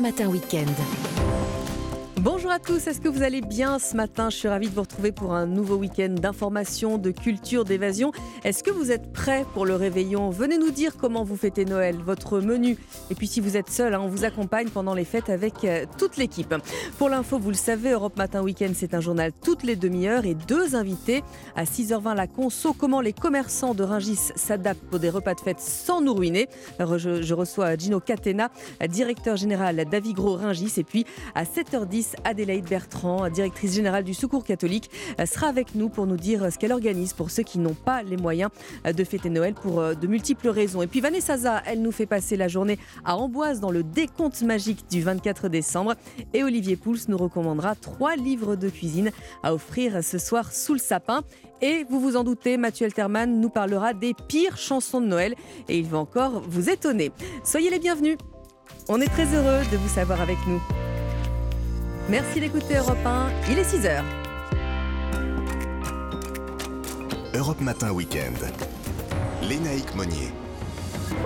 Matin 0.00 0.30
Weekend. 0.30 1.43
Bonjour 2.24 2.50
à 2.50 2.58
tous, 2.58 2.86
est-ce 2.86 3.02
que 3.02 3.08
vous 3.10 3.22
allez 3.22 3.42
bien 3.42 3.78
ce 3.78 3.94
matin? 3.94 4.30
Je 4.30 4.36
suis 4.36 4.48
ravie 4.48 4.70
de 4.70 4.74
vous 4.74 4.80
retrouver 4.80 5.12
pour 5.12 5.34
un 5.34 5.44
nouveau 5.44 5.76
week-end 5.76 6.08
d'information, 6.08 6.96
de 6.96 7.10
culture, 7.10 7.66
d'évasion. 7.66 8.12
Est-ce 8.44 8.64
que 8.64 8.70
vous 8.70 8.90
êtes 8.90 9.12
prêts 9.12 9.44
pour 9.52 9.66
le 9.66 9.74
réveillon? 9.74 10.30
Venez 10.30 10.56
nous 10.56 10.70
dire 10.70 10.96
comment 10.96 11.22
vous 11.22 11.36
fêtez 11.36 11.66
Noël, 11.66 11.96
votre 11.96 12.40
menu. 12.40 12.78
Et 13.10 13.14
puis 13.14 13.26
si 13.26 13.40
vous 13.42 13.58
êtes 13.58 13.68
seul, 13.68 13.92
hein, 13.92 14.00
on 14.02 14.08
vous 14.08 14.24
accompagne 14.24 14.70
pendant 14.70 14.94
les 14.94 15.04
fêtes 15.04 15.28
avec 15.28 15.64
euh, 15.64 15.84
toute 15.98 16.16
l'équipe. 16.16 16.54
Pour 16.96 17.10
l'info, 17.10 17.38
vous 17.38 17.50
le 17.50 17.56
savez, 17.56 17.90
Europe 17.90 18.16
Matin 18.16 18.40
Week-end, 18.40 18.72
c'est 18.74 18.94
un 18.94 19.02
journal 19.02 19.30
toutes 19.42 19.62
les 19.62 19.76
demi-heures 19.76 20.24
et 20.24 20.34
deux 20.34 20.76
invités. 20.76 21.22
À 21.56 21.64
6h20, 21.64 22.14
la 22.14 22.26
conso, 22.26 22.72
comment 22.72 23.02
les 23.02 23.12
commerçants 23.12 23.74
de 23.74 23.82
Ringis 23.82 24.32
s'adaptent 24.34 24.88
pour 24.88 24.98
des 24.98 25.10
repas 25.10 25.34
de 25.34 25.40
fête 25.40 25.60
sans 25.60 26.00
nous 26.00 26.14
ruiner. 26.14 26.48
Je, 26.80 27.34
reçois 27.34 27.76
Gino 27.76 28.00
Catena, 28.00 28.48
directeur 28.88 29.36
général 29.36 29.84
d'Avigro 29.84 30.36
Ringis. 30.36 30.72
Et 30.78 30.84
puis 30.84 31.04
à 31.34 31.44
7h10, 31.44 32.13
Adélaïde 32.24 32.68
Bertrand, 32.68 33.28
directrice 33.28 33.74
générale 33.74 34.04
du 34.04 34.14
Secours 34.14 34.44
catholique, 34.44 34.90
euh, 35.20 35.26
sera 35.26 35.48
avec 35.48 35.74
nous 35.74 35.88
pour 35.88 36.06
nous 36.06 36.16
dire 36.16 36.44
euh, 36.44 36.50
ce 36.50 36.58
qu'elle 36.58 36.72
organise 36.72 37.12
pour 37.12 37.30
ceux 37.30 37.42
qui 37.42 37.58
n'ont 37.58 37.74
pas 37.74 38.02
les 38.02 38.16
moyens 38.16 38.50
euh, 38.86 38.92
de 38.92 39.04
fêter 39.04 39.30
Noël 39.30 39.54
pour 39.54 39.82
de 39.82 40.06
multiples 40.06 40.48
raisons. 40.48 40.82
Et 40.82 40.86
puis 40.86 41.00
Vanessa 41.00 41.36
Za, 41.36 41.62
elle 41.66 41.82
nous 41.82 41.92
fait 41.92 42.06
passer 42.06 42.36
la 42.36 42.48
journée 42.48 42.78
à 43.04 43.16
Amboise 43.16 43.60
dans 43.60 43.70
le 43.70 43.82
décompte 43.82 44.42
magique 44.42 44.88
du 44.90 45.02
24 45.02 45.48
décembre. 45.48 45.94
Et 46.32 46.44
Olivier 46.44 46.76
Pouls 46.76 46.98
nous 47.08 47.16
recommandera 47.16 47.74
trois 47.74 48.16
livres 48.16 48.56
de 48.56 48.68
cuisine 48.68 49.10
à 49.42 49.54
offrir 49.54 50.02
ce 50.02 50.18
soir 50.18 50.52
sous 50.52 50.74
le 50.74 50.78
sapin. 50.78 51.22
Et 51.62 51.84
vous 51.88 52.00
vous 52.00 52.16
en 52.16 52.24
doutez, 52.24 52.56
Mathieu 52.56 52.86
Alterman 52.86 53.40
nous 53.40 53.48
parlera 53.48 53.94
des 53.94 54.12
pires 54.28 54.56
chansons 54.56 55.00
de 55.00 55.06
Noël 55.06 55.34
et 55.68 55.78
il 55.78 55.86
va 55.86 55.98
encore 55.98 56.42
vous 56.46 56.68
étonner. 56.68 57.10
Soyez 57.42 57.70
les 57.70 57.78
bienvenus. 57.78 58.18
On 58.88 59.00
est 59.00 59.08
très 59.08 59.26
heureux 59.34 59.62
de 59.72 59.76
vous 59.76 59.88
savoir 59.88 60.20
avec 60.20 60.36
nous. 60.46 60.60
Merci 62.08 62.38
d'écouter 62.38 62.76
Europe 62.76 62.98
1, 63.04 63.30
il 63.50 63.58
est 63.58 63.62
6h. 63.62 64.02
Europe 67.34 67.60
Matin 67.62 67.92
Weekend. 67.92 68.36
Lénaïque 69.42 69.94
Monnier. 69.94 70.30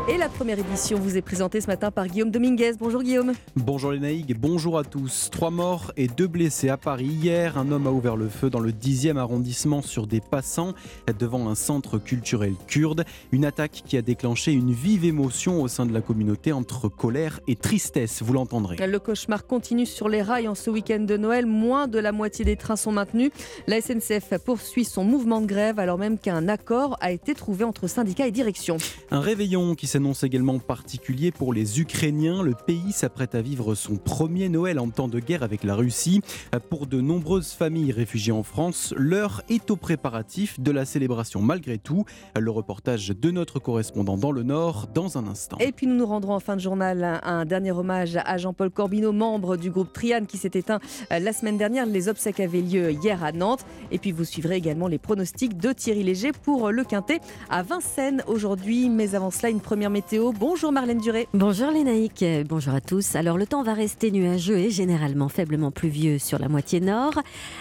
Et 0.09 0.17
la 0.17 0.31
première 0.31 0.59
édition 0.59 0.99
vous 0.99 1.19
est 1.19 1.23
présentée 1.23 1.61
ce 1.61 1.67
matin 1.67 1.91
par 1.91 2.07
Guillaume 2.07 2.31
Dominguez. 2.31 2.73
Bonjour 2.79 3.03
Guillaume. 3.03 3.35
Bonjour 3.57 3.93
les 3.93 4.01
naïgues, 4.01 4.35
bonjour 4.39 4.79
à 4.79 4.85
tous. 4.85 5.29
Trois 5.31 5.51
morts 5.51 5.93
et 5.99 6.09
deux 6.09 6.27
blessés 6.27 6.71
à 6.71 6.79
Paris. 6.79 7.05
Hier, 7.05 7.59
un 7.59 7.71
homme 7.71 7.87
a 7.87 7.91
ouvert 7.91 8.17
le 8.17 8.29
feu 8.29 8.49
dans 8.49 8.61
le 8.61 8.73
10e 8.73 9.19
arrondissement 9.19 9.83
sur 9.83 10.07
des 10.07 10.21
passants 10.23 10.73
devant 11.19 11.49
un 11.49 11.55
centre 11.55 11.99
culturel 11.99 12.55
kurde. 12.67 13.05
Une 13.33 13.45
attaque 13.45 13.83
qui 13.85 13.99
a 13.99 14.03
déclenché 14.03 14.53
une 14.53 14.73
vive 14.73 15.05
émotion 15.05 15.61
au 15.61 15.69
sein 15.69 15.85
de 15.85 15.93
la 15.93 16.01
communauté 16.01 16.53
entre 16.53 16.89
colère 16.89 17.41
et 17.47 17.55
tristesse, 17.57 18.23
vous 18.23 18.33
l'entendrez. 18.33 18.77
Le 18.87 18.99
cauchemar 18.99 19.47
continue 19.47 19.85
sur 19.85 20.09
les 20.09 20.23
rails 20.23 20.49
en 20.49 20.55
ce 20.55 20.71
week-end 20.71 21.01
de 21.01 21.19
Noël. 21.19 21.45
Moins 21.45 21.87
de 21.87 21.99
la 21.99 22.13
moitié 22.13 22.47
des 22.47 22.57
trains 22.57 22.77
sont 22.77 22.93
maintenus. 22.93 23.31
La 23.67 23.81
SNCF 23.83 24.39
poursuit 24.45 24.87
son 24.87 25.05
mouvement 25.05 25.43
de 25.43 25.47
grève 25.47 25.79
alors 25.79 25.99
même 25.99 26.19
qu'un 26.19 26.49
accord 26.49 26.97
a 27.01 27.13
été 27.13 27.35
trouvé 27.35 27.65
entre 27.65 27.89
syndicats 27.89 28.27
et 28.27 28.33
direction. 28.33 28.79
Un 29.11 29.21
réveillon 29.21 29.75
qui 29.79 29.87
s'annonce 29.87 30.25
également 30.25 30.59
particulier 30.59 31.31
pour 31.31 31.55
les 31.55 31.81
Ukrainiens. 31.81 32.43
Le 32.43 32.53
pays 32.53 32.91
s'apprête 32.91 33.37
à 33.37 33.41
vivre 33.41 33.77
son 33.77 33.95
premier 33.95 34.49
Noël 34.49 34.81
en 34.81 34.91
temps 34.91 35.07
de 35.07 35.21
guerre 35.21 35.45
avec 35.45 35.63
la 35.63 35.77
Russie. 35.77 36.21
Pour 36.69 36.89
de 36.89 37.01
nombreuses 37.01 37.53
familles 37.53 37.93
réfugiées 37.93 38.33
en 38.33 38.43
France, 38.43 38.93
l'heure 38.97 39.43
est 39.49 39.71
au 39.71 39.77
préparatif 39.77 40.59
de 40.59 40.73
la 40.73 40.85
célébration 40.85 41.41
malgré 41.41 41.79
tout. 41.79 42.05
Le 42.37 42.51
reportage 42.51 43.11
de 43.11 43.31
notre 43.31 43.61
correspondant 43.61 44.17
dans 44.17 44.33
le 44.33 44.43
Nord 44.43 44.89
dans 44.93 45.17
un 45.17 45.29
instant. 45.29 45.57
Et 45.61 45.71
puis 45.71 45.87
nous 45.87 45.95
nous 45.95 46.07
rendrons 46.07 46.35
en 46.35 46.41
fin 46.41 46.57
de 46.57 46.61
journal 46.61 47.21
un 47.23 47.45
dernier 47.45 47.71
hommage 47.71 48.17
à 48.17 48.37
Jean-Paul 48.37 48.71
Corbineau, 48.71 49.13
membre 49.13 49.57
du 49.57 49.71
groupe 49.71 49.93
Triane 49.93 50.27
qui 50.27 50.39
s'est 50.39 50.51
éteint 50.55 50.81
la 51.11 51.33
semaine 51.33 51.57
dernière. 51.57 51.87
Les 51.87 52.09
obsèques 52.09 52.41
avaient 52.41 52.63
lieu 52.63 52.91
hier 52.91 53.23
à 53.23 53.31
Nantes. 53.31 53.65
Et 53.93 53.99
puis 53.99 54.11
vous 54.11 54.25
suivrez 54.25 54.57
également 54.57 54.89
les 54.89 54.99
pronostics 54.99 55.57
de 55.57 55.73
Thierry 55.73 56.03
Léger 56.03 56.33
pour 56.33 56.73
le 56.73 56.83
Quintet 56.83 57.21
à 57.49 57.63
Vincennes 57.63 58.25
aujourd'hui. 58.27 58.89
Mais 58.89 59.15
avant 59.15 59.31
cela, 59.31 59.51
une 59.51 59.61
première 59.69 59.91
météo. 59.91 60.33
Bonjour 60.33 60.73
Marlène 60.73 60.99
Duré. 60.99 61.29
Bonjour 61.35 61.71
Lénaïque, 61.71 62.25
bonjour 62.49 62.73
à 62.73 62.81
tous. 62.81 63.17
Alors 63.17 63.37
le 63.37 63.47
temps 63.47 63.63
va 63.63 63.75
rester 63.75 64.11
nuageux 64.11 64.57
et 64.57 64.71
généralement 64.71 65.29
faiblement 65.29 65.71
pluvieux 65.71 66.19
sur 66.19 66.39
la 66.39 66.49
moitié 66.49 66.81
nord, 66.81 67.21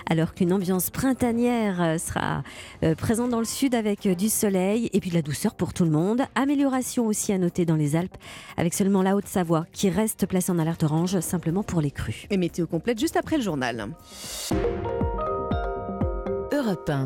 alors 0.10 0.34
qu'une 0.34 0.54
ambiance 0.54 0.90
printanière 0.90 2.00
sera 2.00 2.44
euh, 2.84 2.96
présente 2.96 3.30
dans 3.30 3.40
le 3.40 3.46
sud 3.46 3.76
avec 3.76 4.08
du 4.08 4.30
soleil 4.30 4.90
et 4.94 5.02
puis 5.02 5.10
de 5.10 5.16
la 5.16 5.22
douceur 5.22 5.54
pour 5.54 5.74
tout 5.74 5.84
le 5.84 5.92
monde. 5.92 6.22
Amélioration 6.36 7.08
aussi 7.08 7.34
à 7.34 7.38
noter 7.38 7.66
dans 7.66 7.76
les 7.76 7.98
Alpes, 7.98 8.16
avec 8.56 8.74
seulement 8.74 9.02
la 9.02 9.18
Haute-Savoie 9.18 9.66
qui 9.74 9.90
reste 9.90 10.28
placée 10.28 10.54
en 10.54 10.60
alerte 10.60 10.84
orange 10.84 11.20
simplement 11.20 11.64
pour 11.64 11.82
les 11.82 11.92
crues. 11.92 12.26
Et 12.30 12.38
météo 12.38 12.68
complète 12.68 13.02
juste 13.02 13.18
après 13.18 13.36
le 13.36 13.44
journal. 13.44 13.90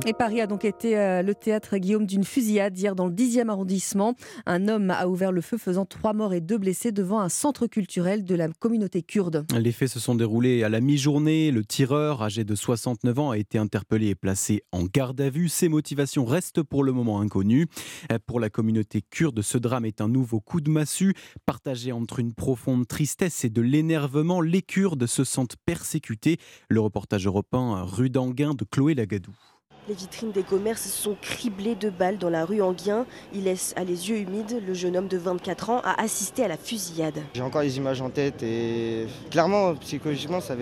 Et 0.05 0.13
Paris 0.13 0.39
a 0.39 0.47
donc 0.47 0.63
été 0.63 0.97
euh, 0.97 1.21
le 1.21 1.35
théâtre, 1.35 1.77
Guillaume, 1.77 2.05
d'une 2.05 2.23
fusillade 2.23 2.77
hier 2.77 2.95
dans 2.95 3.05
le 3.05 3.13
10e 3.13 3.49
arrondissement. 3.49 4.15
Un 4.45 4.69
homme 4.69 4.91
a 4.91 5.07
ouvert 5.07 5.33
le 5.33 5.41
feu 5.41 5.57
faisant 5.57 5.85
trois 5.85 6.13
morts 6.13 6.33
et 6.33 6.39
deux 6.39 6.57
blessés 6.57 6.93
devant 6.93 7.19
un 7.19 7.27
centre 7.27 7.67
culturel 7.67 8.23
de 8.23 8.35
la 8.35 8.47
communauté 8.47 9.01
kurde. 9.01 9.45
Les 9.59 9.73
faits 9.73 9.89
se 9.89 9.99
sont 9.99 10.15
déroulés 10.15 10.63
à 10.63 10.69
la 10.69 10.79
mi-journée. 10.79 11.51
Le 11.51 11.65
tireur, 11.65 12.21
âgé 12.21 12.45
de 12.45 12.55
69 12.55 13.19
ans, 13.19 13.31
a 13.31 13.37
été 13.37 13.57
interpellé 13.57 14.07
et 14.07 14.15
placé 14.15 14.63
en 14.71 14.85
garde 14.85 15.19
à 15.19 15.29
vue. 15.29 15.49
Ses 15.49 15.67
motivations 15.67 16.23
restent 16.23 16.63
pour 16.63 16.85
le 16.85 16.93
moment 16.93 17.19
inconnues. 17.19 17.67
Euh, 18.11 18.19
pour 18.25 18.39
la 18.39 18.49
communauté 18.49 19.01
kurde, 19.01 19.41
ce 19.41 19.57
drame 19.57 19.83
est 19.83 19.99
un 19.99 20.07
nouveau 20.07 20.39
coup 20.39 20.61
de 20.61 20.71
massue. 20.71 21.13
Partagé 21.45 21.91
entre 21.91 22.19
une 22.19 22.33
profonde 22.33 22.87
tristesse 22.87 23.43
et 23.43 23.49
de 23.49 23.61
l'énervement, 23.61 24.39
les 24.39 24.61
Kurdes 24.61 25.07
se 25.07 25.25
sentent 25.25 25.57
persécutés. 25.65 26.37
Le 26.69 26.79
reportage 26.79 27.25
européen 27.25 27.83
rue 27.83 28.09
d'Anguin 28.09 28.53
de 28.53 28.63
Chloé 28.63 28.93
Lagadou. 28.93 29.40
Les 29.87 29.95
vitrines 29.95 30.31
des 30.31 30.43
commerces 30.43 30.87
sont 30.87 31.15
criblées 31.19 31.73
de 31.73 31.89
balles 31.89 32.19
dans 32.19 32.29
la 32.29 32.45
rue 32.45 32.61
Anguien. 32.61 33.07
Il 33.33 33.45
laisse 33.45 33.73
à 33.75 33.83
les 33.83 34.09
yeux 34.09 34.17
humides. 34.17 34.61
Le 34.65 34.75
jeune 34.75 34.95
homme 34.95 35.07
de 35.07 35.17
24 35.17 35.69
ans 35.71 35.81
a 35.83 35.99
assisté 35.99 36.43
à 36.43 36.47
la 36.47 36.55
fusillade. 36.55 37.19
J'ai 37.33 37.41
encore 37.41 37.63
les 37.63 37.77
images 37.77 37.99
en 37.99 38.11
tête 38.11 38.43
et 38.43 39.07
clairement, 39.31 39.73
psychologiquement, 39.75 40.39
ça 40.39 40.55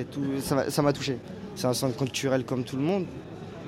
m'a 0.81 0.93
touché. 0.93 1.17
C'est 1.55 1.67
un 1.67 1.73
centre 1.73 1.97
culturel 1.97 2.45
comme 2.45 2.63
tout 2.63 2.77
le 2.77 2.81
monde. 2.81 3.07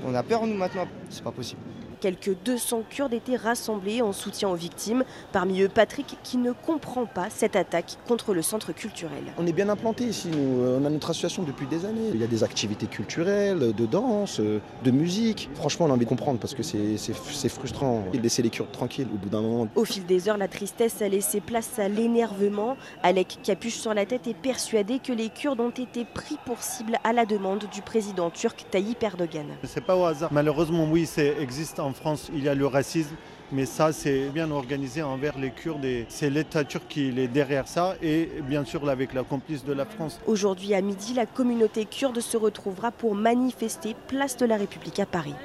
On 0.05 0.15
a 0.15 0.23
peur, 0.23 0.47
nous, 0.47 0.55
maintenant. 0.55 0.87
C'est 1.09 1.23
pas 1.23 1.31
possible. 1.31 1.59
Quelques 2.01 2.35
200 2.43 2.81
Kurdes 2.89 3.13
étaient 3.13 3.35
rassemblés 3.35 4.01
en 4.01 4.11
soutien 4.11 4.49
aux 4.49 4.55
victimes. 4.55 5.03
Parmi 5.31 5.61
eux, 5.61 5.69
Patrick, 5.69 6.17
qui 6.23 6.37
ne 6.37 6.51
comprend 6.51 7.05
pas 7.05 7.29
cette 7.29 7.55
attaque 7.55 7.97
contre 8.07 8.33
le 8.33 8.41
centre 8.41 8.73
culturel. 8.73 9.23
On 9.37 9.45
est 9.45 9.53
bien 9.53 9.69
implanté 9.69 10.05
ici, 10.05 10.29
nous. 10.29 10.65
On 10.65 10.83
a 10.83 10.89
notre 10.89 11.11
association 11.11 11.43
depuis 11.43 11.67
des 11.67 11.85
années. 11.85 12.09
Il 12.11 12.19
y 12.19 12.23
a 12.23 12.27
des 12.27 12.43
activités 12.43 12.87
culturelles, 12.87 13.73
de 13.75 13.85
danse, 13.85 14.39
de 14.39 14.91
musique. 14.91 15.51
Franchement, 15.53 15.85
on 15.85 15.91
a 15.91 15.93
envie 15.93 16.05
de 16.05 16.09
comprendre 16.09 16.39
parce 16.39 16.55
que 16.55 16.63
c'est 16.63 17.49
frustrant. 17.49 18.03
Laisser 18.13 18.41
les 18.41 18.49
Kurdes 18.49 18.71
tranquilles 18.71 19.07
au 19.13 19.17
bout 19.17 19.29
d'un 19.29 19.41
moment. 19.41 19.67
Au 19.75 19.85
fil 19.85 20.03
des 20.07 20.27
heures, 20.27 20.37
la 20.37 20.47
tristesse 20.47 21.03
a 21.03 21.07
laissé 21.07 21.39
place 21.39 21.77
à 21.77 21.87
l'énervement. 21.87 22.77
Alec, 23.03 23.37
capuche 23.43 23.75
sur 23.75 23.93
la 23.93 24.07
tête, 24.07 24.25
est 24.25 24.33
persuadé 24.33 24.97
que 24.97 25.13
les 25.13 25.29
Kurdes 25.29 25.59
ont 25.59 25.69
été 25.69 26.05
pris 26.05 26.37
pour 26.47 26.63
cible 26.63 26.97
à 27.03 27.13
la 27.13 27.27
demande 27.27 27.65
du 27.71 27.83
président 27.83 28.31
turc 28.31 28.65
Tayyip 28.71 29.03
Erdogan. 29.03 29.45
C'est 29.65 29.85
pas 29.85 29.95
au 29.95 30.05
hasard. 30.05 30.33
Malheureusement, 30.33 30.87
oui, 30.89 31.05
c'est 31.05 31.35
existe 31.39 31.79
en 31.79 31.90
France, 31.93 32.29
il 32.33 32.43
y 32.43 32.49
a 32.49 32.55
le 32.55 32.65
racisme, 32.65 33.15
mais 33.51 33.65
ça, 33.65 33.91
c'est 33.91 34.29
bien 34.29 34.49
organisé 34.51 35.01
envers 35.01 35.37
les 35.37 35.51
Kurdes 35.51 35.83
et 35.83 36.05
c'est 36.09 36.29
l'État 36.29 36.63
turc 36.63 36.83
qui 36.87 37.07
est 37.07 37.27
derrière 37.27 37.67
ça 37.67 37.95
et 38.01 38.29
bien 38.47 38.63
sûr 38.63 38.87
avec 38.89 39.13
la 39.13 39.23
complice 39.23 39.65
de 39.65 39.73
la 39.73 39.85
France. 39.85 40.19
Aujourd'hui 40.25 40.73
à 40.73 40.81
midi, 40.81 41.13
la 41.13 41.25
communauté 41.25 41.85
kurde 41.85 42.19
se 42.19 42.37
retrouvera 42.37 42.91
pour 42.91 43.15
manifester 43.15 43.95
place 44.07 44.37
de 44.37 44.45
la 44.45 44.57
République 44.57 44.99
à 44.99 45.05
Paris. 45.05 45.35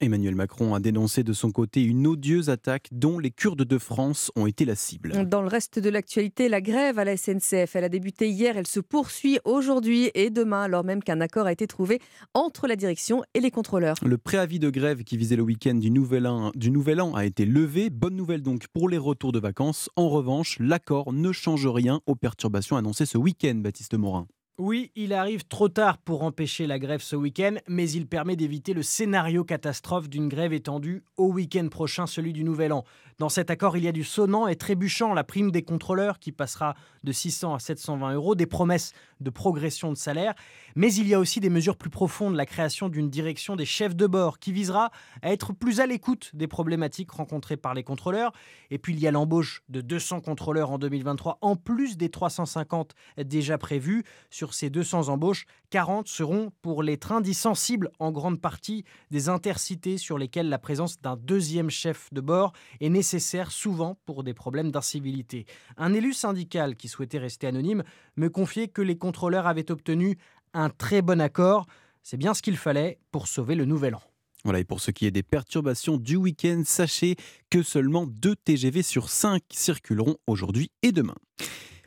Emmanuel 0.00 0.34
Macron 0.34 0.74
a 0.74 0.80
dénoncé 0.80 1.24
de 1.24 1.32
son 1.32 1.50
côté 1.50 1.82
une 1.82 2.06
odieuse 2.06 2.50
attaque 2.50 2.88
dont 2.92 3.18
les 3.18 3.30
Kurdes 3.30 3.64
de 3.64 3.78
France 3.78 4.30
ont 4.36 4.46
été 4.46 4.66
la 4.66 4.74
cible. 4.74 5.26
Dans 5.26 5.40
le 5.40 5.48
reste 5.48 5.78
de 5.78 5.88
l'actualité, 5.88 6.50
la 6.50 6.60
grève 6.60 6.98
à 6.98 7.04
la 7.04 7.16
SNCF, 7.16 7.74
elle 7.74 7.84
a 7.84 7.88
débuté 7.88 8.28
hier, 8.28 8.58
elle 8.58 8.66
se 8.66 8.80
poursuit 8.80 9.38
aujourd'hui 9.46 10.10
et 10.14 10.28
demain, 10.28 10.62
alors 10.64 10.84
même 10.84 11.02
qu'un 11.02 11.22
accord 11.22 11.46
a 11.46 11.52
été 11.52 11.66
trouvé 11.66 11.98
entre 12.34 12.66
la 12.66 12.76
direction 12.76 13.22
et 13.32 13.40
les 13.40 13.50
contrôleurs. 13.50 13.96
Le 14.04 14.18
préavis 14.18 14.58
de 14.58 14.68
grève 14.68 15.02
qui 15.02 15.16
visait 15.16 15.36
le 15.36 15.42
week-end 15.42 15.74
du 15.74 15.90
nouvel, 15.90 16.26
an, 16.26 16.52
du 16.54 16.70
nouvel 16.70 17.00
An 17.00 17.14
a 17.14 17.24
été 17.24 17.46
levé. 17.46 17.88
Bonne 17.88 18.16
nouvelle 18.16 18.42
donc 18.42 18.66
pour 18.68 18.90
les 18.90 18.98
retours 18.98 19.32
de 19.32 19.40
vacances. 19.40 19.88
En 19.96 20.10
revanche, 20.10 20.58
l'accord 20.60 21.14
ne 21.14 21.32
change 21.32 21.66
rien 21.66 22.02
aux 22.06 22.16
perturbations 22.16 22.76
annoncées 22.76 23.06
ce 23.06 23.16
week-end, 23.16 23.54
Baptiste 23.56 23.94
Morin. 23.94 24.26
Oui, 24.58 24.90
il 24.96 25.12
arrive 25.12 25.44
trop 25.46 25.68
tard 25.68 25.98
pour 25.98 26.22
empêcher 26.22 26.66
la 26.66 26.78
grève 26.78 27.02
ce 27.02 27.14
week-end, 27.14 27.56
mais 27.68 27.90
il 27.90 28.06
permet 28.06 28.36
d'éviter 28.36 28.72
le 28.72 28.82
scénario 28.82 29.44
catastrophe 29.44 30.08
d'une 30.08 30.28
grève 30.28 30.54
étendue 30.54 31.04
au 31.18 31.30
week-end 31.30 31.68
prochain, 31.68 32.06
celui 32.06 32.32
du 32.32 32.42
Nouvel 32.42 32.72
An. 32.72 32.82
Dans 33.18 33.30
cet 33.30 33.48
accord, 33.48 33.78
il 33.78 33.84
y 33.84 33.88
a 33.88 33.92
du 33.92 34.04
sonnant 34.04 34.46
et 34.46 34.56
trébuchant, 34.56 35.14
la 35.14 35.24
prime 35.24 35.50
des 35.50 35.62
contrôleurs 35.62 36.18
qui 36.18 36.32
passera 36.32 36.74
de 37.02 37.12
600 37.12 37.54
à 37.54 37.58
720 37.58 38.12
euros, 38.12 38.34
des 38.34 38.44
promesses 38.44 38.92
de 39.20 39.30
progression 39.30 39.90
de 39.90 39.96
salaire, 39.96 40.34
mais 40.74 40.92
il 40.92 41.08
y 41.08 41.14
a 41.14 41.18
aussi 41.18 41.40
des 41.40 41.48
mesures 41.48 41.78
plus 41.78 41.88
profondes, 41.88 42.34
la 42.34 42.44
création 42.44 42.90
d'une 42.90 43.08
direction 43.08 43.56
des 43.56 43.64
chefs 43.64 43.96
de 43.96 44.06
bord 44.06 44.38
qui 44.38 44.52
visera 44.52 44.90
à 45.22 45.32
être 45.32 45.54
plus 45.54 45.80
à 45.80 45.86
l'écoute 45.86 46.30
des 46.34 46.46
problématiques 46.46 47.10
rencontrées 47.10 47.56
par 47.56 47.72
les 47.72 47.82
contrôleurs. 47.82 48.32
Et 48.70 48.76
puis 48.76 48.92
il 48.92 49.00
y 49.00 49.06
a 49.06 49.10
l'embauche 49.10 49.62
de 49.70 49.80
200 49.80 50.20
contrôleurs 50.20 50.70
en 50.70 50.78
2023, 50.78 51.38
en 51.40 51.56
plus 51.56 51.96
des 51.96 52.10
350 52.10 52.94
déjà 53.24 53.56
prévus. 53.56 54.04
Sur 54.28 54.52
ces 54.52 54.68
200 54.68 55.08
embauches, 55.08 55.46
40 55.70 56.08
seront 56.08 56.52
pour 56.60 56.82
les 56.82 56.98
trains 56.98 57.22
dits 57.22 57.32
sensibles, 57.32 57.90
en 57.98 58.12
grande 58.12 58.42
partie 58.42 58.84
des 59.10 59.30
intercités 59.30 59.96
sur 59.96 60.18
lesquels 60.18 60.50
la 60.50 60.58
présence 60.58 61.00
d'un 61.00 61.16
deuxième 61.16 61.70
chef 61.70 62.12
de 62.12 62.20
bord 62.20 62.52
est 62.80 62.90
nécessaire, 62.90 63.05
souvent 63.50 63.98
pour 64.04 64.24
des 64.24 64.34
problèmes 64.34 64.70
d'incivilité. 64.70 65.46
Un 65.76 65.94
élu 65.94 66.12
syndical 66.12 66.76
qui 66.76 66.88
souhaitait 66.88 67.18
rester 67.18 67.46
anonyme 67.46 67.84
me 68.16 68.28
confiait 68.28 68.68
que 68.68 68.82
les 68.82 68.98
contrôleurs 68.98 69.46
avaient 69.46 69.70
obtenu 69.70 70.18
un 70.52 70.70
très 70.70 71.02
bon 71.02 71.20
accord. 71.20 71.66
C'est 72.02 72.16
bien 72.16 72.34
ce 72.34 72.42
qu'il 72.42 72.56
fallait 72.56 72.98
pour 73.10 73.28
sauver 73.28 73.54
le 73.54 73.64
nouvel 73.64 73.94
an. 73.94 74.02
Voilà, 74.44 74.60
et 74.60 74.64
pour 74.64 74.80
ce 74.80 74.92
qui 74.92 75.06
est 75.06 75.10
des 75.10 75.24
perturbations 75.24 75.96
du 75.96 76.14
week-end, 76.14 76.62
sachez 76.64 77.16
que 77.50 77.62
seulement 77.62 78.06
2 78.06 78.36
TGV 78.36 78.82
sur 78.82 79.08
5 79.08 79.42
circuleront 79.50 80.16
aujourd'hui 80.26 80.70
et 80.82 80.92
demain. 80.92 81.16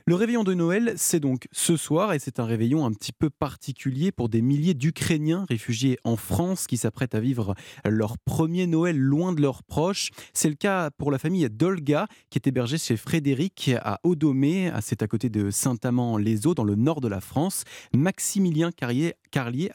Le 0.09 0.15
réveillon 0.15 0.43
de 0.43 0.55
Noël, 0.55 0.93
c'est 0.95 1.19
donc 1.19 1.47
ce 1.51 1.77
soir 1.77 2.13
et 2.13 2.17
c'est 2.17 2.39
un 2.39 2.45
réveillon 2.45 2.83
un 2.83 2.91
petit 2.91 3.11
peu 3.11 3.29
particulier 3.29 4.11
pour 4.11 4.27
des 4.27 4.41
milliers 4.41 4.73
d'Ukrainiens 4.73 5.45
réfugiés 5.47 5.99
en 6.03 6.15
France 6.15 6.65
qui 6.65 6.77
s'apprêtent 6.77 7.13
à 7.13 7.19
vivre 7.19 7.53
leur 7.85 8.17
premier 8.17 8.65
Noël 8.65 8.97
loin 8.97 9.33
de 9.33 9.41
leurs 9.43 9.61
proches. 9.61 10.09
C'est 10.33 10.49
le 10.49 10.55
cas 10.55 10.89
pour 10.89 11.11
la 11.11 11.19
famille 11.19 11.47
d'Olga 11.47 12.07
qui 12.31 12.39
est 12.39 12.47
hébergée 12.47 12.79
chez 12.79 12.97
Frédéric 12.97 13.69
à 13.83 13.99
Audomé, 14.03 14.71
c'est 14.81 15.03
à 15.03 15.07
côté 15.07 15.29
de 15.29 15.51
Saint-Amand-les-Eaux 15.51 16.55
dans 16.55 16.63
le 16.63 16.73
nord 16.73 17.01
de 17.01 17.07
la 17.07 17.21
France. 17.21 17.63
Maximilien 17.93 18.71
Carlier 18.71 19.13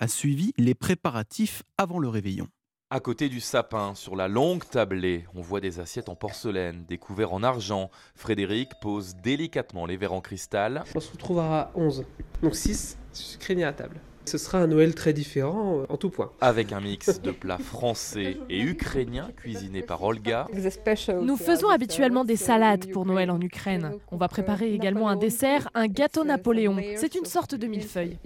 a 0.00 0.08
suivi 0.08 0.52
les 0.58 0.74
préparatifs 0.74 1.62
avant 1.78 2.00
le 2.00 2.08
réveillon. 2.08 2.48
À 2.94 3.00
côté 3.00 3.28
du 3.28 3.40
sapin, 3.40 3.96
sur 3.96 4.14
la 4.14 4.28
longue 4.28 4.62
tablée, 4.70 5.24
on 5.34 5.40
voit 5.40 5.58
des 5.58 5.80
assiettes 5.80 6.08
en 6.08 6.14
porcelaine, 6.14 6.84
des 6.86 6.96
couverts 6.96 7.32
en 7.32 7.42
argent. 7.42 7.90
Frédéric 8.14 8.70
pose 8.80 9.16
délicatement 9.16 9.84
les 9.84 9.96
verres 9.96 10.12
en 10.12 10.20
cristal. 10.20 10.84
On 10.94 11.00
se 11.00 11.10
retrouvera 11.10 11.60
à 11.60 11.70
11, 11.74 12.04
donc 12.40 12.54
6 12.54 12.96
Ukrainiens 13.34 13.66
à 13.66 13.72
table. 13.72 13.96
Ce 14.26 14.38
sera 14.38 14.58
un 14.58 14.68
Noël 14.68 14.94
très 14.94 15.12
différent 15.12 15.80
euh, 15.80 15.86
en 15.88 15.96
tout 15.96 16.08
point. 16.08 16.30
Avec 16.40 16.70
un 16.70 16.80
mix 16.80 17.20
de 17.20 17.32
plats 17.32 17.58
français 17.58 18.36
et 18.48 18.60
ukrainiens 18.60 19.32
cuisinés 19.36 19.82
par 19.82 20.00
Olga. 20.04 20.46
Nous 21.20 21.36
faisons 21.36 21.70
habituellement 21.70 22.24
des 22.24 22.36
salades 22.36 22.92
pour 22.92 23.06
Noël 23.06 23.32
en 23.32 23.40
Ukraine. 23.40 23.98
On 24.12 24.16
va 24.16 24.28
préparer 24.28 24.72
également 24.72 25.08
un 25.08 25.16
dessert, 25.16 25.68
un 25.74 25.88
gâteau 25.88 26.22
Napoléon. 26.22 26.76
C'est 26.94 27.16
une 27.16 27.24
sorte 27.24 27.56
de 27.56 27.66
millefeuille. 27.66 28.18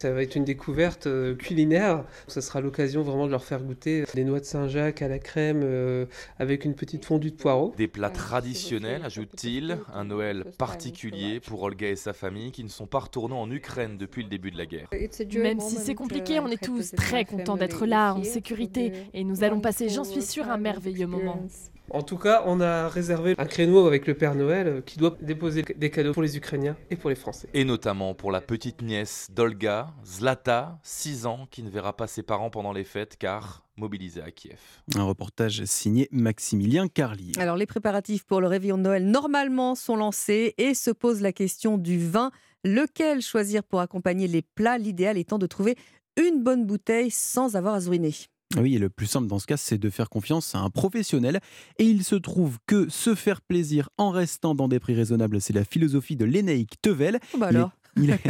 Ça 0.00 0.10
va 0.12 0.22
être 0.22 0.34
une 0.34 0.44
découverte 0.44 1.06
euh, 1.08 1.34
culinaire. 1.34 2.04
Ce 2.26 2.40
sera 2.40 2.62
l'occasion 2.62 3.02
vraiment 3.02 3.26
de 3.26 3.32
leur 3.32 3.44
faire 3.44 3.60
goûter 3.60 4.04
des 4.14 4.24
noix 4.24 4.40
de 4.40 4.46
Saint-Jacques 4.46 5.02
à 5.02 5.08
la 5.08 5.18
crème 5.18 5.60
euh, 5.62 6.06
avec 6.38 6.64
une 6.64 6.74
petite 6.74 7.04
fondue 7.04 7.32
de 7.32 7.36
poireaux. 7.36 7.74
Des 7.76 7.86
plats 7.86 8.08
traditionnels, 8.08 9.04
ajoute-t-il. 9.04 9.76
Un 9.92 10.06
Noël 10.06 10.46
particulier 10.56 11.38
pour 11.38 11.62
Olga 11.62 11.90
et 11.90 11.96
sa 11.96 12.14
famille 12.14 12.50
qui 12.50 12.64
ne 12.64 12.70
sont 12.70 12.86
pas 12.86 13.00
retournés 13.00 13.34
en 13.34 13.50
Ukraine 13.50 13.98
depuis 13.98 14.22
le 14.22 14.30
début 14.30 14.50
de 14.50 14.56
la 14.56 14.64
guerre. 14.64 14.88
Même 15.34 15.60
si 15.60 15.76
c'est 15.76 15.94
compliqué, 15.94 16.40
on 16.40 16.48
est 16.48 16.62
tous 16.62 16.92
très 16.92 17.26
contents 17.26 17.58
d'être 17.58 17.84
là, 17.84 18.14
en 18.14 18.24
sécurité. 18.24 18.92
Et 19.12 19.22
nous 19.22 19.44
allons 19.44 19.60
passer, 19.60 19.90
j'en 19.90 20.04
suis 20.04 20.22
sûre, 20.22 20.48
un 20.48 20.56
merveilleux 20.56 21.08
moment. 21.08 21.46
En 21.92 22.02
tout 22.02 22.18
cas, 22.18 22.44
on 22.46 22.60
a 22.60 22.88
réservé 22.88 23.34
un 23.36 23.44
créneau 23.46 23.86
avec 23.86 24.06
le 24.06 24.14
Père 24.14 24.36
Noël 24.36 24.68
euh, 24.68 24.80
qui 24.80 24.96
doit 24.96 25.16
déposer 25.20 25.62
des 25.76 25.90
cadeaux 25.90 26.12
pour 26.12 26.22
les 26.22 26.36
Ukrainiens 26.36 26.76
et 26.88 26.94
pour 26.94 27.10
les 27.10 27.16
Français. 27.16 27.48
Et 27.52 27.64
notamment 27.64 28.14
pour 28.14 28.30
la 28.30 28.40
petite 28.40 28.80
nièce 28.80 29.28
d'Olga, 29.32 29.88
Zlata, 30.06 30.78
6 30.84 31.26
ans, 31.26 31.48
qui 31.50 31.64
ne 31.64 31.70
verra 31.70 31.96
pas 31.96 32.06
ses 32.06 32.22
parents 32.22 32.48
pendant 32.48 32.72
les 32.72 32.84
fêtes 32.84 33.16
car 33.18 33.64
mobilisée 33.76 34.22
à 34.22 34.30
Kiev. 34.30 34.60
Un 34.94 35.02
reportage 35.02 35.64
signé 35.64 36.08
Maximilien 36.12 36.86
Carlier. 36.86 37.32
Alors 37.38 37.56
les 37.56 37.66
préparatifs 37.66 38.24
pour 38.24 38.40
le 38.40 38.46
réveillon 38.46 38.78
de 38.78 38.82
Noël 38.82 39.06
normalement 39.06 39.74
sont 39.74 39.96
lancés 39.96 40.54
et 40.58 40.74
se 40.74 40.90
pose 40.92 41.20
la 41.22 41.32
question 41.32 41.76
du 41.76 41.98
vin. 41.98 42.30
Lequel 42.62 43.20
choisir 43.20 43.64
pour 43.64 43.80
accompagner 43.80 44.28
les 44.28 44.42
plats? 44.42 44.78
L'idéal 44.78 45.18
étant 45.18 45.38
de 45.38 45.46
trouver 45.46 45.76
une 46.16 46.42
bonne 46.42 46.66
bouteille 46.66 47.10
sans 47.10 47.56
avoir 47.56 47.74
à 47.74 47.80
zouiner. 47.80 48.14
Oui, 48.58 48.74
et 48.74 48.78
le 48.78 48.90
plus 48.90 49.06
simple 49.06 49.28
dans 49.28 49.38
ce 49.38 49.46
cas, 49.46 49.56
c'est 49.56 49.78
de 49.78 49.90
faire 49.90 50.08
confiance 50.08 50.54
à 50.56 50.58
un 50.58 50.70
professionnel. 50.70 51.40
Et 51.78 51.84
il 51.84 52.02
se 52.02 52.16
trouve 52.16 52.58
que 52.66 52.88
se 52.88 53.14
faire 53.14 53.42
plaisir 53.42 53.90
en 53.96 54.10
restant 54.10 54.56
dans 54.56 54.66
des 54.66 54.80
prix 54.80 54.94
raisonnables, 54.94 55.40
c'est 55.40 55.52
la 55.52 55.64
philosophie 55.64 56.16
de 56.16 56.24
Lénaïque 56.24 56.80
Tevel. 56.82 57.20
Oh 57.34 57.38
bah 57.38 57.46
alors. 57.48 57.70
Il 57.96 58.10
est 58.10 58.20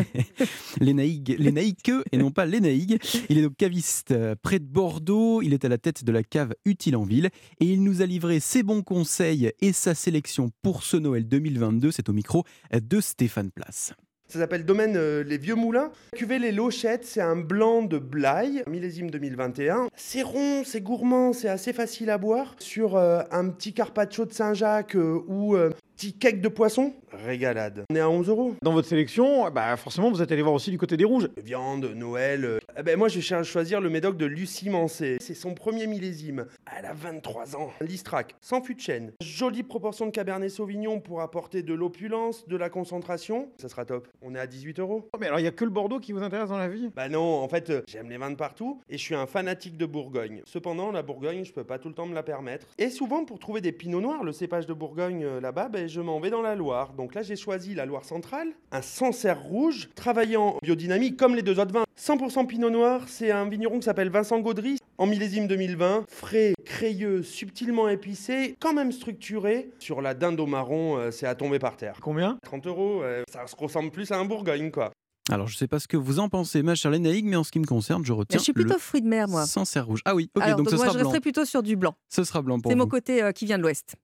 Lénaïque 0.81 1.91
et 2.13 2.17
non 2.17 2.31
pas 2.31 2.47
Lénaïgue. 2.47 2.99
Il 3.29 3.39
est 3.39 3.43
donc 3.43 3.57
caviste 3.57 4.11
euh, 4.11 4.35
près 4.41 4.59
de 4.59 4.65
Bordeaux. 4.65 5.43
Il 5.43 5.53
est 5.53 5.65
à 5.65 5.69
la 5.69 5.79
tête 5.79 6.05
de 6.05 6.13
la 6.13 6.23
cave 6.23 6.55
Utile 6.65 6.97
en 6.97 7.05
Ville. 7.05 7.31
Et 7.61 7.67
il 7.67 7.83
nous 7.83 8.03
a 8.03 8.07
livré 8.07 8.41
ses 8.41 8.63
bons 8.63 8.83
conseils 8.83 9.53
et 9.61 9.73
sa 9.73 9.95
sélection 9.95 10.51
pour 10.63 10.83
ce 10.83 10.97
Noël 10.97 11.29
2022. 11.29 11.91
C'est 11.93 12.09
au 12.09 12.13
micro 12.13 12.45
de 12.73 13.01
Stéphane 13.01 13.51
Place. 13.51 13.93
Ça 14.31 14.39
s'appelle 14.39 14.65
Domaine 14.65 14.95
euh, 14.97 15.25
Les 15.25 15.39
Vieux 15.39 15.57
Moulins. 15.57 15.91
Cuvée 16.15 16.39
Les 16.39 16.53
Lochettes, 16.53 17.05
c'est 17.05 17.21
un 17.21 17.35
blanc 17.35 17.83
de 17.83 17.99
Blaye, 17.99 18.63
millésime 18.69 19.11
2021. 19.11 19.89
C'est 19.97 20.23
rond, 20.23 20.63
c'est 20.65 20.81
gourmand, 20.81 21.33
c'est 21.33 21.49
assez 21.49 21.73
facile 21.73 22.11
à 22.11 22.17
boire. 22.17 22.55
Sur 22.61 22.95
euh, 22.95 23.23
un 23.33 23.49
petit 23.49 23.73
carpaccio 23.73 24.27
de 24.27 24.33
Saint-Jacques 24.33 24.95
euh, 24.95 25.25
ou 25.27 25.57
petit 26.01 26.15
cake 26.15 26.41
de 26.41 26.49
poisson, 26.49 26.95
régalade. 27.13 27.85
On 27.91 27.95
est 27.95 28.01
à 28.01 28.09
11 28.09 28.31
euros. 28.31 28.55
Dans 28.63 28.73
votre 28.73 28.89
sélection, 28.89 29.51
bah 29.51 29.77
forcément, 29.77 30.11
vous 30.11 30.23
êtes 30.23 30.33
allé 30.33 30.41
voir 30.41 30.55
aussi 30.55 30.71
du 30.71 30.79
côté 30.79 30.97
des 30.97 31.05
rouges. 31.05 31.29
Viande, 31.45 31.93
Noël. 31.95 32.59
Eh 32.79 32.83
ben 32.83 32.99
moi, 32.99 33.09
je 33.09 33.21
cherche 33.21 33.41
à 33.41 33.45
choisir 33.51 33.83
le 33.83 33.91
médoc 33.91 34.17
de 34.17 34.25
Lucie 34.25 34.71
Mancé. 34.71 35.19
C'est 35.21 35.35
son 35.35 35.53
premier 35.53 35.87
millésime. 35.87 36.47
Elle 36.75 36.87
a 36.87 36.95
23 36.95 37.55
ans. 37.55 37.71
Listrac, 37.83 38.35
sans 38.41 38.63
fût 38.63 38.77
de 38.77 38.81
chêne. 38.81 39.13
Jolie 39.21 39.63
proportion 39.63 40.07
de 40.07 40.11
Cabernet 40.11 40.49
Sauvignon 40.49 41.01
pour 41.01 41.21
apporter 41.21 41.63
de 41.63 41.75
l'opulence, 41.75 42.49
de 42.49 42.57
la 42.57 42.71
concentration. 42.71 43.51
Ça 43.59 43.69
sera 43.69 43.85
top. 43.85 44.09
On 44.23 44.35
est 44.35 44.41
à 44.41 44.47
18 44.47 44.81
euros. 44.81 45.11
Oh, 45.13 45.19
mais 45.21 45.27
alors, 45.27 45.39
il 45.39 45.43
n'y 45.43 45.49
a 45.49 45.53
que 45.53 45.65
le 45.65 45.71
Bordeaux 45.71 46.01
qui 46.01 46.13
vous 46.13 46.23
intéresse 46.23 46.49
dans 46.49 46.57
la 46.57 46.69
vie? 46.69 46.89
Bah 46.97 47.11
non, 47.11 47.43
en 47.43 47.49
fait, 47.49 47.71
j'aime 47.87 48.09
les 48.09 48.17
vins 48.17 48.31
de 48.31 48.37
partout 48.37 48.81
et 48.89 48.97
je 48.97 49.03
suis 49.03 49.15
un 49.15 49.27
fanatique 49.27 49.77
de 49.77 49.85
Bourgogne. 49.85 50.41
Cependant, 50.47 50.93
la 50.93 51.03
Bourgogne, 51.03 51.45
je 51.45 51.53
peux 51.53 51.65
pas 51.65 51.79
tout 51.79 51.89
le 51.89 51.95
temps 51.95 52.07
me 52.07 52.15
la 52.15 52.23
permettre. 52.23 52.69
Et 52.79 52.89
souvent, 52.89 53.27
pour 53.27 53.39
trouver 53.39 53.61
des 53.61 53.73
pinots 53.73 54.01
noirs, 54.01 54.25
le 54.25 54.33
cépage 54.33 54.65
de 54.65 54.73
Bourgogne 54.73 55.25
euh, 55.25 55.41
là-bas, 55.43 55.69
ben, 55.69 55.90
je 55.91 56.01
m'en 56.01 56.21
vais 56.21 56.31
dans 56.31 56.41
la 56.43 56.55
Loire. 56.55 56.93
Donc 56.95 57.15
là, 57.15 57.23
j'ai 57.23 57.37
choisi 57.37 57.75
la 57.75 57.85
Loire 57.85 58.05
centrale, 58.05 58.49
un 58.73 58.81
Sancerre 58.83 59.41
rouge, 59.43 59.91
travaillant 59.95 60.55
en 60.55 60.59
biodynamie 60.63 61.17
comme 61.17 61.35
les 61.35 61.43
deux 61.43 61.59
autres 61.59 61.73
vins. 61.73 61.85
100% 61.99 62.47
pinot 62.47 62.71
noir, 62.71 63.03
c'est 63.09 63.31
un 63.31 63.47
vigneron 63.49 63.79
qui 63.79 63.85
s'appelle 63.85 64.09
Vincent 64.09 64.39
Gaudry, 64.41 64.79
en 64.97 65.07
millésime 65.07 65.47
2020, 65.49 66.05
frais, 66.09 66.55
crayeux, 66.65 67.23
subtilement 67.23 67.89
épicé, 67.89 68.55
quand 68.61 68.73
même 68.73 68.93
structuré. 68.93 69.69
Sur 69.81 70.01
la 70.01 70.15
dinde 70.15 70.41
au 70.41 70.47
marron, 70.47 70.97
euh, 70.97 71.11
c'est 71.11 71.27
à 71.27 71.35
tomber 71.35 71.59
par 71.59 71.77
terre. 71.77 71.97
Combien? 72.01 72.39
30 72.45 72.67
euros, 72.69 73.03
euh, 73.03 73.23
ça 73.31 73.47
se 73.47 73.57
ressemble 73.57 73.91
plus 73.91 74.11
à 74.13 74.19
un 74.19 74.25
Bourgogne, 74.25 74.71
quoi. 74.71 74.93
Alors, 75.31 75.47
je 75.47 75.55
ne 75.55 75.59
sais 75.59 75.69
pas 75.69 75.79
ce 75.79 75.87
que 75.87 75.97
vous 75.97 76.19
en 76.19 76.29
pensez, 76.29 76.63
ma 76.63 76.75
chère 76.75 76.91
Lénaïque, 76.91 77.25
mais 77.27 77.37
en 77.37 77.45
ce 77.45 77.53
qui 77.53 77.61
me 77.61 77.67
concerne, 77.67 78.05
je 78.05 78.13
retiens. 78.13 78.35
Mais 78.35 78.39
je 78.39 78.45
suis 78.45 78.53
plutôt 78.53 78.73
le 78.75 78.81
fruit 78.81 79.03
de 79.03 79.07
mer, 79.07 79.29
moi. 79.29 79.45
Sancerre 79.47 79.87
rouge. 79.87 80.01
Ah 80.05 80.15
oui, 80.15 80.31
ok, 80.35 80.43
Alors, 80.43 80.57
donc, 80.59 80.71
ce 80.71 80.77
moi, 80.77 80.87
sera 80.87 80.93
je 80.95 80.99
blanc. 80.99 81.09
resterai 81.09 81.21
plutôt 81.21 81.45
sur 81.45 81.63
du 81.63 81.77
blanc. 81.77 81.95
Ce 82.09 82.25
sera 82.25 82.43
blanc 82.43 82.59
pour 82.59 82.71
C'est 82.73 82.77
mon 82.77 82.87
côté 82.87 83.23
euh, 83.23 83.31
qui 83.33 83.45
vient 83.47 83.59
de 83.59 83.63
l'Ouest. 83.63 83.95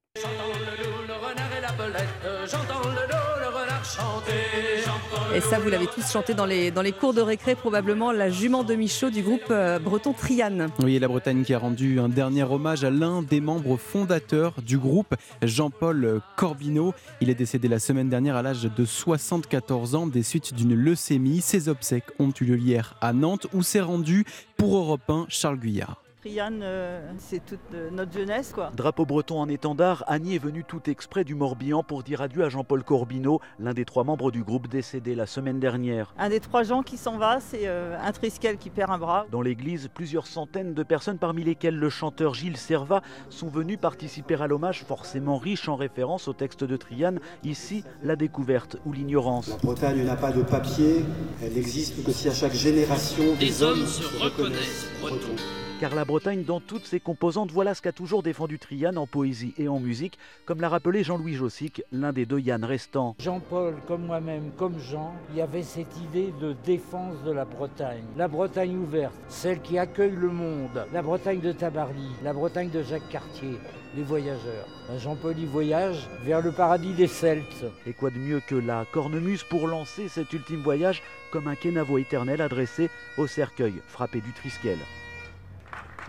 Et 5.37 5.41
ça, 5.43 5.59
vous 5.59 5.69
l'avez 5.69 5.87
tous 5.87 6.11
chanté 6.11 6.33
dans 6.33 6.47
les, 6.47 6.71
dans 6.71 6.81
les 6.81 6.93
cours 6.93 7.13
de 7.13 7.21
récré, 7.21 7.55
probablement 7.55 8.11
la 8.11 8.31
jument 8.31 8.65
de 8.65 8.75
Michaud 8.75 9.11
du 9.11 9.21
groupe 9.21 9.51
euh, 9.51 9.79
breton 9.79 10.15
Triane. 10.15 10.71
Oui, 10.83 10.97
et 10.97 10.99
la 10.99 11.09
Bretagne 11.09 11.45
qui 11.45 11.53
a 11.53 11.59
rendu 11.59 12.01
un 12.01 12.09
dernier 12.09 12.45
hommage 12.45 12.85
à 12.85 12.91
l'un 12.91 13.21
des 13.21 13.43
membres 13.43 13.77
fondateurs 13.77 14.55
du 14.63 14.79
groupe, 14.79 15.15
Jean-Paul 15.43 16.23
Corbineau. 16.37 16.95
Il 17.21 17.29
est 17.29 17.35
décédé 17.35 17.69
la 17.69 17.79
semaine 17.79 18.09
dernière 18.09 18.37
à 18.37 18.43
l'âge 18.43 18.63
de 18.63 18.85
74 18.87 19.95
ans 19.95 20.07
des 20.07 20.23
suites 20.23 20.55
d'une 20.55 20.75
leucémie. 20.75 21.43
Ses 21.43 21.69
obsèques 21.69 22.09
ont 22.19 22.33
eu 22.41 22.45
lieu 22.45 22.57
hier 22.57 22.95
à 23.03 23.13
Nantes 23.13 23.47
où 23.53 23.63
s'est 23.63 23.83
rendu 23.83 24.25
pour 24.57 24.75
Europe 24.75 25.03
1 25.07 25.27
Charles 25.29 25.59
Guyard. 25.59 26.06
Triane, 26.27 26.61
euh, 26.65 27.13
c'est 27.19 27.45
toute 27.45 27.61
euh, 27.73 27.89
notre 27.93 28.13
jeunesse, 28.13 28.51
quoi. 28.53 28.73
Drapeau 28.77 29.07
breton 29.07 29.39
en 29.39 29.49
étendard, 29.49 30.03
Annie 30.09 30.35
est 30.35 30.43
venue 30.43 30.65
tout 30.65 30.91
exprès 30.91 31.23
du 31.23 31.37
Morbihan 31.37 31.85
pour 31.85 32.03
dire 32.03 32.21
adieu 32.21 32.43
à 32.43 32.49
Jean-Paul 32.49 32.83
Corbineau, 32.83 33.41
l'un 33.61 33.73
des 33.73 33.85
trois 33.85 34.03
membres 34.03 34.33
du 34.33 34.43
groupe 34.43 34.67
décédé 34.67 35.15
la 35.15 35.27
semaine 35.27 35.61
dernière. 35.61 36.13
Un 36.19 36.29
des 36.29 36.41
trois 36.41 36.65
gens 36.65 36.83
qui 36.83 36.97
s'en 36.97 37.17
va, 37.17 37.39
c'est 37.39 37.69
euh, 37.69 37.97
un 38.03 38.11
Triskel 38.11 38.59
qui 38.59 38.71
perd 38.71 38.91
un 38.91 38.99
bras. 38.99 39.27
Dans 39.31 39.41
l'église, 39.41 39.89
plusieurs 39.95 40.27
centaines 40.27 40.75
de 40.75 40.83
personnes, 40.83 41.19
parmi 41.19 41.45
lesquelles 41.45 41.79
le 41.79 41.91
chanteur 41.91 42.35
Gilles 42.35 42.57
Servat, 42.57 43.03
sont 43.31 43.49
venus 43.49 43.79
participer 43.79 44.35
à 44.35 44.49
l'hommage 44.49 44.83
forcément 44.83 45.39
riche 45.39 45.69
en 45.69 45.77
références 45.77 46.27
au 46.27 46.33
texte 46.33 46.65
de 46.65 46.77
Triane. 46.77 47.21
Ici, 47.45 47.85
la 48.03 48.17
découverte 48.17 48.79
ou 48.85 48.93
l'ignorance. 48.93 49.49
La 49.49 49.57
Bretagne 49.59 50.05
n'a 50.05 50.17
pas 50.17 50.33
de 50.33 50.43
papier, 50.43 51.05
elle 51.41 51.53
n'existe 51.53 52.05
que 52.05 52.11
si 52.11 52.29
à 52.29 52.35
chaque 52.35 52.55
génération 52.55 53.37
des 53.39 53.63
hommes 53.63 53.87
se 53.87 54.03
reconnaissent 54.21 54.89
bretons. 55.01 55.66
Car 55.81 55.95
la 55.95 56.05
Bretagne 56.05 56.43
dans 56.43 56.61
toutes 56.61 56.87
ses 56.87 57.01
composantes, 57.01 57.51
voilà 57.51 57.75
ce 57.75 57.83
qu'a 57.83 57.93
toujours 57.93 58.23
défendu 58.23 58.59
Trian 58.59 58.97
en 58.97 59.07
poésie 59.07 59.53
et 59.59 59.69
en 59.69 59.79
musique, 59.79 60.19
comme 60.47 60.61
l'a 60.61 60.69
rappelé 60.69 61.05
Jean-Louis 61.05 61.35
Jossic, 61.35 61.83
l'un 61.93 62.13
des 62.13 62.25
deux 62.25 62.41
Yann 62.41 62.65
restants. 62.65 63.15
Jean-Paul, 63.19 63.75
comme 63.87 64.07
moi-même, 64.07 64.53
comme 64.57 64.79
Jean, 64.79 65.15
il 65.31 65.37
y 65.37 65.43
avait 65.43 65.63
cette 65.63 65.95
idée 65.99 66.33
de 66.41 66.55
défense 66.65 67.23
de 67.25 67.31
la 67.31 67.45
Bretagne. 67.45 68.05
La 68.17 68.29
Bretagne 68.29 68.77
ouverte, 68.77 69.15
celle 69.29 69.61
qui 69.61 69.79
accueille 69.79 70.17
le 70.17 70.31
monde, 70.31 70.87
la 70.93 71.03
Bretagne 71.03 71.41
de 71.41 71.53
Tabarly, 71.53 72.11
la 72.23 72.33
Bretagne 72.33 72.71
de 72.71 72.83
Jacques 72.83 73.09
Cartier, 73.11 73.59
les 73.95 74.03
voyageurs. 74.03 74.67
Ben, 74.89 74.99
Jean-Paul 74.99 75.39
y 75.39 75.47
voyage 75.47 76.09
vers 76.25 76.41
le 76.41 76.53
paradis 76.53 76.95
des 76.95 77.09
Celtes. 77.09 77.67
Et 77.87 77.93
quoi 77.93 78.11
de 78.11 78.19
mieux 78.19 78.41
que 78.41 78.55
la 78.55 78.87
cornemuse 78.93 79.45
pour 79.45 79.67
lancer 79.67 80.09
cet 80.09 80.33
ultime 80.33 80.63
voyage 80.63 81.03
comme 81.31 81.49
un 81.49 81.55
kenavo 81.55 81.99
éternel 81.99 82.41
adressé 82.41 82.89
au 83.19 83.27
cercueil 83.27 83.75
frappé 83.87 84.21
du 84.21 84.33
Triskel. 84.33 84.79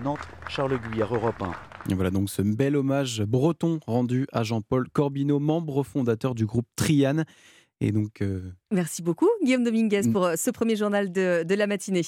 Nantes, 0.03 0.19
Charles 0.49 0.77
Guyard, 0.79 1.13
Europe 1.15 1.41
1. 1.41 1.51
Et 1.91 1.93
voilà 1.95 2.11
donc 2.11 2.29
ce 2.29 2.41
bel 2.41 2.75
hommage 2.75 3.23
breton 3.23 3.79
rendu 3.87 4.27
à 4.31 4.43
Jean-Paul 4.43 4.87
Corbineau, 4.89 5.39
membre 5.39 5.83
fondateur 5.83 6.35
du 6.35 6.45
groupe 6.45 6.67
Triane. 6.75 7.25
Et 7.81 7.91
donc. 7.91 8.21
euh, 8.21 8.51
Merci 8.71 9.01
beaucoup, 9.01 9.29
Guillaume 9.43 9.63
Dominguez, 9.63 10.01
pour 10.11 10.25
euh, 10.25 10.35
ce 10.35 10.49
premier 10.51 10.75
journal 10.75 11.11
de, 11.11 11.43
de 11.43 11.55
la 11.55 11.67
matinée. 11.67 12.03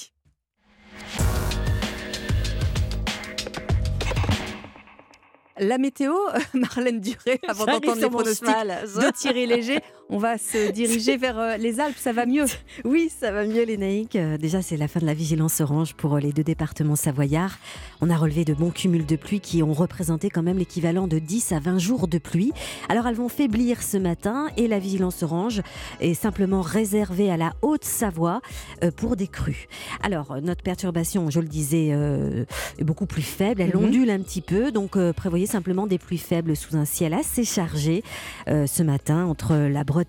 La 5.58 5.76
météo, 5.76 6.14
Marlène 6.54 7.00
Duré, 7.00 7.38
avant 7.46 7.66
d'entendre 7.66 8.00
les 8.00 8.08
pronostics 8.08 8.46
de 8.48 9.12
Thierry 9.12 9.46
Léger, 9.46 9.80
on 10.10 10.18
va 10.18 10.38
se 10.38 10.70
diriger 10.72 11.16
vers 11.16 11.38
euh, 11.38 11.56
les 11.56 11.80
Alpes, 11.80 11.96
ça 11.98 12.12
va 12.12 12.26
mieux. 12.26 12.44
Oui, 12.84 13.10
ça 13.20 13.30
va 13.30 13.46
mieux, 13.46 13.64
Lénaïque. 13.64 14.16
Euh, 14.16 14.36
Déjà, 14.36 14.60
c'est 14.62 14.76
la 14.76 14.88
fin 14.88 15.00
de 15.00 15.06
la 15.06 15.14
vigilance 15.14 15.60
orange 15.60 15.94
pour 15.94 16.16
euh, 16.16 16.20
les 16.20 16.32
deux 16.32 16.42
départements 16.42 16.96
savoyards. 16.96 17.58
On 18.00 18.10
a 18.10 18.16
relevé 18.16 18.44
de 18.44 18.54
bons 18.54 18.70
cumuls 18.70 19.06
de 19.06 19.16
pluie 19.16 19.40
qui 19.40 19.62
ont 19.62 19.72
représenté 19.72 20.30
quand 20.30 20.42
même 20.42 20.58
l'équivalent 20.58 21.06
de 21.06 21.18
10 21.18 21.52
à 21.52 21.60
20 21.60 21.78
jours 21.78 22.08
de 22.08 22.18
pluie. 22.18 22.52
Alors, 22.88 23.06
elles 23.06 23.14
vont 23.14 23.28
faiblir 23.28 23.82
ce 23.82 23.96
matin 23.96 24.48
et 24.56 24.66
la 24.68 24.78
vigilance 24.78 25.22
orange 25.22 25.62
est 26.00 26.14
simplement 26.14 26.60
réservée 26.62 27.30
à 27.30 27.36
la 27.36 27.52
Haute-Savoie 27.62 28.40
pour 28.96 29.16
des 29.16 29.28
crues. 29.28 29.68
Alors, 30.02 30.36
notre 30.42 30.62
perturbation, 30.62 31.30
je 31.30 31.40
le 31.40 31.46
disais, 31.48 31.90
euh, 31.92 32.44
est 32.78 32.84
beaucoup 32.84 33.06
plus 33.06 33.22
faible. 33.22 33.60
Elle 33.62 33.76
Mhm. 33.76 33.84
ondule 33.84 34.10
un 34.10 34.20
petit 34.20 34.40
peu, 34.40 34.72
donc 34.72 34.96
euh, 34.96 35.12
prévoyez 35.12 35.46
simplement 35.46 35.86
des 35.86 35.98
pluies 35.98 36.18
faibles 36.18 36.56
sous 36.56 36.76
un 36.76 36.84
ciel 36.84 37.14
assez 37.14 37.44
chargé 37.44 38.02
euh, 38.48 38.66
ce 38.66 38.82
matin 38.82 39.24
entre 39.26 39.54
la 39.54 39.84
Bretagne, 39.84 39.99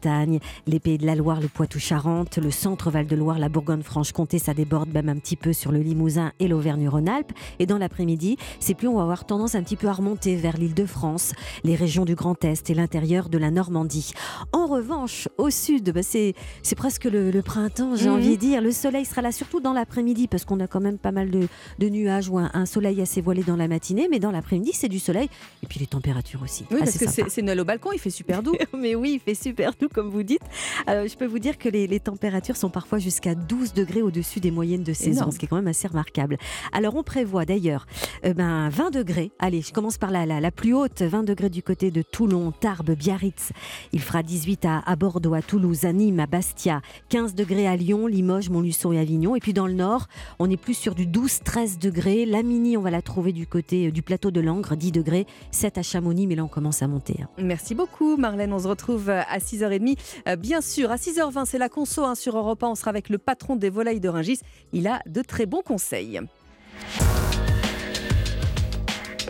les 0.67 0.79
Pays 0.79 0.97
de 0.97 1.05
la 1.05 1.15
Loire, 1.15 1.39
le 1.41 1.47
Poitou-Charentes, 1.47 2.37
le 2.37 2.51
centre 2.51 2.89
Val-de-Loire, 2.91 3.39
la 3.39 3.49
Bourgogne-Franche-Comté. 3.49 4.39
Ça 4.39 4.53
déborde 4.53 4.89
même 4.93 5.09
un 5.09 5.17
petit 5.17 5.35
peu 5.35 5.53
sur 5.53 5.71
le 5.71 5.79
Limousin 5.79 6.31
et 6.39 6.47
l'Auvergne-Rhône-Alpes. 6.47 7.31
Et 7.59 7.65
dans 7.65 7.77
l'après-midi, 7.77 8.37
ces 8.59 8.73
pluies 8.73 8.87
vont 8.87 8.99
avoir 8.99 9.25
tendance 9.25 9.55
un 9.55 9.63
petit 9.63 9.75
peu 9.75 9.87
à 9.87 9.93
remonter 9.93 10.35
vers 10.35 10.57
l'île 10.57 10.73
de 10.73 10.85
France, 10.85 11.33
les 11.63 11.75
régions 11.75 12.05
du 12.05 12.15
Grand 12.15 12.43
Est 12.43 12.69
et 12.69 12.73
l'intérieur 12.73 13.29
de 13.29 13.37
la 13.37 13.51
Normandie. 13.51 14.13
En 14.51 14.67
revanche, 14.67 15.27
au 15.37 15.49
sud, 15.49 15.91
bah, 15.93 16.03
c'est 16.03 16.33
c'est 16.63 16.75
presque 16.75 17.05
le, 17.05 17.31
le 17.31 17.41
printemps, 17.41 17.95
j'ai 17.95 18.09
Mhm. 18.09 18.15
envie 18.15 18.31
de 18.31 18.35
dire. 18.41 18.61
Le 18.61 18.71
soleil 18.71 19.05
sera 19.05 19.21
là 19.21 19.31
surtout 19.31 19.59
dans 19.59 19.73
l'après-midi 19.73 20.27
parce 20.27 20.45
qu'on 20.45 20.59
a 20.59 20.67
quand 20.67 20.79
même 20.81 20.97
pas 20.97 21.11
mal 21.11 21.29
de, 21.29 21.47
de 21.79 21.89
nuages 21.89 22.29
ou 22.29 22.37
un, 22.37 22.49
un 22.53 22.65
soleil 22.65 23.01
assez 23.01 23.21
voilé 23.21 23.43
dans 23.43 23.55
la 23.55 23.67
matinée. 23.67 24.07
Mais 24.09 24.19
dans 24.19 24.31
l'après-midi, 24.31 24.71
c'est 24.73 24.89
du 24.89 24.99
soleil. 24.99 25.29
Et 25.63 25.67
puis 25.67 25.79
les 25.79 25.87
températures 25.87 26.41
aussi. 26.43 26.65
Oui, 26.71 26.77
parce 26.79 26.89
assez 26.95 27.05
que 27.05 27.11
c'est 27.11 27.29
c'est 27.29 27.41
Noël 27.41 27.59
au 27.59 27.65
balcon, 27.65 27.89
il 27.93 27.99
fait 27.99 28.09
super 28.09 28.41
doux. 28.43 28.53
Mais 28.77 28.95
oui, 28.95 29.13
il 29.15 29.19
fait 29.19 29.35
super 29.41 29.75
doux 29.81 29.89
comme 29.93 30.09
vous 30.09 30.23
dites. 30.23 30.41
Alors, 30.87 31.07
je 31.07 31.15
peux 31.17 31.25
vous 31.25 31.39
dire 31.39 31.57
que 31.57 31.67
les, 31.69 31.87
les 31.87 31.99
températures 31.99 32.55
sont 32.55 32.69
parfois 32.69 32.99
jusqu'à 32.99 33.35
12 33.35 33.73
degrés 33.73 34.01
au-dessus 34.01 34.39
des 34.39 34.51
moyennes 34.51 34.83
de 34.83 34.93
saison, 34.93 35.17
Énorme. 35.21 35.31
ce 35.31 35.39
qui 35.39 35.45
est 35.45 35.47
quand 35.47 35.55
même 35.57 35.67
assez 35.67 35.87
remarquable. 35.87 36.37
Alors 36.71 36.95
on 36.95 37.03
prévoit 37.03 37.45
d'ailleurs 37.45 37.85
euh, 38.25 38.33
ben, 38.33 38.69
20 38.69 38.91
degrés. 38.91 39.31
Allez, 39.39 39.61
je 39.61 39.73
commence 39.73 39.97
par 39.97 40.11
la, 40.11 40.25
la, 40.25 40.39
la 40.39 40.51
plus 40.51 40.73
haute, 40.73 41.01
20 41.01 41.23
degrés 41.23 41.49
du 41.49 41.63
côté 41.63 41.91
de 41.91 42.01
Toulon, 42.01 42.51
Tarbes, 42.51 42.91
Biarritz. 42.91 43.51
Il 43.91 44.01
fera 44.01 44.23
18 44.23 44.65
à, 44.65 44.79
à 44.85 44.95
Bordeaux, 44.95 45.33
à 45.33 45.41
Toulouse, 45.41 45.85
à 45.85 45.93
Nîmes, 45.93 46.19
à 46.19 46.27
Bastia, 46.27 46.81
15 47.09 47.35
degrés 47.35 47.67
à 47.67 47.75
Lyon, 47.75 48.07
Limoges, 48.07 48.49
Montluçon 48.49 48.91
et 48.91 48.99
Avignon. 48.99 49.35
Et 49.35 49.39
puis 49.39 49.53
dans 49.53 49.67
le 49.67 49.73
nord, 49.73 50.07
on 50.39 50.49
est 50.49 50.57
plus 50.57 50.73
sur 50.75 50.95
du 50.95 51.07
12-13 51.07 51.79
degrés. 51.79 52.25
La 52.25 52.43
mini, 52.43 52.77
on 52.77 52.81
va 52.81 52.91
la 52.91 53.01
trouver 53.01 53.31
du 53.33 53.47
côté 53.47 53.87
euh, 53.87 53.91
du 53.91 54.01
plateau 54.01 54.31
de 54.31 54.39
Langres, 54.41 54.75
10 54.75 54.91
degrés, 54.91 55.25
7 55.51 55.77
à 55.79 55.81
Chamonix, 55.81 56.27
mais 56.27 56.35
là 56.35 56.43
on 56.43 56.47
commence 56.47 56.81
à 56.83 56.87
monter. 56.87 57.15
hein. 57.23 57.27
Merci 57.37 57.75
beaucoup 57.75 58.17
Marlène, 58.17 58.53
on 58.53 58.59
se 58.59 58.67
retrouve 58.67 59.09
euh, 59.09 59.21
à 59.29 59.39
6h30. 59.79 59.97
Euh, 60.27 60.35
Bien 60.35 60.61
sûr, 60.61 60.91
à 60.91 60.95
6h20, 60.95 61.45
c'est 61.45 61.57
la 61.57 61.69
conso 61.69 62.03
hein, 62.03 62.15
sur 62.15 62.37
Europe 62.37 62.63
1, 62.63 62.67
on 62.69 62.75
sera 62.75 62.89
avec 62.89 63.09
le 63.09 63.17
patron 63.17 63.55
des 63.55 63.69
volailles 63.69 63.99
de 63.99 64.09
Rungis. 64.09 64.39
Il 64.73 64.87
a 64.87 65.01
de 65.05 65.21
très 65.21 65.45
bons 65.45 65.61
conseils. 65.61 66.19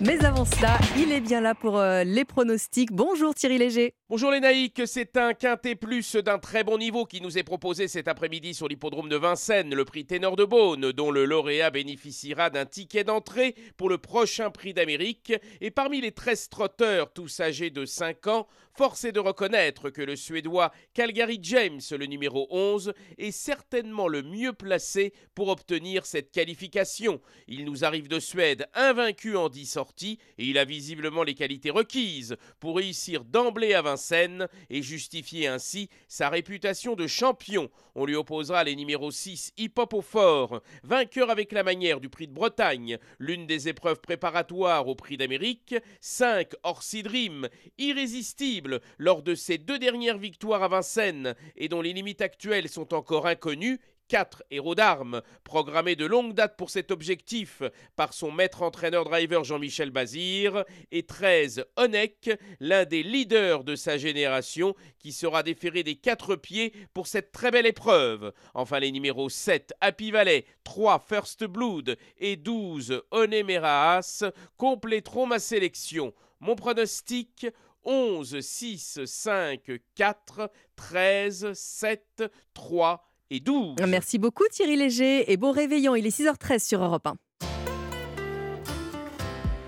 Mais 0.03 0.25
avant 0.25 0.45
cela, 0.45 0.79
il 0.97 1.11
est 1.11 1.21
bien 1.21 1.41
là 1.41 1.53
pour 1.53 1.77
euh, 1.77 2.03
les 2.03 2.25
pronostics. 2.25 2.91
Bonjour 2.91 3.35
Thierry 3.35 3.59
Léger. 3.59 3.93
Bonjour 4.09 4.31
les 4.31 4.39
naïcs, 4.39 4.81
c'est 4.87 5.15
un 5.15 5.35
quintet 5.35 5.75
plus 5.75 6.15
d'un 6.15 6.39
très 6.39 6.63
bon 6.63 6.79
niveau 6.79 7.05
qui 7.05 7.21
nous 7.21 7.37
est 7.37 7.43
proposé 7.43 7.87
cet 7.87 8.07
après-midi 8.07 8.55
sur 8.55 8.67
l'hippodrome 8.67 9.09
de 9.09 9.15
Vincennes, 9.15 9.75
le 9.75 9.85
prix 9.85 10.05
Ténor 10.05 10.35
de 10.35 10.43
Beaune, 10.43 10.91
dont 10.91 11.11
le 11.11 11.25
lauréat 11.25 11.69
bénéficiera 11.69 12.49
d'un 12.49 12.65
ticket 12.65 13.03
d'entrée 13.03 13.53
pour 13.77 13.89
le 13.89 13.99
prochain 13.99 14.49
prix 14.49 14.73
d'Amérique. 14.73 15.33
Et 15.61 15.69
parmi 15.69 16.01
les 16.01 16.11
13 16.11 16.49
trotteurs, 16.49 17.13
tous 17.13 17.39
âgés 17.39 17.69
de 17.69 17.85
5 17.85 18.25
ans, 18.25 18.47
force 18.75 19.05
est 19.05 19.11
de 19.11 19.19
reconnaître 19.19 19.91
que 19.91 20.01
le 20.01 20.15
Suédois 20.15 20.71
Calgary 20.93 21.39
James, 21.43 21.79
le 21.91 22.05
numéro 22.07 22.47
11, 22.49 22.93
est 23.19 23.31
certainement 23.31 24.07
le 24.07 24.23
mieux 24.23 24.53
placé 24.53 25.13
pour 25.35 25.49
obtenir 25.49 26.05
cette 26.05 26.31
qualification. 26.31 27.21
Il 27.47 27.65
nous 27.65 27.85
arrive 27.85 28.07
de 28.07 28.19
Suède 28.19 28.67
invaincu 28.73 29.37
en 29.37 29.47
10 29.47 29.65
sorties 29.67 29.90
et 30.01 30.17
il 30.37 30.57
a 30.57 30.65
visiblement 30.65 31.23
les 31.23 31.33
qualités 31.33 31.69
requises 31.69 32.37
pour 32.59 32.77
réussir 32.77 33.23
d'emblée 33.23 33.73
à 33.73 33.81
Vincennes 33.81 34.47
et 34.69 34.81
justifier 34.81 35.47
ainsi 35.47 35.89
sa 36.07 36.29
réputation 36.29 36.95
de 36.95 37.07
champion. 37.07 37.69
On 37.95 38.05
lui 38.05 38.15
opposera 38.15 38.63
les 38.63 38.75
numéros 38.75 39.11
6 39.11 39.53
Hip 39.57 39.73
Hop 39.77 39.93
au 39.93 40.01
fort, 40.01 40.61
vainqueur 40.83 41.29
avec 41.29 41.51
la 41.51 41.63
manière 41.63 41.99
du 41.99 42.09
prix 42.09 42.27
de 42.27 42.33
Bretagne, 42.33 42.97
l'une 43.19 43.45
des 43.45 43.67
épreuves 43.67 43.99
préparatoires 43.99 44.87
au 44.87 44.95
prix 44.95 45.17
d'Amérique, 45.17 45.75
5 45.99 46.51
Orsi 46.63 47.03
Dream, 47.03 47.49
irrésistible 47.77 48.81
lors 48.97 49.23
de 49.23 49.35
ses 49.35 49.57
deux 49.57 49.79
dernières 49.79 50.17
victoires 50.17 50.63
à 50.63 50.67
Vincennes 50.67 51.35
et 51.57 51.67
dont 51.67 51.81
les 51.81 51.93
limites 51.93 52.21
actuelles 52.21 52.69
sont 52.69 52.93
encore 52.93 53.27
inconnues, 53.27 53.79
4 54.11 54.43
héros 54.51 54.75
d'armes, 54.75 55.21
programmés 55.45 55.95
de 55.95 56.05
longue 56.05 56.33
date 56.33 56.57
pour 56.57 56.69
cet 56.69 56.91
objectif 56.91 57.63
par 57.95 58.13
son 58.13 58.29
maître 58.29 58.61
entraîneur 58.61 59.05
driver 59.05 59.45
Jean-Michel 59.45 59.89
Bazir, 59.89 60.65
et 60.91 61.03
13 61.03 61.63
Onek, 61.77 62.29
l'un 62.59 62.83
des 62.83 63.03
leaders 63.03 63.63
de 63.63 63.77
sa 63.77 63.97
génération, 63.97 64.75
qui 64.99 65.13
sera 65.13 65.43
déféré 65.43 65.83
des 65.83 65.95
quatre 65.95 66.35
pieds 66.35 66.73
pour 66.93 67.07
cette 67.07 67.31
très 67.31 67.51
belle 67.51 67.65
épreuve. 67.65 68.33
Enfin, 68.53 68.81
les 68.81 68.91
numéros 68.91 69.29
7 69.29 69.71
Happy 69.79 70.11
Valley, 70.11 70.43
3 70.65 70.99
First 70.99 71.45
Blood 71.45 71.95
et 72.17 72.35
12 72.35 73.03
Onemeraas 73.11 74.25
compléteront 74.57 75.25
ma 75.25 75.39
sélection. 75.39 76.13
Mon 76.41 76.57
pronostic 76.57 77.47
11, 77.85 78.41
6, 78.41 79.05
5, 79.05 79.71
4, 79.95 80.51
13, 80.75 81.53
7, 81.53 82.23
3 82.53 83.10
et 83.31 83.39
12. 83.39 83.75
Merci 83.87 84.19
beaucoup 84.19 84.43
Thierry 84.51 84.75
Léger 84.75 85.31
et 85.31 85.37
bon 85.37 85.51
réveillon, 85.51 85.95
il 85.95 86.05
est 86.05 86.15
6h13 86.15 86.63
sur 86.63 86.83
Europe 86.83 87.07
1. 87.07 87.15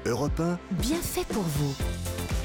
Europe 0.06 0.40
1, 0.40 0.60
Bien 0.72 0.98
fait 0.98 1.26
pour 1.28 1.44
vous. 1.44 1.74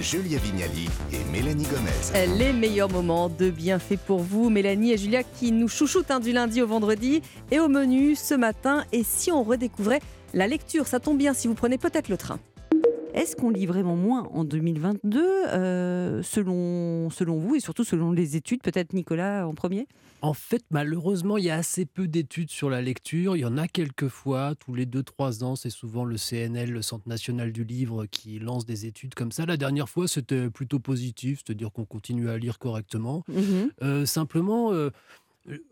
Julia 0.00 0.38
Vignali 0.38 0.88
et 1.12 1.25
Mélanie 1.32 1.64
Gomez. 1.64 2.37
Les 2.38 2.52
meilleurs 2.52 2.88
moments 2.88 3.28
de 3.28 3.50
bienfaits 3.50 3.98
pour 4.06 4.20
vous, 4.20 4.48
Mélanie 4.48 4.92
et 4.92 4.96
Julia 4.96 5.25
qui 5.25 5.50
nous 5.50 5.66
chouchoutent 5.66 6.12
hein, 6.12 6.20
du 6.20 6.30
lundi 6.30 6.62
au 6.62 6.68
vendredi. 6.68 7.20
Et 7.50 7.58
au 7.58 7.66
menu 7.66 8.14
ce 8.14 8.34
matin, 8.34 8.84
et 8.92 9.02
si 9.02 9.32
on 9.32 9.42
redécouvrait 9.42 10.00
la 10.34 10.46
lecture, 10.46 10.87
ça 10.87 11.00
tombe 11.00 11.18
bien 11.18 11.34
si 11.34 11.48
vous 11.48 11.54
prenez 11.54 11.78
peut-être 11.78 12.08
le 12.08 12.16
train. 12.16 12.38
Est-ce 13.18 13.34
qu'on 13.34 13.50
lit 13.50 13.66
vraiment 13.66 13.96
moins 13.96 14.28
en 14.32 14.44
2022, 14.44 15.20
euh, 15.48 16.22
selon, 16.22 17.10
selon 17.10 17.37
vous 17.37 17.56
et 17.56 17.60
surtout 17.60 17.82
selon 17.82 18.12
les 18.12 18.37
études 18.37 18.62
Peut-être 18.62 18.92
Nicolas 18.92 19.44
en 19.48 19.54
premier? 19.54 19.88
En 20.22 20.34
fait, 20.34 20.62
malheureusement, 20.70 21.37
il 21.37 21.44
y 21.44 21.50
a 21.50 21.56
assez 21.56 21.84
peu 21.84 22.06
d'études 22.06 22.50
sur 22.50 22.70
la 22.70 22.80
lecture. 22.80 23.37
Il 23.37 23.40
y 23.40 23.44
en 23.44 23.58
a 23.58 23.66
quelques 23.66 24.06
fois, 24.06 24.54
tous 24.54 24.72
les 24.72 24.87
2-3 24.87 25.42
ans. 25.42 25.56
C'est 25.56 25.68
souvent 25.70 26.04
le 26.04 26.16
CNL, 26.16 26.70
le 26.70 26.80
Centre 26.80 27.08
national 27.08 27.50
du 27.50 27.64
livre, 27.64 28.06
qui 28.06 28.38
lance 28.38 28.66
des 28.66 28.87
études 28.87 29.16
comme 29.16 29.32
ça. 29.32 29.46
La 29.46 29.56
dernière 29.56 29.88
fois, 29.88 30.06
c'était 30.06 30.48
plutôt 30.48 30.78
positif, 30.78 31.42
c'est-à-dire 31.44 31.72
qu'on 31.72 31.87
continue 31.87 32.28
à 32.28 32.38
lire 32.38 32.60
correctement. 32.60 33.25
Mhm. 33.26 33.70
Euh, 33.82 34.06
simplement, 34.06 34.72
euh, 34.72 34.90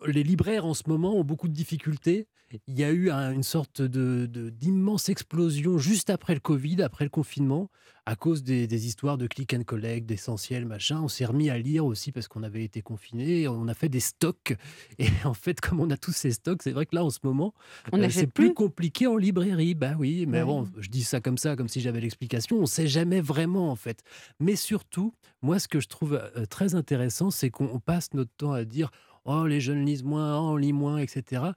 les 0.07 0.23
libraires 0.23 0.67
en 0.67 0.75
ce 0.75 0.85
moment 0.87 1.15
ont 1.17 1.25
beaucoup 1.25 1.49
de 1.49 1.55
difficultés. 1.55 2.27
Il 2.69 2.79
y 2.79 2.85
a 2.85 2.93
eu 2.93 3.11
une 3.11 3.43
sorte 3.43 3.83
de, 3.83 4.27
d'immense 4.51 5.09
explosion 5.09 5.79
juste 5.79 6.11
après 6.11 6.35
le 6.35 6.41
Covid, 6.41 6.81
après 6.83 7.05
le 7.05 7.11
confinement, 7.11 7.71
à 8.09 8.15
cause 8.15 8.45
des, 8.45 8.87
histoires 8.87 9.19
de 9.19 9.27
click 9.27 9.53
and 9.53 9.65
collect, 9.65 10.07
d'essentiel, 10.07 10.65
machin. 10.65 11.01
On 11.03 11.09
s'est 11.09 11.25
remis 11.25 11.51
à 11.51 11.59
lire 11.59 11.85
aussi 11.85 12.13
parce 12.13 12.29
qu'on 12.29 12.45
avait 12.45 12.63
été 12.63 12.83
confinés. 12.83 13.49
On 13.49 13.67
a 13.67 13.75
fait 13.75 13.89
des 13.89 14.01
stocks. 14.01 14.55
Et 14.99 15.09
en 15.25 15.35
fait, 15.35 15.61
comme 15.61 15.81
on 15.81 15.91
a 15.91 15.97
tous 15.97 16.13
ces 16.13 16.31
stocks, 16.31 16.63
c'est 16.63 16.71
vrai 16.71 16.87
que 16.87 16.95
là, 16.95 17.05
en 17.05 17.11
ce 17.11 17.19
moment, 17.25 17.53
euh, 17.93 18.09
c'est 18.11 18.29
plus 18.29 18.55
compliqué 18.55 19.09
en 19.09 19.17
librairie. 19.17 19.75
Bah 19.75 19.95
oui, 19.99 20.25
mais 20.27 20.45
bon, 20.45 20.69
je 20.79 20.89
dis 20.89 21.03
ça 21.03 21.21
comme 21.21 21.39
ça, 21.39 21.57
comme 21.57 21.69
si 21.69 21.81
j'avais 21.81 22.01
l'explication. 22.01 22.59
On 22.59 22.63
ne 22.63 22.67
sait 22.67 22.87
jamais 22.87 23.21
vraiment, 23.21 23.73
en 23.73 23.77
fait. 23.77 24.03
Mais 24.39 24.55
surtout, 24.55 25.13
moi, 25.43 25.59
ce 25.59 25.67
que 25.67 25.81
je 25.81 25.89
trouve 25.89 26.15
euh, 26.15 26.47
très 26.47 26.77
intéressant, 26.77 27.33
c'est 27.33 27.51
qu'on 27.51 27.81
passe 27.81 28.15
notre 28.15 28.33
temps 28.37 28.53
à 28.53 28.65
dire 28.65 28.93
Oh, 29.27 29.47
les 29.47 29.61
jeunes 29.61 29.85
lisent 29.85 30.05
moins, 30.05 30.39
oh, 30.39 30.53
on 30.53 30.57
lit 30.57 30.73
moins, 30.73 30.99
etc. 30.99 31.53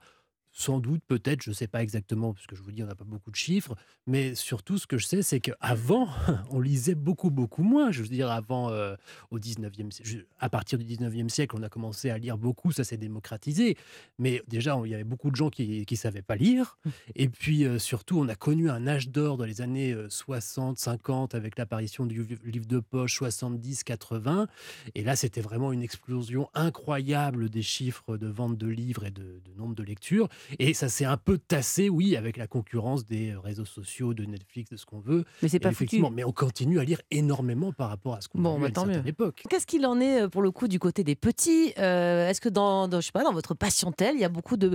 Sans 0.52 0.80
doute, 0.80 1.00
peut-être, 1.06 1.42
je 1.42 1.50
ne 1.50 1.54
sais 1.54 1.68
pas 1.68 1.80
exactement, 1.82 2.34
parce 2.34 2.46
que 2.46 2.56
je 2.56 2.62
vous 2.62 2.72
dis, 2.72 2.82
on 2.82 2.86
n'a 2.86 2.96
pas 2.96 3.04
beaucoup 3.04 3.30
de 3.30 3.36
chiffres, 3.36 3.76
mais 4.06 4.34
surtout, 4.34 4.78
ce 4.78 4.86
que 4.86 4.98
je 4.98 5.06
sais, 5.06 5.22
c'est 5.22 5.38
qu'avant, 5.38 6.08
on 6.50 6.60
lisait 6.60 6.96
beaucoup, 6.96 7.30
beaucoup 7.30 7.62
moins. 7.62 7.92
Je 7.92 8.02
veux 8.02 8.08
dire, 8.08 8.30
avant, 8.30 8.70
euh, 8.70 8.96
au 9.30 9.38
19e, 9.38 10.24
à 10.40 10.48
partir 10.48 10.78
du 10.78 10.84
19e 10.84 11.28
siècle, 11.28 11.54
on 11.56 11.62
a 11.62 11.68
commencé 11.68 12.10
à 12.10 12.18
lire 12.18 12.36
beaucoup, 12.36 12.72
ça 12.72 12.82
s'est 12.82 12.96
démocratisé. 12.96 13.76
Mais 14.18 14.42
déjà, 14.48 14.76
il 14.84 14.90
y 14.90 14.94
avait 14.94 15.04
beaucoup 15.04 15.30
de 15.30 15.36
gens 15.36 15.50
qui 15.50 15.86
ne 15.88 15.96
savaient 15.96 16.22
pas 16.22 16.36
lire. 16.36 16.78
Mmh. 16.84 16.90
Et 17.14 17.28
puis, 17.28 17.64
euh, 17.64 17.78
surtout, 17.78 18.18
on 18.18 18.28
a 18.28 18.34
connu 18.34 18.70
un 18.70 18.88
âge 18.88 19.08
d'or 19.08 19.36
dans 19.36 19.44
les 19.44 19.60
années 19.60 19.96
60, 20.08 20.76
euh, 20.76 20.80
50, 20.80 21.34
avec 21.36 21.58
l'apparition 21.58 22.06
du 22.06 22.26
livre 22.44 22.66
de 22.66 22.80
poche, 22.80 23.14
70, 23.14 23.84
80. 23.84 24.48
Et 24.96 25.04
là, 25.04 25.14
c'était 25.14 25.42
vraiment 25.42 25.70
une 25.72 25.82
explosion 25.82 26.48
incroyable 26.54 27.48
des 27.50 27.62
chiffres 27.62 28.16
de 28.16 28.26
vente 28.26 28.58
de 28.58 28.66
livres 28.66 29.04
et 29.04 29.10
de, 29.12 29.40
de 29.44 29.54
nombre 29.56 29.76
de 29.76 29.84
lectures. 29.84 30.28
Et 30.58 30.74
ça 30.74 30.88
s'est 30.88 31.04
un 31.04 31.16
peu 31.16 31.38
tassé, 31.38 31.88
oui, 31.88 32.16
avec 32.16 32.36
la 32.36 32.46
concurrence 32.46 33.06
des 33.06 33.34
réseaux 33.34 33.64
sociaux, 33.64 34.14
de 34.14 34.24
Netflix, 34.24 34.70
de 34.70 34.76
ce 34.76 34.86
qu'on 34.86 35.00
veut. 35.00 35.24
Mais 35.42 35.48
c'est 35.48 35.60
pas 35.60 35.70
effectivement. 35.70 36.10
Mais 36.10 36.24
on 36.24 36.32
continue 36.32 36.78
à 36.78 36.84
lire 36.84 37.00
énormément 37.10 37.72
par 37.72 37.88
rapport 37.88 38.14
à 38.14 38.20
ce 38.20 38.28
qu'on 38.28 38.40
bon, 38.40 38.62
a 38.62 38.68
bah, 38.68 38.82
à 38.82 38.98
une 38.98 39.06
époque. 39.06 39.42
Qu'est-ce 39.48 39.66
qu'il 39.66 39.86
en 39.86 40.00
est 40.00 40.22
euh, 40.22 40.28
pour 40.28 40.42
le 40.42 40.50
coup 40.50 40.68
du 40.68 40.78
côté 40.78 41.04
des 41.04 41.16
petits 41.16 41.72
euh, 41.78 42.28
Est-ce 42.28 42.40
que 42.40 42.48
dans, 42.48 42.90
je 42.90 43.00
sais 43.00 43.12
pas, 43.12 43.24
dans 43.24 43.32
votre 43.32 43.54
patientèle, 43.54 44.14
il 44.14 44.20
y 44.20 44.24
a 44.24 44.28
beaucoup 44.28 44.56
de, 44.56 44.74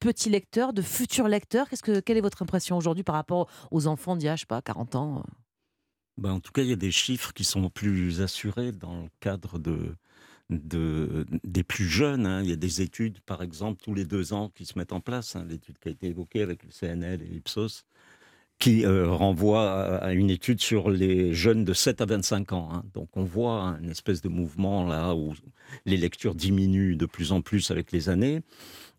petits 0.00 0.30
lecteurs, 0.30 0.72
de 0.72 0.82
futurs 0.82 1.28
lecteurs? 1.28 1.68
Qu'est-ce 1.68 1.82
que, 1.82 2.00
Quelle 2.00 2.16
est 2.16 2.22
votre 2.22 2.42
impression 2.42 2.76
aujourd'hui 2.76 3.04
par 3.04 3.14
rapport 3.14 3.48
aux 3.70 3.86
enfants 3.86 4.16
d'il 4.16 4.26
y 4.26 4.28
a, 4.28 4.36
je 4.36 4.40
sais 4.40 4.46
pas, 4.46 4.62
40 4.62 4.94
ans? 4.96 5.22
Ben, 6.16 6.32
en 6.32 6.40
tout 6.40 6.52
cas, 6.52 6.62
il 6.62 6.68
y 6.68 6.72
a 6.72 6.76
des 6.76 6.92
chiffres 6.92 7.32
qui 7.32 7.44
sont 7.44 7.68
plus 7.70 8.20
assurés 8.20 8.72
dans 8.72 9.02
le 9.02 9.08
cadre 9.20 9.58
de, 9.58 9.96
de, 10.50 11.26
des 11.44 11.62
plus 11.62 11.86
jeunes. 11.86 12.26
Hein. 12.26 12.42
Il 12.42 12.48
y 12.48 12.52
a 12.52 12.56
des 12.56 12.82
études, 12.82 13.20
par 13.20 13.42
exemple, 13.42 13.82
tous 13.82 13.94
les 13.94 14.04
deux 14.04 14.32
ans 14.32 14.50
qui 14.54 14.64
se 14.64 14.78
mettent 14.78 14.92
en 14.92 15.00
place. 15.00 15.36
Hein. 15.36 15.46
L'étude 15.48 15.78
qui 15.78 15.88
a 15.88 15.92
été 15.92 16.08
évoquée 16.08 16.42
avec 16.42 16.62
le 16.64 16.70
CNL 16.70 17.22
et 17.22 17.26
l'Ipsos, 17.26 17.84
qui 18.58 18.84
euh, 18.84 19.10
renvoie 19.10 19.98
à, 19.98 20.12
une 20.12 20.30
étude 20.30 20.60
sur 20.60 20.90
les 20.90 21.32
jeunes 21.34 21.64
de 21.64 21.72
7 21.72 22.00
à 22.00 22.06
25 22.06 22.52
ans. 22.52 22.68
Hein. 22.72 22.84
Donc 22.94 23.08
on 23.16 23.24
voit 23.24 23.76
une 23.82 23.90
espèce 23.90 24.22
de 24.22 24.28
mouvement 24.28 24.86
là 24.86 25.14
où 25.14 25.34
les 25.86 25.96
lectures 25.96 26.34
diminuent 26.34 26.96
de 26.96 27.06
plus 27.06 27.32
en 27.32 27.40
plus 27.40 27.70
avec 27.70 27.92
les 27.92 28.08
années. 28.08 28.42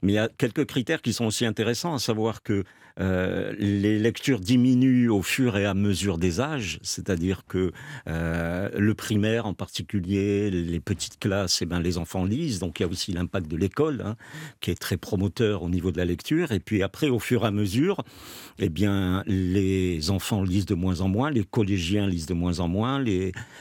Mais 0.01 0.13
il 0.13 0.15
y 0.15 0.19
a 0.19 0.29
quelques 0.29 0.65
critères 0.65 1.01
qui 1.01 1.13
sont 1.13 1.25
aussi 1.25 1.45
intéressants, 1.45 1.93
à 1.93 1.99
savoir 1.99 2.43
que 2.43 2.63
euh, 2.99 3.53
les 3.59 3.99
lectures 3.99 4.39
diminuent 4.39 5.09
au 5.09 5.21
fur 5.21 5.57
et 5.57 5.65
à 5.65 5.73
mesure 5.73 6.17
des 6.17 6.39
âges, 6.39 6.79
c'est-à-dire 6.81 7.45
que 7.45 7.73
euh, 8.07 8.69
le 8.77 8.93
primaire 8.93 9.45
en 9.45 9.53
particulier, 9.53 10.49
les 10.49 10.79
petites 10.79 11.19
classes, 11.19 11.61
eh 11.61 11.65
ben, 11.65 11.81
les 11.81 11.97
enfants 11.97 12.23
lisent, 12.23 12.59
donc 12.59 12.79
il 12.79 12.83
y 12.83 12.85
a 12.85 12.89
aussi 12.89 13.11
l'impact 13.11 13.49
de 13.49 13.57
l'école 13.57 14.01
hein, 14.05 14.15
qui 14.61 14.71
est 14.71 14.79
très 14.79 14.95
promoteur 14.95 15.63
au 15.63 15.69
niveau 15.69 15.91
de 15.91 15.97
la 15.97 16.05
lecture. 16.05 16.53
Et 16.53 16.59
puis 16.59 16.83
après, 16.83 17.09
au 17.09 17.19
fur 17.19 17.43
et 17.43 17.47
à 17.47 17.51
mesure, 17.51 18.03
eh 18.59 18.69
bien, 18.69 19.23
les 19.27 20.09
enfants 20.09 20.43
lisent 20.43 20.65
de 20.65 20.75
moins 20.75 21.01
en 21.01 21.09
moins, 21.09 21.29
les 21.29 21.43
collégiens 21.43 22.07
lisent 22.07 22.27
de 22.27 22.33
moins 22.33 22.59
en 22.59 22.69
moins, 22.69 23.03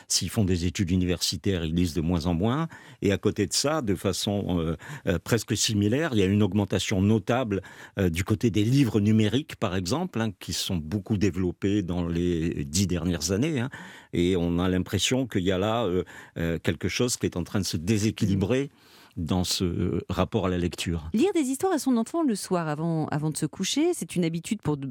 s'ils 0.07 0.31
font 0.31 0.45
des 0.45 0.67
études 0.67 0.93
universitaires, 0.93 1.65
ils 1.65 1.75
lisent 1.75 1.95
de 1.95 2.01
moins 2.01 2.27
en 2.27 2.35
moins. 2.35 2.69
Et 3.03 3.11
à 3.11 3.19
côté 3.19 3.47
de 3.47 3.53
ça, 3.53 3.83
de 3.83 3.97
façon 3.97 4.77
euh, 5.07 5.19
presque 5.25 5.57
similaire, 5.57 6.11
il 6.13 6.21
y 6.21 6.23
a 6.23 6.27
une 6.27 6.43
augmentation 6.43 7.03
notable 7.03 7.63
du 7.99 8.25
côté 8.25 8.51
des 8.51 8.65
livres 8.65 9.01
numériques 9.01 9.24
par 9.59 9.77
exemple, 9.77 10.21
hein, 10.21 10.31
qui 10.39 10.53
sont 10.53 10.77
beaucoup 10.77 11.17
développés 11.17 11.83
dans 11.83 12.07
les 12.07 12.65
dix 12.65 12.87
dernières 12.87 13.33
années. 13.33 13.61
Hein. 13.61 13.71
et 14.13 14.37
on 14.37 14.59
a 14.59 14.69
l'impression 14.69 15.27
qu'il 15.27 15.43
y 15.43 15.53
a 15.53 15.59
là 15.59 15.85
euh, 15.85 16.05
euh, 16.39 16.59
quelque 16.59 16.89
chose 16.89 17.17
qui 17.17 17.27
est 17.27 17.37
en 17.37 17.45
train 17.45 17.61
de 17.61 17.65
se 17.65 17.77
déséquilibrer 17.77 18.71
dans 19.17 19.45
ce 19.45 20.03
rapport 20.09 20.47
à 20.47 20.49
la 20.49 20.59
lecture. 20.59 21.09
Lire 21.13 21.33
des 21.35 21.43
histoires 21.43 21.73
à 21.73 21.79
son 21.79 21.97
enfant 21.97 22.23
le 22.23 22.35
soir 22.35 22.69
avant, 22.69 23.07
avant 23.09 23.31
de 23.31 23.37
se 23.37 23.47
coucher, 23.47 23.93
c'est 23.95 24.17
une 24.17 24.25
habitude 24.25 24.61
pour 24.61 24.77
de, 24.77 24.91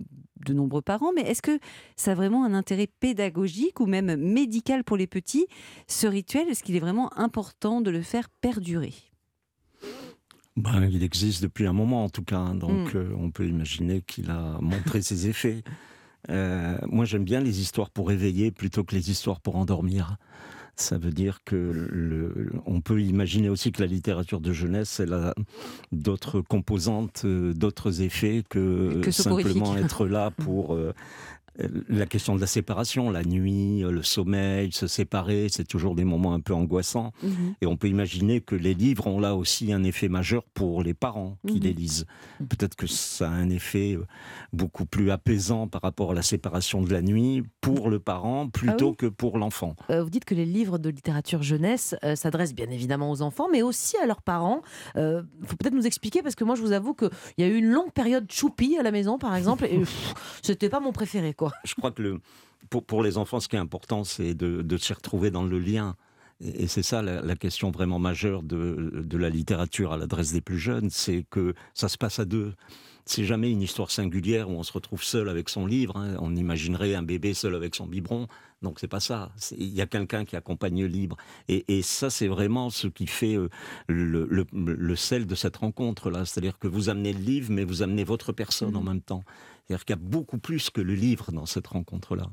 nombreux 0.50 0.82
parents, 0.82 1.12
mais 1.16 1.22
est-ce 1.24 1.42
que 1.42 1.60
ça 1.96 2.12
a 2.12 2.16
vraiment 2.16 2.46
un 2.46 2.54
intérêt 2.54 2.88
pédagogique 2.88 3.80
ou 3.80 3.86
même 3.86 4.16
médical 4.16 4.84
pour 4.84 4.98
les 4.98 5.08
petits? 5.08 5.48
Ce 5.88 6.08
rituel, 6.08 6.48
est-ce 6.50 6.64
qu'il 6.64 6.76
est 6.76 6.82
vraiment 6.82 7.18
important 7.18 7.82
de 7.82 7.92
le 7.92 8.02
faire 8.02 8.30
perdurer? 8.30 8.94
Ben, 10.56 10.88
il 10.92 11.04
existe 11.04 11.42
depuis 11.42 11.66
un 11.66 11.74
moment 11.74 12.04
en 12.04 12.10
tout 12.10 12.24
cas, 12.24 12.38
hein, 12.38 12.56
donc 12.56 12.94
mm. 12.94 12.98
euh, 12.98 13.16
on 13.18 13.32
peut 13.32 13.48
imaginer 13.48 14.02
qu'il 14.02 14.30
a 14.30 14.58
montré 14.62 15.02
ses 15.02 15.28
effets. 15.28 15.64
Euh, 16.30 16.78
moi 16.88 17.06
j'aime 17.06 17.24
bien 17.26 17.42
les 17.42 17.60
histoires 17.60 17.90
pour 17.90 18.12
éveiller 18.12 18.52
plutôt 18.52 18.84
que 18.84 18.96
les 18.96 19.10
histoires 19.12 19.40
pour 19.40 19.56
endormir. 19.56 20.18
Ça 20.76 20.98
veut 20.98 21.12
dire 21.12 21.40
que 21.46 21.56
le, 21.56 22.52
on 22.66 22.82
peut 22.82 23.00
imaginer 23.00 23.48
aussi 23.48 23.72
que 23.72 23.82
la 23.82 23.88
littérature 23.88 24.42
de 24.42 24.52
jeunesse, 24.54 25.00
elle 25.00 25.14
a 25.14 25.36
d'autres 25.92 26.42
composantes, 26.42 27.24
euh, 27.26 27.54
d'autres 27.54 28.02
effets 28.02 28.44
que, 28.50 29.00
simplement 29.12 29.78
être 29.78 30.08
là 30.08 30.32
pour 30.38 30.74
euh, 30.74 30.94
la 31.90 32.06
question 32.06 32.36
de 32.36 32.42
la 32.42 32.48
séparation, 32.48 33.12
la 33.12 33.24
nuit, 33.24 33.84
euh, 33.84 33.92
le 33.92 34.02
sommeil, 34.02 34.72
se 34.72 34.88
séparer, 34.88 35.48
c'est 35.50 35.68
toujours 35.68 35.96
des 35.96 36.04
moments 36.04 36.34
un 36.34 36.40
peu 36.40 36.54
angoissants. 36.54 37.12
Mhm. 37.22 37.56
Et 37.62 37.66
on 37.68 37.78
peut 37.78 37.88
imaginer 37.88 38.42
que 38.42 38.56
les 38.56 38.74
livres 38.74 39.08
ont 39.08 39.20
là 39.20 39.36
aussi 39.36 39.72
un 39.72 39.84
effet 39.84 40.10
majeur 40.10 40.44
pour 40.54 40.84
les 40.84 40.94
parents 40.94 41.38
qui 41.48 41.56
mhm. 41.56 41.62
les 41.62 41.74
lisent. 41.74 42.06
Peut-être 42.40 42.76
que 42.76 42.88
ça 42.88 43.28
a 43.28 43.32
un 43.32 43.50
effet 43.50 43.94
euh, 43.94 44.06
beaucoup 44.52 44.86
plus 44.86 45.12
apaisant 45.12 45.68
par 45.68 45.82
rapport 45.82 46.12
à 46.12 46.14
la 46.14 46.24
séparation 46.24 46.82
de 46.82 46.92
la 46.92 47.02
nuit 47.02 47.44
pour 47.62 47.90
le 47.90 48.00
parent 48.00 48.50
plutôt 48.50 48.92
ah 48.94 48.96
que 48.98 49.06
pour 49.06 49.38
l'enfant. 49.38 49.76
vous 49.90 50.10
dites 50.10 50.26
que 50.26 50.36
les 50.36 50.46
livres 50.46 50.78
de 50.78 50.90
littérature 50.90 51.44
jeunesse 51.44 51.96
s'adressent 52.16 52.54
bien 52.54 52.70
évidemment 52.70 53.12
aux 53.12 53.22
enfants, 53.22 53.48
mais 53.52 53.62
aussi 53.62 53.96
à 53.98 54.06
leurs 54.06 54.22
parents. 54.22 54.62
Il 54.96 55.24
faut 55.46 55.56
peut-être 55.56 55.74
nous 55.74 55.88
expliquer, 55.88 56.22
parce 56.22 56.36
que 56.36 56.44
moi 56.44 56.56
je 56.56 56.62
vous 56.62 56.72
avoue 56.72 56.94
qu'il 56.94 57.10
y 57.38 57.44
a 57.44 57.48
eu 57.48 57.56
une 57.56 57.70
longue 57.70 57.92
période 57.92 58.30
choupi 58.32 58.78
à 58.78 58.84
la 58.84 58.92
maison, 58.92 59.18
par 59.18 59.36
exemple, 59.36 59.66
et 59.66 59.82
c'était 60.42 60.70
pas 60.70 60.80
mon 60.80 60.92
préféré. 60.92 61.34
Je 61.64 61.74
crois 61.76 61.92
que 61.92 62.02
le, 62.02 62.20
pour, 62.70 63.04
les 63.04 63.18
enfants, 63.18 63.40
ce 63.40 63.48
qui 63.48 63.56
est 63.56 63.60
important, 63.60 64.04
c'est 64.04 64.34
de, 64.34 64.62
de 64.62 64.78
s'y 64.78 64.94
retrouver 64.94 65.32
dans 65.32 65.44
le 65.44 65.60
lien. 65.60 65.96
Et 66.42 66.68
c'est 66.68 66.84
ça 66.84 67.02
la, 67.02 67.36
question 67.36 67.72
vraiment 67.72 68.00
majeure 68.00 68.44
de, 68.44 69.04
de 69.06 69.18
la 69.18 69.30
littérature 69.30 69.94
à 69.94 69.98
l'adresse 69.98 70.34
des 70.34 70.42
plus 70.42 70.60
jeunes, 70.60 70.90
c'est 70.90 71.26
que 71.30 71.54
ça 71.74 71.88
se 71.88 71.98
passe 71.98 72.20
à 72.20 72.26
deux. 72.26 72.54
C'est 73.06 73.26
jamais 73.26 73.52
une 73.52 73.62
histoire 73.62 73.92
singulière 73.92 74.50
où 74.50 74.54
on 74.54 74.64
se 74.64 74.72
retrouve 74.72 75.04
seul 75.04 75.28
avec 75.28 75.50
son 75.50 75.66
livre. 75.66 75.98
Hein. 75.98 76.16
On 76.20 76.36
imaginerait 76.36 76.96
un 76.96 77.04
bébé 77.04 77.34
seul 77.34 77.54
avec 77.56 77.76
son 77.76 77.86
biberon. 77.86 78.28
Donc 78.62 78.80
c'est 78.80 78.88
pas 78.88 79.02
ça. 79.02 79.32
Il 79.58 79.74
y 79.74 79.82
a 79.82 79.86
quelqu'un 79.86 80.24
qui 80.24 80.38
accompagne 80.38 80.82
le 80.82 80.88
livre. 80.88 81.18
Et, 81.50 81.82
ça, 81.82 82.10
c'est 82.10 82.30
vraiment 82.30 82.70
ce 82.70 82.88
qui 82.88 83.08
fait 83.08 83.36
euh, 83.36 83.50
le, 83.88 84.26
le, 84.54 84.96
sel 84.96 85.28
de 85.28 85.36
cette 85.36 85.58
rencontre-là. 85.58 86.26
C'est-à-dire 86.26 86.58
que 86.58 86.70
vous 86.70 86.90
amenez 86.90 87.12
le 87.12 87.20
livre, 87.20 87.52
mais 87.52 87.66
vous 87.66 87.82
amenez 87.82 88.06
votre 88.06 88.32
personne 88.32 88.76
en 88.78 88.82
mmh. 88.82 88.88
même 88.88 89.02
temps. 89.02 89.24
C'est-à-dire 89.68 89.86
qu'il 89.86 89.96
y 89.96 90.00
a 90.00 90.02
beaucoup 90.02 90.38
plus 90.38 90.70
que 90.70 90.82
le 90.82 90.94
livre 90.94 91.32
dans 91.32 91.46
cette 91.46 91.68
rencontre-là. 91.68 92.30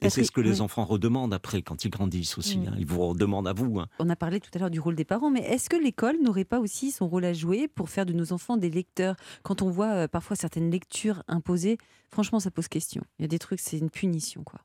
Et 0.00 0.10
c'est 0.10 0.24
ce 0.24 0.30
que 0.30 0.40
les 0.40 0.60
enfants 0.60 0.84
redemandent 0.84 1.32
après, 1.32 1.62
quand 1.62 1.84
ils 1.84 1.90
grandissent 1.90 2.36
aussi. 2.36 2.60
Hein. 2.66 2.74
Ils 2.78 2.86
vous 2.86 3.08
redemandent 3.08 3.48
à 3.48 3.52
vous. 3.52 3.78
Hein. 3.78 3.88
On 3.98 4.10
a 4.10 4.16
parlé 4.16 4.40
tout 4.40 4.50
à 4.54 4.58
l'heure 4.58 4.70
du 4.70 4.80
rôle 4.80 4.96
des 4.96 5.04
parents, 5.04 5.30
mais 5.30 5.40
est-ce 5.40 5.70
que 5.70 5.76
l'école 5.76 6.16
n'aurait 6.22 6.44
pas 6.44 6.60
aussi 6.60 6.90
son 6.90 7.08
rôle 7.08 7.24
à 7.24 7.32
jouer 7.32 7.68
pour 7.68 7.88
faire 7.88 8.04
de 8.04 8.12
nos 8.12 8.32
enfants 8.32 8.56
des 8.56 8.70
lecteurs? 8.70 9.16
Quand 9.42 9.62
on 9.62 9.70
voit 9.70 9.92
euh, 9.92 10.08
parfois 10.08 10.36
certaines 10.36 10.70
lectures 10.70 11.22
imposées, 11.28 11.78
franchement, 12.10 12.40
ça 12.40 12.50
pose 12.50 12.68
question. 12.68 13.02
Il 13.18 13.22
y 13.22 13.24
a 13.24 13.28
des 13.28 13.38
trucs, 13.38 13.60
c'est 13.60 13.78
une 13.78 13.90
punition, 13.90 14.42
quoi. 14.44 14.60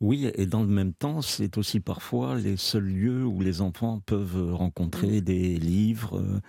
Oui, 0.00 0.30
et 0.34 0.46
dans 0.46 0.60
le 0.60 0.68
même 0.68 0.92
temps, 0.92 1.22
c'est 1.22 1.58
aussi 1.58 1.80
parfois 1.80 2.36
les 2.36 2.56
seuls 2.56 2.86
lieux 2.86 3.26
où 3.26 3.40
les 3.40 3.60
enfants 3.60 4.00
peuvent 4.06 4.54
rencontrer 4.54 5.20
des 5.20 5.56
livres. 5.56 6.20
Euh, 6.20 6.40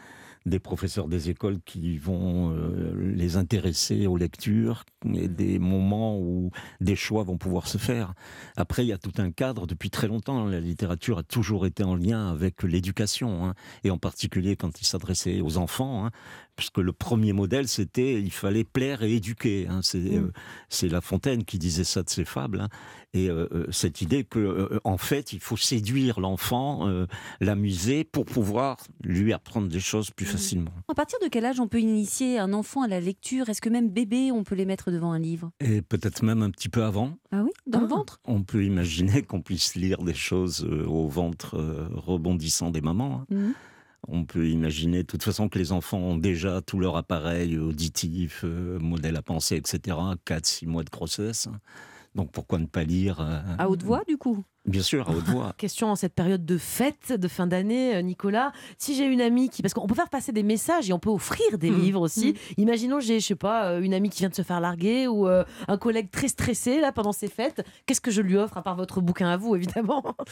des 0.45 0.60
professeurs 0.60 1.08
des 1.08 1.30
écoles 1.30 1.60
qui 1.65 1.97
vont 1.97 2.52
euh, 2.52 2.93
les 3.13 3.38
intéresser 3.38 4.08
aux 4.08 4.17
lectures 4.17 4.84
et 5.13 5.28
des 5.28 5.60
moments 5.60 6.17
où 6.17 6.52
des 6.82 6.95
choix 6.95 7.23
vont 7.23 7.38
pouvoir 7.38 7.67
se 7.67 7.78
faire. 7.78 8.13
Après, 8.56 8.86
il 8.86 8.88
y 8.88 8.93
a 8.93 8.97
tout 8.97 9.13
un 9.17 9.32
cadre. 9.32 9.67
Depuis 9.67 9.89
très 9.89 10.08
longtemps, 10.08 10.45
la 10.45 10.60
littérature 10.60 11.19
a 11.19 11.23
toujours 11.23 11.65
été 11.65 11.84
en 11.84 11.95
lien 11.95 12.30
avec 12.30 12.63
l'éducation, 12.63 13.45
hein, 13.45 13.54
et 13.84 13.91
en 13.91 13.97
particulier 13.97 14.56
quand 14.56 14.82
il 14.82 14.86
s'adressait 14.86 15.41
aux 15.41 15.58
enfants, 15.58 16.06
hein, 16.06 16.12
puisque 16.60 16.78
le 16.78 16.91
premier 16.93 17.34
modèle, 17.34 17.67
c'était 17.67 18.22
il 18.22 18.32
fallait 18.32 18.63
plaire 18.63 19.02
et 19.02 19.15
éduquer. 19.15 19.67
Hein. 19.67 19.82
Euh, 19.95 20.32
c'est 20.69 20.89
La 20.89 21.02
Fontaine 21.02 21.43
qui 21.45 21.58
disait 21.58 21.84
ça 21.84 22.04
de 22.04 22.10
ses 22.10 22.26
fables. 22.26 22.67
Et 23.13 23.30
euh, 23.30 23.48
euh, 23.52 23.65
cette 23.72 24.02
idée 24.02 24.24
que, 24.24 24.38
euh, 24.38 24.80
en 24.84 24.98
fait, 24.98 25.34
il 25.34 25.39
faut 25.39 25.58
séduire 25.58 26.19
l'enfant, 26.19 26.88
l'amuser 27.39 28.04
pour 28.04 28.26
pouvoir 28.26 28.78
lui 29.04 29.34
apprendre 29.34 29.67
des 29.67 29.80
choses 29.80 30.12
plus 30.12 30.26
facilement. 30.26 30.72
À 30.88 30.93
partir 30.93 31.17
de 31.24 31.28
quel 31.28 31.45
âge 31.45 31.60
on 31.60 31.67
peut 31.67 31.80
initier 31.80 32.38
un 32.38 32.54
enfant 32.54 32.84
à 32.84 32.88
la 32.88 33.00
lecture? 33.00 33.50
Est-ce 33.50 33.62
que 33.62 33.69
même 33.69 33.89
bébé, 33.89 34.32
on 34.32 34.43
peut 34.43 34.56
les 34.56 34.65
mettre 34.65 34.91
devant 34.91 35.12
un 35.12 35.19
livre? 35.19 35.52
Et 35.60 35.82
peut-être 35.82 36.24
même 36.24 36.43
un 36.43 36.52
petit 36.52 36.69
peu 36.69 36.84
avant. 36.84 37.17
Ah 37.32 37.41
oui? 37.43 37.52
Dans 37.65 37.82
le 37.82 37.88
ventre? 37.88 38.19
On 38.26 38.43
peut 38.43 38.63
imaginer 38.63 39.22
qu'on 39.28 39.41
puisse 39.41 39.76
lire 39.76 40.04
des 40.04 40.13
choses 40.13 40.63
au 40.88 41.08
ventre 41.08 41.58
rebondissant 41.93 42.69
des 42.69 42.82
mamans. 42.82 43.22
hein. 43.22 43.26
Mhm. 43.36 43.54
On 44.07 44.25
peut 44.25 44.47
imaginer 44.47 45.03
de 45.03 45.07
toute 45.07 45.23
façon 45.23 45.49
que 45.49 45.59
les 45.59 45.71
enfants 45.71 45.99
ont 45.99 46.17
déjà 46.17 46.62
tout 46.62 46.79
leur 46.79 46.95
appareil 46.95 47.57
auditif, 47.57 48.41
euh, 48.43 48.79
modèle 48.79 49.15
à 49.17 49.21
penser, 49.21 49.55
etc. 49.55 49.97
4-6 50.25 50.67
mois 50.67 50.83
de 50.83 50.89
grossesse. 50.89 51.47
Donc 52.15 52.31
pourquoi 52.31 52.59
ne 52.59 52.65
pas 52.65 52.83
lire 52.83 53.19
euh, 53.19 53.39
À 53.57 53.69
haute 53.69 53.83
voix, 53.83 54.03
du 54.07 54.17
coup? 54.17 54.43
Bien 54.65 54.82
sûr, 54.82 55.10
à 55.10 55.13
haute 55.13 55.24
voix. 55.26 55.54
Question 55.58 55.88
en 55.88 55.95
cette 55.95 56.13
période 56.13 56.45
de 56.45 56.58
fête, 56.58 57.13
de 57.13 57.28
fin 57.28 57.48
d'année, 57.48 57.95
euh, 57.95 58.02
Nicolas. 58.02 58.52
Si 58.78 58.93
j'ai 58.95 59.06
une 59.06 59.22
amie 59.22 59.50
qui. 59.50 59.62
Parce 59.62 59.74
qu'on 59.74 59.88
peut 59.88 59.95
faire 59.95 60.10
passer 60.10 60.32
des 60.32 60.43
messages 60.43 60.89
et 60.89 60.93
on 60.93 61.00
peut 61.00 61.10
offrir 61.10 61.58
des 61.58 61.72
Mmh. 61.72 61.80
livres 61.82 62.02
aussi. 62.02 62.36
Imaginons, 62.58 63.00
j'ai, 63.00 63.19
je 63.19 63.26
sais 63.26 63.36
pas, 63.36 63.72
euh, 63.72 63.82
une 63.82 63.93
amie 63.93 64.10
qui 64.10 64.19
vient 64.19 64.30
de 64.30 64.36
se 64.36 64.41
faire 64.41 64.60
larguer 64.60 65.08
ou 65.08 65.28
euh, 65.28 65.43
un 65.67 65.78
collègue 65.78 66.12
très 66.12 66.28
stressé 66.28 66.82
là 66.82 66.91
pendant 66.91 67.13
ses 67.13 67.28
fêtes. 67.30 67.65
Qu'est-ce 67.86 68.02
que 68.02 68.12
je 68.12 68.22
lui 68.22 68.36
offre 68.38 68.58
à 68.58 68.62
part 68.62 68.76
votre 68.76 69.02
bouquin 69.02 69.30
à 69.30 69.38
vous, 69.38 69.56
évidemment? 69.56 70.04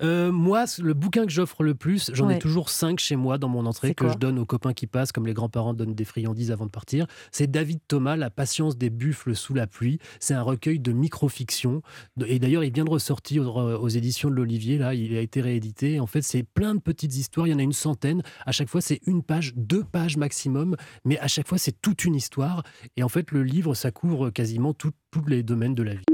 Euh, 0.00 0.30
moi, 0.30 0.64
le 0.78 0.94
bouquin 0.94 1.24
que 1.26 1.32
j'offre 1.32 1.64
le 1.64 1.74
plus, 1.74 2.12
j'en 2.14 2.28
Ouais. 2.28 2.36
ai 2.36 2.38
toujours 2.38 2.70
cinq 2.70 3.00
chez 3.00 3.16
moi 3.16 3.36
dans 3.36 3.48
mon 3.48 3.66
entrée 3.66 3.94
que 3.96 4.08
je 4.08 4.14
donne 4.16 4.38
aux 4.38 4.44
copains 4.46 4.72
qui 4.72 4.86
passent, 4.86 5.10
comme 5.10 5.26
les 5.26 5.34
grands-parents 5.34 5.74
donnent 5.74 5.96
des 5.96 6.04
friandises 6.04 6.52
avant 6.52 6.66
de 6.66 6.70
partir. 6.70 7.08
C'est 7.32 7.48
David 7.50 7.80
Thomas, 7.88 8.14
La 8.14 8.30
patience 8.30 8.78
des 8.78 8.90
buffles 8.90 9.34
sous 9.34 9.54
la 9.54 9.66
pluie. 9.66 9.98
C'est 10.20 10.34
un 10.34 10.42
recueil 10.42 10.78
de 10.78 10.92
micro-fiction. 10.92 11.82
Et 12.28 12.38
d'ailleurs, 12.38 12.62
il 12.62 12.72
vient 12.72 12.84
de 12.84 12.90
ressortir 12.90 13.42
aux, 13.64 13.84
aux 13.84 13.88
éditions 13.88 14.30
de 14.30 14.34
l'Olivier. 14.34 14.78
Là, 14.78 14.94
il 14.94 15.16
a 15.16 15.20
été 15.20 15.40
réédité. 15.40 16.00
En 16.00 16.06
fait, 16.06 16.22
c'est 16.22 16.42
plein 16.42 16.74
de 16.74 16.80
petites 16.80 17.16
histoires. 17.16 17.46
Il 17.46 17.50
y 17.50 17.54
en 17.54 17.58
a 17.58 17.62
une 17.62 17.72
centaine. 17.72 18.22
À 18.46 18.52
chaque 18.52 18.68
fois, 18.68 18.80
c'est 18.80 19.00
une 19.06 19.22
page, 19.22 19.52
deux 19.56 19.84
pages 19.84 20.16
maximum. 20.16 20.76
Mais 21.04 21.18
à 21.18 21.28
chaque 21.28 21.48
fois, 21.48 21.58
c'est 21.58 21.80
toute 21.80 22.04
une 22.04 22.14
histoire. 22.14 22.62
Et 22.96 23.02
en 23.02 23.08
fait, 23.08 23.30
le 23.30 23.42
livre, 23.42 23.74
ça 23.74 23.90
couvre 23.90 24.30
quasiment 24.30 24.74
tous 24.74 24.92
les 25.26 25.42
domaines 25.42 25.74
de 25.74 25.82
la 25.82 25.94
vie. 25.94 26.04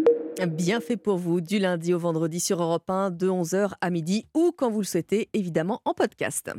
Bien 0.49 0.81
fait 0.81 0.97
pour 0.97 1.17
vous, 1.17 1.41
du 1.41 1.59
lundi 1.59 1.95
au 1.95 1.99
vendredi 1.99 2.41
sur 2.41 2.61
Europe 2.61 2.91
1, 2.91 3.11
de 3.13 3.29
11h 3.29 3.73
à 3.81 3.91
midi 3.91 4.27
ou 4.35 4.53
quand 4.57 4.71
vous 4.71 4.81
le 4.81 4.87
souhaitez, 4.87 5.29
évidemment 5.33 5.81
en 5.85 5.95
podcast. 5.95 6.51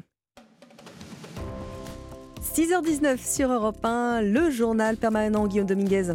6h19 2.56 3.18
sur 3.18 3.52
Europe 3.52 3.84
1, 3.84 4.22
le 4.22 4.50
journal 4.50 4.98
permanent 4.98 5.46
Guillaume 5.46 5.68
Dominguez. 5.68 6.14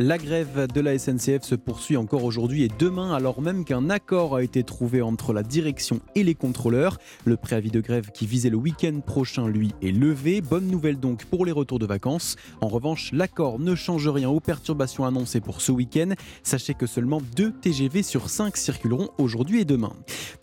La 0.00 0.16
grève 0.16 0.68
de 0.72 0.80
la 0.80 0.96
SNCF 0.96 1.42
se 1.42 1.56
poursuit 1.56 1.96
encore 1.96 2.22
aujourd'hui 2.22 2.62
et 2.62 2.70
demain, 2.78 3.12
alors 3.12 3.42
même 3.42 3.64
qu'un 3.64 3.90
accord 3.90 4.36
a 4.36 4.44
été 4.44 4.62
trouvé 4.62 5.02
entre 5.02 5.32
la 5.32 5.42
direction 5.42 5.98
et 6.14 6.22
les 6.22 6.36
contrôleurs. 6.36 6.98
Le 7.24 7.36
préavis 7.36 7.72
de 7.72 7.80
grève 7.80 8.12
qui 8.12 8.24
visait 8.24 8.48
le 8.48 8.56
week-end 8.56 9.00
prochain, 9.04 9.48
lui, 9.48 9.72
est 9.82 9.90
levé. 9.90 10.40
Bonne 10.40 10.68
nouvelle 10.68 11.00
donc 11.00 11.24
pour 11.24 11.44
les 11.44 11.50
retours 11.50 11.80
de 11.80 11.86
vacances. 11.86 12.36
En 12.60 12.68
revanche, 12.68 13.10
l'accord 13.12 13.58
ne 13.58 13.74
change 13.74 14.08
rien 14.08 14.30
aux 14.30 14.38
perturbations 14.38 15.04
annoncées 15.04 15.40
pour 15.40 15.60
ce 15.60 15.72
week-end. 15.72 16.10
Sachez 16.44 16.74
que 16.74 16.86
seulement 16.86 17.20
2 17.34 17.50
TGV 17.50 18.04
sur 18.04 18.30
5 18.30 18.56
circuleront 18.56 19.08
aujourd'hui 19.18 19.62
et 19.62 19.64
demain. 19.64 19.94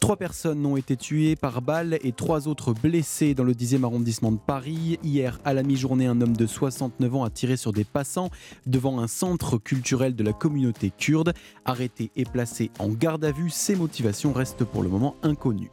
Trois 0.01 0.17
personnes 0.17 0.65
ont 0.65 0.75
été 0.75 0.97
tuées 0.97 1.37
par 1.37 1.61
balle 1.61 1.97
et 2.03 2.11
trois 2.11 2.49
autres 2.49 2.73
blessées 2.73 3.33
dans 3.33 3.45
le 3.45 3.53
10e 3.53 3.85
arrondissement 3.85 4.33
de 4.33 4.37
Paris. 4.37 4.99
Hier, 5.01 5.39
à 5.45 5.53
la 5.53 5.63
mi-journée, 5.63 6.07
un 6.07 6.19
homme 6.19 6.35
de 6.35 6.45
69 6.45 7.15
ans 7.15 7.23
a 7.23 7.29
tiré 7.29 7.55
sur 7.55 7.71
des 7.71 7.85
passants 7.85 8.29
devant 8.65 8.99
un 8.99 9.07
centre 9.07 9.44
culturel 9.63 10.15
de 10.15 10.23
la 10.23 10.33
communauté 10.33 10.91
kurde. 10.97 11.33
Arrêté 11.65 12.11
et 12.15 12.25
placé 12.25 12.71
en 12.79 12.89
garde 12.89 13.23
à 13.23 13.31
vue, 13.31 13.49
ses 13.49 13.75
motivations 13.75 14.33
restent 14.33 14.63
pour 14.63 14.83
le 14.83 14.89
moment 14.89 15.15
inconnues. 15.23 15.69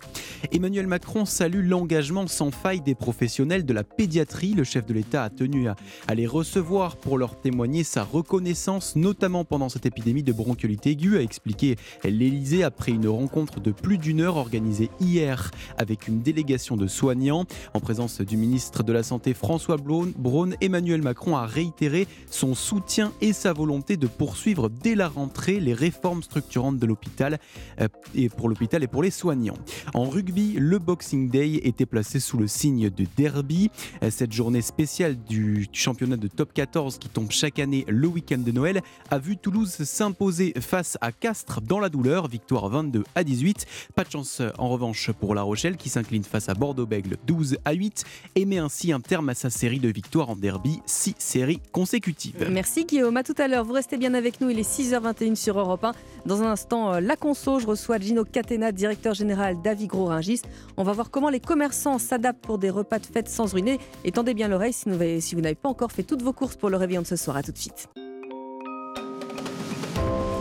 Emmanuel 0.53 0.87
Macron 0.87 1.25
salue 1.25 1.67
l'engagement 1.69 2.27
sans 2.27 2.51
faille 2.51 2.81
des 2.81 2.95
professionnels 2.95 3.65
de 3.65 3.73
la 3.73 3.85
pédiatrie. 3.85 4.55
Le 4.55 4.65
chef 4.65 4.87
de 4.87 4.95
l'État 4.95 5.25
a 5.25 5.31
tenu 5.31 5.69
à, 5.69 5.77
les 6.15 6.27
recevoir 6.27 6.97
pour 6.97 7.17
leur 7.17 7.41
témoigner 7.41 7.85
sa 7.85 8.05
reconnaissance, 8.05 8.97
notamment 8.97 9.45
pendant 9.45 9.69
cette 9.69 9.87
épidémie 9.87 10.23
de 10.23 10.33
bronchiolite 10.33 10.87
aiguë, 10.87 11.17
a 11.17 11.23
expliqué 11.23 11.77
l'Élysée 12.05 12.65
après 12.65 12.93
une 12.93 13.09
rencontre 13.09 13.61
de 13.61 13.71
plus 13.71 13.99
d'une 13.99 14.21
heure 14.21 14.37
organisée 14.37 14.91
hier 15.01 15.51
avec 15.79 16.09
une 16.09 16.21
délégation 16.21 16.77
de 16.77 16.87
soignants. 16.87 17.47
En 17.75 17.81
présence 17.81 18.21
du 18.21 18.37
ministre 18.37 18.83
de 18.83 18.93
la 18.93 19.03
Santé 19.03 19.33
François 19.35 19.77
Braun, 19.77 20.55
Emmanuel 20.61 21.03
Macron 21.03 21.37
a 21.37 21.47
réitéré 21.47 22.07
son 22.31 22.55
soutien 22.55 23.13
et 23.21 23.33
sa 23.33 23.53
volonté 23.53 23.62
de 23.67 24.07
poursuivre 24.07 24.69
dès 24.69 24.95
la 24.95 25.09
rentrée 25.09 25.61
les 25.61 25.73
réformes 25.73 26.23
structurantes 26.23 26.79
de 26.79 26.87
l'hôpital 26.87 27.39
euh, 27.81 27.89
et 28.15 28.29
pour 28.29 28.49
l'hôpital 28.49 28.83
et 28.83 28.87
pour 28.87 29.03
les 29.03 29.11
soignants. 29.11 29.57
En 29.95 30.09
rugby, 30.09 30.55
le 30.59 30.79
Boxing 30.79 31.31
Day 31.31 31.61
était 31.65 31.87
placé 31.87 32.21
sous 32.21 32.37
le 32.37 32.47
signe 32.47 32.91
de 32.91 33.07
derby. 33.17 33.71
Euh, 34.03 34.11
Cette 34.11 34.33
journée 34.33 34.63
spéciale 34.63 35.17
du 35.29 35.69
championnat 35.73 36.17
de 36.17 36.29
top 36.29 36.53
14 36.53 36.99
qui 36.99 37.09
tombe 37.09 37.31
chaque 37.31 37.59
année 37.59 37.85
le 37.89 38.09
week-end 38.09 38.39
de 38.39 38.53
Noël 38.53 38.83
a 39.11 39.19
vu 39.19 39.37
Toulouse 39.37 39.71
s'imposer 39.71 40.53
face 40.61 40.99
à 41.01 41.13
Castres 41.13 41.61
dans 41.61 41.79
la 41.79 41.89
douleur, 41.89 42.29
victoire 42.29 42.69
22 42.69 43.05
à 43.15 43.25
18. 43.25 43.67
Pas 43.95 44.05
de 44.05 44.11
chance 44.11 44.43
en 44.59 44.69
revanche 44.69 45.11
pour 45.13 45.35
La 45.35 45.43
Rochelle 45.43 45.77
qui 45.77 45.89
s'incline 45.89 46.25
face 46.25 46.49
à 46.49 46.55
Bordeaux-Bègle 46.55 47.17
12 47.27 47.59
à 47.65 47.73
8 47.73 48.05
et 48.35 48.45
met 48.45 48.59
ainsi 48.59 48.93
un 48.93 49.01
terme 49.01 49.29
à 49.29 49.35
sa 49.35 49.51
série 49.51 49.81
de 49.81 49.89
victoires 49.89 50.31
en 50.31 50.37
derby, 50.37 50.81
6 50.87 51.15
séries 51.19 51.61
consécutives. 51.73 52.49
Merci 52.51 52.85
Guillaume, 52.85 53.17
à 53.17 53.23
tout 53.23 53.35
à 53.39 53.42
l'heure. 53.49 53.65
Vous 53.65 53.73
restez 53.73 53.97
bien 53.97 54.15
avec 54.15 54.41
nous, 54.41 54.51
il 54.51 54.59
est 54.59 54.69
6h21 54.71 55.35
sur 55.35 55.59
Europe 55.59 55.85
1. 55.85 55.93
Dans 56.27 56.43
un 56.43 56.51
instant, 56.53 56.95
euh, 56.95 57.01
la 57.01 57.17
conso, 57.17 57.59
je 57.59 57.67
reçois 57.67 57.99
Gino 57.99 58.25
Catena, 58.25 58.73
directeur 58.73 59.15
général 59.15 59.61
d'Avigro 59.63 60.07
Ringis. 60.07 60.43
On 60.77 60.83
va 60.85 60.93
voir 60.93 61.11
comment 61.11 61.29
les 61.31 61.41
commerçants 61.41 61.99
s'adaptent 61.99 62.45
pour 62.45 62.59
des 62.59 62.71
repas 62.71 62.99
de 62.99 63.07
fête 63.07 63.29
sans 63.29 63.53
ruiner. 63.53 63.79
Et 64.05 64.13
tendez 64.13 64.35
bien 64.35 64.49
l'oreille 64.49 64.73
si, 64.73 64.89
vous- 64.89 65.21
si 65.21 65.35
vous 65.35 65.41
n'avez 65.41 65.55
pas 65.55 65.69
encore 65.69 65.93
fait 65.93 66.03
toutes 66.03 66.23
vos 66.23 66.33
courses 66.33 66.57
pour 66.57 66.71
le 66.71 66.77
réveillon 66.77 67.03
de 67.03 67.07
ce 67.07 67.17
soir. 67.17 67.37
À 67.37 67.43
tout 67.43 67.53
de 67.53 67.59
suite. 67.59 67.89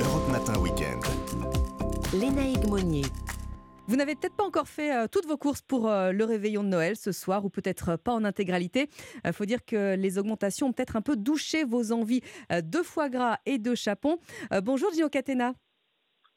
Europe 0.01 0.29
Matin 0.31 0.59
Week-end. 0.59 0.99
Monnier. 2.69 3.03
Vous 3.91 3.97
n'avez 3.97 4.15
peut-être 4.15 4.37
pas 4.37 4.45
encore 4.45 4.69
fait 4.69 4.95
euh, 4.95 5.07
toutes 5.11 5.25
vos 5.25 5.35
courses 5.35 5.61
pour 5.61 5.89
euh, 5.89 6.13
le 6.13 6.23
réveillon 6.23 6.63
de 6.63 6.69
Noël 6.69 6.95
ce 6.95 7.11
soir, 7.11 7.43
ou 7.43 7.49
peut-être 7.49 7.89
euh, 7.89 7.97
pas 7.97 8.13
en 8.13 8.23
intégralité. 8.23 8.87
Il 9.25 9.33
faut 9.33 9.43
dire 9.43 9.65
que 9.65 9.97
les 9.97 10.17
augmentations 10.17 10.67
ont 10.67 10.71
peut-être 10.71 10.95
un 10.95 11.01
peu 11.01 11.17
douché 11.17 11.65
vos 11.65 11.91
envies 11.91 12.21
de 12.51 12.77
foie 12.83 13.09
gras 13.09 13.39
et 13.45 13.57
de 13.57 13.75
chapon. 13.75 14.17
Bonjour 14.63 14.93
Gino 14.93 15.09
Catena. 15.09 15.55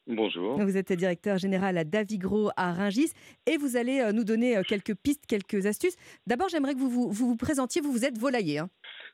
Bonjour. 0.09 0.59
Vous 0.61 0.77
êtes 0.77 0.93
directeur 0.93 1.39
général 1.39 1.79
à 1.79 1.85
Davigro 1.85 2.51
à 2.57 2.73
Ringis 2.73 3.13
et 3.47 3.57
vous 3.57 3.77
allez 3.77 4.11
nous 4.13 4.25
donner 4.25 4.61
quelques 4.67 4.95
pistes, 4.97 5.27
quelques 5.27 5.67
astuces. 5.67 5.97
D'abord, 6.27 6.49
j'aimerais 6.49 6.75
que 6.75 6.81
vous 6.81 6.91
vous, 6.91 7.09
vous 7.11 7.29
vous 7.29 7.37
présentiez. 7.37 7.81
Vous, 7.81 7.93
vous 7.93 8.05
êtes 8.05 8.19
volailler. 8.19 8.59
hein. 8.59 8.69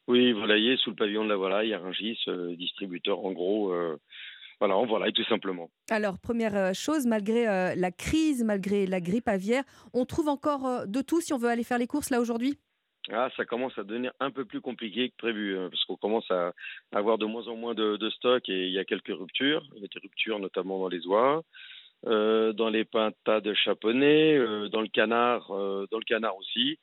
Oui, 0.09 0.33
volailler 0.33 0.77
sous 0.79 0.91
le 0.91 0.97
pavillon 0.97 1.25
de 1.25 1.29
la 1.29 1.37
volaille 1.37 1.73
à 1.75 1.79
Rungis, 1.79 2.19
euh, 2.29 2.57
distributeur 2.57 3.25
en 3.25 3.33
gros. 3.33 3.71
euh, 3.73 3.97
voilà, 4.61 5.11
tout 5.13 5.25
simplement. 5.25 5.71
Alors, 5.91 6.19
première 6.19 6.55
euh, 6.55 6.73
chose, 6.73 7.07
malgré 7.07 7.49
euh, 7.49 7.75
la 7.75 7.91
crise, 7.91 8.45
malgré 8.45 8.87
la 8.87 9.01
grippe 9.01 9.29
aviaire, 9.29 9.65
on 9.95 10.05
trouve 10.05 10.29
encore 10.29 10.67
euh, 10.67 10.87
de 10.87 11.01
tout 11.01 11.21
si 11.21 11.33
on 11.33 11.39
veut 11.39 11.49
aller 11.49 11.65
faire 11.65 11.79
les 11.79 11.87
courses 11.87 12.11
là 12.11 12.21
aujourd'hui? 12.21 12.59
Ah, 13.11 13.29
ça 13.37 13.45
commence 13.45 13.77
à 13.79 13.83
devenir 13.83 14.13
un 14.21 14.31
peu 14.31 14.45
plus 14.45 14.61
compliqué 14.61 15.09
que 15.09 15.17
prévu, 15.17 15.59
hein, 15.59 15.69
parce 15.71 15.85
qu'on 15.85 15.97
commence 15.97 16.31
à 16.31 16.53
avoir 16.93 17.17
de 17.17 17.25
moins 17.25 17.49
en 17.49 17.57
moins 17.57 17.75
de, 17.75 17.97
de 17.97 18.11
stock 18.11 18.47
et 18.49 18.67
il 18.67 18.73
y 18.73 18.79
a 18.79 18.85
quelques 18.85 19.09
ruptures. 19.09 19.67
Il 19.75 19.83
y 19.83 19.85
a 19.85 19.89
des 19.89 20.01
ruptures 20.01 20.39
notamment 20.39 20.79
dans 20.79 20.89
les 20.89 21.07
oies, 21.07 21.43
euh, 22.07 22.53
dans 22.53 22.69
les 22.69 22.85
pintas 22.85 23.41
de 23.41 23.55
chaponnets, 23.55 24.37
euh, 24.37 24.69
dans 24.69 24.83
le 24.83 24.89
canard, 24.89 25.51
euh, 25.51 25.87
dans 25.91 25.99
le 25.99 26.05
canard 26.05 26.37
aussi. 26.37 26.79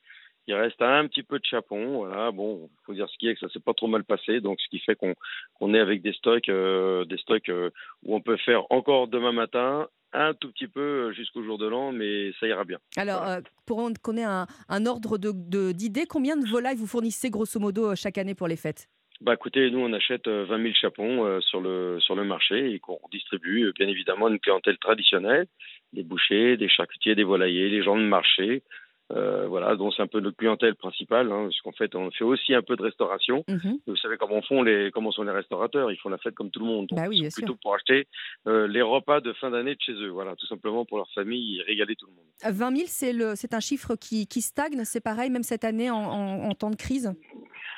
Il 0.48 0.54
reste 0.54 0.80
un 0.80 1.06
petit 1.06 1.22
peu 1.22 1.38
de 1.38 1.44
chapon, 1.44 1.98
voilà. 1.98 2.30
Bon, 2.30 2.70
faut 2.84 2.94
dire 2.94 3.08
ce 3.08 3.18
qui 3.18 3.28
est 3.28 3.34
que 3.34 3.40
ça 3.40 3.50
s'est 3.50 3.60
pas 3.60 3.74
trop 3.74 3.86
mal 3.86 4.02
passé, 4.02 4.40
donc 4.40 4.58
ce 4.60 4.68
qui 4.68 4.78
fait 4.78 4.96
qu'on 4.96 5.74
est 5.74 5.78
avec 5.78 6.00
des 6.00 6.14
stocks, 6.14 6.48
euh, 6.48 7.04
des 7.04 7.18
stocks 7.18 7.50
euh, 7.50 7.68
où 8.02 8.16
on 8.16 8.22
peut 8.22 8.38
faire 8.38 8.62
encore 8.70 9.08
demain 9.08 9.32
matin 9.32 9.86
un 10.12 10.34
tout 10.34 10.50
petit 10.50 10.66
peu 10.66 10.80
euh, 10.80 11.12
jusqu'au 11.12 11.42
jour 11.42 11.58
de 11.58 11.66
l'an, 11.66 11.92
mais 11.92 12.32
ça 12.40 12.46
ira 12.46 12.64
bien. 12.64 12.78
Alors, 12.96 13.26
euh, 13.28 13.40
pour 13.66 13.90
qu'on 14.02 14.16
ait 14.16 14.24
un, 14.24 14.46
un 14.68 14.86
ordre 14.86 15.18
de, 15.18 15.72
d'idées, 15.72 16.06
combien 16.06 16.36
de 16.36 16.46
volailles 16.46 16.76
vous 16.76 16.86
fournissez 16.86 17.30
grosso 17.30 17.60
modo 17.60 17.94
chaque 17.94 18.18
année 18.18 18.34
pour 18.34 18.48
les 18.48 18.56
fêtes? 18.56 18.88
Bah 19.20 19.34
écoutez, 19.34 19.68
nous 19.70 19.80
on 19.80 19.92
achète 19.92 20.28
euh, 20.28 20.44
20 20.44 20.62
000 20.62 20.74
chapons 20.80 21.40
sur 21.40 21.60
le 21.60 21.98
sur 22.00 22.14
le 22.14 22.22
marché 22.24 22.72
et 22.72 22.78
qu'on 22.78 23.00
distribue 23.10 23.72
bien 23.74 23.88
évidemment 23.88 24.26
à 24.26 24.30
une 24.30 24.38
clientèle 24.38 24.78
traditionnelle, 24.78 25.46
des 25.92 26.04
bouchers, 26.04 26.56
des 26.56 26.68
charcutiers, 26.68 27.16
des 27.16 27.24
volaillers, 27.24 27.68
des 27.68 27.82
gens 27.82 27.96
de 27.96 28.02
marché. 28.02 28.62
Euh, 29.10 29.46
voilà, 29.48 29.74
donc 29.76 29.94
c'est 29.94 30.02
un 30.02 30.06
peu 30.06 30.20
notre 30.20 30.36
clientèle 30.36 30.74
principale, 30.74 31.32
hein, 31.32 31.44
parce 31.44 31.60
qu'en 31.62 31.72
fait 31.72 31.94
on 31.94 32.10
fait 32.10 32.24
aussi 32.24 32.54
un 32.54 32.60
peu 32.62 32.76
de 32.76 32.82
restauration. 32.82 33.42
Mhm. 33.48 33.78
Vous 33.86 33.96
savez 33.96 34.16
comment 34.18 34.42
font 34.42 34.62
les 34.62 34.90
comment 34.92 35.10
sont 35.12 35.22
les 35.22 35.30
restaurateurs, 35.32 35.90
ils 35.90 35.96
font 35.96 36.10
la 36.10 36.18
fête 36.18 36.34
comme 36.34 36.50
tout 36.50 36.60
le 36.60 36.66
monde. 36.66 36.86
Donc, 36.88 36.98
Bah 36.98 37.06
oui, 37.08 37.18
sûr. 37.18 37.30
plutôt 37.32 37.56
pour 37.62 37.74
acheter 37.74 38.06
euh, 38.46 38.66
les 38.68 38.82
repas 38.82 39.20
de 39.20 39.32
fin 39.32 39.50
d'année 39.50 39.74
de 39.74 39.80
chez 39.80 39.92
eux, 39.92 40.08
voilà, 40.08 40.36
tout 40.36 40.46
simplement 40.46 40.84
pour 40.84 40.98
leur 40.98 41.10
famille 41.14 41.58
et 41.58 41.62
régaler 41.62 41.96
tout 41.96 42.06
le 42.06 42.12
monde. 42.12 42.54
20 42.54 42.76
000, 42.76 42.86
c'est 42.88 43.12
le- 43.14 43.34
c'est 43.34 43.54
un 43.54 43.60
chiffre 43.60 43.96
qui, 43.96 44.26
qui 44.26 44.42
stagne, 44.42 44.84
c'est 44.84 45.02
pareil, 45.02 45.30
même 45.30 45.42
cette 45.42 45.64
année 45.64 45.90
en, 45.90 45.96
en- 45.96 46.42
en 46.50 46.54
temps 46.54 46.70
de 46.70 46.76
crise? 46.76 47.10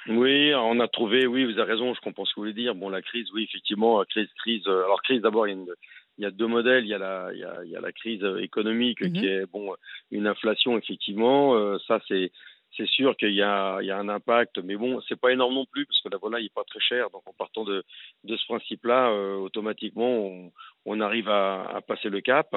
Oui, 0.08 0.52
on 0.54 0.80
a 0.80 0.88
trouvé, 0.88 1.26
oui, 1.26 1.44
vous 1.44 1.58
avez 1.60 1.72
raison, 1.74 1.94
je 1.94 2.00
comprends 2.00 2.24
ce 2.24 2.30
que 2.34 2.40
vous 2.40 2.42
voulez 2.42 2.54
dire. 2.54 2.74
Bon, 2.74 2.88
la 2.88 3.02
crise, 3.02 3.28
oui, 3.32 3.44
effectivement, 3.44 4.02
crise, 4.08 4.28
crise. 4.38 4.62
euh, 4.66 4.84
Alors, 4.84 5.02
crise, 5.02 5.20
d'abord, 5.20 5.46
il 5.46 5.50
y 5.50 5.52
a 5.52 5.56
une- 5.58 5.74
il 6.20 6.24
y 6.24 6.26
a 6.26 6.30
deux 6.30 6.46
modèles. 6.46 6.84
Il 6.84 6.90
y 6.90 6.94
a 6.94 6.98
la, 6.98 7.30
il 7.32 7.40
y 7.40 7.44
a, 7.44 7.64
il 7.64 7.70
y 7.70 7.76
a 7.76 7.80
la 7.80 7.92
crise 7.92 8.24
économique 8.38 8.98
qui 9.12 9.26
est 9.26 9.46
bon, 9.46 9.74
une 10.10 10.26
inflation 10.26 10.76
effectivement. 10.76 11.56
Euh, 11.56 11.78
ça 11.88 12.00
c'est 12.06 12.30
c'est 12.76 12.86
sûr 12.86 13.16
qu'il 13.16 13.34
y 13.34 13.42
a, 13.42 13.78
il 13.80 13.86
y 13.86 13.90
a 13.90 13.98
un 13.98 14.08
impact, 14.08 14.58
mais 14.58 14.76
bon, 14.76 15.00
c'est 15.08 15.18
pas 15.20 15.32
énorme 15.32 15.54
non 15.54 15.66
plus 15.66 15.86
parce 15.86 16.00
que 16.02 16.08
la 16.08 16.18
volaille 16.18 16.44
n'est 16.44 16.50
pas 16.54 16.62
très 16.64 16.78
chère. 16.80 17.10
Donc 17.10 17.22
en 17.26 17.32
partant 17.32 17.64
de, 17.64 17.82
de 18.24 18.36
ce 18.36 18.44
principe-là, 18.46 19.10
euh, 19.10 19.36
automatiquement, 19.36 20.08
on, 20.08 20.52
on 20.86 21.00
arrive 21.00 21.28
à, 21.28 21.62
à, 21.74 21.80
passer 21.80 22.10
le 22.10 22.20
cap. 22.20 22.48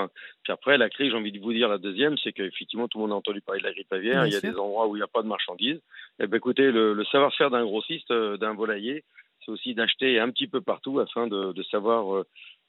Puis 0.43 0.53
après, 0.53 0.77
la 0.77 0.89
crise, 0.89 1.11
j'ai 1.11 1.17
envie 1.17 1.31
de 1.31 1.39
vous 1.39 1.51
dire 1.51 1.67
la 1.67 1.79
deuxième, 1.79 2.15
c'est 2.19 2.31
qu'effectivement, 2.31 2.87
tout 2.87 2.99
le 2.99 3.03
monde 3.03 3.13
a 3.13 3.15
entendu 3.15 3.41
parler 3.41 3.61
de 3.61 3.65
la 3.65 3.73
grippe 3.73 3.91
aviaire. 3.91 4.21
Bien 4.21 4.27
il 4.27 4.33
y 4.33 4.35
a 4.35 4.39
sûr. 4.39 4.51
des 4.51 4.59
endroits 4.59 4.87
où 4.87 4.95
il 4.95 4.99
n'y 4.99 5.03
a 5.03 5.07
pas 5.07 5.23
de 5.23 5.27
marchandises. 5.27 5.81
Eh 6.19 6.27
ben, 6.27 6.37
écoutez, 6.37 6.71
le, 6.71 6.93
le 6.93 7.05
savoir-faire 7.05 7.49
d'un 7.49 7.63
grossiste, 7.63 8.11
euh, 8.11 8.37
d'un 8.37 8.53
volailler, 8.53 9.03
c'est 9.45 9.51
aussi 9.51 9.73
d'acheter 9.73 10.19
un 10.19 10.29
petit 10.29 10.47
peu 10.47 10.61
partout 10.61 10.99
afin 10.99 11.27
de, 11.27 11.53
savoir 11.71 12.15
euh, 12.15 12.23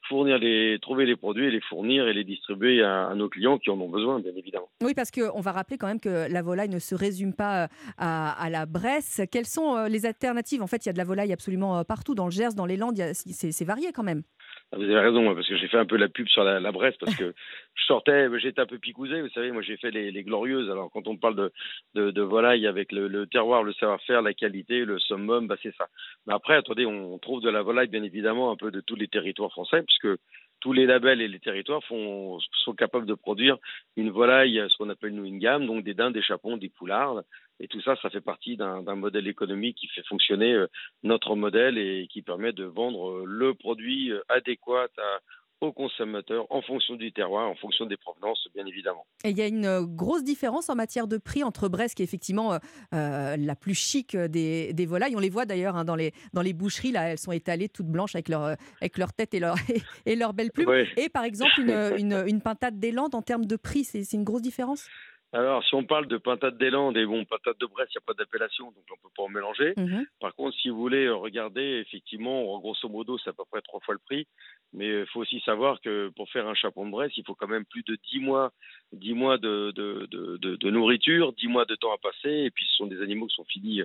fournir 0.07 0.37
les, 0.37 0.77
trouver 0.81 1.05
les 1.05 1.15
produits 1.15 1.47
et 1.47 1.51
les 1.51 1.61
fournir 1.61 2.07
et 2.07 2.13
les 2.13 2.23
distribuer 2.23 2.81
à, 2.81 3.07
à 3.07 3.15
nos 3.15 3.29
clients 3.29 3.57
qui 3.57 3.69
en 3.69 3.79
ont 3.79 3.89
besoin, 3.89 4.19
bien 4.19 4.33
évidemment. 4.35 4.69
Oui, 4.81 4.93
parce 4.93 5.11
qu'on 5.11 5.41
va 5.41 5.51
rappeler 5.51 5.77
quand 5.77 5.87
même 5.87 5.99
que 5.99 6.31
la 6.31 6.41
volaille 6.41 6.69
ne 6.69 6.79
se 6.79 6.95
résume 6.95 7.33
pas 7.33 7.63
euh, 7.63 7.67
à, 7.97 8.43
à, 8.43 8.49
la 8.49 8.65
Bresse. 8.65 9.21
Quelles 9.31 9.45
sont 9.45 9.75
euh, 9.75 9.87
les 9.87 10.05
alternatives? 10.05 10.61
En 10.61 10.67
fait, 10.67 10.85
il 10.85 10.89
y 10.89 10.91
a 10.91 10.93
de 10.93 10.97
la 10.97 11.03
volaille 11.03 11.33
absolument 11.33 11.83
partout, 11.83 12.15
dans 12.15 12.25
le 12.25 12.31
Gers, 12.31 12.53
dans 12.55 12.65
les 12.65 12.77
Landes, 12.77 13.01
c'est 13.13 13.65
varié 13.65 13.91
quand 13.91 14.03
même. 14.03 14.23
Ah, 14.71 14.77
vous 14.77 14.83
avez 14.83 14.99
raison, 14.99 15.33
parce 15.35 15.47
que 15.47 15.57
j'ai 15.57 15.67
fait 15.67 15.77
un 15.77 15.85
peu 15.85 15.95
la 15.95 16.09
pub 16.09 16.27
sur 16.27 16.43
la, 16.43 16.71
Bresse, 16.71 16.95
parce 16.99 17.15
que 17.15 17.33
je 17.75 17.85
sortais, 17.85 18.27
j'étais 18.39 18.61
un 18.61 18.65
peu 18.65 18.79
picousé, 18.79 19.21
vous 19.21 19.29
savez, 19.29 19.51
moi 19.51 19.61
j'ai 19.61 19.77
fait 19.77 19.91
les, 19.91 20.23
Glorieuses. 20.23 20.69
Alors 20.69 20.89
quand 20.91 21.07
on 21.07 21.17
parle 21.17 21.51
de, 21.93 22.21
volaille 22.21 22.65
avec 22.65 22.91
le, 22.91 23.27
terroir, 23.27 23.63
le 23.63 23.73
savoir-faire, 23.73 24.21
la 24.21 24.33
qualité, 24.33 24.83
le 24.83 24.99
summum, 24.99 25.47
bah, 25.47 25.55
c'est 25.61 25.75
ça. 25.75 25.87
Mais 26.25 26.33
après, 26.33 26.55
attendez, 26.55 26.85
on 26.85 27.17
trouve 27.19 27.41
de 27.41 27.49
la 27.49 27.61
volaille, 27.61 27.87
bien 27.87 28.03
évidemment, 28.03 28.51
un 28.51 28.55
peu 28.55 28.71
de 28.71 28.81
tous 28.81 28.95
les 28.95 29.07
territoires 29.07 29.51
français, 29.51 29.83
puisque 29.83 30.19
tous 30.61 30.73
les 30.73 30.87
labels 30.87 31.21
et 31.21 31.27
les 31.27 31.39
territoires 31.39 31.83
sont 31.83 32.39
capables 32.75 33.05
de 33.05 33.13
produire 33.13 33.57
une 33.97 34.09
volaille, 34.09 34.63
ce 34.67 34.77
qu'on 34.77 34.89
appelle 34.89 35.13
nous 35.13 35.25
une 35.25 35.37
gamme, 35.37 35.67
donc 35.67 35.83
des 35.83 35.93
dindes, 35.93 36.13
des 36.13 36.23
chapons, 36.23 36.57
des 36.57 36.69
poulards. 36.69 37.21
Et 37.59 37.67
tout 37.67 37.81
ça, 37.81 37.95
ça 38.01 38.09
fait 38.09 38.21
partie 38.21 38.57
d'un 38.57 38.95
modèle 38.95 39.27
économique 39.27 39.77
qui 39.77 39.87
fait 39.87 40.05
fonctionner 40.07 40.53
euh, 40.53 40.67
notre 41.03 41.35
modèle 41.35 41.77
et 41.77 42.07
qui 42.11 42.21
permet 42.21 42.51
de 42.51 42.65
vendre 42.65 43.09
euh, 43.09 43.23
le 43.25 43.53
produit 43.53 44.11
euh, 44.11 44.21
adéquat 44.27 44.87
à, 44.97 45.19
aux 45.61 45.71
consommateurs 45.71 46.45
en 46.49 46.61
fonction 46.61 46.95
du 46.95 47.13
terroir, 47.13 47.49
en 47.49 47.55
fonction 47.55 47.85
des 47.85 47.95
provenances, 47.95 48.45
bien 48.53 48.65
évidemment. 48.65 49.05
Et 49.23 49.29
il 49.29 49.37
y 49.37 49.41
a 49.41 49.47
une 49.47 49.85
grosse 49.85 50.25
différence 50.25 50.69
en 50.69 50.75
matière 50.75 51.07
de 51.07 51.17
prix 51.17 51.43
entre 51.43 51.69
Brest, 51.69 51.95
qui 51.95 52.03
est 52.03 52.05
effectivement 52.05 52.59
euh, 52.93 53.37
la 53.37 53.55
plus 53.55 53.73
chic 53.73 54.17
des, 54.17 54.73
des, 54.73 54.85
volailles. 54.85 55.15
On 55.15 55.21
les 55.21 55.29
voit 55.29 55.45
d'ailleurs 55.45 55.77
hein, 55.77 55.85
dans, 55.85 55.95
les, 55.95 56.11
dans 56.33 56.41
les 56.41 56.51
boucheries, 56.51 56.91
là, 56.91 57.09
elles 57.09 57.17
sont 57.17 57.31
étalées 57.31 57.69
toutes 57.69 57.87
blanches 57.87 58.15
avec 58.15 58.27
leur, 58.27 58.55
avec 58.81 58.97
leur 58.97 59.13
tête 59.13 59.33
et 59.33 59.39
leur, 59.39 59.55
et 60.05 60.17
leur 60.17 60.33
belle 60.33 60.51
plume. 60.51 60.67
Ouais. 60.67 60.89
Et 60.97 61.07
par 61.07 61.23
exemple, 61.23 61.53
une, 61.57 61.71
une, 61.97 62.23
une 62.27 62.41
pintade 62.41 62.77
des 62.77 62.91
Landes, 62.91 63.15
en 63.15 63.21
termes 63.21 63.45
de 63.45 63.55
prix, 63.55 63.85
c'est 63.85 64.11
une 64.13 64.25
grosse 64.25 64.41
différence? 64.41 64.89
Alors, 65.35 65.63
si 65.65 65.75
on 65.75 65.83
parle 65.83 66.07
de 66.07 66.17
pintade 66.17 66.57
des 66.57 66.69
Landes 66.69 66.95
et 66.95 67.05
bon, 67.05 67.25
pintade 67.25 67.57
de 67.59 67.65
Brest, 67.65 67.91
il 67.93 67.97
n'y 67.97 68.03
a 68.03 68.07
pas 68.07 68.13
d'appellation, 68.13 68.65
donc 68.71 68.85
on 68.89 68.95
peut 68.95 69.13
pas 69.15 69.23
en 69.23 69.29
mélanger. 69.29 69.73
-hmm. 69.75 70.05
Par 70.21 70.33
contre, 70.33 70.55
si 70.59 70.69
vous 70.69 70.77
voulez 70.77 71.09
regarder, 71.09 71.67
effectivement, 71.83 72.37
grosso 72.59 72.87
modo, 72.87 73.17
c'est 73.17 73.31
à 73.31 73.33
peu 73.33 73.43
près 73.51 73.61
trois 73.61 73.81
fois 73.81 73.95
le 73.95 73.99
prix. 73.99 74.27
Mais 74.71 74.89
il 75.01 75.07
faut 75.07 75.21
aussi 75.21 75.39
savoir 75.41 75.81
que 75.81 76.09
pour 76.15 76.27
faire 76.33 76.47
un 76.47 76.57
chapon 76.63 76.85
de 76.85 76.91
Brest, 76.91 77.17
il 77.17 77.25
faut 77.27 77.35
quand 77.35 77.51
même 77.55 77.65
plus 77.73 77.83
de 77.83 77.95
10 78.11 78.19
mois, 78.19 78.47
10 78.93 79.13
mois 79.13 79.37
de, 79.37 79.71
de, 79.79 79.87
de, 80.13 80.21
de, 80.37 80.55
de 80.63 80.69
nourriture, 80.77 81.33
10 81.33 81.47
mois 81.47 81.65
de 81.65 81.75
temps 81.75 81.93
à 81.93 81.97
passer. 82.09 82.35
Et 82.47 82.51
puis, 82.55 82.65
ce 82.69 82.75
sont 82.79 82.87
des 82.93 83.01
animaux 83.01 83.27
qui 83.27 83.35
sont 83.35 83.49
finis, 83.55 83.81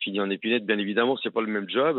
finis 0.00 0.20
en 0.20 0.30
épinette, 0.30 0.64
bien 0.64 0.78
évidemment, 0.78 1.16
c'est 1.22 1.34
pas 1.38 1.42
le 1.48 1.52
même 1.56 1.68
job. 1.68 1.96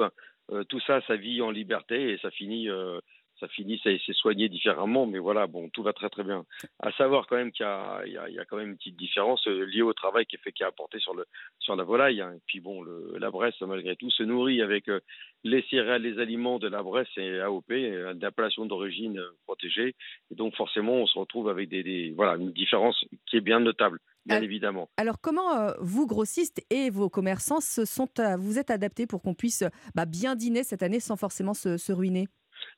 Euh, 0.51 0.63
tout 0.63 0.81
ça, 0.87 1.01
ça 1.07 1.15
vit 1.15 1.41
en 1.41 1.51
liberté 1.51 1.97
et 2.11 2.17
ça 2.23 2.31
finit. 2.31 2.69
Euh, 2.69 2.99
ça 3.39 3.47
finit, 3.47 3.79
ça 3.83 3.89
s'est 4.05 4.13
soigné 4.13 4.49
différemment, 4.49 5.05
mais 5.05 5.19
voilà, 5.19 5.47
bon, 5.47 5.69
tout 5.69 5.83
va 5.83 5.93
très 5.93 6.09
très 6.09 6.23
bien. 6.23 6.45
À 6.79 6.91
savoir 6.93 7.27
quand 7.27 7.35
même 7.35 7.51
qu'il 7.51 7.65
y, 7.65 8.09
y, 8.09 8.33
y 8.33 8.39
a, 8.39 8.45
quand 8.45 8.57
même 8.57 8.69
une 8.69 8.77
petite 8.77 8.95
différence 8.95 9.45
euh, 9.47 9.65
liée 9.65 9.81
au 9.81 9.93
travail 9.93 10.25
qui 10.25 10.35
est 10.35 10.39
fait, 10.39 10.51
qui 10.51 10.63
a 10.63 10.67
apporté 10.67 10.99
sur 10.99 11.13
le 11.13 11.25
sur 11.59 11.75
la 11.75 11.83
volaille. 11.83 12.21
Hein. 12.21 12.33
Et 12.35 12.41
puis 12.45 12.59
bon, 12.59 12.81
le, 12.81 13.15
la 13.19 13.31
Bresse 13.31 13.59
malgré 13.61 13.95
tout 13.95 14.09
se 14.09 14.23
nourrit 14.23 14.61
avec 14.61 14.87
euh, 14.89 14.99
les 15.43 15.63
céréales, 15.69 16.03
les 16.03 16.19
aliments 16.19 16.59
de 16.59 16.67
la 16.67 16.83
Bresse 16.83 17.07
et 17.17 17.39
AOP, 17.39 17.71
euh, 17.71 18.13
d'appellation 18.13 18.65
d'origine 18.65 19.21
protégée. 19.45 19.95
Et 20.31 20.35
donc 20.35 20.55
forcément, 20.55 20.93
on 20.93 21.07
se 21.07 21.19
retrouve 21.19 21.49
avec 21.49 21.69
des, 21.69 21.83
des, 21.83 22.13
voilà 22.15 22.35
une 22.35 22.51
différence 22.51 23.03
qui 23.25 23.37
est 23.37 23.41
bien 23.41 23.59
notable. 23.59 23.99
Bien 24.25 24.37
alors, 24.37 24.45
évidemment. 24.45 24.89
Alors, 24.97 25.21
comment 25.21 25.55
euh, 25.55 25.71
vous, 25.79 26.07
grossistes 26.07 26.65
et 26.71 26.89
vos 26.89 27.09
commerçants, 27.09 27.61
se 27.61 27.85
sont, 27.85 28.09
euh, 28.19 28.35
vous 28.37 28.57
êtes 28.57 28.71
adaptés 28.71 29.05
pour 29.05 29.21
qu'on 29.21 29.35
puisse 29.35 29.63
bah, 29.93 30.05
bien 30.05 30.35
dîner 30.35 30.63
cette 30.63 30.81
année 30.81 30.99
sans 30.99 31.15
forcément 31.15 31.53
se, 31.53 31.77
se 31.77 31.93
ruiner? 31.93 32.27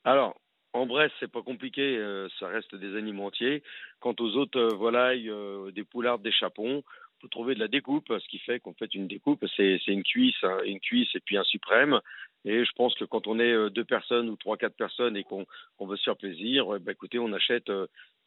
Alors, 0.04 0.38
en 0.78 0.86
Bresse, 0.86 1.12
c'est 1.20 1.30
pas 1.30 1.42
compliqué, 1.42 1.96
euh, 1.98 2.28
ça 2.38 2.48
reste 2.48 2.74
des 2.74 2.96
animaux 2.96 3.26
entiers. 3.26 3.62
Quant 4.00 4.14
aux 4.20 4.36
autres 4.36 4.58
euh, 4.58 4.74
volailles, 4.74 5.28
euh, 5.28 5.70
des 5.72 5.84
poulards, 5.84 6.18
des 6.18 6.32
chapons, 6.32 6.82
vous 7.20 7.28
trouvez 7.28 7.54
de 7.54 7.60
la 7.60 7.68
découpe, 7.68 8.06
ce 8.08 8.28
qui 8.28 8.38
fait 8.38 8.60
qu'on 8.60 8.74
fait 8.74 8.94
une 8.94 9.08
découpe, 9.08 9.44
c'est 9.56 9.80
une 9.88 10.04
cuisse, 10.04 10.36
hein, 10.44 10.58
une 10.64 10.78
cuisse 10.78 11.12
et 11.16 11.20
puis 11.20 11.36
un 11.36 11.42
suprême. 11.44 12.00
Et 12.44 12.64
je 12.64 12.70
pense 12.76 12.94
que 12.94 13.04
quand 13.04 13.26
on 13.26 13.40
est 13.40 13.70
deux 13.70 13.84
personnes 13.84 14.28
ou 14.28 14.36
trois, 14.36 14.56
quatre 14.56 14.76
personnes 14.76 15.16
et 15.16 15.24
qu'on 15.24 15.44
qu 15.44 15.86
veut 15.86 15.96
se 15.96 16.04
faire 16.04 16.16
plaisir, 16.16 16.78
bah, 16.80 16.92
écoutez, 16.92 17.18
on 17.18 17.32
achète 17.32 17.72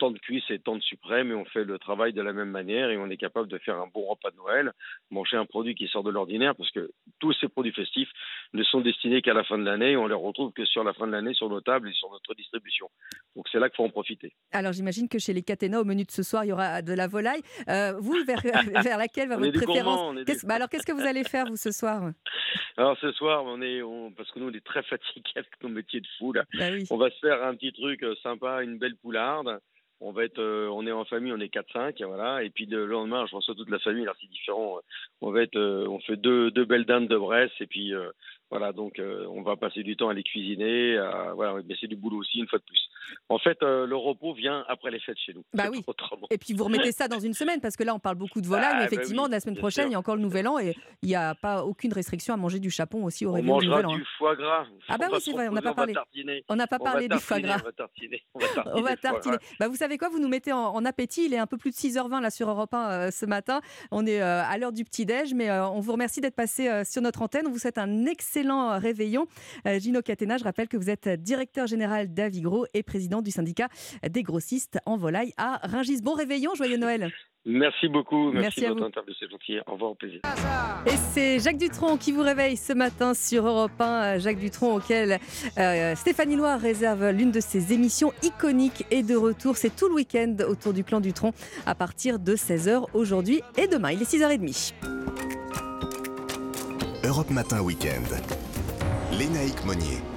tant 0.01 0.09
de 0.09 0.17
cuisses 0.17 0.49
et 0.49 0.57
tant 0.57 0.75
de 0.75 0.81
suprêmes 0.81 1.29
et 1.29 1.35
on 1.35 1.45
fait 1.45 1.63
le 1.63 1.77
travail 1.77 2.11
de 2.11 2.23
la 2.23 2.33
même 2.33 2.49
manière 2.49 2.89
et 2.89 2.97
on 2.97 3.07
est 3.11 3.17
capable 3.17 3.47
de 3.47 3.59
faire 3.59 3.75
un 3.75 3.85
bon 3.85 4.03
repas 4.07 4.31
de 4.31 4.35
Noël, 4.37 4.71
manger 5.11 5.37
un 5.37 5.45
produit 5.45 5.75
qui 5.75 5.87
sort 5.87 6.01
de 6.01 6.09
l'ordinaire 6.09 6.55
parce 6.55 6.71
que 6.71 6.89
tous 7.19 7.33
ces 7.33 7.47
produits 7.47 7.71
festifs 7.71 8.09
ne 8.53 8.63
sont 8.63 8.81
destinés 8.81 9.21
qu'à 9.21 9.35
la 9.35 9.43
fin 9.43 9.59
de 9.59 9.63
l'année 9.63 9.91
et 9.91 9.97
on 9.97 10.07
les 10.07 10.15
retrouve 10.15 10.53
que 10.53 10.65
sur 10.65 10.83
la 10.83 10.93
fin 10.93 11.05
de 11.05 11.11
l'année 11.11 11.35
sur 11.35 11.49
nos 11.49 11.61
tables 11.61 11.87
et 11.87 11.93
sur 11.93 12.09
notre 12.09 12.33
distribution. 12.33 12.89
Donc 13.35 13.45
c'est 13.51 13.59
là 13.59 13.69
qu'il 13.69 13.75
faut 13.75 13.83
en 13.83 13.89
profiter. 13.89 14.33
Alors 14.51 14.71
j'imagine 14.71 15.07
que 15.07 15.19
chez 15.19 15.33
les 15.33 15.43
Catena, 15.43 15.79
au 15.79 15.85
menu 15.85 16.03
de 16.03 16.09
ce 16.09 16.23
soir, 16.23 16.45
il 16.45 16.47
y 16.47 16.51
aura 16.51 16.81
de 16.81 16.93
la 16.93 17.05
volaille. 17.05 17.43
Euh, 17.69 17.93
vous, 17.99 18.17
vers, 18.25 18.41
vers, 18.83 18.97
laquelle 18.97 19.29
va 19.29 19.37
votre 19.37 19.51
préférence 19.51 20.15
bah 20.45 20.55
Alors 20.55 20.67
qu'est-ce 20.67 20.87
que 20.87 20.93
vous 20.93 21.05
allez 21.05 21.23
faire 21.23 21.45
vous 21.45 21.57
ce 21.57 21.71
soir? 21.71 22.09
Alors 22.75 22.97
ce 22.97 23.11
soir, 23.11 23.43
on 23.45 23.61
est, 23.61 23.83
on, 23.83 24.11
parce 24.11 24.31
que 24.31 24.39
nous 24.39 24.49
on 24.49 24.53
est 24.53 24.65
très 24.65 24.81
fatigués 24.91 25.31
avec 25.35 25.61
nos 25.61 25.69
métiers 25.69 26.01
de 26.01 26.07
fou 26.17 26.33
là. 26.33 26.43
Bah 26.57 26.69
oui. 26.71 26.85
On 26.89 26.97
va 26.97 27.11
se 27.11 27.19
faire 27.19 27.43
un 27.43 27.53
petit 27.53 27.71
truc 27.71 28.01
euh, 28.01 28.15
sympa, 28.23 28.63
une 28.63 28.79
belle 28.79 28.95
poularde 28.95 29.61
on 30.01 30.11
va 30.11 30.25
être, 30.25 30.39
euh, 30.39 30.67
on 30.71 30.85
est 30.87 30.91
en 30.91 31.05
famille, 31.05 31.31
on 31.31 31.39
est 31.39 31.53
4-5, 31.53 32.03
voilà. 32.05 32.43
Et 32.43 32.49
puis 32.49 32.65
le 32.65 32.85
lendemain, 32.85 33.25
je 33.29 33.35
reçois 33.35 33.55
toute 33.55 33.69
la 33.69 33.79
famille, 33.79 34.03
alors 34.03 34.15
c'est 34.19 34.29
différent. 34.29 34.79
On 35.21 35.31
va 35.31 35.43
être, 35.43 35.55
euh, 35.55 35.85
on 35.87 35.99
fait 35.99 36.17
deux, 36.17 36.49
deux 36.51 36.65
belles 36.65 36.85
dames 36.85 37.07
de 37.07 37.17
Brest, 37.17 37.53
et 37.59 37.67
puis 37.67 37.93
euh, 37.93 38.09
voilà, 38.51 38.71
donc 38.73 39.01
on 39.29 39.41
va 39.41 39.55
passer 39.55 39.81
du 39.83 39.95
temps 39.95 40.09
à 40.09 40.13
les 40.13 40.23
cuisiner, 40.23 40.97
à, 40.97 41.33
voilà, 41.33 41.55
mais 41.67 41.75
c'est 41.79 41.87
du 41.87 41.95
boulot 41.95 42.17
aussi 42.17 42.37
une 42.39 42.47
fois 42.47 42.59
de 42.59 42.63
plus. 42.63 42.79
En 43.29 43.39
fait, 43.39 43.57
le 43.61 43.95
repos 43.95 44.33
vient 44.33 44.63
après 44.67 44.91
les 44.91 44.99
fêtes 44.99 45.17
chez 45.17 45.33
nous. 45.33 45.43
Bah 45.53 45.65
oui. 45.71 45.83
Et 46.29 46.37
puis 46.37 46.53
vous 46.53 46.63
remettez 46.65 46.91
ça 46.91 47.07
dans 47.07 47.19
une 47.19 47.33
semaine, 47.41 47.59
parce 47.61 47.75
que 47.75 47.83
là 47.83 47.95
on 47.95 47.99
parle 47.99 48.15
beaucoup 48.17 48.41
de 48.41 48.47
volaille, 48.47 48.67
Ah, 48.71 48.73
mais 48.75 48.79
bah 48.81 48.89
effectivement, 48.91 49.23
oui, 49.23 49.31
la 49.31 49.39
semaine 49.39 49.57
prochaine, 49.57 49.85
sûr. 49.85 49.89
il 49.89 49.93
y 49.93 49.95
a 49.95 49.99
encore 49.99 50.15
le 50.15 50.21
Nouvel 50.21 50.47
An, 50.47 50.59
et 50.59 50.75
il 51.01 51.09
n'y 51.09 51.15
a 51.15 51.33
pas 51.35 51.63
aucune 51.63 51.93
restriction 51.93 52.33
à 52.33 52.37
manger 52.37 52.59
du 52.59 52.69
chapon 52.69 53.03
aussi 53.05 53.25
au 53.25 53.29
On 53.29 53.33
réveillon 53.33 53.57
du 53.59 53.67
mangera 53.67 53.81
Nouvel 53.83 53.95
An. 53.95 53.97
du 53.99 54.05
foie 54.17 54.35
gras. 54.35 54.65
Ah 54.87 54.97
bah 54.97 55.07
On 55.11 55.15
oui, 55.15 55.21
c'est 55.21 55.31
vrai, 55.31 55.47
on 55.47 55.53
n'a 55.53 55.61
pas 55.61 55.73
parlé. 55.73 55.93
On 56.49 56.55
n'a 56.55 56.67
pas 56.67 56.77
On 56.79 56.83
parlé 56.83 57.07
du 57.07 57.17
foie 57.17 57.39
gras. 57.39 57.57
On 57.61 57.65
va 57.65 57.71
tartiner. 57.71 58.21
On 58.33 58.39
va 58.39 58.47
tartiner. 58.53 58.75
On 58.75 58.81
va 58.81 58.95
tartiner. 58.97 59.37
Bah, 59.59 59.67
vous 59.67 59.75
savez 59.75 59.97
quoi 59.97 60.09
Vous 60.09 60.19
nous 60.19 60.27
mettez 60.27 60.51
en, 60.51 60.59
en 60.59 60.85
appétit. 60.85 61.25
Il 61.25 61.33
est 61.33 61.37
un 61.37 61.47
peu 61.47 61.57
plus 61.57 61.71
de 61.71 61.75
6h20 61.75 62.21
là 62.21 62.29
sur 62.29 62.49
Europe 62.49 62.73
1 62.73 62.91
euh, 62.91 63.11
ce 63.11 63.25
matin. 63.25 63.61
On 63.91 64.05
est 64.05 64.21
euh, 64.21 64.43
à 64.43 64.57
l'heure 64.57 64.71
du 64.73 64.83
petit-déj, 64.83 65.33
mais 65.33 65.49
euh, 65.49 65.67
on 65.69 65.79
vous 65.79 65.91
remercie 65.91 66.21
d'être 66.21 66.35
passé 66.35 66.67
euh, 66.67 66.83
sur 66.83 67.01
notre 67.01 67.21
antenne. 67.21 67.47
On 67.47 67.51
vous 67.51 67.59
souhaite 67.59 67.77
un 67.77 68.05
excellent 68.05 68.40
euh, 68.49 68.77
réveillon. 68.77 69.27
Euh, 69.67 69.79
Gino 69.79 70.01
Catena, 70.01 70.37
je 70.37 70.43
rappelle 70.43 70.67
que 70.67 70.77
vous 70.77 70.89
êtes 70.89 71.07
directeur 71.07 71.67
général 71.67 72.13
d'Avigro 72.13 72.65
et 72.73 72.83
président 72.83 73.21
du 73.21 73.31
syndicat 73.31 73.67
des 74.09 74.23
grossistes 74.23 74.79
en 74.85 74.97
volaille 74.97 75.33
à 75.37 75.59
Rungis. 75.63 76.01
Bon 76.01 76.13
réveillon, 76.13 76.55
joyeux 76.55 76.77
Noël. 76.77 77.11
Merci 77.45 77.87
beaucoup. 77.87 78.31
Merci 78.31 78.41
Merci, 78.41 78.59
à 78.59 78.69
de 78.69 78.73
vous. 78.73 78.73
votre 78.75 78.87
interview, 78.87 79.13
c'est 79.19 79.29
gentil. 79.29 79.57
Au 79.65 79.73
revoir, 79.73 79.91
au 79.91 79.95
plaisir. 79.95 80.19
Et 80.85 80.95
c'est 81.13 81.39
Jacques 81.39 81.57
Dutronc 81.57 81.97
qui 81.97 82.11
vous 82.11 82.21
réveille 82.21 82.55
ce 82.55 82.73
matin 82.73 83.13
sur 83.15 83.47
Europe 83.47 83.79
1. 83.79 84.19
Jacques 84.19 84.37
Dutronc 84.37 84.75
auquel 84.75 85.19
euh, 85.57 85.95
Stéphanie 85.95 86.35
Loire 86.35 86.59
réserve 86.59 87.09
l'une 87.09 87.31
de 87.31 87.39
ses 87.39 87.73
émissions 87.73 88.11
iconiques 88.21 88.85
et 88.91 89.01
de 89.01 89.15
retour. 89.15 89.57
C'est 89.57 89.75
tout 89.75 89.87
le 89.87 89.95
week-end 89.95 90.35
autour 90.47 90.73
du 90.73 90.83
clan 90.83 91.01
Dutronc 91.01 91.33
à 91.65 91.73
partir 91.73 92.19
de 92.19 92.35
16h 92.35 92.85
aujourd'hui 92.93 93.41
et 93.57 93.67
demain. 93.67 93.91
Il 93.91 94.01
est 94.01 94.11
6h30. 94.11 95.00
Europe 97.03 97.31
Matin 97.31 97.61
Week-end. 97.61 98.03
Lénaïque 99.11 99.65
Monnier. 99.65 100.10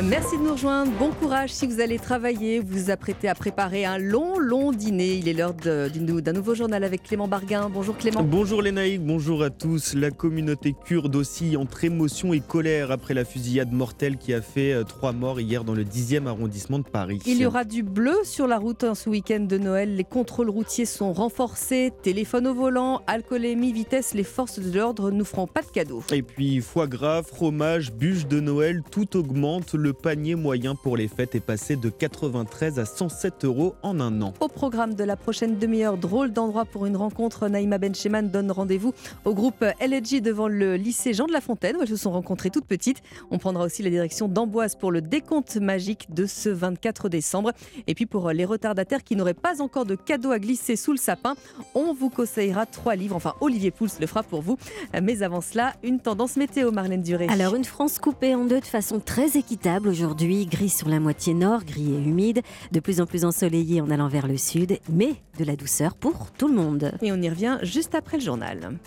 Merci 0.00 0.38
de 0.38 0.42
nous 0.42 0.52
rejoindre. 0.52 0.90
Bon 0.98 1.10
courage 1.10 1.50
si 1.50 1.66
vous 1.66 1.78
allez 1.80 1.98
travailler. 1.98 2.60
Vous 2.60 2.78
vous 2.84 2.90
apprêtez 2.90 3.28
à 3.28 3.34
préparer 3.34 3.84
un 3.84 3.98
long, 3.98 4.38
long 4.38 4.72
dîner. 4.72 5.16
Il 5.16 5.28
est 5.28 5.34
l'heure 5.34 5.52
d'un 5.52 6.32
nouveau 6.32 6.54
journal 6.54 6.82
avec 6.82 7.02
Clément 7.02 7.28
Barguin. 7.28 7.68
Bonjour 7.68 7.96
Clément. 7.98 8.22
Bonjour 8.22 8.62
les 8.62 8.72
naïcs, 8.72 9.04
bonjour 9.04 9.42
à 9.42 9.50
tous. 9.50 9.92
La 9.94 10.10
communauté 10.10 10.74
kurde 10.86 11.14
oscille 11.14 11.58
entre 11.58 11.84
émotion 11.84 12.32
et 12.32 12.40
colère 12.40 12.90
après 12.90 13.12
la 13.12 13.26
fusillade 13.26 13.70
mortelle 13.70 14.16
qui 14.16 14.32
a 14.32 14.40
fait 14.40 14.72
euh, 14.72 14.82
trois 14.82 15.12
morts 15.12 15.40
hier 15.40 15.62
dans 15.62 15.74
le 15.74 15.84
10e 15.84 16.26
arrondissement 16.26 16.78
de 16.78 16.84
Paris. 16.84 17.20
Il 17.26 17.36
y 17.36 17.44
aura 17.44 17.64
du 17.64 17.82
bleu 17.82 18.16
sur 18.24 18.46
la 18.46 18.58
route 18.58 18.84
hein, 18.84 18.94
ce 18.94 19.10
week-end 19.10 19.40
de 19.40 19.58
Noël. 19.58 19.94
Les 19.94 20.04
contrôles 20.04 20.48
routiers 20.48 20.86
sont 20.86 21.12
renforcés. 21.12 21.92
Téléphone 22.02 22.46
au 22.46 22.54
volant, 22.54 23.02
alcoolémie, 23.06 23.74
vitesse. 23.74 24.14
Les 24.14 24.24
forces 24.24 24.58
de 24.58 24.74
l'ordre 24.76 25.10
nous 25.10 25.26
feront 25.26 25.46
pas 25.46 25.60
de 25.60 25.66
cadeaux. 25.66 26.02
Et 26.12 26.22
puis 26.22 26.62
foie 26.62 26.86
gras, 26.86 27.22
fromage, 27.22 27.92
bûche 27.92 28.26
de 28.26 28.40
Noël, 28.40 28.82
tout 28.90 29.18
augmente. 29.18 29.74
Le 29.82 29.92
panier 29.92 30.36
moyen 30.36 30.76
pour 30.76 30.96
les 30.96 31.08
fêtes 31.08 31.34
est 31.34 31.40
passé 31.40 31.74
de 31.74 31.88
93 31.88 32.78
à 32.78 32.84
107 32.84 33.44
euros 33.44 33.74
en 33.82 33.98
un 33.98 34.22
an. 34.22 34.32
Au 34.38 34.46
programme 34.46 34.94
de 34.94 35.02
la 35.02 35.16
prochaine 35.16 35.58
demi-heure, 35.58 35.96
drôle 35.96 36.32
d'endroit 36.32 36.64
pour 36.64 36.86
une 36.86 36.96
rencontre, 36.96 37.48
Naïma 37.48 37.78
Bencheman 37.78 38.30
donne 38.30 38.52
rendez-vous 38.52 38.94
au 39.24 39.34
groupe 39.34 39.64
LG 39.80 40.22
devant 40.22 40.46
le 40.46 40.76
lycée 40.76 41.14
Jean 41.14 41.26
de 41.26 41.32
la 41.32 41.40
Fontaine 41.40 41.76
où 41.76 41.82
elles 41.82 41.88
se 41.88 41.96
sont 41.96 42.12
rencontrées 42.12 42.50
toutes 42.50 42.64
petites. 42.64 43.02
On 43.32 43.38
prendra 43.38 43.64
aussi 43.64 43.82
la 43.82 43.90
direction 43.90 44.28
d'Amboise 44.28 44.76
pour 44.76 44.92
le 44.92 45.00
décompte 45.00 45.56
magique 45.56 46.14
de 46.14 46.26
ce 46.26 46.48
24 46.48 47.08
décembre. 47.08 47.50
Et 47.88 47.96
puis 47.96 48.06
pour 48.06 48.30
les 48.30 48.44
retardataires 48.44 49.02
qui 49.02 49.16
n'auraient 49.16 49.34
pas 49.34 49.60
encore 49.60 49.84
de 49.84 49.96
cadeaux 49.96 50.30
à 50.30 50.38
glisser 50.38 50.76
sous 50.76 50.92
le 50.92 50.98
sapin, 50.98 51.34
on 51.74 51.92
vous 51.92 52.08
conseillera 52.08 52.66
trois 52.66 52.94
livres. 52.94 53.16
Enfin, 53.16 53.34
Olivier 53.40 53.72
Pouls 53.72 53.88
le 53.98 54.06
fera 54.06 54.22
pour 54.22 54.42
vous. 54.42 54.58
Mais 55.02 55.24
avant 55.24 55.40
cela, 55.40 55.72
une 55.82 55.98
tendance 55.98 56.36
météo, 56.36 56.70
Marlène 56.70 57.02
Duré. 57.02 57.26
Alors, 57.28 57.56
une 57.56 57.64
France 57.64 57.98
coupée 57.98 58.36
en 58.36 58.44
deux 58.44 58.60
de 58.60 58.64
façon 58.64 59.00
très 59.00 59.36
équitable 59.36 59.71
aujourd'hui. 59.80 60.46
Gris 60.46 60.68
sur 60.68 60.88
la 60.88 61.00
moitié 61.00 61.34
nord, 61.34 61.64
gris 61.64 61.94
et 61.94 61.98
humide. 61.98 62.42
De 62.72 62.80
plus 62.80 63.00
en 63.00 63.06
plus 63.06 63.24
ensoleillé 63.24 63.80
en 63.80 63.90
allant 63.90 64.08
vers 64.08 64.26
le 64.26 64.36
sud. 64.36 64.78
Mais 64.88 65.14
de 65.38 65.44
la 65.44 65.56
douceur 65.56 65.94
pour 65.94 66.30
tout 66.32 66.48
le 66.48 66.54
monde. 66.54 66.92
Et 67.02 67.12
on 67.12 67.16
y 67.16 67.28
revient 67.28 67.58
juste 67.62 67.94
après 67.94 68.18
le 68.18 68.22
journal. 68.22 68.78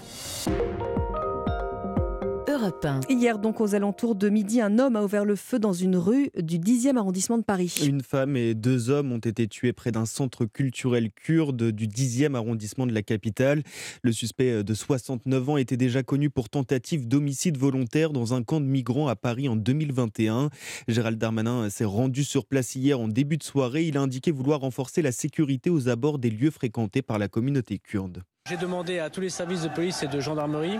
Europe 2.65 2.83
1. 2.83 3.01
Hier, 3.09 3.37
donc, 3.37 3.61
aux 3.61 3.75
alentours 3.75 4.15
de 4.15 4.27
midi, 4.27 4.59
un 4.59 4.79
homme 4.79 4.95
a 4.95 5.03
ouvert 5.03 5.23
le 5.23 5.35
feu 5.35 5.59
dans 5.59 5.73
une 5.73 5.95
rue 5.95 6.31
du 6.35 6.57
10e 6.57 6.97
arrondissement 6.97 7.37
de 7.37 7.43
Paris. 7.43 7.75
Une 7.85 8.01
femme 8.01 8.35
et 8.35 8.55
deux 8.55 8.89
hommes 8.89 9.11
ont 9.11 9.19
été 9.19 9.47
tués 9.47 9.71
près 9.71 9.91
d'un 9.91 10.07
centre 10.07 10.45
culturel 10.45 11.11
kurde 11.11 11.69
du 11.71 11.87
10e 11.87 12.33
arrondissement 12.33 12.87
de 12.87 12.93
la 12.93 13.03
capitale. 13.03 13.61
Le 14.01 14.11
suspect 14.11 14.63
de 14.63 14.73
69 14.73 15.49
ans 15.49 15.57
était 15.57 15.77
déjà 15.77 16.01
connu 16.01 16.31
pour 16.31 16.49
tentative 16.49 17.07
d'homicide 17.07 17.57
volontaire 17.57 18.09
dans 18.09 18.33
un 18.33 18.41
camp 18.41 18.59
de 18.59 18.65
migrants 18.65 19.09
à 19.09 19.15
Paris 19.15 19.47
en 19.47 19.55
2021. 19.55 20.49
Gérald 20.87 21.19
Darmanin 21.19 21.69
s'est 21.69 21.85
rendu 21.85 22.23
sur 22.23 22.47
place 22.47 22.75
hier 22.75 22.99
en 22.99 23.07
début 23.07 23.37
de 23.37 23.43
soirée. 23.43 23.83
Il 23.83 23.95
a 23.95 24.01
indiqué 24.01 24.31
vouloir 24.31 24.61
renforcer 24.61 25.03
la 25.03 25.11
sécurité 25.11 25.69
aux 25.69 25.87
abords 25.87 26.17
des 26.17 26.31
lieux 26.31 26.51
fréquentés 26.51 27.03
par 27.03 27.19
la 27.19 27.27
communauté 27.27 27.77
kurde. 27.77 28.23
J'ai 28.49 28.57
demandé 28.57 28.97
à 28.97 29.11
tous 29.11 29.21
les 29.21 29.29
services 29.29 29.63
de 29.63 29.69
police 29.69 30.01
et 30.01 30.07
de 30.07 30.19
gendarmerie 30.19 30.77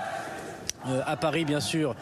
à 1.05 1.15
Paris 1.17 1.45
bien 1.45 1.59
sûr 1.59 1.95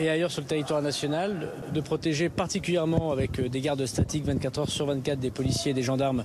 et 0.00 0.08
ailleurs 0.08 0.30
sur 0.30 0.42
le 0.42 0.46
territoire 0.46 0.82
national, 0.82 1.48
de 1.72 1.80
protéger 1.80 2.28
particulièrement 2.28 3.10
avec 3.10 3.38
euh, 3.38 3.48
des 3.48 3.60
gardes 3.60 3.84
statiques 3.86 4.24
24 4.24 4.60
heures 4.60 4.68
sur 4.68 4.86
24 4.86 5.18
des 5.18 5.30
policiers 5.30 5.72
et 5.72 5.74
des 5.74 5.82
gendarmes 5.82 6.24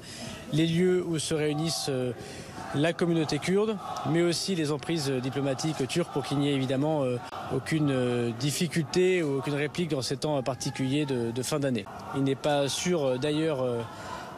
les 0.51 0.67
lieux 0.67 1.03
où 1.05 1.17
se 1.19 1.33
réunissent 1.33 1.87
euh, 1.89 2.11
la 2.75 2.93
communauté 2.93 3.37
kurde, 3.37 3.77
mais 4.09 4.23
aussi 4.23 4.55
les 4.55 4.71
emprises 4.71 5.07
diplomatiques 5.09 5.87
turques 5.87 6.11
pour 6.11 6.23
qu'il 6.23 6.39
n'y 6.39 6.49
ait 6.49 6.55
évidemment 6.55 7.03
aucune 7.55 8.33
difficulté 8.39 9.21
ou 9.21 9.37
aucune 9.37 9.53
réplique 9.53 9.91
dans 9.91 10.01
ces 10.01 10.17
temps 10.17 10.41
particuliers 10.41 11.05
de, 11.05 11.43
fin 11.43 11.59
d'année. 11.59 11.85
Il 12.15 12.23
n'est 12.23 12.33
pas 12.33 12.67
sûr 12.69 13.19
d'ailleurs 13.19 13.63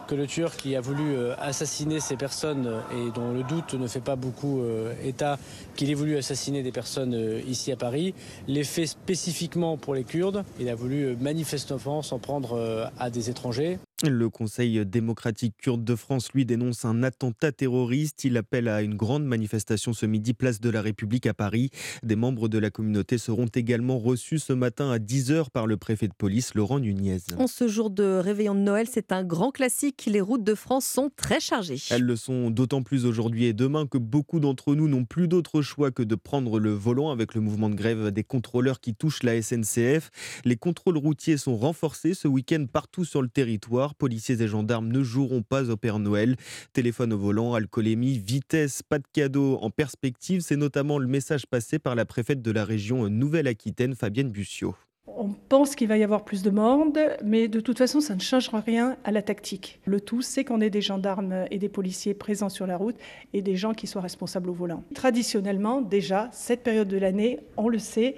que 0.06 0.16
le 0.16 0.28
Turc 0.28 0.58
qui 0.58 0.76
a 0.76 0.82
voulu 0.82 1.16
euh, 1.16 1.34
assassiner 1.40 2.00
ces 2.00 2.16
personnes 2.16 2.68
euh, 2.68 2.82
et 2.92 3.12
dont 3.12 3.32
le 3.34 3.44
doute 3.44 3.74
ne 3.74 3.88
fait 3.88 4.02
pas 4.02 4.16
beaucoup 4.16 4.62
euh, 4.62 4.94
état 5.04 5.38
qu'il 5.76 5.92
ait 5.92 5.96
voulu 5.96 6.18
assassiner 6.18 6.64
des 6.64 6.72
personnes 6.72 7.42
ici 7.48 7.72
à 7.72 7.76
Paris, 7.76 8.14
l'ait 8.48 8.64
fait 8.64 8.88
spécifiquement 8.88 9.78
pour 9.78 9.94
les 9.96 10.04
Kurdes. 10.04 10.44
Il 10.60 10.70
a 10.70 10.76
voulu 10.76 11.16
manifestement 11.20 12.02
s'en 12.02 12.20
prendre 12.20 12.90
à 12.98 13.10
des 13.10 13.30
étrangers. 13.30 13.78
Le 14.04 14.30
Conseil 14.30 14.86
démocratique 14.86 15.56
kurde 15.58 15.84
de 15.84 15.96
France, 15.96 16.34
lui, 16.34 16.46
dénonce 16.46 16.84
un 16.84 17.02
attentat 17.02 17.54
terroriste. 17.54 18.26
Il 18.26 18.36
appelle 18.36 18.68
à 18.68 18.82
une 18.82 18.96
grande 18.96 19.24
manifestation 19.24 19.94
ce 19.94 20.06
midi, 20.06 20.34
place 20.34 20.60
de 20.60 20.70
la 20.70 20.82
République 20.82 21.26
à 21.28 21.34
Paris. 21.34 21.70
Des 22.04 22.18
membres 22.18 22.50
de 22.50 22.58
la 22.58 22.70
communauté 22.70 23.18
seront 23.18 23.46
également 23.46 23.98
reçus 23.98 24.40
ce 24.40 24.52
matin 24.52 24.92
à 24.92 24.98
10h 24.98 25.50
par 25.50 25.66
le 25.66 25.78
préfet 25.78 26.10
de 26.10 26.14
police, 26.14 26.56
Laurent 26.56 26.80
Nunez. 26.80 27.20
En 27.40 27.48
ce 27.48 27.68
jour 27.70 27.90
de 27.90 28.20
réveillon 28.22 28.54
de 28.54 28.60
Noël, 28.60 28.88
c'est 28.92 29.14
un 29.14 29.24
grand 29.24 29.52
classique. 29.52 30.06
Les 30.08 30.22
routes 30.22 30.44
de 30.44 30.56
France 30.56 30.86
sont 30.86 31.10
très 31.16 31.40
chargées. 31.40 31.82
Elles 31.90 32.04
le 32.04 32.18
sont 32.18 32.50
d'autant 32.50 32.84
plus 32.84 33.06
aujourd'hui 33.06 33.46
et 33.46 33.54
demain 33.54 33.88
que 33.88 33.98
beaucoup 33.98 34.42
d'entre 34.42 34.76
nous 34.76 34.90
n'ont 34.90 35.06
plus 35.06 35.30
d'autre 35.30 35.62
choix 35.66 35.92
que 35.92 36.04
de 36.04 36.16
prendre 36.16 36.60
le 36.60 36.72
volant 36.72 37.12
avec 37.12 37.36
le 37.36 37.42
mouvement 37.42 37.70
de 37.70 37.76
grève 37.76 38.12
des 38.12 38.24
contrôleurs 38.24 38.80
qui 38.80 38.96
touchent 38.96 39.24
la 39.24 39.42
SNCF. 39.42 40.10
Les 40.46 40.56
contrôles 40.56 40.98
routiers 40.98 41.36
sont 41.36 41.58
renforcés 41.58 42.14
ce 42.14 42.30
week-end 42.30 42.66
partout 42.72 43.04
sur 43.04 43.22
le 43.22 43.28
territoire 43.28 43.96
policiers 43.96 44.42
et 44.42 44.48
gendarmes 44.48 44.88
ne 44.88 45.04
joueront 45.04 45.42
pas 45.42 45.70
au 45.70 45.76
Père 45.76 46.00
Noël. 46.00 46.38
Téléphone 46.72 47.12
au 47.12 47.18
volant, 47.18 47.54
alcoolémie, 47.54 48.18
vitesse, 48.18 48.82
pas 48.82 49.00
de 49.00 49.08
cadeau 49.12 49.58
en 49.62 49.70
perspective. 49.70 50.42
C'est 50.42 50.56
notamment 50.56 51.00
le 51.00 51.08
message 51.08 51.46
passé 51.46 51.80
par 51.80 51.96
la 51.96 52.06
préfète 52.06 52.42
de 52.42 52.52
la 52.52 52.64
région 52.64 53.10
Nouvelle-Aquitaine, 53.10 53.96
Fabienne 53.96 54.32
Bussiot. 54.32 54.76
On 55.08 55.30
pense 55.50 55.76
qu'il 55.76 55.88
va 55.88 55.98
y 55.98 56.04
avoir 56.04 56.26
plus 56.26 56.42
de 56.42 56.50
monde, 56.50 56.98
mais 57.24 57.48
de 57.48 57.60
toute 57.60 57.78
façon, 57.78 58.02
ça 58.02 58.16
ne 58.16 58.20
changera 58.20 58.60
rien 58.60 58.98
à 59.04 59.12
la 59.12 59.22
tactique. 59.22 59.80
Le 59.86 60.02
tout, 60.02 60.24
c'est 60.24 60.44
qu'on 60.44 60.62
ait 60.62 60.72
des 60.72 60.82
gendarmes 60.82 61.46
et 61.52 61.60
des 61.60 61.70
policiers 61.70 62.16
présents 62.16 62.50
sur 62.50 62.66
la 62.66 62.76
route 62.76 62.96
et 63.32 63.44
des 63.44 63.56
gens 63.56 63.74
qui 63.74 63.86
soient 63.86 64.02
responsables 64.02 64.50
au 64.50 64.54
volant. 64.54 64.84
Traditionnellement, 64.96 65.82
déjà, 65.82 66.30
cette 66.32 66.64
période 66.64 66.88
de 66.88 66.98
l'année, 66.98 67.40
on 67.56 67.70
le 67.70 67.78
sait, 67.78 68.16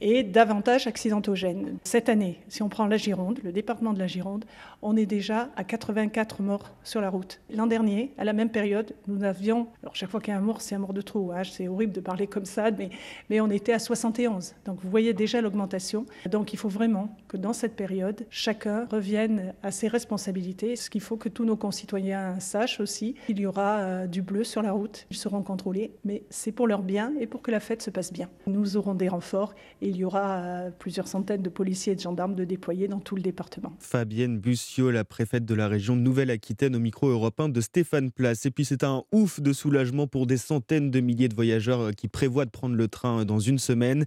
et 0.00 0.22
davantage 0.22 0.86
accidentogène. 0.86 1.78
Cette 1.84 2.08
année, 2.08 2.40
si 2.48 2.62
on 2.62 2.68
prend 2.68 2.86
la 2.86 2.96
Gironde, 2.96 3.38
le 3.44 3.52
département 3.52 3.92
de 3.92 3.98
la 3.98 4.06
Gironde, 4.06 4.44
on 4.82 4.96
est 4.96 5.06
déjà 5.06 5.50
à 5.56 5.64
84 5.64 6.42
morts 6.42 6.70
sur 6.84 7.00
la 7.00 7.10
route. 7.10 7.40
L'an 7.54 7.66
dernier, 7.66 8.12
à 8.18 8.24
la 8.24 8.32
même 8.32 8.50
période, 8.50 8.94
nous 9.06 9.22
avions, 9.24 9.68
alors 9.82 9.94
chaque 9.94 10.10
fois 10.10 10.20
qu'il 10.20 10.32
y 10.32 10.36
a 10.36 10.38
un 10.38 10.42
mort, 10.42 10.60
c'est 10.60 10.74
un 10.74 10.78
mort 10.78 10.92
de 10.92 11.00
trop, 11.00 11.32
hein, 11.32 11.42
c'est 11.44 11.68
horrible 11.68 11.92
de 11.92 12.00
parler 12.00 12.26
comme 12.26 12.44
ça, 12.44 12.70
mais, 12.70 12.90
mais 13.28 13.40
on 13.40 13.50
était 13.50 13.72
à 13.72 13.78
71. 13.78 14.54
Donc 14.64 14.78
vous 14.82 14.90
voyez 14.90 15.12
déjà 15.12 15.40
l'augmentation. 15.40 16.06
Donc 16.30 16.52
il 16.52 16.56
faut 16.56 16.68
vraiment 16.68 17.16
que 17.28 17.36
dans 17.36 17.52
cette 17.52 17.76
période, 17.76 18.26
chacun 18.30 18.86
revienne 18.90 19.54
à 19.62 19.70
ses 19.70 19.88
responsabilités. 19.88 20.76
Ce 20.76 20.90
qu'il 20.90 21.00
faut 21.00 21.16
que 21.16 21.28
tous 21.28 21.44
nos 21.44 21.56
concitoyens 21.56 22.38
sachent 22.40 22.80
aussi, 22.80 23.14
il 23.28 23.38
y 23.40 23.46
aura 23.46 23.78
euh, 23.78 24.06
du 24.06 24.22
bleu 24.22 24.44
sur 24.44 24.62
la 24.62 24.72
route, 24.72 25.06
ils 25.10 25.16
seront 25.16 25.42
contrôlés, 25.42 25.92
mais 26.04 26.22
c'est 26.30 26.52
pour 26.52 26.66
leur 26.66 26.82
bien 26.82 27.12
et 27.20 27.26
pour 27.26 27.42
que 27.42 27.50
la 27.50 27.60
fête 27.60 27.82
se 27.82 27.90
passe 27.90 28.12
bien. 28.12 28.28
Nous 28.46 28.76
aurons 28.76 28.94
des 28.94 29.08
renforts 29.08 29.54
et 29.82 29.88
il 29.88 29.96
y 29.96 30.04
aura 30.04 30.38
euh, 30.38 30.70
plusieurs 30.70 31.08
centaines 31.08 31.42
de 31.42 31.48
policiers 31.48 31.92
et 31.92 31.96
de 31.96 32.00
gendarmes 32.00 32.34
de 32.34 32.44
déployer 32.44 32.88
dans 32.88 33.00
tout 33.00 33.16
le 33.16 33.22
département. 33.22 33.72
Fabienne 33.78 34.38
La 34.78 35.04
préfète 35.04 35.44
de 35.44 35.54
la 35.54 35.66
région 35.66 35.96
Nouvelle-Aquitaine, 35.96 36.76
au 36.76 36.78
micro 36.78 37.08
européen 37.08 37.48
de 37.48 37.60
Stéphane 37.60 38.12
Place. 38.12 38.46
Et 38.46 38.52
puis 38.52 38.64
c'est 38.64 38.84
un 38.84 39.02
ouf 39.10 39.40
de 39.40 39.52
soulagement 39.52 40.06
pour 40.06 40.28
des 40.28 40.36
centaines 40.36 40.92
de 40.92 41.00
milliers 41.00 41.28
de 41.28 41.34
voyageurs 41.34 41.80
euh, 41.80 41.92
qui 41.92 42.06
prévoient 42.06 42.44
de 42.44 42.50
prendre 42.50 42.76
le 42.76 42.86
train 42.86 43.20
euh, 43.20 43.24
dans 43.24 43.40
une 43.40 43.58
semaine. 43.58 44.04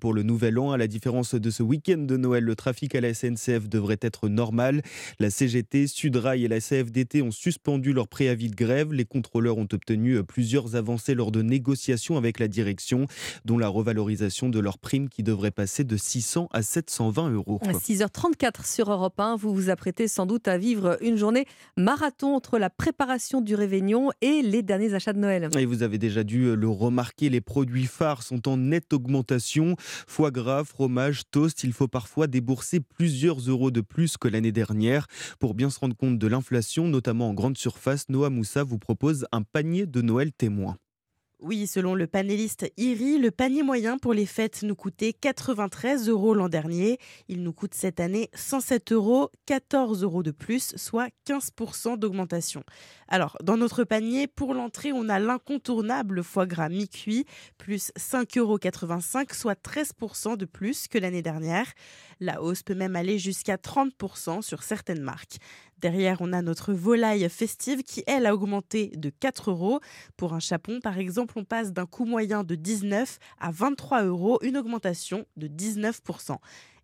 Pour 0.00 0.14
le 0.14 0.22
nouvel 0.22 0.58
an, 0.58 0.70
à 0.70 0.76
la 0.78 0.86
différence 0.86 1.34
de 1.34 1.50
ce 1.50 1.62
week-end 1.62 1.98
de 1.98 2.16
Noël, 2.16 2.44
le 2.44 2.54
trafic 2.54 2.94
à 2.94 3.00
la 3.00 3.12
SNCF 3.12 3.68
devrait 3.68 3.98
être 4.00 4.28
normal. 4.28 4.82
La 5.18 5.30
CGT, 5.30 5.88
Sudrail 5.88 6.44
et 6.44 6.48
la 6.48 6.60
CFDT 6.60 7.20
ont 7.20 7.32
suspendu 7.32 7.92
leur 7.92 8.06
préavis 8.06 8.48
de 8.48 8.54
grève. 8.54 8.92
Les 8.92 9.04
contrôleurs 9.04 9.58
ont 9.58 9.68
obtenu 9.72 10.22
plusieurs 10.22 10.76
avancées 10.76 11.14
lors 11.14 11.32
de 11.32 11.42
négociations 11.42 12.16
avec 12.16 12.38
la 12.38 12.48
direction, 12.48 13.06
dont 13.44 13.58
la 13.58 13.68
revalorisation 13.68 14.48
de 14.48 14.60
leurs 14.60 14.78
primes 14.78 15.08
qui 15.08 15.22
devrait 15.22 15.50
passer 15.50 15.82
de 15.84 15.96
600 15.96 16.48
à 16.52 16.62
720 16.62 17.30
euros. 17.30 17.58
À 17.62 17.72
6h34 17.72 18.72
sur 18.72 18.90
Europe 18.90 19.18
1, 19.18 19.36
vous 19.36 19.52
vous 19.54 19.70
apprêtez 19.70 20.03
sans 20.08 20.26
doute 20.26 20.48
à 20.48 20.58
vivre 20.58 20.96
une 21.00 21.16
journée 21.16 21.46
marathon 21.76 22.34
entre 22.34 22.58
la 22.58 22.70
préparation 22.70 23.40
du 23.40 23.54
réveillon 23.54 24.10
et 24.20 24.42
les 24.42 24.62
derniers 24.62 24.94
achats 24.94 25.12
de 25.12 25.18
Noël. 25.18 25.48
Et 25.58 25.66
vous 25.66 25.82
avez 25.82 25.98
déjà 25.98 26.24
dû 26.24 26.54
le 26.54 26.68
remarquer, 26.68 27.30
les 27.30 27.40
produits 27.40 27.86
phares 27.86 28.22
sont 28.22 28.48
en 28.48 28.56
nette 28.56 28.92
augmentation. 28.92 29.76
Foie 29.78 30.30
gras, 30.30 30.64
fromage, 30.64 31.22
toast, 31.30 31.64
il 31.64 31.72
faut 31.72 31.88
parfois 31.88 32.26
débourser 32.26 32.80
plusieurs 32.80 33.38
euros 33.38 33.70
de 33.70 33.80
plus 33.80 34.16
que 34.16 34.28
l'année 34.28 34.52
dernière. 34.52 35.06
Pour 35.38 35.54
bien 35.54 35.70
se 35.70 35.78
rendre 35.78 35.96
compte 35.96 36.18
de 36.18 36.26
l'inflation, 36.26 36.88
notamment 36.88 37.28
en 37.28 37.34
grande 37.34 37.58
surface, 37.58 38.08
Noah 38.08 38.30
Moussa 38.30 38.62
vous 38.62 38.78
propose 38.78 39.26
un 39.32 39.42
panier 39.42 39.86
de 39.86 40.00
Noël 40.00 40.32
témoin. 40.32 40.76
Oui, 41.46 41.66
selon 41.66 41.94
le 41.94 42.06
panéliste 42.06 42.72
IRI, 42.78 43.18
le 43.18 43.30
panier 43.30 43.62
moyen 43.62 43.98
pour 43.98 44.14
les 44.14 44.24
fêtes 44.24 44.62
nous 44.62 44.74
coûtait 44.74 45.12
93 45.12 46.08
euros 46.08 46.32
l'an 46.32 46.48
dernier. 46.48 46.96
Il 47.28 47.42
nous 47.42 47.52
coûte 47.52 47.74
cette 47.74 48.00
année 48.00 48.30
107 48.32 48.92
euros, 48.92 49.28
14 49.44 50.02
euros 50.04 50.22
de 50.22 50.30
plus, 50.30 50.74
soit 50.76 51.10
15% 51.28 51.98
d'augmentation. 51.98 52.64
Alors, 53.08 53.36
dans 53.42 53.58
notre 53.58 53.84
panier, 53.84 54.26
pour 54.26 54.54
l'entrée, 54.54 54.92
on 54.92 55.10
a 55.10 55.18
l'incontournable 55.18 56.24
foie 56.24 56.46
gras 56.46 56.70
mi-cuit, 56.70 57.26
plus 57.58 57.92
5,85 57.98 58.38
euros, 58.38 58.58
soit 59.32 59.62
13% 59.62 60.38
de 60.38 60.46
plus 60.46 60.88
que 60.88 60.96
l'année 60.96 61.20
dernière. 61.20 61.66
La 62.20 62.40
hausse 62.40 62.62
peut 62.62 62.74
même 62.74 62.96
aller 62.96 63.18
jusqu'à 63.18 63.56
30% 63.56 64.40
sur 64.40 64.62
certaines 64.62 65.02
marques. 65.02 65.36
Derrière, 65.78 66.18
on 66.20 66.32
a 66.32 66.42
notre 66.42 66.72
volaille 66.72 67.28
festive 67.28 67.82
qui, 67.82 68.02
elle, 68.06 68.26
a 68.26 68.34
augmenté 68.34 68.92
de 68.96 69.10
4 69.10 69.50
euros. 69.50 69.80
Pour 70.16 70.34
un 70.34 70.40
chapon, 70.40 70.80
par 70.80 70.98
exemple, 70.98 71.34
on 71.36 71.44
passe 71.44 71.72
d'un 71.72 71.86
coût 71.86 72.04
moyen 72.04 72.44
de 72.44 72.54
19 72.54 73.18
à 73.40 73.50
23 73.50 74.04
euros, 74.04 74.38
une 74.42 74.56
augmentation 74.56 75.26
de 75.36 75.48
19%. 75.48 76.36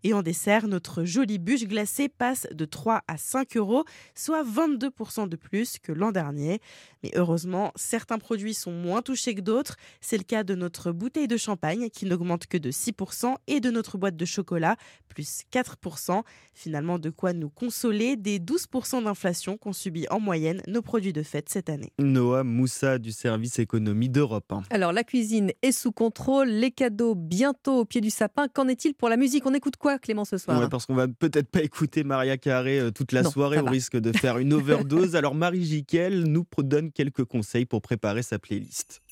Et 0.05 0.15
en 0.15 0.23
dessert, 0.23 0.67
notre 0.69 1.05
jolie 1.05 1.39
bûche 1.39 1.65
glacée 1.65 2.09
passe 2.09 2.47
de 2.53 2.65
3 2.65 3.03
à 3.07 3.17
5 3.17 3.57
euros, 3.57 3.85
soit 4.15 4.43
22% 4.45 5.29
de 5.29 5.37
plus 5.37 5.79
que 5.79 5.93
l'an 5.93 6.13
dernier. 6.13 6.61
Mais 7.03 7.11
heureusement, 7.15 7.73
certains 7.77 8.19
produits 8.19 8.55
sont 8.55 8.73
moins 8.73 9.03
touchés 9.03 9.35
que 9.35 9.41
d'autres. 9.41 9.77
C'est 10.01 10.19
le 10.19 10.25
cas 10.25 10.43
de 10.43 10.55
notre 10.55 10.93
bouteille 10.93 11.29
de 11.29 11.37
champagne 11.37 11.89
qui 11.91 12.07
n'augmente 12.07 12.47
que 12.47 12.59
de 12.59 12.71
6% 12.71 13.35
et 13.47 13.61
de 13.61 13.71
notre 13.71 13.99
boîte 13.99 14.17
de 14.17 14.25
chocolat, 14.25 14.77
plus 15.09 15.43
4%. 15.53 16.23
Finalement, 16.55 16.99
de 16.99 17.11
quoi 17.11 17.33
nous 17.33 17.51
consoler 17.51 18.17
des 18.17 18.38
12% 18.38 19.05
d'inflation 19.05 19.57
qu'ont 19.57 19.73
subi 19.73 20.07
en 20.11 20.21
moyenne 20.21 20.63
nos 20.67 20.83
produits 20.83 21.13
de 21.13 21.23
fête 21.23 21.48
cette 21.48 21.69
année. 21.69 21.92
Noah 21.98 22.44
Moussa 22.44 22.98
du 22.98 23.13
service 23.13 23.59
économie 23.59 24.09
d'Europe. 24.09 24.53
Alors 24.71 24.92
la 24.92 25.05
cuisine 25.05 25.53
est 25.63 25.73
sous 25.73 25.92
contrôle, 25.92 26.48
les 26.48 26.71
cadeaux 26.71 27.15
bientôt 27.15 27.81
au 27.81 27.85
pied 27.85 28.01
du 28.01 28.11
sapin. 28.11 28.48
Qu'en 28.48 28.69
est-il 28.69 28.94
pour 28.94 29.09
la 29.09 29.17
musique? 29.17 29.46
On 29.46 29.55
écoute 29.55 29.77
quoi? 29.77 29.90
Clément 29.99 30.25
ce 30.25 30.38
soir 30.38 30.61
Ouais, 30.61 30.69
parce 30.69 30.87
qu'on 30.87 30.95
va 30.95 31.09
peut-être 31.09 31.51
pas 31.51 31.63
écouter 31.63 32.05
Maria 32.05 32.37
Carré 32.37 32.79
euh, 32.79 32.91
toute 32.91 33.13
la 33.13 33.23
Non, 33.23 33.31
soirée, 33.31 33.59
on 33.59 33.71
risque 33.71 33.97
de 33.97 34.17
faire 34.17 34.38
une 34.38 34.53
overdose. 34.55 35.17
Alors 35.17 35.35
Marie 35.35 35.65
Jiquel 35.65 36.25
nous 36.25 36.47
donne 36.59 36.93
quelques 36.93 37.25
conseils 37.25 37.67
pour 37.67 37.83
préparer 37.83 38.23
sa 38.23 38.38
playlist. 38.38 39.03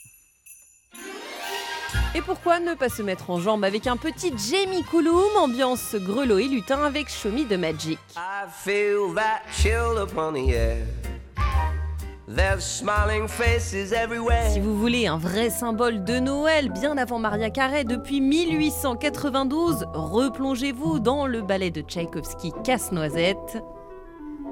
Et 2.15 2.23
pourquoi 2.23 2.61
ne 2.61 2.75
pas 2.75 2.89
se 2.89 3.03
mettre 3.03 3.31
en 3.31 3.41
jambe 3.41 3.65
avec 3.65 3.87
un 3.87 3.97
petit 3.97 4.33
Jamie 4.37 4.83
Cullum, 4.83 5.37
ambiance 5.39 5.95
grelot 5.95 6.39
et 6.39 6.49
lutin 6.49 6.83
avec 6.85 7.09
Show 7.09 7.31
Me 7.31 7.45
the 7.45 7.59
Magic? 7.59 7.99
I 8.17 8.47
feel 8.51 9.15
that 9.15 9.43
chill 9.53 9.99
upon 10.03 10.33
the 10.33 10.51
air. 10.51 10.87
Si 14.51 14.61
vous 14.61 14.77
voulez 14.77 15.07
un 15.07 15.17
vrai 15.17 15.49
symbole 15.49 16.05
de 16.05 16.19
Noël, 16.19 16.71
bien 16.71 16.99
avant 16.99 17.19
Maria 17.19 17.49
Carey, 17.49 17.85
depuis 17.85 18.21
1892, 18.21 19.87
replongez-vous 19.95 20.99
dans 20.99 21.27
le 21.27 21.41
ballet 21.41 21.71
de 21.71 21.81
Tchaïkovski 21.81 22.53
Casse-Noisette 22.65 23.63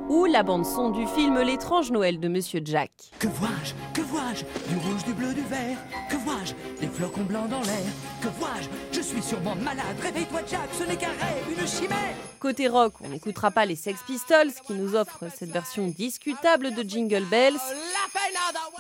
ou 0.09 0.25
la 0.27 0.43
bande-son 0.43 0.91
du 0.91 1.07
film 1.07 1.39
L'étrange 1.41 1.91
Noël 1.91 2.21
de 2.21 2.29
Monsieur 2.29 2.61
Jack. 2.65 2.91
Que 3.19 3.29
vois-je 3.29 3.75
Que 3.95 4.01
vois-je 4.07 4.45
Du 4.69 4.77
rouge, 4.77 5.05
du 5.05 5.13
bleu, 5.13 5.33
du 5.35 5.43
vert? 5.43 5.79
Que 6.11 6.17
vois-je 6.17 6.55
Des 6.81 6.87
flocons 6.87 7.23
blancs 7.25 7.49
dans 7.49 7.61
l'air? 7.63 7.87
Que 8.21 8.29
vois-je? 8.39 8.69
Je 8.93 9.01
suis 9.01 9.23
sûrement 9.23 9.55
malade 9.57 9.97
Réveille-toi 10.03 10.41
Jack, 10.49 10.69
ce 10.79 10.85
n'est 10.85 10.97
qu'un 10.97 11.09
rêve, 11.09 11.45
une 11.59 11.67
chimère 11.67 12.15
Côté 12.39 12.69
rock, 12.69 12.95
on 13.05 13.09
n'écoutera 13.09 13.51
pas 13.51 13.65
les 13.65 13.77
Sex 13.77 13.99
Pistols 14.07 14.53
qui 14.67 14.75
nous 14.75 14.95
offrent 14.95 15.25
cette 15.35 15.51
version 15.51 15.89
discutable 15.89 16.75
de 16.75 16.83
Jingle 16.89 17.25
Bells. 17.31 17.59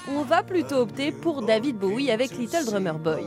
On 0.08 0.22
va 0.22 0.42
plutôt 0.42 0.76
opter 0.76 1.10
pour 1.10 1.42
David 1.42 1.76
Bowie 1.76 2.10
avec 2.10 2.32
Little 2.36 2.64
Drummer 2.66 2.98
Boy. 2.98 3.24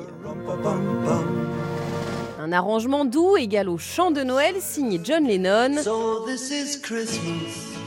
Un 2.39 2.51
arrangement 2.53 3.03
doux 3.05 3.35
égal 3.37 3.67
au 3.67 3.77
chant 3.77 4.11
de 4.11 4.21
Noël 4.21 4.55
signé 4.61 5.01
John 5.03 5.25
Lennon. 5.25 5.81
So 5.83 6.25
this 6.25 6.51
is 6.51 6.79
Christmas. 6.79 7.78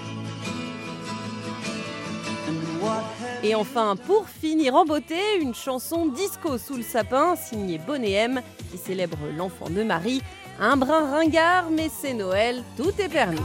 Et 3.43 3.55
enfin, 3.55 3.97
pour 3.97 4.28
finir 4.28 4.74
en 4.74 4.85
beauté, 4.85 5.16
une 5.41 5.55
chanson 5.55 6.07
disco 6.07 6.59
sous 6.59 6.76
le 6.76 6.83
sapin 6.83 7.35
signée 7.37 7.78
Bonnet 7.78 8.12
M 8.12 8.41
qui 8.70 8.78
célèbre 8.78 9.18
l'enfant 9.37 9.68
de 9.68 9.83
Marie. 9.83 10.22
Un 10.61 10.76
brin 10.76 11.11
ringard, 11.11 11.70
mais 11.70 11.89
c'est 11.89 12.14
Noël, 12.14 12.62
tout 12.76 12.93
est 12.99 13.09
permis. 13.09 13.41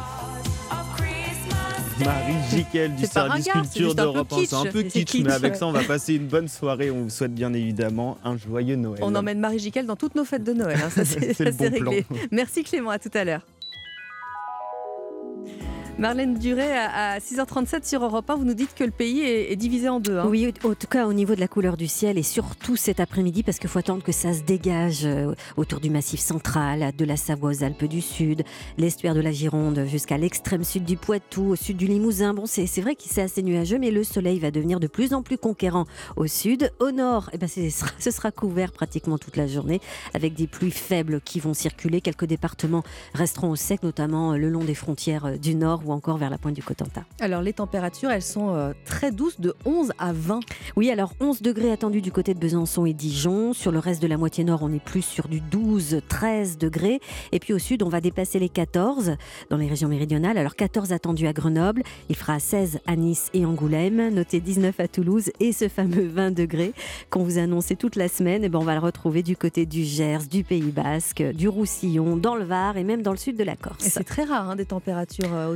Marie 2.05 2.33
Jiquel 2.51 2.95
du 2.95 3.05
service 3.07 3.47
ringard, 3.47 3.63
culture 3.63 3.95
d'Europe 3.95 4.31
1. 4.31 4.35
C'est 4.45 4.55
un 4.55 4.65
peu 4.65 4.83
kitsch, 4.83 5.05
kitsch, 5.05 5.23
mais 5.23 5.33
avec 5.33 5.53
ouais. 5.53 5.59
ça, 5.59 5.65
on 5.65 5.71
va 5.71 5.83
passer 5.83 6.13
une 6.15 6.27
bonne 6.27 6.47
soirée. 6.47 6.91
On 6.91 7.03
vous 7.03 7.09
souhaite 7.09 7.33
bien 7.33 7.51
évidemment 7.53 8.17
un 8.23 8.37
joyeux 8.37 8.75
Noël. 8.75 8.99
On 9.01 9.15
emmène 9.15 9.39
Marie 9.39 9.59
Jiquel 9.59 9.87
dans 9.87 9.95
toutes 9.95 10.13
nos 10.15 10.25
fêtes 10.25 10.43
de 10.43 10.53
Noël. 10.53 10.77
hein. 10.83 10.89
Ça, 10.91 11.05
c'est 11.05 11.51
bon 11.57 11.71
plan. 11.71 11.91
réglé. 11.91 12.05
Merci 12.31 12.63
Clément, 12.63 12.91
à 12.91 12.99
tout 12.99 13.09
à 13.15 13.23
l'heure. 13.23 13.41
Marlène 15.99 16.35
Duret, 16.37 16.77
à 16.77 17.13
à 17.13 17.17
6h37 17.19 17.87
sur 17.87 18.03
Europe 18.03 18.29
1, 18.29 18.35
vous 18.35 18.43
nous 18.45 18.53
dites 18.53 18.75
que 18.75 18.83
le 18.83 18.91
pays 18.91 19.21
est, 19.21 19.55
divisé 19.55 19.89
en 19.89 19.99
deux. 19.99 20.17
hein. 20.19 20.27
Oui, 20.29 20.53
en 20.63 20.73
tout 20.75 20.85
cas 20.87 21.07
au 21.07 21.13
niveau 21.13 21.33
de 21.33 21.39
la 21.39 21.47
couleur 21.47 21.75
du 21.75 21.87
ciel 21.87 22.19
et 22.19 22.23
surtout 22.23 22.75
cet 22.75 22.99
après-midi 22.99 23.41
parce 23.41 23.57
qu'il 23.57 23.69
faut 23.69 23.79
attendre 23.79 24.03
que 24.03 24.11
ça 24.11 24.31
se 24.33 24.41
dégage 24.43 25.05
euh, 25.05 25.33
autour 25.55 25.79
du 25.79 25.89
massif 25.89 26.19
central, 26.19 26.91
de 26.95 27.03
la 27.05 27.17
Savoie 27.17 27.49
aux 27.49 27.63
Alpes 27.63 27.85
du 27.85 28.01
Sud, 28.01 28.43
l'estuaire 28.77 29.15
de 29.15 29.21
la 29.21 29.31
Gironde 29.31 29.85
jusqu'à 29.87 30.17
l'extrême 30.19 30.63
sud 30.63 30.83
du 30.85 30.97
Poitou, 30.97 31.45
au 31.49 31.55
sud 31.55 31.77
du 31.77 31.87
Limousin. 31.87 32.35
Bon, 32.35 32.45
c'est 32.45 32.67
vrai 32.81 32.93
que 32.95 33.01
c'est 33.05 33.23
assez 33.23 33.41
nuageux, 33.41 33.79
mais 33.79 33.89
le 33.89 34.03
soleil 34.03 34.37
va 34.39 34.51
devenir 34.51 34.79
de 34.79 34.87
plus 34.87 35.13
en 35.15 35.23
plus 35.23 35.39
conquérant 35.39 35.85
au 36.15 36.27
sud. 36.27 36.71
Au 36.79 36.91
nord, 36.91 37.31
eh 37.33 37.39
ben, 37.39 37.47
c'est- 37.49 37.71
ce 37.71 37.79
sera- 37.79 37.91
ce 37.97 38.11
sera 38.11 38.31
couvert 38.31 38.71
pratiquement 38.71 39.17
toute 39.17 39.35
la 39.35 39.47
journée 39.47 39.81
avec 40.13 40.35
des 40.35 40.45
pluies 40.45 40.69
faibles 40.69 41.21
qui 41.21 41.39
vont 41.39 41.55
circuler. 41.55 42.01
Quelques 42.01 42.25
départements 42.25 42.83
resteront 43.15 43.49
au 43.49 43.55
sec, 43.55 43.81
notamment 43.81 44.33
euh, 44.33 44.37
le 44.37 44.49
long 44.49 44.63
des 44.63 44.75
frontières 44.75 45.25
euh, 45.25 45.37
du 45.37 45.55
nord 45.55 45.81
ou 45.87 45.91
encore 45.91 46.17
vers 46.17 46.29
la 46.29 46.37
pointe 46.37 46.55
du 46.55 46.63
Cotentin. 46.63 47.03
Alors 47.19 47.41
les 47.41 47.53
températures, 47.53 48.11
elles 48.11 48.21
sont 48.21 48.53
euh, 48.55 48.73
très 48.85 49.11
douces, 49.11 49.39
de 49.39 49.55
11 49.65 49.91
à 49.97 50.13
20. 50.13 50.39
Oui, 50.75 50.89
alors 50.89 51.13
11 51.19 51.41
degrés 51.41 51.71
attendus 51.71 52.01
du 52.01 52.11
côté 52.11 52.33
de 52.33 52.39
Besançon 52.39 52.85
et 52.85 52.93
Dijon. 52.93 53.53
Sur 53.53 53.71
le 53.71 53.79
reste 53.79 54.01
de 54.01 54.07
la 54.07 54.17
moitié 54.17 54.43
nord, 54.43 54.59
on 54.63 54.71
est 54.71 54.83
plus 54.83 55.01
sur 55.01 55.27
du 55.27 55.41
12, 55.41 56.01
13 56.07 56.57
degrés. 56.57 56.99
Et 57.31 57.39
puis 57.39 57.53
au 57.53 57.59
sud, 57.59 57.83
on 57.83 57.89
va 57.89 58.01
dépasser 58.01 58.39
les 58.39 58.49
14 58.49 59.15
dans 59.49 59.57
les 59.57 59.67
régions 59.67 59.89
méridionales. 59.89 60.37
Alors 60.37 60.55
14 60.55 60.91
attendus 60.91 61.27
à 61.27 61.33
Grenoble, 61.33 61.83
il 62.09 62.15
fera 62.15 62.39
16 62.39 62.79
à 62.85 62.95
Nice 62.95 63.29
et 63.33 63.45
Angoulême, 63.45 64.13
notez 64.13 64.39
19 64.39 64.79
à 64.79 64.87
Toulouse 64.87 65.31
et 65.39 65.51
ce 65.51 65.67
fameux 65.67 66.07
20 66.07 66.31
degrés 66.31 66.73
qu'on 67.09 67.23
vous 67.23 67.37
annonçait 67.37 67.75
toute 67.75 67.95
la 67.95 68.07
semaine, 68.07 68.43
eh 68.43 68.49
ben, 68.49 68.59
on 68.59 68.63
va 68.63 68.73
le 68.73 68.79
retrouver 68.79 69.23
du 69.23 69.35
côté 69.35 69.65
du 69.65 69.83
Gers, 69.83 70.27
du 70.29 70.43
Pays 70.43 70.71
Basque, 70.71 71.21
du 71.21 71.47
Roussillon, 71.47 72.17
dans 72.17 72.35
le 72.35 72.43
Var 72.43 72.77
et 72.77 72.83
même 72.83 73.01
dans 73.01 73.11
le 73.11 73.17
sud 73.17 73.37
de 73.37 73.43
la 73.43 73.55
Corse. 73.55 73.85
Et 73.85 73.89
c'est 73.89 74.03
très 74.03 74.23
rare 74.23 74.49
hein, 74.49 74.55
des 74.55 74.65
températures 74.65 75.33
euh, 75.33 75.47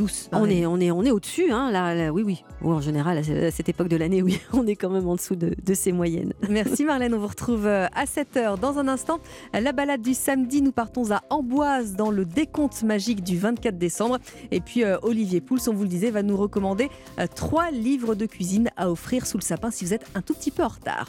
aussi. 0.00 0.28
On 0.32 0.48
est, 0.48 0.66
on 0.66 0.78
est, 0.80 0.90
on 0.90 1.02
est 1.02 1.10
au-dessus, 1.10 1.50
hein, 1.50 1.70
là, 1.70 1.94
là, 1.94 2.12
oui, 2.12 2.22
oui. 2.22 2.44
Oui, 2.62 2.74
en 2.74 2.80
général, 2.80 3.18
à 3.18 3.50
cette 3.50 3.68
époque 3.68 3.88
de 3.88 3.96
l'année, 3.96 4.22
oui, 4.22 4.40
on 4.52 4.66
est 4.66 4.76
quand 4.76 4.90
même 4.90 5.08
en 5.08 5.14
dessous 5.14 5.36
de, 5.36 5.54
de 5.62 5.74
ces 5.74 5.92
moyennes. 5.92 6.32
Merci 6.48 6.84
Marlène, 6.84 7.14
on 7.14 7.18
vous 7.18 7.26
retrouve 7.26 7.66
euh, 7.66 7.86
à 7.94 8.04
7h. 8.04 8.58
Dans 8.58 8.78
un 8.78 8.88
instant, 8.88 9.20
la 9.52 9.72
balade 9.72 10.02
du 10.02 10.14
samedi, 10.14 10.62
nous 10.62 10.72
partons 10.72 11.10
à 11.10 11.22
Amboise 11.30 11.94
dans 11.94 12.10
le 12.10 12.24
décompte 12.24 12.82
magique 12.82 13.22
du 13.22 13.38
24 13.38 13.78
décembre. 13.78 14.18
Et 14.50 14.60
puis 14.60 14.84
euh, 14.84 14.98
Olivier 15.02 15.40
Pouls, 15.40 15.58
on 15.68 15.72
vous 15.72 15.82
le 15.82 15.88
disait, 15.88 16.10
va 16.10 16.22
nous 16.22 16.36
recommander 16.36 16.90
euh, 17.18 17.26
trois 17.32 17.70
livres 17.70 18.14
de 18.14 18.26
cuisine 18.26 18.70
à 18.76 18.90
offrir 18.90 19.26
sous 19.26 19.38
le 19.38 19.42
sapin 19.42 19.70
si 19.70 19.84
vous 19.84 19.94
êtes 19.94 20.06
un 20.14 20.22
tout 20.22 20.34
petit 20.34 20.50
peu 20.50 20.62
en 20.62 20.68
retard. 20.68 21.08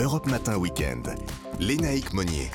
Europe 0.00 0.26
Matin 0.26 0.58
Week-end. 0.58 1.02
Lénaïque 1.60 2.12
Monnier. 2.12 2.50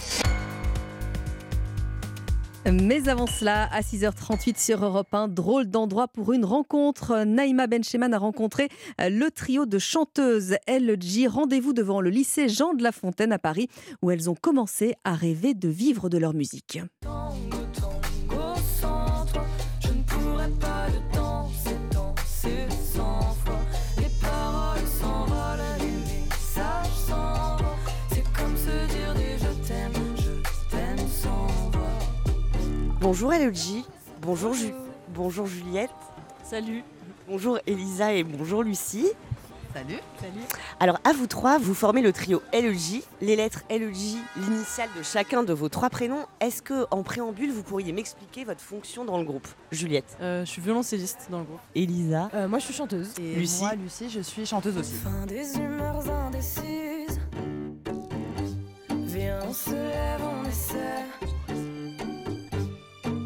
Mais 2.66 3.08
avant 3.08 3.28
cela, 3.28 3.70
à 3.72 3.82
6h38 3.82 4.64
sur 4.64 4.84
Europe 4.84 5.14
1, 5.14 5.30
drôle 5.30 5.70
d'endroit 5.70 6.08
pour 6.08 6.34
une 6.34 6.46
rencontre. 6.46 7.24
Naïma 7.26 7.68
Bencheman 7.68 8.14
a 8.14 8.18
rencontré 8.18 8.70
euh, 9.00 9.10
le 9.10 9.32
trio 9.32 9.66
de 9.66 9.80
chanteuses 9.80 10.56
LG. 10.68 11.28
Rendez-vous 11.30 11.74
devant 11.74 12.02
le 12.02 12.10
lycée 12.10 12.50
Jean 12.50 12.74
de 12.74 12.84
La 12.84 12.92
Fontaine 12.92 13.32
à 13.32 13.40
Paris, 13.40 13.70
où 14.02 14.12
elles 14.12 14.30
ont 14.30 14.36
commencé 14.36 14.96
à 15.04 15.14
rêver 15.14 15.54
de 15.54 15.70
vivre 15.70 16.10
de 16.10 16.18
leur 16.18 16.34
musique. 16.34 16.80
Bonjour 33.02 33.34
Elodie, 33.34 33.86
bonjour, 34.22 34.54
Ju- 34.54 34.74
bonjour 35.10 35.46
Juliette. 35.48 35.92
Salut. 36.44 36.84
Bonjour 37.28 37.60
Elisa 37.68 38.14
et 38.14 38.24
bonjour 38.24 38.64
Lucie. 38.64 39.08
Salut. 39.74 40.00
Salut. 40.20 40.42
Alors 40.80 41.00
à 41.04 41.14
vous 41.14 41.28
trois, 41.28 41.60
vous 41.60 41.76
formez 41.76 42.02
le 42.02 42.12
trio 42.12 42.42
LEJ, 42.52 43.04
les 43.22 43.36
lettres 43.36 43.62
LEJ, 43.70 44.16
l'initiale 44.36 44.90
de 44.98 45.04
chacun 45.04 45.44
de 45.44 45.54
vos 45.54 45.70
trois 45.70 45.90
prénoms. 45.92 46.26
Est-ce 46.42 46.62
que 46.64 46.88
en 46.90 47.04
préambule, 47.04 47.52
vous 47.52 47.62
pourriez 47.64 47.94
m'expliquer 47.94 48.44
votre 48.46 48.62
fonction 48.62 49.06
dans 49.06 49.18
le 49.20 49.24
groupe? 49.24 49.48
Juliette. 49.72 50.18
Euh, 50.22 50.44
je 50.44 50.50
suis 50.50 50.62
violoncelliste 50.62 51.28
dans 51.30 51.40
le 51.40 51.46
groupe. 51.46 51.60
Elisa. 51.76 52.30
Euh, 52.34 52.48
moi, 52.48 52.58
je 52.60 52.66
suis 52.66 52.74
chanteuse. 52.74 53.14
Et 53.22 53.36
Lucie. 53.36 53.62
moi, 53.62 53.76
Lucie, 53.76 54.10
je 54.10 54.22
suis 54.22 54.46
chanteuse 54.46 54.76
aussi. 54.78 54.94
Fin 54.96 55.26
des 55.28 55.56
humeurs 55.56 56.10
indécises. 56.10 57.20
Viens, 58.90 59.40
on 59.48 59.54
se 59.54 59.70
lève, 59.72 60.22
on 60.24 60.50
essaie. 60.50 61.06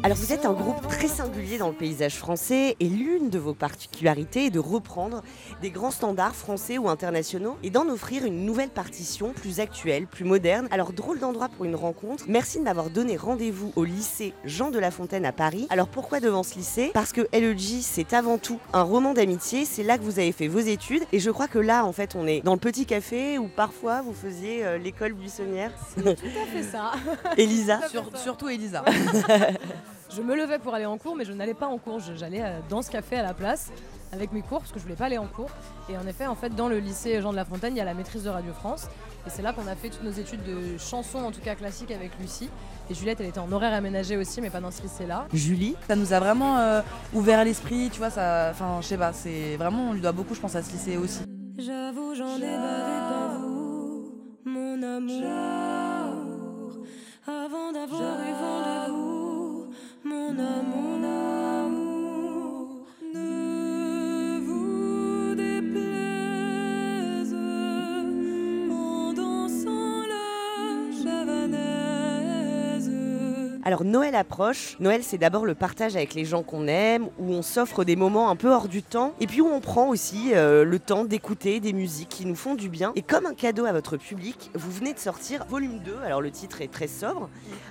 Alors 0.04 0.18
vous 0.18 0.34
êtes 0.34 0.44
un 0.44 0.52
groupe 0.52 0.86
très 0.86 1.08
singulier 1.08 1.56
dans 1.56 1.68
le 1.68 1.74
paysage 1.74 2.16
français 2.18 2.76
et 2.78 2.88
l'une 2.90 3.30
de 3.30 3.38
vos 3.38 3.54
particularités 3.54 4.44
est 4.46 4.50
de 4.50 4.58
reprendre 4.58 5.22
des 5.62 5.70
grands 5.70 5.90
standards 5.90 6.34
français 6.36 6.76
ou 6.76 6.90
internationaux 6.90 7.56
et 7.62 7.70
d'en 7.70 7.88
offrir 7.88 8.26
une 8.26 8.44
nouvelle 8.44 8.68
partition 8.68 9.32
plus 9.32 9.60
actuelle, 9.60 10.06
plus 10.06 10.26
moderne. 10.26 10.68
Alors 10.70 10.92
drôle 10.92 11.20
d'endroit 11.20 11.48
pour 11.48 11.64
une 11.64 11.74
rencontre. 11.74 12.24
Merci 12.28 12.58
de 12.58 12.64
m'avoir 12.64 12.90
donné 12.90 13.16
rendez-vous 13.16 13.72
au 13.76 13.84
lycée 13.84 14.34
Jean 14.44 14.70
de 14.70 14.78
La 14.78 14.90
Fontaine 14.90 15.24
à 15.24 15.32
Paris. 15.32 15.66
Alors 15.70 15.88
pourquoi 15.88 16.20
devant 16.20 16.42
ce 16.42 16.56
lycée? 16.56 16.90
Parce 16.92 17.12
que 17.12 17.22
LEJ 17.32 17.78
c'est 17.80 18.12
avant 18.12 18.36
tout 18.36 18.58
un 18.74 18.82
roman 18.82 19.14
d'amitié, 19.14 19.64
c'est 19.64 19.84
là 19.84 19.96
que 19.96 20.02
vous 20.02 20.18
avez 20.18 20.32
fait 20.32 20.48
vos 20.48 20.58
études 20.58 21.04
et 21.12 21.18
je 21.18 21.30
crois 21.30 21.48
que 21.48 21.58
là 21.58 21.86
en 21.86 21.92
fait 21.92 22.14
on 22.14 22.26
est 22.26 22.42
dans 22.42 22.52
le 22.52 22.60
petit 22.60 22.84
café 22.84 23.38
où 23.38 23.48
parfois 23.48 24.02
vous 24.02 24.12
faisiez 24.12 24.66
euh, 24.66 24.76
l'école 24.76 25.14
buissonnière. 25.14 25.70
Tout 25.96 26.06
à 26.10 26.14
fait 26.14 26.62
ça. 26.62 26.92
Elisa. 27.38 27.88
Sur- 27.88 28.10
surtout 28.18 28.50
Elisa. 28.50 28.84
je 30.14 30.22
me 30.22 30.36
levais 30.36 30.58
pour 30.58 30.74
aller 30.74 30.86
en 30.86 30.96
cours, 30.98 31.16
mais 31.16 31.24
je 31.24 31.32
n'allais 31.32 31.54
pas 31.54 31.66
en 31.66 31.78
cours. 31.78 31.98
J'allais 32.00 32.42
euh, 32.42 32.60
dans 32.68 32.82
ce 32.82 32.90
café 32.90 33.16
à 33.16 33.22
la 33.22 33.34
place 33.34 33.70
avec 34.12 34.32
mes 34.32 34.42
cours 34.42 34.60
parce 34.60 34.70
que 34.70 34.78
je 34.78 34.84
voulais 34.84 34.96
pas 34.96 35.06
aller 35.06 35.18
en 35.18 35.26
cours. 35.26 35.50
Et 35.88 35.96
en 35.96 36.06
effet, 36.06 36.26
en 36.26 36.34
fait, 36.34 36.54
dans 36.54 36.68
le 36.68 36.78
lycée 36.78 37.20
Jean 37.20 37.32
de 37.32 37.36
La 37.36 37.44
Fontaine, 37.44 37.74
il 37.74 37.78
y 37.78 37.80
a 37.80 37.84
la 37.84 37.94
maîtrise 37.94 38.22
de 38.24 38.30
Radio 38.30 38.52
France. 38.52 38.86
Et 39.26 39.30
c'est 39.30 39.42
là 39.42 39.52
qu'on 39.52 39.66
a 39.66 39.74
fait 39.74 39.88
toutes 39.88 40.04
nos 40.04 40.12
études 40.12 40.44
de 40.44 40.78
chansons, 40.78 41.24
en 41.24 41.32
tout 41.32 41.40
cas 41.40 41.54
classiques, 41.54 41.90
avec 41.90 42.12
Lucie. 42.20 42.48
Et 42.90 42.94
Juliette, 42.94 43.20
elle 43.20 43.26
était 43.26 43.40
en 43.40 43.50
horaire 43.50 43.72
aménagé 43.72 44.16
aussi, 44.16 44.40
mais 44.40 44.50
pas 44.50 44.60
dans 44.60 44.70
ce 44.70 44.82
lycée-là. 44.82 45.26
Julie 45.32 45.76
Ça 45.88 45.96
nous 45.96 46.12
a 46.12 46.20
vraiment 46.20 46.58
euh, 46.58 46.82
ouvert 47.14 47.44
l'esprit, 47.44 47.88
tu 47.90 47.98
vois, 47.98 48.10
ça. 48.10 48.48
Enfin, 48.50 48.78
je 48.82 48.86
sais 48.86 48.98
pas, 48.98 49.12
c'est 49.12 49.56
vraiment, 49.56 49.90
on 49.90 49.92
lui 49.94 50.00
doit 50.00 50.12
beaucoup, 50.12 50.34
je 50.34 50.40
pense, 50.40 50.54
à 50.54 50.62
ce 50.62 50.70
lycée 50.70 50.96
aussi. 50.96 51.22
J'avoue, 51.58 52.14
j'en 52.14 52.36
ai 52.36 52.56
bavé 52.56 53.38
vous, 53.40 54.12
mon 54.44 54.82
amour. 54.82 55.24
Avant 57.26 57.72
d'avoir 57.72 58.20
eu 58.20 58.32
vent 58.32 58.60
de 58.60 58.90
vous, 58.92 59.03
mon 60.14 60.38
amour, 60.38 60.62
mon 60.64 61.04
amour. 61.04 61.43
Alors 73.66 73.82
Noël 73.82 74.14
approche. 74.14 74.76
Noël 74.78 75.00
c'est 75.02 75.16
d'abord 75.16 75.46
le 75.46 75.54
partage 75.54 75.96
avec 75.96 76.12
les 76.12 76.26
gens 76.26 76.42
qu'on 76.42 76.66
aime, 76.66 77.08
où 77.18 77.32
on 77.32 77.40
s'offre 77.40 77.82
des 77.84 77.96
moments 77.96 78.28
un 78.28 78.36
peu 78.36 78.50
hors 78.52 78.68
du 78.68 78.82
temps, 78.82 79.14
et 79.20 79.26
puis 79.26 79.40
où 79.40 79.46
on 79.46 79.60
prend 79.60 79.88
aussi 79.88 80.32
euh, 80.34 80.66
le 80.66 80.78
temps 80.78 81.06
d'écouter 81.06 81.60
des 81.60 81.72
musiques 81.72 82.10
qui 82.10 82.26
nous 82.26 82.34
font 82.34 82.54
du 82.54 82.68
bien. 82.68 82.92
Et 82.94 83.00
comme 83.00 83.24
un 83.24 83.32
cadeau 83.32 83.64
à 83.64 83.72
votre 83.72 83.96
public, 83.96 84.50
vous 84.54 84.70
venez 84.70 84.92
de 84.92 84.98
sortir 84.98 85.46
volume 85.46 85.78
2, 85.78 85.96
alors 86.04 86.20
le 86.20 86.30
titre 86.30 86.60
est 86.60 86.70
très 86.70 86.88
sobre, 86.88 87.30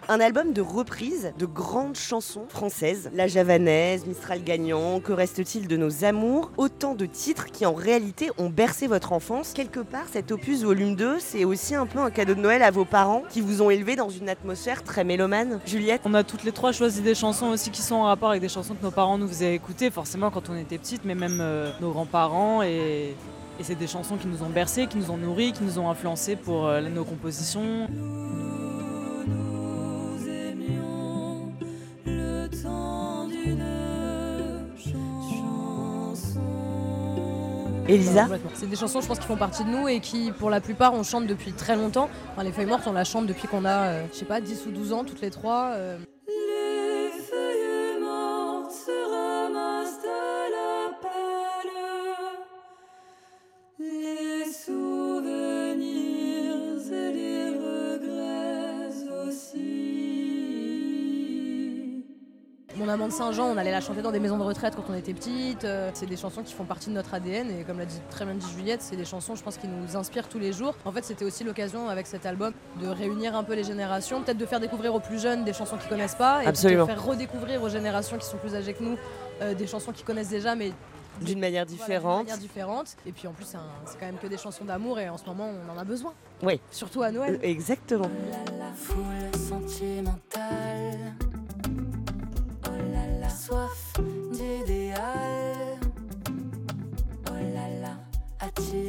un 0.09 0.19
album 0.19 0.51
de 0.51 0.61
reprises 0.61 1.31
de 1.37 1.45
grandes 1.45 1.95
chansons 1.95 2.47
françaises. 2.49 3.11
La 3.13 3.27
Javanaise, 3.27 4.07
Mistral 4.07 4.43
gagnant, 4.43 4.99
Que 4.99 5.13
reste-t-il 5.13 5.67
de 5.67 5.77
nos 5.77 6.05
amours? 6.05 6.51
Autant 6.57 6.95
de 6.95 7.05
titres 7.05 7.51
qui 7.51 7.67
en 7.67 7.73
réalité 7.73 8.31
ont 8.39 8.49
bercé 8.49 8.87
votre 8.87 9.13
enfance. 9.13 9.53
Quelque 9.53 9.81
part, 9.81 10.05
cet 10.11 10.31
opus 10.31 10.63
volume 10.63 10.95
2, 10.95 11.19
c'est 11.19 11.45
aussi 11.45 11.75
un 11.75 11.85
peu 11.85 11.99
un 11.99 12.09
cadeau 12.09 12.33
de 12.33 12.41
Noël 12.41 12.63
à 12.63 12.71
vos 12.71 12.85
parents 12.85 13.21
qui 13.29 13.41
vous 13.41 13.61
ont 13.61 13.69
élevé 13.69 13.95
dans 13.95 14.09
une 14.09 14.29
atmosphère 14.29 14.83
très 14.83 15.03
mélomane. 15.03 15.59
On 16.05 16.13
a 16.13 16.23
toutes 16.23 16.43
les 16.43 16.51
trois 16.51 16.71
choisi 16.71 17.01
des 17.01 17.15
chansons 17.15 17.47
aussi 17.47 17.69
qui 17.69 17.81
sont 17.81 17.95
en 17.95 18.03
rapport 18.03 18.29
avec 18.29 18.41
des 18.41 18.49
chansons 18.49 18.75
que 18.75 18.83
nos 18.83 18.91
parents 18.91 19.17
nous 19.17 19.27
faisaient 19.27 19.55
écouter, 19.55 19.89
forcément 19.89 20.29
quand 20.31 20.49
on 20.49 20.55
était 20.55 20.77
petites, 20.77 21.05
mais 21.05 21.15
même 21.15 21.39
euh, 21.41 21.71
nos 21.81 21.91
grands-parents. 21.91 22.61
Et, 22.63 23.15
et 23.59 23.63
c'est 23.63 23.75
des 23.75 23.87
chansons 23.87 24.17
qui 24.17 24.27
nous 24.27 24.43
ont 24.43 24.49
bercés, 24.49 24.87
qui 24.87 24.97
nous 24.97 25.11
ont 25.11 25.17
nourris, 25.17 25.53
qui 25.53 25.63
nous 25.63 25.79
ont 25.79 25.89
influencés 25.89 26.35
pour 26.35 26.67
euh, 26.67 26.81
nos 26.81 27.03
compositions. 27.03 27.87
Nous 27.89 29.23
aimions 30.27 31.51
le 32.05 32.47
temps 32.61 33.02
Elisa. 37.87 38.27
C'est 38.53 38.69
des 38.69 38.75
chansons, 38.75 39.01
je 39.01 39.07
pense, 39.07 39.19
qui 39.19 39.25
font 39.27 39.35
partie 39.37 39.63
de 39.63 39.69
nous 39.69 39.87
et 39.87 39.99
qui, 39.99 40.31
pour 40.31 40.49
la 40.49 40.61
plupart, 40.61 40.93
on 40.93 41.03
chante 41.03 41.27
depuis 41.27 41.51
très 41.53 41.75
longtemps. 41.75 42.09
Enfin, 42.31 42.43
les 42.43 42.51
Feuilles 42.51 42.65
Mortes, 42.65 42.83
on 42.87 42.93
la 42.93 43.03
chante 43.03 43.27
depuis 43.27 43.47
qu'on 43.47 43.65
a, 43.65 43.87
euh, 43.87 44.03
je 44.11 44.17
sais 44.19 44.25
pas, 44.25 44.39
10 44.41 44.65
ou 44.67 44.71
12 44.71 44.93
ans, 44.93 45.03
toutes 45.03 45.21
les 45.21 45.29
trois. 45.31 45.71
euh. 45.73 45.97
Les 46.27 47.11
feuilles 47.21 47.99
mortes 48.01 48.71
se 48.71 48.91
ramassent 48.91 50.05
à 50.05 50.49
la 50.49 50.93
pâle. 51.01 51.73
Les 53.79 54.22
Mon 62.83 62.89
amant 62.89 63.07
de 63.07 63.13
Saint-Jean, 63.13 63.45
on 63.45 63.55
allait 63.55 63.71
la 63.71 63.79
chanter 63.79 64.01
dans 64.01 64.11
des 64.11 64.19
maisons 64.19 64.37
de 64.37 64.43
retraite 64.43 64.75
quand 64.75 64.83
on 64.89 64.93
était 64.93 65.13
petite. 65.13 65.63
Euh, 65.63 65.89
C'est 65.93 66.05
des 66.05 66.17
chansons 66.17 66.43
qui 66.43 66.53
font 66.53 66.65
partie 66.65 66.89
de 66.89 66.93
notre 66.93 67.13
ADN 67.13 67.49
et 67.49 67.63
comme 67.63 67.77
l'a 67.79 67.85
dit, 67.85 68.01
très 68.09 68.25
bien 68.25 68.33
dit 68.33 68.45
Juliette, 68.57 68.81
c'est 68.81 68.97
des 68.97 69.05
chansons, 69.05 69.35
je 69.35 69.41
pense, 69.43 69.55
qui 69.55 69.67
nous 69.69 69.95
inspirent 69.95 70.27
tous 70.27 70.37
les 70.37 70.51
jours. 70.51 70.75
En 70.83 70.91
fait, 70.91 71.05
c'était 71.05 71.23
aussi 71.23 71.45
l'occasion 71.45 71.87
avec 71.87 72.07
cet 72.07 72.25
album 72.25 72.51
de 72.81 72.87
réunir 72.89 73.37
un 73.37 73.45
peu 73.45 73.53
les 73.53 73.63
générations, 73.63 74.21
peut-être 74.21 74.37
de 74.37 74.45
faire 74.45 74.59
découvrir 74.59 74.93
aux 74.93 74.99
plus 74.99 75.21
jeunes 75.21 75.45
des 75.45 75.53
chansons 75.53 75.77
qu'ils 75.77 75.87
connaissent 75.87 76.15
pas 76.15 76.43
et 76.43 76.47
Absolument. 76.47 76.81
de 76.85 76.91
faire 76.91 77.05
redécouvrir 77.05 77.63
aux 77.63 77.69
générations 77.69 78.17
qui 78.17 78.25
sont 78.25 78.35
plus 78.37 78.53
âgées 78.53 78.73
que 78.73 78.83
nous 78.83 78.97
euh, 79.41 79.53
des 79.53 79.65
chansons 79.65 79.93
qu'ils 79.93 80.05
connaissent 80.05 80.27
déjà, 80.29 80.53
mais 80.53 80.73
D'une 81.21 81.39
manière 81.39 81.63
voilà, 81.65 81.77
différente. 81.85 82.17
d'une 82.25 82.25
manière 82.33 82.37
différente. 82.37 82.97
Et 83.05 83.13
puis 83.13 83.29
en 83.29 83.31
plus, 83.31 83.45
c'est 83.45 83.97
quand 83.97 84.05
même 84.07 84.17
que 84.17 84.27
des 84.27 84.37
chansons 84.37 84.65
d'amour 84.65 84.99
et 84.99 85.07
en 85.07 85.17
ce 85.17 85.23
moment, 85.25 85.47
on 85.69 85.73
en 85.73 85.79
a 85.79 85.85
besoin. 85.85 86.11
Oui. 86.41 86.59
Surtout 86.69 87.01
à 87.01 87.11
Noël. 87.11 87.35
Euh, 87.35 87.47
Exactement. 87.47 88.09
La 88.59 88.73
foule 88.75 89.39
sentimentale. 89.39 90.72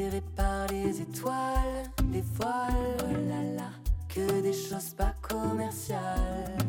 Attiré 0.05 0.23
par 0.37 0.67
les 0.69 1.01
étoiles, 1.01 1.91
les 2.13 2.23
voiles. 2.35 2.97
Oh 3.01 3.29
là 3.29 3.43
là, 3.57 3.71
que 4.09 4.43
des 4.43 4.53
choses 4.53 4.91
pas 4.91 5.15
commerciales. 5.23 6.64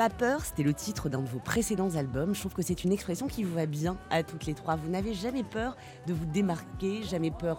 Pas 0.00 0.08
peur, 0.08 0.42
c'était 0.42 0.62
le 0.62 0.72
titre 0.72 1.10
d'un 1.10 1.20
de 1.20 1.28
vos 1.28 1.40
précédents 1.40 1.94
albums. 1.94 2.34
Je 2.34 2.40
trouve 2.40 2.54
que 2.54 2.62
c'est 2.62 2.84
une 2.84 2.90
expression 2.90 3.28
qui 3.28 3.44
vous 3.44 3.54
va 3.54 3.66
bien 3.66 3.98
à 4.08 4.22
toutes 4.22 4.46
les 4.46 4.54
trois. 4.54 4.76
Vous 4.76 4.88
n'avez 4.88 5.12
jamais 5.12 5.42
peur 5.42 5.76
de 6.06 6.14
vous 6.14 6.24
démarquer, 6.24 7.02
jamais 7.02 7.30
peur 7.30 7.58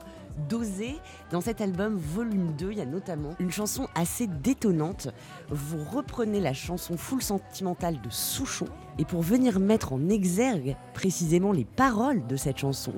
d'oser. 0.50 0.96
Dans 1.30 1.42
cet 1.42 1.62
album 1.62 1.98
volume 1.98 2.56
2, 2.58 2.72
il 2.72 2.80
y 2.80 2.82
a 2.82 2.88
notamment 2.88 3.36
une 3.38 3.52
chanson 3.52 3.88
assez 3.94 4.26
détonnante. 4.26 5.10
Vous 5.52 5.84
reprenez 5.84 6.40
la 6.40 6.54
chanson 6.54 6.98
full 6.98 7.22
sentimentale 7.22 8.02
de 8.02 8.10
Souchon 8.10 8.66
et 8.98 9.06
pour 9.06 9.22
venir 9.22 9.60
mettre 9.60 9.94
en 9.94 10.10
exergue 10.10 10.76
précisément 10.96 11.52
les 11.52 11.66
paroles 11.66 12.26
de 12.26 12.38
cette 12.38 12.58
chanson, 12.58 12.94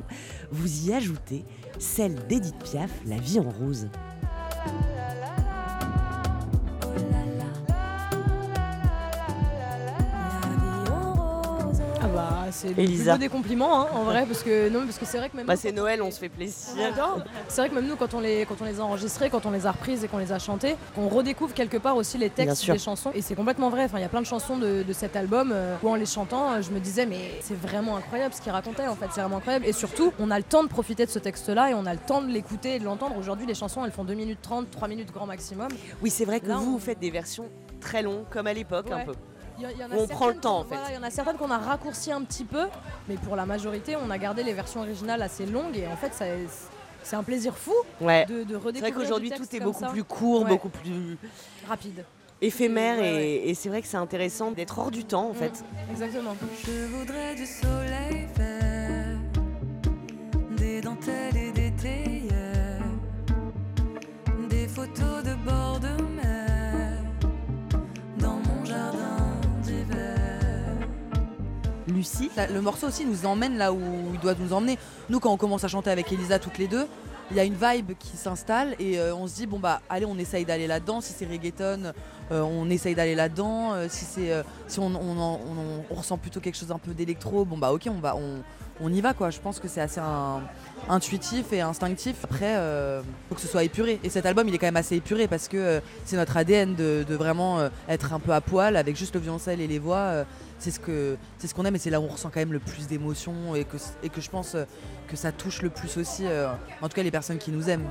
vous 0.53 0.87
y 0.87 0.93
ajoutez 0.93 1.43
celle 1.79 2.15
d'Edith 2.27 2.63
Piaf, 2.63 2.91
La 3.05 3.17
vie 3.17 3.41
en 3.41 3.49
rose. 3.49 3.89
Bah, 12.13 12.45
c'est 12.51 12.69
le 12.69 13.17
des 13.17 13.29
compliments, 13.29 13.81
hein, 13.81 13.87
en 13.93 14.03
vrai, 14.03 14.25
parce 14.25 14.43
que 14.43 14.69
non, 14.69 14.85
parce 14.85 14.97
que 14.97 15.05
c'est 15.05 15.17
vrai 15.17 15.29
que 15.29 15.37
même. 15.37 15.45
Bah 15.45 15.55
c'est 15.55 15.69
quand- 15.69 15.75
Noël, 15.77 16.01
on 16.01 16.11
se 16.11 16.19
fait 16.19 16.29
plaisir. 16.29 16.73
C'est 17.47 17.61
vrai 17.61 17.69
que 17.69 17.75
même 17.75 17.87
nous, 17.87 17.95
quand 17.95 18.13
on 18.13 18.19
les, 18.19 18.45
quand 18.45 18.55
on 18.61 18.65
les 18.65 18.79
a 18.79 18.83
enregistrés, 18.83 19.29
quand 19.29 19.45
on 19.45 19.51
les 19.51 19.65
a 19.65 19.71
reprises 19.71 20.03
et 20.03 20.07
qu'on 20.07 20.17
les 20.17 20.31
a 20.31 20.39
chantées, 20.39 20.75
on 20.97 21.09
redécouvre 21.09 21.53
quelque 21.53 21.77
part 21.77 21.95
aussi 21.95 22.17
les 22.17 22.29
textes 22.29 22.61
des 22.73 22.79
chansons. 22.79 23.11
Et 23.13 23.21
c'est 23.21 23.35
complètement 23.35 23.69
vrai. 23.69 23.85
Enfin, 23.85 23.97
il 23.99 24.01
y 24.01 24.05
a 24.05 24.09
plein 24.09 24.21
de 24.21 24.25
chansons 24.25 24.57
de, 24.57 24.83
de 24.83 24.93
cet 24.93 25.15
album 25.15 25.51
euh, 25.53 25.75
où 25.83 25.89
en 25.89 25.95
les 25.95 26.05
chantant, 26.05 26.53
euh, 26.53 26.61
je 26.61 26.71
me 26.71 26.79
disais, 26.79 27.05
mais 27.05 27.31
c'est 27.41 27.57
vraiment 27.59 27.97
incroyable 27.97 28.33
ce 28.33 28.41
qu'il 28.41 28.51
racontait. 28.51 28.87
En 28.87 28.95
fait, 28.95 29.07
c'est 29.11 29.21
vraiment 29.21 29.37
incroyable. 29.37 29.65
Et 29.65 29.73
surtout, 29.73 30.13
on 30.19 30.29
a 30.31 30.37
le 30.37 30.43
temps 30.43 30.63
de 30.63 30.69
profiter 30.69 31.05
de 31.05 31.11
ce 31.11 31.19
texte-là 31.19 31.71
et 31.71 31.73
on 31.73 31.85
a 31.85 31.93
le 31.93 31.99
temps 31.99 32.21
de 32.21 32.27
l'écouter 32.27 32.75
et 32.75 32.79
de 32.79 32.85
l'entendre. 32.85 33.17
Aujourd'hui, 33.17 33.45
les 33.45 33.55
chansons, 33.55 33.83
elles 33.85 33.91
font 33.91 34.03
2 34.03 34.13
minutes 34.13 34.39
30, 34.41 34.69
3 34.71 34.87
minutes 34.87 35.11
grand 35.11 35.25
maximum. 35.25 35.69
Oui, 36.01 36.09
c'est 36.09 36.25
vrai 36.25 36.39
que 36.39 36.47
Là, 36.47 36.55
vous, 36.57 36.67
on- 36.67 36.71
vous 36.73 36.79
faites 36.79 36.99
des 36.99 37.11
versions 37.11 37.45
très 37.79 38.01
longues, 38.01 38.23
comme 38.29 38.47
à 38.47 38.53
l'époque 38.53 38.89
un 38.91 38.99
peu. 39.05 39.13
Y, 39.59 39.61
y 39.61 39.65
a 39.83 39.87
on 39.97 40.07
prend 40.07 40.27
le 40.29 40.35
temps, 40.35 40.59
en 40.59 40.63
fait. 40.63 40.75
voilà, 40.75 40.91
Il 40.91 40.95
y 40.95 40.97
en 40.97 41.03
a 41.03 41.09
certaines 41.09 41.37
qu'on 41.37 41.51
a 41.51 41.57
raccourci 41.57 42.11
un 42.11 42.21
petit 42.23 42.43
peu, 42.45 42.65
mais 43.07 43.15
pour 43.15 43.35
la 43.35 43.45
majorité, 43.45 43.95
on 43.95 44.09
a 44.09 44.17
gardé 44.17 44.43
les 44.43 44.53
versions 44.53 44.81
originales 44.81 45.21
assez 45.21 45.45
longues 45.45 45.77
et 45.77 45.87
en 45.87 45.95
fait, 45.95 46.13
ça- 46.13 46.25
c'est 47.03 47.15
un 47.15 47.23
plaisir 47.23 47.55
fou 47.57 47.73
Ouais. 48.01 48.25
de, 48.25 48.43
de 48.43 48.49
C'est 48.49 48.55
redécouvrir. 48.55 48.81
vrai 48.81 48.91
qu'aujourd'hui 48.91 49.29
tout 49.31 49.55
est 49.55 49.59
beaucoup 49.59 49.79
ça. 49.81 49.87
plus 49.89 50.03
court, 50.03 50.43
Ouais. 50.43 50.49
beaucoup 50.49 50.69
plus 50.69 51.17
rapide. 51.67 52.03
éphémère 52.41 52.97
Ouais, 52.99 53.23
et, 53.25 53.49
et 53.49 53.53
c'est 53.55 53.69
vrai 53.69 53.81
que 53.81 53.87
c'est 53.87 53.97
intéressant 53.97 54.51
d'être 54.51 54.77
hors 54.79 54.89
du 54.91 55.03
temps 55.05 55.29
en 55.29 55.33
fait. 55.33 55.63
Exactement. 55.91 56.35
Je 56.65 56.85
voudrais 56.87 57.35
du 57.35 57.45
soleil 57.45 58.27
vert, 58.35 59.17
des 60.57 60.81
dentelles 60.81 61.37
et 61.37 61.51
des 61.51 61.71
théières, 61.71 62.81
des 64.49 64.67
photos 64.67 65.23
de 65.23 65.35
bord 65.45 65.79
de 65.79 66.02
Lucie. 71.93 72.29
Le 72.53 72.61
morceau 72.61 72.87
aussi 72.87 73.05
nous 73.05 73.25
emmène 73.25 73.57
là 73.57 73.71
où 73.73 73.79
il 74.13 74.19
doit 74.19 74.35
nous 74.37 74.53
emmener. 74.53 74.77
Nous, 75.09 75.19
quand 75.19 75.31
on 75.31 75.37
commence 75.37 75.63
à 75.63 75.67
chanter 75.67 75.89
avec 75.91 76.11
Elisa 76.11 76.39
toutes 76.39 76.57
les 76.57 76.67
deux, 76.67 76.87
il 77.31 77.37
y 77.37 77.39
a 77.39 77.45
une 77.45 77.55
vibe 77.55 77.93
qui 77.97 78.17
s'installe 78.17 78.75
et 78.79 78.99
euh, 78.99 79.15
on 79.15 79.27
se 79.27 79.35
dit 79.35 79.47
bon 79.47 79.57
bah 79.57 79.81
allez 79.89 80.05
on 80.05 80.17
essaye 80.17 80.43
d'aller 80.45 80.67
là-dedans. 80.67 80.99
Si 81.01 81.13
c'est 81.17 81.25
reggaeton 81.25 81.93
euh, 82.31 82.41
on 82.41 82.69
essaye 82.69 82.95
d'aller 82.95 83.15
là-dedans. 83.15 83.73
Euh, 83.73 83.87
si 83.89 84.19
on, 84.79 84.83
on, 84.93 85.17
en- 85.19 85.35
on- 85.39 85.83
on 85.89 85.95
ressent 85.95 86.17
plutôt 86.17 86.41
quelque 86.41 86.57
chose 86.57 86.71
un 86.71 86.77
peu 86.77 86.91
d'électro 86.93 87.45
bon 87.45 87.57
bah 87.57 87.71
ok 87.71 87.83
on 87.87 87.99
va 88.01 88.15
on, 88.81 88.89
y 88.91 88.99
va 89.01 89.13
quoi. 89.13 89.29
Je 89.29 89.39
pense 89.39 89.59
que 89.59 89.69
c'est 89.69 89.79
assez 89.81 90.01
intuitif 90.89 91.53
et 91.53 91.61
instinctif. 91.61 92.17
Après 92.25 92.55
faut 93.29 93.35
que 93.35 93.41
ce 93.41 93.47
soit 93.47 93.63
épuré. 93.63 93.99
Et 94.03 94.09
cet 94.09 94.25
album 94.25 94.47
il 94.49 94.53
est 94.53 94.57
quand 94.57 94.67
même 94.67 94.75
assez 94.77 94.97
épuré 94.97 95.27
parce 95.27 95.47
que 95.47 95.81
c'est 96.05 96.17
notre 96.17 96.35
ADN 96.35 96.75
de, 96.75 97.05
vraiment 97.15 97.59
être 97.87 98.13
un 98.13 98.19
peu 98.19 98.33
à 98.33 98.41
poil 98.41 98.75
avec 98.75 98.97
juste 98.97 99.15
le 99.15 99.21
violoncelle 99.21 99.61
et 99.61 99.67
les 99.67 99.79
voix 99.79 100.25
c'est 100.59 100.71
ce 100.71 100.79
que 100.79 101.17
c'est 101.37 101.47
ce 101.47 101.53
qu'on 101.53 101.65
aime 101.65 101.75
et 101.75 101.79
c'est 101.79 101.89
là 101.89 101.99
où 101.99 102.03
on 102.03 102.07
ressent 102.07 102.29
quand 102.29 102.39
même 102.39 102.53
le 102.53 102.59
plus 102.59 102.87
d'émotions 102.87 103.55
et 103.55 103.65
que, 103.65 103.77
et 104.01 104.09
que 104.09 104.21
je 104.21 104.29
pense 104.29 104.55
euh, 104.55 104.65
que 105.07 105.15
ça 105.15 105.31
touche 105.31 105.61
le 105.61 105.69
plus 105.69 105.97
aussi 105.97 106.25
euh, 106.25 106.49
en 106.81 106.89
tout 106.89 106.95
cas 106.95 107.03
les 107.03 107.11
personnes 107.11 107.37
qui 107.37 107.51
nous 107.51 107.69
aiment. 107.69 107.89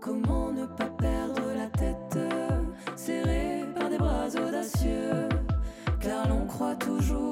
Comment 0.00 0.50
ne 0.52 0.66
pas 0.66 0.90
perdre 0.98 1.42
la 1.56 1.66
tête 1.66 2.18
serrée 2.96 3.64
par 3.78 3.90
des 3.90 3.98
bras 3.98 4.28
audacieux? 4.28 5.28
Car 6.00 6.28
l'on 6.28 6.46
croit 6.46 6.76
toujours 6.76 7.29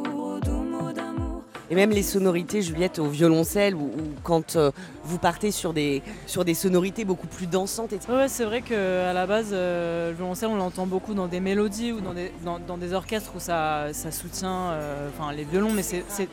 Et 1.71 1.75
même 1.75 1.91
les 1.91 2.03
sonorités, 2.03 2.63
Juliette, 2.63 2.99
au 2.99 3.09
violoncelle, 3.09 3.75
ou, 3.75 3.91
quand 4.23 4.57
euh, 4.57 4.71
vous 5.05 5.19
partez 5.19 5.51
sur 5.51 5.73
des, 5.73 6.03
sur 6.27 6.45
des 6.45 6.55
sonorités 6.55 7.05
beaucoup 7.05 7.27
plus 7.27 7.47
dansantes. 7.47 7.93
Et... 7.93 7.99
Ouais, 8.11 8.29
c'est 8.29 8.45
vrai 8.45 8.63
qu'à 8.63 9.13
la 9.13 9.27
base, 9.27 9.51
euh, 9.53 10.11
le 10.11 10.17
violoncelle, 10.17 10.49
on 10.49 10.57
l'entend 10.57 10.87
beaucoup 10.87 11.13
dans 11.13 11.27
des 11.27 11.41
mélodies 11.41 11.93
ou 11.93 12.01
dans 12.01 12.15
des, 12.15 12.33
dans, 12.45 12.59
dans 12.59 12.79
des 12.79 12.95
orchestres 12.95 13.33
où 13.37 13.41
ça, 13.41 13.89
ça 13.93 14.11
soutient 14.11 14.71
euh, 14.73 15.11
les 15.37 15.45
violons, 15.45 15.73
mais 15.73 15.83
c'est 15.83 16.29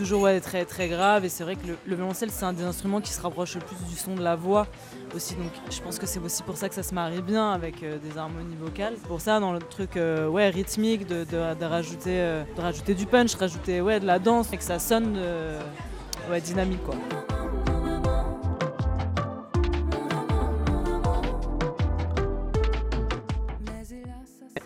toujours 0.00 0.22
ouais, 0.22 0.40
très, 0.40 0.64
très 0.64 0.88
grave. 0.88 1.24
Et 1.26 1.28
c'est 1.28 1.44
vrai 1.44 1.56
que 1.56 1.66
le, 1.66 1.76
le 1.86 1.94
violoncelle, 1.94 2.30
c'est 2.30 2.44
un 2.44 2.54
des 2.54 2.64
instruments 2.64 3.00
qui 3.02 3.12
se 3.12 3.20
rapproche 3.20 3.54
le 3.56 3.60
plus 3.60 3.76
du 3.88 3.96
son 3.96 4.14
de 4.14 4.22
la 4.22 4.34
voix 4.34 4.66
aussi. 5.14 5.34
Donc 5.34 5.52
je 5.70 5.80
pense 5.82 5.98
que 5.98 6.06
c'est 6.06 6.20
aussi 6.20 6.42
pour 6.42 6.56
ça 6.56 6.68
que 6.70 6.74
ça 6.74 6.82
se 6.82 6.94
marie 6.94 7.20
bien 7.20 7.52
avec 7.52 7.82
euh, 7.82 7.98
des 7.98 8.16
harmonies 8.18 8.56
vocales. 8.58 8.94
Pour 9.06 9.20
ça, 9.20 9.40
dans 9.40 9.52
le 9.52 9.58
truc 9.58 9.96
euh, 9.96 10.26
ouais, 10.26 10.48
rythmique, 10.48 11.06
de, 11.06 11.24
de- 11.24 11.64
rajouter, 11.64 12.20
euh, 12.20 12.44
de 12.56 12.60
rajouter 12.62 12.94
du 12.94 13.04
punch, 13.04 13.34
rajouter 13.34 13.80
ouais, 13.82 14.00
de 14.00 14.06
la 14.06 14.18
danse, 14.18 14.52
et 14.52 14.56
que 14.56 14.64
ça 14.64 14.78
sonne 14.78 15.18
ouais, 16.30 16.40
dynamique. 16.40 16.82
Quoi. 16.84 16.94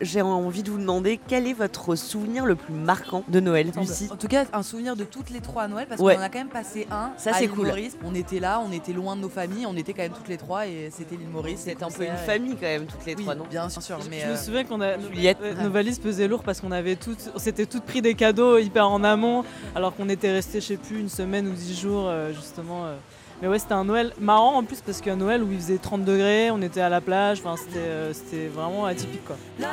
J'ai 0.00 0.22
envie 0.22 0.62
de 0.64 0.70
vous 0.70 0.78
demander 0.78 1.20
quel 1.28 1.46
est 1.46 1.52
votre 1.52 1.94
souvenir 1.94 2.44
le 2.44 2.56
plus 2.56 2.74
marquant 2.74 3.22
de 3.28 3.38
Noël, 3.38 3.70
Lucie? 3.76 4.08
En 4.10 4.16
tout 4.16 4.26
cas, 4.26 4.44
un 4.52 4.62
souvenir 4.64 4.96
de 4.96 5.04
toutes 5.04 5.30
les 5.30 5.40
trois 5.40 5.62
à 5.62 5.68
Noël 5.68 5.86
parce 5.88 6.00
Ouais. 6.00 6.14
qu'on 6.16 6.20
en 6.20 6.24
a 6.24 6.28
quand 6.28 6.38
même 6.40 6.48
passé 6.48 6.86
un. 6.90 7.12
Ça, 7.16 7.30
à 7.30 7.34
c'est 7.34 7.42
l'île 7.42 7.50
cool. 7.50 7.66
Maurice. 7.68 7.96
On 8.04 8.14
était 8.14 8.40
là, 8.40 8.60
on 8.66 8.72
était 8.72 8.92
loin 8.92 9.14
de 9.14 9.20
nos 9.20 9.28
familles, 9.28 9.66
on 9.66 9.76
était 9.76 9.92
quand 9.92 10.02
même 10.02 10.12
toutes 10.12 10.28
les 10.28 10.36
trois 10.36 10.66
et 10.66 10.90
c'était 10.92 11.16
l'île 11.16 11.28
Maurice. 11.28 11.60
C'était 11.60 11.84
un 11.84 11.90
peu 11.90 12.04
une 12.04 12.16
famille 12.16 12.54
quand 12.56 12.62
même, 12.66 12.86
toutes 12.86 13.06
les 13.06 13.14
trois, 13.14 13.34
non? 13.36 13.44
Bien 13.48 13.68
sûr, 13.68 13.98
mais 14.10 14.20
Je 14.22 14.26
me 14.26 14.32
euh, 14.32 14.36
souviens 14.36 14.64
qu'on 14.64 14.80
a 14.80 14.96
ouais, 14.98 15.36
nos 15.62 15.70
valises 15.70 16.00
pesaient 16.00 16.26
lourd 16.28 16.42
parce 16.42 16.60
qu'on 16.60 16.72
avait 16.72 16.96
toutes, 16.96 17.30
on 17.34 17.38
s'était 17.38 17.66
toutes 17.66 17.84
pris 17.84 18.02
des 18.02 18.14
cadeaux 18.14 18.58
hyper 18.58 18.88
en 18.88 19.04
amont, 19.04 19.44
alors 19.76 19.94
qu'on 19.94 20.08
était 20.08 20.32
resté, 20.32 20.60
je 20.60 20.66
sais 20.66 20.76
plus, 20.76 20.98
une 20.98 21.08
semaine 21.08 21.46
ou 21.46 21.52
dix 21.52 21.80
jours 21.80 22.06
euh, 22.08 22.32
justement. 22.32 22.84
euh. 22.86 22.96
Mais 23.44 23.50
ouais, 23.50 23.58
c'était 23.58 23.74
un 23.74 23.84
Noël 23.84 24.14
marrant 24.18 24.56
en 24.56 24.64
plus 24.64 24.80
parce 24.80 25.02
qu'un 25.02 25.16
Noël 25.16 25.42
où 25.42 25.52
il 25.52 25.58
faisait 25.58 25.76
30 25.76 26.02
degrés, 26.02 26.50
on 26.50 26.62
était 26.62 26.80
à 26.80 26.88
la 26.88 27.02
plage, 27.02 27.42
enfin 27.44 27.56
c'était, 27.62 27.76
euh, 27.78 28.14
c'était 28.14 28.46
vraiment 28.46 28.86
atypique 28.86 29.22
quoi. 29.22 29.36
La 29.58 29.68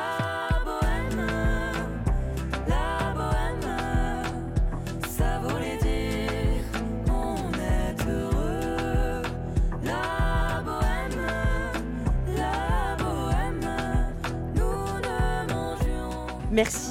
bohème, 0.66 1.26
ça 5.08 5.40
voulait 5.42 5.78
dire 5.78 6.66
on 7.08 7.50
est 7.54 8.12
heureux. 8.12 9.22
La 9.86 10.62
bohème, 10.66 11.22
la 12.36 12.98
bohème, 13.02 13.70
nous 14.54 15.00
ne 15.00 15.54
mangions. 15.54 16.28
Merci 16.52 16.91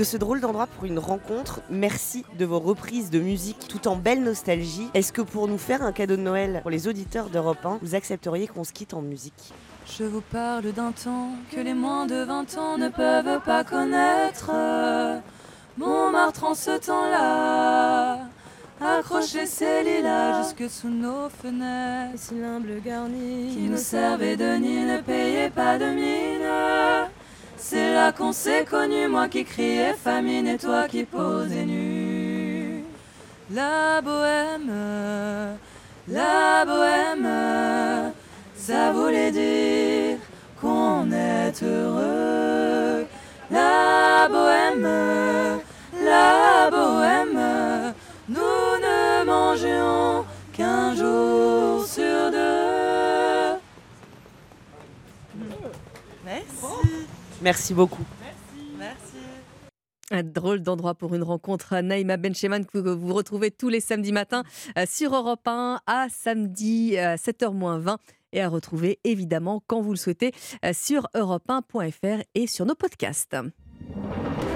de 0.00 0.04
ce 0.04 0.16
drôle 0.16 0.40
d'endroit 0.40 0.66
pour 0.66 0.86
une 0.86 0.98
rencontre. 0.98 1.60
Merci 1.68 2.24
de 2.38 2.46
vos 2.46 2.58
reprises 2.58 3.10
de 3.10 3.18
musique 3.18 3.68
tout 3.68 3.86
en 3.86 3.96
belle 3.96 4.22
nostalgie. 4.22 4.88
Est-ce 4.94 5.12
que 5.12 5.20
pour 5.20 5.46
nous 5.46 5.58
faire 5.58 5.82
un 5.82 5.92
cadeau 5.92 6.16
de 6.16 6.22
Noël 6.22 6.60
pour 6.62 6.70
les 6.70 6.88
auditeurs 6.88 7.28
d'Europe 7.28 7.58
1, 7.62 7.80
vous 7.82 7.94
accepteriez 7.94 8.46
qu'on 8.46 8.64
se 8.64 8.72
quitte 8.72 8.94
en 8.94 9.02
musique? 9.02 9.52
Je 9.98 10.04
vous 10.04 10.22
parle 10.22 10.72
d'un 10.72 10.92
temps 10.92 11.32
que 11.54 11.60
les 11.60 11.74
moins 11.74 12.06
de 12.06 12.14
20 12.14 12.56
ans 12.56 12.78
ne 12.78 12.88
peuvent 12.88 13.42
pas 13.44 13.62
connaître. 13.62 14.50
Montmartre 15.76 16.44
en 16.44 16.54
ce 16.54 16.78
temps-là, 16.78 18.20
accrocher 18.80 19.44
ses 19.44 19.82
lilas 19.82 20.42
jusque 20.42 20.70
sous 20.70 20.88
nos 20.88 21.28
fenêtres. 21.28 22.18
cylindres 22.18 22.82
garnis 22.82 23.54
qui 23.54 23.68
nous 23.68 23.76
servaient 23.76 24.38
de 24.38 24.56
nid, 24.56 24.80
ne 24.86 25.02
payait 25.02 25.50
pas 25.50 25.76
de 25.76 25.90
mine. 25.92 27.19
C'est 27.62 27.92
là 27.92 28.10
qu'on 28.10 28.32
s'est 28.32 28.64
connus, 28.64 29.06
moi 29.06 29.28
qui 29.28 29.44
criais 29.44 29.92
famine 29.92 30.46
et 30.46 30.56
toi 30.56 30.88
qui 30.88 31.04
posais 31.04 31.66
nu. 31.66 32.82
La 33.52 34.00
bohème, 34.00 35.58
la 36.08 36.64
bohème, 36.64 38.12
ça 38.56 38.92
voulait 38.92 39.30
dire 39.30 40.16
qu'on 40.58 41.12
est 41.12 41.62
heureux. 41.62 43.06
La 43.50 44.26
bohème, 44.28 45.60
la 46.02 46.70
bohème, 46.70 47.92
nous 48.26 48.36
ne 48.38 49.24
mangeons 49.26 50.24
qu'un 50.54 50.94
jour 50.96 51.86
sur 51.86 52.30
deux. 52.30 53.60
Merci. 56.24 57.19
Merci 57.42 57.74
beaucoup. 57.74 58.04
Un 60.12 60.22
drôle 60.24 60.60
d'endroit 60.60 60.94
pour 60.94 61.14
une 61.14 61.22
rencontre. 61.22 61.76
Naïma 61.80 62.16
Bencheman, 62.16 62.66
que 62.66 62.78
vous- 62.78 62.98
vous 62.98 63.14
retrouvez 63.14 63.52
tous 63.52 63.68
les 63.68 63.80
samedis 63.80 64.10
matins 64.12 64.42
euh, 64.76 64.84
sur 64.88 65.14
Europe 65.14 65.46
1 65.46 65.80
à 65.86 66.08
samedi 66.10 66.98
à 66.98 67.16
7h20 67.16 67.96
et 68.32 68.40
à 68.42 68.48
retrouver 68.48 68.98
évidemment 69.04 69.62
quand 69.68 69.80
vous 69.80 69.90
le 69.92 69.96
souhaitez 69.96 70.32
euh, 70.64 70.72
sur 70.74 71.06
europe1.fr 71.14 72.22
et 72.34 72.46
sur 72.48 72.66
nos 72.66 72.74
podcasts. 72.74 73.36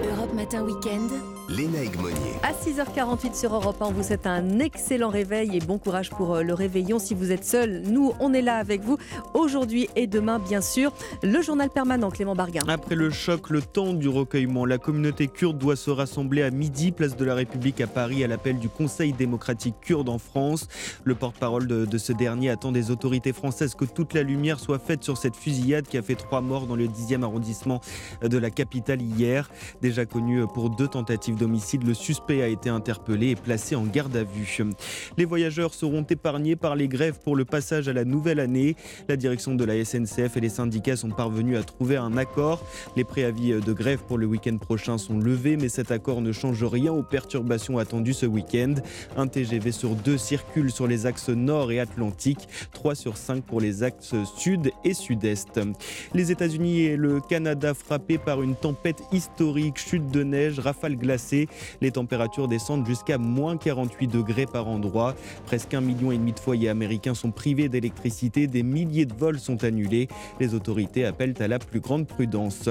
Europe 0.05 0.35
Matin 0.35 0.63
Weekend. 0.65 1.11
Léna 1.49 1.83
Egmonier. 1.83 2.15
À 2.43 2.53
6h48 2.53 3.39
sur 3.39 3.55
Europe 3.55 3.77
1, 3.81 3.87
on 3.87 3.93
vous 3.93 4.03
souhaite 4.03 4.27
un 4.27 4.61
excellent 4.61 5.11
réveil 5.11 5.57
et 5.57 5.61
bon 5.61 5.79
courage 5.79 6.09
pour 6.09 6.35
euh, 6.35 6.43
le 6.43 6.55
réveillon. 6.55 6.99
Si 6.99 7.15
vous 7.15 7.33
êtes 7.33 7.45
seul, 7.45 7.83
nous, 7.83 8.15
on 8.19 8.33
est 8.33 8.41
là 8.41 8.57
avec 8.57 8.81
vous 8.81 8.97
aujourd'hui 9.35 9.89
et 9.95 10.07
demain, 10.07 10.39
bien 10.39 10.63
sûr. 10.63 10.95
Le 11.23 11.43
journal 11.43 11.69
permanent, 11.69 12.11
Clément 12.11 12.35
Barguin. 12.35 12.63
Après 12.67 12.95
le 12.95 13.11
choc, 13.11 13.51
le 13.51 13.61
temps 13.61 13.93
du 13.93 14.09
recueillement, 14.09 14.65
la 14.65 14.79
communauté 14.79 15.29
kurde 15.29 15.59
doit 15.59 15.77
se 15.77 15.91
rassembler 15.91 16.43
à 16.43 16.51
midi, 16.51 16.93
place 16.93 17.15
de 17.15 17.25
la 17.27 17.35
République 17.35 17.81
à 17.83 17.87
Paris, 17.87 18.25
à 18.25 18.27
l'appel 18.27 18.59
du 18.59 18.71
Conseil 18.71 19.13
démocratique 19.13 19.75
kurde 19.83 20.09
en 20.09 20.19
France. 20.19 20.67
Le 21.05 21.15
porte-parole 21.15 21.67
de, 21.67 21.85
de 21.85 21.99
ce 21.99 22.15
dernier 22.15 22.49
attend 22.49 22.73
des 22.73 22.91
autorités 22.91 23.35
françaises 23.35 23.75
que 23.75 23.85
toute 23.85 24.15
la 24.15 24.23
lumière 24.23 24.59
soit 24.59 24.79
faite 24.79 25.05
sur 25.05 25.19
cette 25.19 25.37
fusillade 25.37 25.87
qui 25.87 25.99
a 25.99 26.03
fait 26.03 26.15
trois 26.15 26.41
morts 26.41 26.67
dans 26.67 26.77
le 26.77 26.87
10e 26.87 27.23
arrondissement 27.23 27.83
de 28.23 28.39
la 28.39 28.49
capitale 28.49 29.03
hier. 29.03 29.51
Déjà 29.83 30.07
connu 30.07 30.47
pour 30.47 30.71
deux 30.71 30.89
tentatives 30.89 31.34
d'homicide, 31.35 31.87
le 31.87 31.95
suspect 31.95 32.43
a 32.43 32.49
été 32.49 32.71
interpellé 32.71 33.31
et 33.31 33.37
placé 33.37 33.75
en 33.75 33.85
garde 33.85 34.17
à 34.17 34.25
vue. 34.25 34.59
Les 35.17 35.25
voyageurs 35.25 35.75
seront 35.75 36.03
épargnés 36.03 36.57
par 36.57 36.77
les 36.77 36.89
grèves 36.89 37.19
pour 37.23 37.37
le 37.37 37.45
passage 37.45 37.89
à 37.89 37.93
la 37.93 38.05
nouvelle 38.05 38.41
année. 38.41 38.77
La 39.09 39.17
direction 39.17 39.55
de 39.55 39.65
la 39.65 39.85
SNCF 39.85 40.37
et 40.37 40.41
les 40.41 40.49
syndicats 40.49 40.97
sont 40.97 41.11
parvenus 41.11 41.59
à 41.59 41.63
trouver 41.63 41.97
un 41.97 42.17
accord. 42.17 42.65
Les 42.97 43.05
préavis 43.05 43.61
de 43.61 43.73
grève 43.73 44.01
pour 44.07 44.19
le 44.19 44.27
week-end 44.27 44.57
prochain 44.59 44.99
sont 44.99 45.19
levés, 45.19 45.57
mais 45.57 45.69
cet 45.69 45.91
accord 45.91 46.21
ne 46.21 46.33
change 46.33 46.63
rien 46.65 46.93
aux 46.93 47.03
perturbations 47.03 47.79
attendues 47.79 48.15
ce 48.15 48.27
week-end. 48.27 48.75
Un 49.17 49.27
TGV 49.27 49.73
sur 49.73 49.91
deux 49.91 50.19
circule 50.19 50.71
sur 50.71 50.87
les 50.87 51.07
axes 51.07 51.31
nord 51.31 51.73
et 51.73 51.81
atlantique, 51.81 52.49
3 52.73 52.95
sur 52.95 53.17
5 53.17 53.45
pour 53.45 53.61
les 53.61 53.83
axes 53.83 54.15
sud 54.37 54.71
et 54.85 54.95
sud-est. 54.95 55.61
Les 56.15 56.31
États-Unis 56.31 56.83
et 56.83 56.97
le 56.97 57.21
Canada 57.21 57.75
frappés 57.75 58.19
par 58.19 58.43
une 58.43 58.55
tempête 58.55 59.03
historique, 59.13 59.79
chute 59.79 60.11
de 60.11 60.23
neige, 60.23 60.59
rafales 60.59 60.97
glacées. 60.97 61.24
Les 61.81 61.91
températures 61.91 62.49
descendent 62.49 62.87
jusqu'à 62.87 63.19
moins 63.19 63.57
48 63.57 64.09
degrés 64.09 64.47
par 64.47 64.69
endroit. 64.69 65.15
Presque 65.47 65.75
un 65.75 65.81
million 65.81 66.13
et 66.13 66.19
demi 66.19 66.33
de 66.33 66.41
foyers 66.41 66.69
américains 66.69 67.15
sont 67.15 67.31
privés 67.31 67.69
d'électricité. 67.69 68.47
Des 68.47 68.63
milliers 68.63 69.07
de 69.07 69.15
vols 69.15 69.39
sont 69.39 69.65
annulés. 69.65 70.09
Les 70.41 70.55
autorités 70.55 71.05
appellent 71.05 71.35
à 71.41 71.49
la 71.49 71.59
plus 71.59 71.81
grande 71.81 72.07
prudence. 72.07 72.69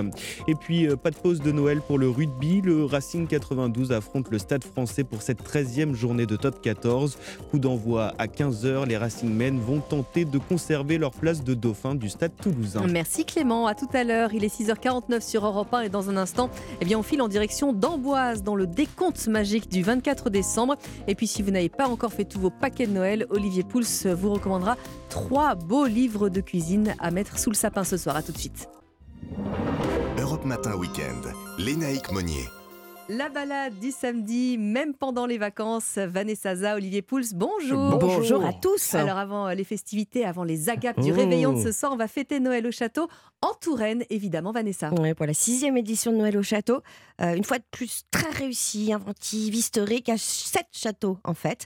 Et 0.48 0.56
puis, 0.56 0.88
euh, 0.88 0.96
pas 0.96 1.12
de 1.12 1.16
pause 1.16 1.42
de 1.42 1.52
Noël 1.52 1.82
pour 1.82 1.98
le 1.98 2.10
rugby. 2.10 2.62
Le 2.62 2.86
Racing 2.86 3.28
92 3.28 3.92
affronte 3.92 4.30
le 4.30 4.40
Stade 4.40 4.64
français 4.64 5.04
pour 5.04 5.22
cette 5.22 5.44
13e 5.44 5.94
journée 5.94 6.26
de 6.26 6.36
top 6.36 6.62
14. 6.62 7.18
Coup 7.52 7.60
d'envoi 7.60 8.14
à 8.18 8.28
15h. 8.28 8.88
Les 8.88 8.98
Racingmen 8.98 9.60
vont 9.60 9.80
tenter 9.80 10.26
de 10.26 10.38
conserver 10.38 10.98
leur 10.98 11.12
place 11.12 11.44
de 11.44 11.54
dauphin 11.54 11.96
du 11.96 12.10
Stade 12.10 12.32
toulousain. 12.42 12.84
Merci 12.88 13.26
Clément, 13.26 13.68
à 13.68 13.76
tout 13.76 13.90
à 13.94 14.04
l'heure. 14.04 14.34
Il 14.34 14.44
est 14.44 14.54
6h49 14.54 15.22
sur 15.22 15.46
Europe 15.46 15.74
1 15.74 15.82
et 15.82 15.90
dans 15.90 16.10
un 16.10 16.18
instant, 16.18 16.50
eh 16.82 16.86
bien, 16.86 16.98
on 16.98 17.04
file 17.04 17.22
en 17.22 17.28
direction 17.28 17.74
d'Amboise 17.74 18.43
dans 18.44 18.56
le 18.56 18.68
décompte 18.68 19.28
magique 19.28 19.70
du 19.70 19.84
24 19.84 20.30
décembre. 20.30 20.76
Et 21.08 21.16
puis 21.16 21.28
si 21.28 21.42
vous 21.42 21.52
n'avez 21.52 21.70
pas 21.70 21.88
encore 21.88 22.14
fait 22.14 22.26
tous 22.26 22.40
vos 22.40 22.50
paquets 22.50 22.88
de 22.88 22.92
Noël, 22.92 23.26
Olivier 23.30 23.64
Pouls 23.64 23.84
vous 24.16 24.34
recommandera 24.34 24.78
trois 25.10 25.56
beaux 25.56 25.86
livres 25.86 26.30
de 26.30 26.42
cuisine 26.42 26.96
à 27.00 27.12
mettre 27.12 27.40
sous 27.40 27.50
le 27.50 27.56
sapin 27.56 27.84
ce 27.84 27.98
soir. 27.98 28.16
À 28.16 28.22
tout 28.24 28.32
de 28.32 28.38
suite. 28.38 28.68
Europe 30.18 30.46
Matin 30.46 30.76
Week-end. 30.76 31.30
Lénaïque 31.58 32.12
Monnier. 32.12 32.46
La 33.10 33.28
balade 33.30 33.78
du 33.80 33.92
samedi, 33.92 34.58
même 34.58 34.94
pendant 34.94 35.26
les 35.26 35.38
vacances. 35.38 35.98
Vanessa 35.98 36.56
Za, 36.56 36.76
Olivier 36.76 37.02
Pouls, 37.02 37.34
bonjour. 37.36 37.98
Bonjour 38.00 38.46
à 38.46 38.54
tous. 38.54 38.96
Alors 38.96 39.18
avant 39.18 39.50
les 39.50 39.66
festivités, 39.66 40.26
avant 40.26 40.44
les 40.46 40.70
agapes 40.70 41.00
du 41.02 41.12
Oh. 41.12 41.16
réveillon 41.16 41.54
de 41.54 41.62
ce 41.62 41.72
soir, 41.72 41.92
on 41.92 41.98
va 41.98 42.08
fêter 42.08 42.40
Noël 42.40 42.66
au 42.66 42.72
château 42.72 43.10
en 43.42 43.54
Touraine, 43.60 44.04
évidemment, 44.10 44.52
Vanessa. 44.52 44.92
Ouais, 44.94 45.14
pour 45.14 45.26
la 45.26 45.34
sixième 45.34 45.76
édition 45.78 46.12
de 46.14 46.18
Noël 46.18 46.38
au 46.38 46.44
château. 46.44 46.82
Euh, 47.22 47.36
une 47.36 47.44
fois 47.44 47.58
de 47.60 47.66
plus, 47.72 48.04
très 48.10 48.30
réussi, 48.30 48.94
inventive, 48.94 49.54
historique, 49.54 50.08
à 50.10 50.18
sept 50.18 50.68
châteaux 50.72 51.18
en 51.26 51.34
fait. 51.34 51.66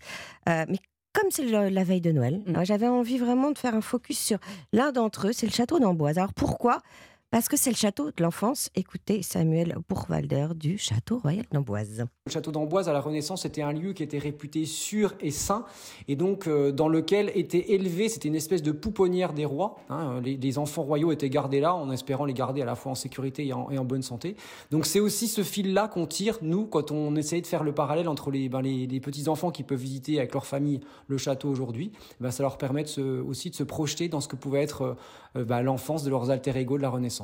Euh, 0.50 0.66
mais 0.68 0.80
comme 1.14 1.30
c'est 1.32 1.46
la 1.46 1.84
veille 1.84 2.02
de 2.02 2.12
Noël, 2.12 2.42
Mm. 2.46 2.56
euh, 2.58 2.64
j'avais 2.64 2.88
envie 2.88 3.18
vraiment 3.20 3.52
de 3.52 3.58
faire 3.58 3.76
un 3.76 3.82
focus 3.82 4.20
sur 4.20 4.40
l'un 4.74 4.92
d'entre 4.92 5.28
eux, 5.28 5.34
c'est 5.34 5.46
le 5.48 5.52
château 5.52 5.80
d'Amboise. 5.80 6.18
Alors 6.18 6.34
pourquoi 6.34 6.82
Parce 7.30 7.50
que 7.50 7.58
c'est 7.58 7.72
le 7.72 7.76
château 7.76 8.06
de 8.10 8.24
l'enfance. 8.24 8.70
Écoutez 8.74 9.22
Samuel 9.22 9.76
Bourwalder 9.90 10.48
du 10.56 10.78
château 10.78 11.18
royal 11.18 11.44
d'Amboise. 11.52 12.06
Le 12.26 12.32
château 12.32 12.52
d'Amboise 12.54 12.88
à 12.88 12.94
la 12.94 13.02
Renaissance 13.02 13.44
était 13.44 13.62
un 13.62 13.74
lieu 13.74 13.92
qui 13.92 14.02
était 14.02 14.18
réputé 14.18 14.66
sûr 14.66 15.14
et 15.20 15.30
saint 15.32 15.66
et 16.08 16.16
donc 16.16 16.48
euh, 16.48 16.72
dans 16.72 16.88
lequel 16.88 17.30
était 17.36 17.74
élevé, 17.74 18.08
c'était 18.08 18.30
une 18.30 18.36
espèce 18.36 18.64
de 18.64 18.72
pouponnière 18.72 19.34
des 19.34 19.44
rois. 19.44 19.76
hein, 19.90 20.22
les, 20.24 20.38
les 20.38 20.58
enfants 20.58 20.84
royaux 20.84 21.12
étaient 21.12 21.30
gardés 21.30 21.60
là 21.60 21.76
en 21.76 21.92
espérant 21.92 22.24
les 22.24 22.34
garder 22.34 22.62
à 22.62 22.66
la 22.66 22.76
fois 22.76 22.94
en 22.94 22.96
sécurité 22.96 23.46
et 23.48 23.52
en, 23.52 23.84
bonne 23.84 24.04
santé. 24.04 24.38
Donc 24.72 24.86
c'est 24.86 25.02
aussi 25.02 25.28
ce 25.28 25.44
fil-là 25.44 25.90
qu'on 25.90 26.06
tire, 26.08 26.38
nous, 26.42 26.66
quand 26.66 26.92
on 26.92 27.14
essaye 27.18 27.42
de 27.42 27.48
faire 27.48 27.66
le 27.66 27.74
parallèle 27.74 28.08
entre 28.08 28.32
les, 28.32 28.48
ben, 28.48 28.62
les 28.62 29.00
petits-enfants 29.02 29.52
qui 29.52 29.64
peuvent 29.64 29.78
visiter 29.78 30.18
avec 30.20 30.34
leur 30.34 30.46
famille 30.46 30.80
le 31.10 31.18
château 31.18 31.50
aujourd'hui. 31.50 31.92
Ben, 32.22 32.32
ça 32.32 32.42
leur 32.44 32.58
permet 32.58 32.84
de 32.84 32.88
se- 32.88 33.22
aussi 33.22 33.50
de 33.50 33.56
se 33.56 33.64
projeter 33.64 34.08
dans 34.08 34.22
ce 34.22 34.30
que 34.30 34.38
pouvait 34.38 34.62
être 34.64 34.96
euh, 35.36 35.44
ben, 35.44 35.62
l'enfance 35.62 36.04
de 36.06 36.10
leurs 36.10 36.30
alter-ego 36.30 36.78
de 36.78 36.82
la 36.84 36.90
Renaissance. 36.90 37.17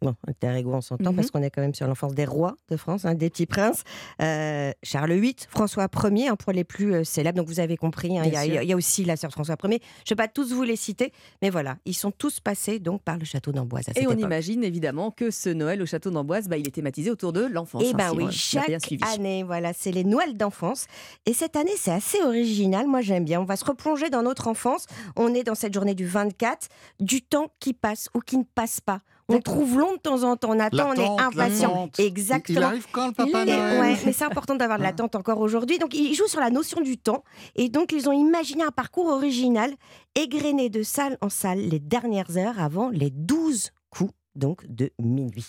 Bon, 0.00 0.16
alter 0.26 0.56
ego, 0.58 0.74
on 0.74 0.80
s'entend 0.80 1.10
Mhm. 1.10 1.14
parce 1.16 1.30
qu'on 1.30 1.42
est 1.44 1.50
quand 1.50 1.60
même 1.60 1.76
sur 1.76 1.86
l'enfance 1.86 2.12
des 2.12 2.24
rois 2.24 2.56
de 2.70 2.76
France, 2.76 3.04
hein, 3.04 3.14
des 3.14 3.30
petits 3.30 3.46
princes. 3.46 3.84
Euh, 4.20 4.72
Charles 4.82 5.12
VIII, 5.12 5.36
François 5.48 5.86
Ier, 6.10 6.26
hein, 6.26 6.34
pour 6.34 6.50
les 6.50 6.64
plus 6.64 6.92
euh, 6.92 7.04
célèbres. 7.04 7.36
Donc 7.38 7.46
vous 7.46 7.60
avez 7.60 7.76
compris, 7.76 8.18
hein, 8.18 8.22
il 8.26 8.32
y, 8.32 8.36
a- 8.36 8.42
Bien 8.42 8.52
sûr. 8.54 8.62
il 8.62 8.68
y 8.68 8.72
a 8.72 8.76
aussi 8.76 9.04
la 9.04 9.16
sœur 9.16 9.30
François 9.30 9.54
Ier. 9.62 9.70
Je 9.70 9.74
ne 9.76 10.08
vais 10.08 10.16
pas 10.16 10.26
tous 10.26 10.52
vous 10.52 10.64
les 10.64 10.74
citer, 10.74 11.12
mais 11.40 11.50
voilà, 11.50 11.76
ils 11.84 11.94
sont 11.94 12.10
tous 12.10 12.40
passés 12.40 12.80
donc 12.80 13.02
par 13.02 13.16
le 13.16 13.24
château 13.24 13.52
d'Amboise. 13.52 13.84
Et 13.90 13.92
cette 13.92 14.08
on 14.08 14.10
époque. 14.10 14.24
imagine 14.24 14.64
évidemment 14.64 15.12
que 15.12 15.30
ce 15.30 15.50
Noël 15.50 15.80
au 15.80 15.86
château 15.86 16.10
d'Amboise, 16.10 16.48
bah, 16.48 16.56
il 16.56 16.66
est 16.66 16.72
thématisé 16.72 17.08
autour 17.12 17.32
de 17.32 17.44
l'enfance. 17.46 17.84
Eh 17.86 17.90
hein, 17.90 17.96
ben 17.96 18.10
si 18.10 18.16
oui, 18.16 18.26
chaque 18.32 18.66
bien 18.66 18.78
année, 19.14 19.44
voilà, 19.44 19.72
c'est 19.72 19.92
les 19.92 20.02
Noëls 20.02 20.36
d'enfance. 20.36 20.86
Et 21.26 21.32
cette 21.32 21.54
année, 21.54 21.76
c'est 21.76 21.92
assez 21.92 22.20
original. 22.22 22.88
Moi, 22.88 23.02
j'aime 23.02 23.24
bien. 23.24 23.40
On 23.40 23.44
va 23.44 23.54
se 23.54 23.64
replonger 23.64 24.10
dans 24.10 24.24
notre 24.24 24.48
enfance. 24.48 24.86
On 25.14 25.32
est 25.32 25.44
dans 25.44 25.54
cette 25.54 25.74
journée 25.74 25.94
du 25.94 26.06
24, 26.08 26.66
du 26.98 27.22
temps 27.22 27.52
qui 27.60 27.72
passe 27.72 28.08
ou 28.16 28.18
qui 28.18 28.36
ne 28.36 28.42
passe 28.42 28.80
pas. 28.80 29.00
On 29.28 29.40
trouve 29.40 29.78
long 29.78 29.92
de 29.94 29.98
temps 29.98 30.24
en 30.24 30.36
temps. 30.36 30.50
On 30.50 30.58
attend, 30.58 30.90
on 30.90 30.94
est 30.94 31.20
impatient. 31.20 31.88
Exactement. 31.98 32.58
Il- 32.60 32.64
arrive 32.64 32.86
quand, 32.92 33.08
le 33.08 33.12
Papa 33.14 33.44
Noël 33.44 33.80
ouais, 33.80 33.96
mais 34.06 34.12
c'est 34.12 34.24
important 34.24 34.54
d'avoir 34.54 34.78
de 34.78 34.82
l'attente 34.82 35.14
encore 35.14 35.40
aujourd'hui. 35.40 35.78
Donc, 35.78 35.94
ils 35.94 36.14
jouent 36.14 36.28
sur 36.28 36.40
la 36.40 36.50
notion 36.50 36.80
du 36.80 36.98
temps. 36.98 37.24
Et 37.54 37.68
donc, 37.68 37.92
ils 37.92 38.08
ont 38.08 38.12
imaginé 38.12 38.62
un 38.64 38.70
parcours 38.70 39.06
original, 39.06 39.70
égrené 40.14 40.68
de 40.68 40.82
salle 40.82 41.18
en 41.20 41.28
salle 41.28 41.58
les 41.60 41.78
dernières 41.80 42.36
heures 42.36 42.60
avant 42.60 42.88
les 42.90 43.10
12 43.10 43.70
coups 43.90 44.12
donc 44.34 44.64
de 44.66 44.90
minuit. 44.98 45.44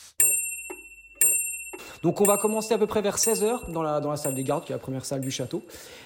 Donc 2.03 2.19
on 2.19 2.25
va 2.25 2.37
commencer 2.37 2.73
à 2.73 2.77
peu 2.77 2.85
près 2.85 3.01
vers 3.01 3.17
16h 3.17 3.71
dans 3.71 3.81
la, 3.81 4.01
dans 4.01 4.11
la 4.11 4.17
salle 4.17 4.35
des 4.35 4.43
gardes, 4.43 4.65
qui 4.65 4.73
est 4.73 4.75
la 4.75 4.79
première 4.79 5.05
salle 5.05 5.21
du 5.21 5.31
château, 5.31 5.63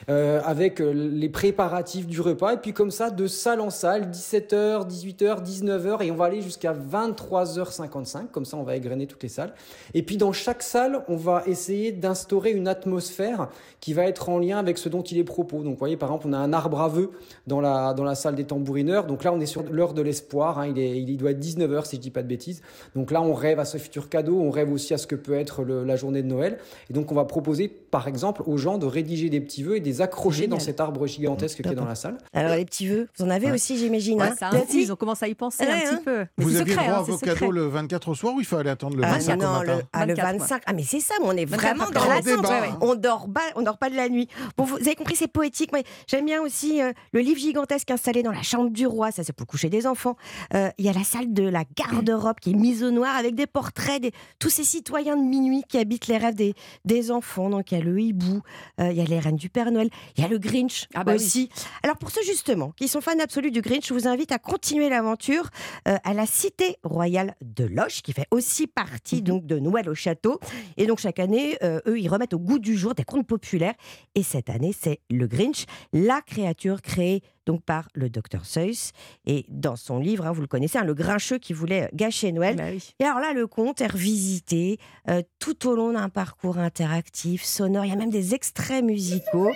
euh, 0.09 0.39
avec 0.45 0.79
euh, 0.79 0.91
les 0.91 1.27
préparatifs 1.27 2.05
du 2.05 2.21
repas. 2.21 2.53
Et 2.53 2.57
puis 2.57 2.71
comme 2.71 2.91
ça, 2.91 3.09
de 3.09 3.25
salle 3.25 3.59
en 3.61 3.71
salle, 3.71 4.11
17h, 4.11 4.87
18h, 4.87 5.43
19h, 5.43 6.03
et 6.05 6.11
on 6.11 6.15
va 6.15 6.25
aller 6.25 6.41
jusqu'à 6.41 6.73
23h55. 6.73 8.27
Comme 8.31 8.45
ça, 8.45 8.57
on 8.57 8.63
va 8.63 8.75
égrener 8.75 9.07
toutes 9.07 9.23
les 9.23 9.29
salles. 9.29 9.53
Et 9.95 10.03
puis 10.03 10.17
dans 10.17 10.31
chaque 10.31 10.61
salle, 10.61 11.03
on 11.07 11.15
va 11.15 11.41
essayer 11.47 11.91
d'instaurer 11.91 12.51
une 12.51 12.67
atmosphère 12.67 13.49
qui 13.79 13.93
va 13.93 14.03
être 14.05 14.29
en 14.29 14.37
lien 14.39 14.59
avec 14.59 14.77
ce 14.77 14.89
dont 14.89 15.01
il 15.01 15.17
est 15.17 15.23
propos. 15.23 15.63
Donc 15.63 15.73
vous 15.73 15.79
voyez, 15.79 15.97
par 15.97 16.09
exemple, 16.09 16.27
on 16.29 16.33
a 16.33 16.37
un 16.37 16.53
arbre 16.53 16.79
à 16.81 16.87
vœux 16.89 17.11
dans 17.47 17.59
la, 17.61 17.93
dans 17.95 18.03
la 18.03 18.13
salle 18.15 18.35
des 18.35 18.43
tambourineurs. 18.45 19.05
Donc 19.07 19.23
là, 19.23 19.33
on 19.33 19.39
est 19.39 19.45
sur 19.47 19.63
l'heure 19.63 19.93
de 19.93 20.01
l'espoir. 20.03 20.59
hein. 20.59 20.67
Il, 20.67 20.77
il 20.77 21.17
doit 21.17 21.31
être 21.31 21.39
19h, 21.43 21.85
si 21.85 21.95
je 21.95 22.01
dis 22.01 22.11
pas 22.11 22.21
de 22.21 22.27
bêtises. 22.27 22.61
Donc 22.95 23.09
là, 23.11 23.21
on 23.21 23.33
rêve 23.33 23.59
à 23.59 23.65
ce 23.65 23.77
futur 23.77 24.09
cadeau, 24.09 24.39
on 24.39 24.51
rêve 24.51 24.71
aussi 24.71 24.93
à 24.93 24.97
ce 24.99 25.07
que 25.07 25.15
peut 25.15 25.33
être 25.33 25.63
le- 25.63 25.86
la 25.87 25.95
journée 25.95 26.21
de 26.21 26.27
Noël. 26.27 26.59
Et 26.89 26.93
donc, 26.93 27.11
on 27.11 27.15
va 27.15 27.25
proposer, 27.25 27.67
par 27.67 28.07
exemple, 28.07 28.43
aux 28.45 28.57
gens 28.57 28.77
de 28.77 28.85
rédiger 28.85 29.29
des 29.29 29.41
petits 29.41 29.63
vœux 29.63 29.77
et 29.77 29.79
de 29.79 29.85
les 29.85 30.01
accrocher 30.01 30.41
Génial. 30.43 30.59
dans 30.59 30.63
cet 30.63 30.79
arbre 30.79 31.07
gigantesque 31.07 31.61
qui 31.61 31.67
est 31.69 31.75
dans 31.75 31.85
la 31.85 31.95
salle. 31.95 32.17
Alors, 32.33 32.55
les 32.55 32.65
petits 32.65 32.87
vœux, 32.87 33.07
vous 33.17 33.25
en 33.25 33.29
avez 33.29 33.47
Ouais. 33.47 33.53
aussi, 33.53 33.77
j'imagine. 33.77 34.19
Ouais, 34.21 34.27
hein 34.27 34.35
ça 34.37 34.49
Des 34.51 34.57
infuse, 34.57 34.81
petits 34.83 34.91
on 34.91 34.95
commence 34.95 35.23
à 35.23 35.27
y 35.27 35.35
penser 35.35 35.63
Ouais, 35.65 35.71
un 35.71 35.75
hein. 35.75 35.95
petit 35.95 36.03
peu. 36.03 36.25
Mais 36.37 36.43
Vous 36.43 36.55
aviez 36.57 36.73
secret, 36.73 36.87
droit 36.87 36.97
hein, 36.97 36.99
à 36.99 37.03
vos 37.03 37.17
cadeaux 37.17 37.51
le 37.51 37.67
24 37.67 38.09
au 38.09 38.15
soir 38.15 38.33
ou 38.35 38.39
il 38.39 38.45
fallait 38.45 38.69
attendre 38.69 38.97
le 38.97 39.03
Ah, 39.03 39.11
25 39.13 39.35
non, 39.37 39.57
au 39.57 39.61
le, 39.61 39.67
matin 39.67 39.81
ah, 39.93 40.05
le 40.05 40.13
24, 40.15 40.37
25. 40.39 40.63
Ah, 40.65 40.73
mais 40.73 40.83
c'est 40.83 40.99
ça, 40.99 41.13
mais 41.21 41.27
on 41.27 41.31
est 41.31 41.45
24 41.45 41.75
vraiment 41.77 41.91
dans 41.91 42.07
l'attente. 42.07 42.45
hein. 42.51 42.77
On 42.81 42.95
dort 42.95 43.27
pas, 43.33 43.41
on 43.55 43.61
dort 43.61 43.77
pas 43.77 43.89
de 43.89 43.95
la 43.95 44.09
nuit. 44.09 44.27
Bon, 44.57 44.65
vous 44.65 44.75
avez 44.77 44.95
compris, 44.95 45.15
c'est 45.15 45.27
poétique. 45.27 45.71
mais 45.73 45.83
J'aime 46.07 46.25
bien 46.25 46.41
aussi 46.41 46.81
euh, 46.81 46.91
le 47.13 47.19
livre 47.21 47.39
gigantesque 47.39 47.89
installé 47.91 48.23
dans 48.23 48.31
la 48.31 48.41
chambre 48.43 48.69
du 48.69 48.85
roi. 48.87 49.11
Ça, 49.11 49.23
c'est 49.23 49.33
pour 49.33 49.45
le 49.45 49.51
coucher 49.51 49.69
des 49.69 49.87
enfants. 49.87 50.15
Euh, 50.53 50.69
Il 50.77 50.85
y 50.85 50.89
a 50.89 50.93
la 50.93 51.03
salle 51.03 51.33
de 51.33 51.43
la 51.43 51.63
garde-robe 51.75 52.39
qui 52.41 52.51
est 52.51 52.55
mise 52.55 52.83
au 52.83 52.91
noir 52.91 53.15
avec 53.15 53.35
des 53.35 53.47
portraits 53.47 54.01
de 54.01 54.11
tous 54.39 54.49
ces 54.49 54.63
citoyens 54.63 55.15
de 55.15 55.21
minuit 55.23 55.63
qui 55.67 55.76
habitent 55.77 56.07
les 56.07 56.17
rêves 56.17 56.35
des, 56.35 56.53
des 56.85 57.11
enfants. 57.11 57.49
Donc, 57.49 57.71
il 57.71 57.77
y 57.77 57.81
a 57.81 57.83
le 57.83 57.99
hibou, 57.99 58.41
euh, 58.79 58.91
il 58.91 58.97
y 58.97 59.01
a 59.01 59.05
les 59.05 59.19
reines 59.19 59.35
du 59.35 59.49
Père 59.49 59.71
Noël, 59.71 59.89
il 60.17 60.21
y 60.23 60.25
a 60.25 60.29
le 60.29 60.37
Grinch 60.37 60.87
Ah 60.93 61.03
bah 61.03 61.13
oui. 61.13 61.17
aussi. 61.17 61.49
Alors, 61.83 61.97
pour 61.97 62.11
ceux 62.11 62.23
justement 62.23 62.71
qui 62.71 62.87
sont 62.87 63.01
fans 63.01 63.19
absolus 63.19 63.51
du 63.51 63.61
Grinch, 63.61 63.87
je 63.87 63.93
vous 63.93 64.07
invite 64.07 64.31
à 64.31 64.39
continuer 64.39 64.89
l'aventure 64.89 65.49
euh, 65.87 65.97
à 66.03 66.13
la 66.13 66.25
Cité 66.25 66.77
Royale 66.83 67.35
de 67.41 67.65
Loche, 67.65 68.01
qui 68.01 68.13
fait 68.13 68.27
aussi 68.31 68.63
Mhm. 68.63 68.69
partie 68.75 69.21
donc 69.21 69.45
de 69.45 69.59
Noël 69.59 69.89
au 69.89 69.95
château. 69.95 70.39
Et 70.77 70.85
donc 70.87 70.99
chaque 70.99 71.19
année, 71.19 71.57
euh, 71.63 71.79
eux, 71.87 71.99
ils 71.99 72.07
remettent 72.09 72.33
au 72.33 72.39
goût 72.39 72.59
du 72.59 72.77
jour 72.77 72.93
des 72.95 73.03
contes 73.03 73.27
populaires. 73.27 73.73
Et 74.15 74.23
cette 74.23 74.49
année, 74.49 74.73
c'est 74.79 74.99
le 75.09 75.27
Grinch, 75.27 75.65
la 75.93 76.21
créature 76.21 76.81
créée 76.81 77.21
donc 77.47 77.63
par 77.63 77.87
le 77.95 78.09
docteur 78.09 78.45
Seuss. 78.45 78.91
Et 79.25 79.45
dans 79.49 79.75
son 79.75 79.97
livre, 79.97 80.27
hein, 80.27 80.31
vous 80.33 80.41
le 80.41 80.47
connaissez, 80.47 80.77
hein, 80.77 80.83
le 80.83 80.93
grincheux 80.93 81.39
qui 81.39 81.53
voulait 81.53 81.85
euh, 81.85 81.87
gâcher 81.93 82.31
Noël. 82.31 82.57
Bah 82.57 82.65
oui. 82.69 82.93
Et 82.99 83.05
alors 83.05 83.19
là, 83.19 83.33
le 83.33 83.47
conte 83.47 83.81
est 83.81 83.87
revisité 83.87 84.77
euh, 85.09 85.21
tout 85.39 85.67
au 85.67 85.75
long 85.75 85.93
d'un 85.93 86.09
parcours 86.09 86.59
interactif, 86.59 87.43
sonore. 87.43 87.85
Il 87.85 87.89
y 87.89 87.93
a 87.93 87.95
même 87.95 88.11
des 88.11 88.35
extraits 88.35 88.83
musicaux. 88.83 89.51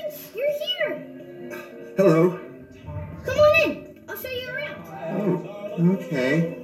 Hello. 1.97 2.33
Come 3.25 3.35
on 3.37 3.69
in. 3.69 3.75
I'll 4.07 4.15
show 4.15 4.29
you 4.29 4.47
around. 4.49 5.49
Oh, 5.77 5.93
okay. 5.93 6.57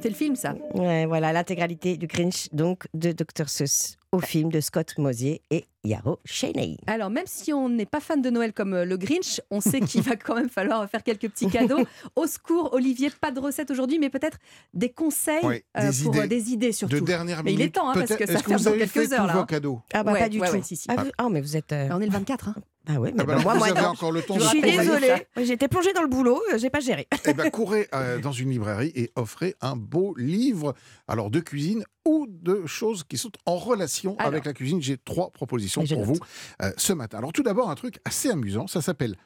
C'est 0.00 0.10
le 0.10 0.14
film, 0.14 0.36
ça. 0.36 0.54
Ouais, 0.74 1.06
voilà, 1.06 1.32
l'intégralité 1.32 1.96
du 1.96 2.06
Grinch, 2.06 2.48
donc 2.52 2.86
de 2.92 3.12
Dr. 3.12 3.48
Seuss, 3.48 3.96
au 4.12 4.20
film 4.20 4.50
de 4.50 4.60
Scott 4.60 4.96
Mosier 4.98 5.42
et 5.50 5.66
Yarrow 5.84 6.18
Cheney. 6.24 6.78
Alors, 6.86 7.10
même 7.10 7.26
si 7.26 7.52
on 7.52 7.68
n'est 7.68 7.86
pas 7.86 8.00
fan 8.00 8.20
de 8.22 8.30
Noël 8.30 8.52
comme 8.52 8.74
euh, 8.74 8.84
le 8.84 8.96
Grinch, 8.96 9.40
on 9.50 9.60
sait 9.60 9.80
qu'il 9.80 10.02
va 10.02 10.16
quand 10.16 10.34
même 10.34 10.48
falloir 10.48 10.88
faire 10.88 11.02
quelques 11.02 11.28
petits 11.28 11.48
cadeaux. 11.48 11.84
Au 12.16 12.26
secours, 12.26 12.72
Olivier, 12.72 13.10
pas 13.20 13.30
de 13.30 13.40
recette 13.40 13.70
aujourd'hui, 13.70 13.98
mais 13.98 14.10
peut-être 14.10 14.38
des 14.74 14.90
conseils 14.90 15.40
Oui, 15.44 15.62
euh, 15.78 15.90
des 15.90 16.02
pour 16.04 16.14
idées 16.14 16.24
euh, 16.24 16.26
des 16.28 16.52
idées 16.52 16.72
surtout. 16.72 17.00
De 17.00 17.00
dernière 17.04 17.44
mais 17.44 17.50
minute. 17.52 17.60
il 17.60 17.66
est 17.66 17.70
temps, 17.70 17.90
hein, 17.90 17.94
parce 17.94 18.16
que 18.16 18.26
ça 18.26 18.38
avez 18.38 18.78
quelques 18.78 18.88
fait 18.90 19.12
heures. 19.12 19.22
tous 19.22 19.26
là, 19.26 19.32
vos 19.34 19.38
hein. 19.40 19.46
cadeaux? 19.46 19.80
Ah 19.92 20.02
bah 20.02 20.12
Ouais, 20.12 20.18
pas 20.20 20.28
du 20.28 20.40
ouais, 20.40 20.48
tout. 20.48 20.54
ouais, 20.54 20.62
si, 20.62 20.76
si. 20.76 20.86
Ah, 20.88 20.96
vous- 21.04 21.10
ah, 21.18 21.28
mais 21.30 21.40
vous 21.40 21.56
êtes... 21.56 21.72
euh, 21.72 21.88
On 21.92 22.00
est 22.00 22.06
le 22.06 22.12
24. 22.12 22.48
Hein. 22.48 22.54
Ah 22.88 23.00
oui, 23.00 23.10
mais 23.14 23.22
Ah 23.22 23.24
bah 23.24 23.34
bah, 23.36 23.42
moi, 23.42 23.52
vous 23.54 23.58
moi, 23.58 23.68
avez 23.68 23.80
non. 23.80 23.88
encore 23.88 24.12
le 24.12 24.22
temps 24.22 24.38
Je 24.38 24.46
suis 24.46 24.60
désolée. 24.60 25.14
J'étais 25.42 25.66
plongée 25.68 25.92
dans 25.92 26.02
le 26.02 26.08
boulot, 26.08 26.40
euh, 26.52 26.58
j'ai 26.58 26.70
pas 26.70 26.78
géré. 26.80 27.08
Eh 27.26 27.34
ben, 27.34 27.50
courez 27.50 27.88
euh, 27.94 28.18
dans 28.20 28.30
une 28.32 28.50
librairie 28.50 28.92
et 28.94 29.10
offrez 29.16 29.56
un 29.60 29.74
beau 29.76 30.14
livre, 30.16 30.74
alors 31.08 31.30
de 31.30 31.40
cuisine 31.40 31.84
ou 32.06 32.26
de 32.28 32.64
choses 32.66 33.04
qui 33.04 33.18
sont 33.18 33.32
en 33.44 33.56
relation 33.56 34.16
Alors. 34.18 34.28
avec 34.28 34.44
la 34.46 34.52
cuisine. 34.52 34.80
J'ai 34.80 34.96
trois 34.96 35.30
propositions 35.30 35.84
pour 35.84 35.98
note. 35.98 36.06
vous 36.06 36.18
euh, 36.62 36.72
ce 36.76 36.92
matin. 36.92 37.18
Alors 37.18 37.32
tout 37.32 37.42
d'abord, 37.42 37.68
un 37.68 37.74
truc 37.74 37.98
assez 38.04 38.30
amusant, 38.30 38.66
ça 38.66 38.80
s'appelle 38.80 39.16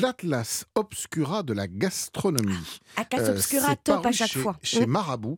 l'Atlas 0.00 0.64
Obscura 0.74 1.42
de 1.42 1.52
la 1.52 1.66
gastronomie. 1.68 2.80
Atlas 2.96 3.28
Euh, 3.28 3.32
Obscura, 3.32 3.76
top 3.76 4.06
à 4.06 4.12
chaque 4.12 4.30
chez, 4.30 4.40
fois. 4.40 4.56
Chez 4.62 4.86
Mm. 4.86 4.90
Marabout. 4.90 5.36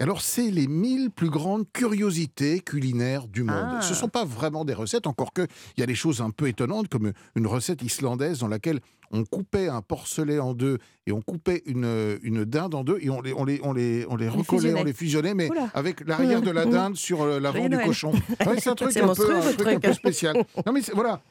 Alors, 0.00 0.20
c'est 0.20 0.52
les 0.52 0.68
1000 0.68 1.10
plus 1.10 1.28
grandes 1.28 1.64
curiosités 1.72 2.60
culinaires 2.60 3.26
du 3.26 3.42
monde. 3.42 3.56
Ah. 3.78 3.80
Ce 3.82 3.90
ne 3.90 3.96
sont 3.96 4.08
pas 4.08 4.24
vraiment 4.24 4.64
des 4.64 4.72
recettes, 4.74 5.08
encore 5.08 5.32
que 5.32 5.42
il 5.76 5.80
y 5.80 5.82
a 5.82 5.86
des 5.86 5.96
choses 5.96 6.20
un 6.20 6.30
peu 6.30 6.46
étonnantes, 6.46 6.86
comme 6.88 7.12
une 7.34 7.46
recette 7.48 7.82
islandaise 7.82 8.38
dans 8.38 8.46
laquelle 8.46 8.78
on 9.10 9.24
coupait 9.24 9.66
un 9.68 9.82
porcelet 9.82 10.38
en 10.38 10.54
deux 10.54 10.78
et 11.08 11.12
on 11.12 11.20
coupait 11.20 11.62
une, 11.66 12.18
une 12.22 12.44
dinde 12.44 12.76
en 12.76 12.84
deux 12.84 12.98
et 13.00 13.10
on 13.10 13.20
les, 13.20 13.32
on 13.32 13.44
les, 13.44 13.58
on 13.64 13.72
les, 13.72 14.06
on 14.08 14.14
les 14.14 14.28
recollait, 14.28 14.74
on 14.74 14.84
les 14.84 14.92
fusionnait, 14.92 15.34
mais 15.34 15.50
Oula. 15.50 15.68
avec 15.74 16.06
l'arrière 16.06 16.42
de 16.42 16.50
la 16.52 16.64
dinde 16.66 16.94
sur 16.96 17.22
euh, 17.22 17.40
l'avant 17.40 17.68
du 17.68 17.78
cochon. 17.78 18.12
Ouais, 18.46 18.60
c'est 18.60 18.68
un 18.70 18.74
truc 18.76 18.96
un 18.98 19.12
peu, 19.14 19.34
un 19.36 19.52
truc 19.52 19.66
un 19.66 19.80
peu 19.80 19.92
spécial. 19.94 20.36
Non, 20.64 20.72
mais 20.72 20.82
voilà. 20.94 21.22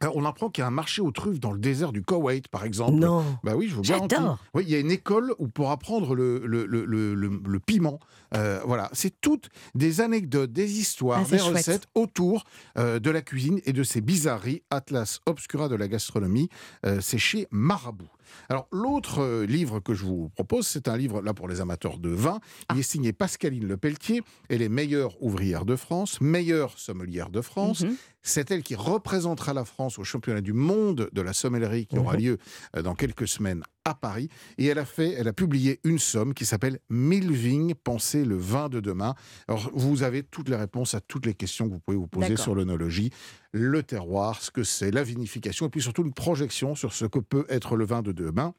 Alors, 0.00 0.16
on 0.16 0.24
apprend 0.24 0.48
qu'il 0.48 0.62
y 0.62 0.64
a 0.64 0.68
un 0.68 0.70
marché 0.70 1.02
aux 1.02 1.10
truffes 1.10 1.40
dans 1.40 1.50
le 1.50 1.58
désert 1.58 1.90
du 1.92 2.02
Koweït, 2.02 2.46
par 2.48 2.64
exemple. 2.64 2.94
Non. 2.98 3.24
Bah 3.42 3.54
oui, 3.56 3.66
je 3.68 3.74
vous 3.74 3.82
garantis. 3.82 4.14
J'adore. 4.14 4.38
Oui, 4.54 4.62
il 4.66 4.70
y 4.70 4.74
a 4.76 4.78
une 4.78 4.90
école 4.92 5.34
où 5.38 5.48
pour 5.48 5.70
apprendre 5.72 6.14
le, 6.14 6.38
le, 6.46 6.66
le, 6.66 6.84
le- 6.84 7.14
le- 7.14 7.40
le 7.44 7.60
piment. 7.60 7.98
Euh, 8.34 8.60
voilà, 8.64 8.90
c'est 8.92 9.20
toutes 9.20 9.48
des 9.74 10.00
anecdotes, 10.00 10.52
des 10.52 10.78
histoires, 10.78 11.22
Ah, 11.26 11.30
des 11.30 11.38
chouette. 11.38 11.56
recettes 11.56 11.86
autour 11.94 12.44
euh, 12.78 12.98
de 13.00 13.10
la 13.10 13.22
cuisine 13.22 13.60
et 13.64 13.72
de 13.72 13.82
ses 13.82 14.00
bizarreries. 14.00 14.62
Atlas 14.70 15.18
Obscura 15.26 15.68
de 15.68 15.74
la 15.74 15.88
gastronomie, 15.88 16.48
euh, 16.86 16.98
c'est 17.00 17.18
chez 17.18 17.48
Marabout. 17.50 18.08
Alors, 18.48 18.68
l'autre 18.72 19.20
euh, 19.22 19.46
livre 19.46 19.80
que 19.80 19.94
je 19.94 20.04
vous 20.04 20.28
propose, 20.30 20.66
c'est 20.66 20.88
un 20.88 20.96
livre, 20.96 21.20
là, 21.22 21.34
pour 21.34 21.48
les 21.48 21.60
amateurs 21.60 21.98
de 21.98 22.10
vin. 22.10 22.40
Ah. 22.68 22.74
Il 22.74 22.80
est 22.80 22.82
signé 22.82 23.12
Pascaline 23.12 23.66
Lepelletier. 23.66 24.22
Elle 24.48 24.62
est 24.62 24.68
meilleure 24.68 25.20
ouvrière 25.22 25.64
de 25.64 25.76
France, 25.76 26.20
meilleure 26.20 26.78
sommelière 26.78 27.30
de 27.30 27.40
France. 27.40 27.82
Mhm. 27.82 27.96
C'est 28.22 28.50
elle 28.50 28.62
qui 28.62 28.74
représentera 28.74 29.54
la 29.54 29.64
France 29.64 29.98
au 29.98 30.04
championnat 30.04 30.40
du 30.40 30.52
monde 30.52 31.08
de 31.12 31.22
la 31.22 31.32
sommellerie 31.32 31.86
qui 31.86 31.98
aura 31.98 32.14
Mhm. 32.14 32.20
lieu 32.20 32.38
euh, 32.76 32.82
dans 32.82 32.94
quelques 32.94 33.28
semaines 33.28 33.62
à 33.88 33.94
Paris. 33.94 34.28
Et 34.56 34.66
elle 34.66 34.78
a 34.78 34.84
fait, 34.84 35.12
elle 35.12 35.28
a 35.28 35.32
publié 35.32 35.80
une 35.84 35.98
somme 35.98 36.34
qui 36.34 36.44
s'appelle 36.44 36.78
Mille 36.88 37.32
vignes, 37.32 37.74
penser 37.74 38.24
le 38.24 38.36
vin 38.36 38.68
de 38.68 38.80
demain. 38.80 39.14
Alors, 39.48 39.70
vous 39.74 40.02
avez 40.02 40.22
toutes 40.22 40.48
les 40.48 40.56
réponses 40.56 40.94
à 40.94 41.00
toutes 41.00 41.26
les 41.26 41.34
questions 41.34 41.68
que 41.68 41.74
vous 41.74 41.80
pouvez 41.80 41.98
vous 41.98 42.06
poser 42.06 42.36
sur 42.36 42.54
l'œnologie, 42.54 43.10
le 43.52 43.82
terroir, 43.82 44.42
ce 44.42 44.50
que 44.50 44.62
c'est, 44.62 44.90
la 44.90 45.02
vinification, 45.02 45.66
et 45.66 45.70
puis 45.70 45.82
surtout 45.82 46.04
une 46.04 46.14
projection 46.14 46.74
sur 46.74 46.92
ce 46.92 47.04
que 47.04 47.18
peut 47.18 47.46
être 47.48 47.76
le 47.76 47.84
vin 47.84 48.02
de 48.02 48.12
demain. 48.12 48.54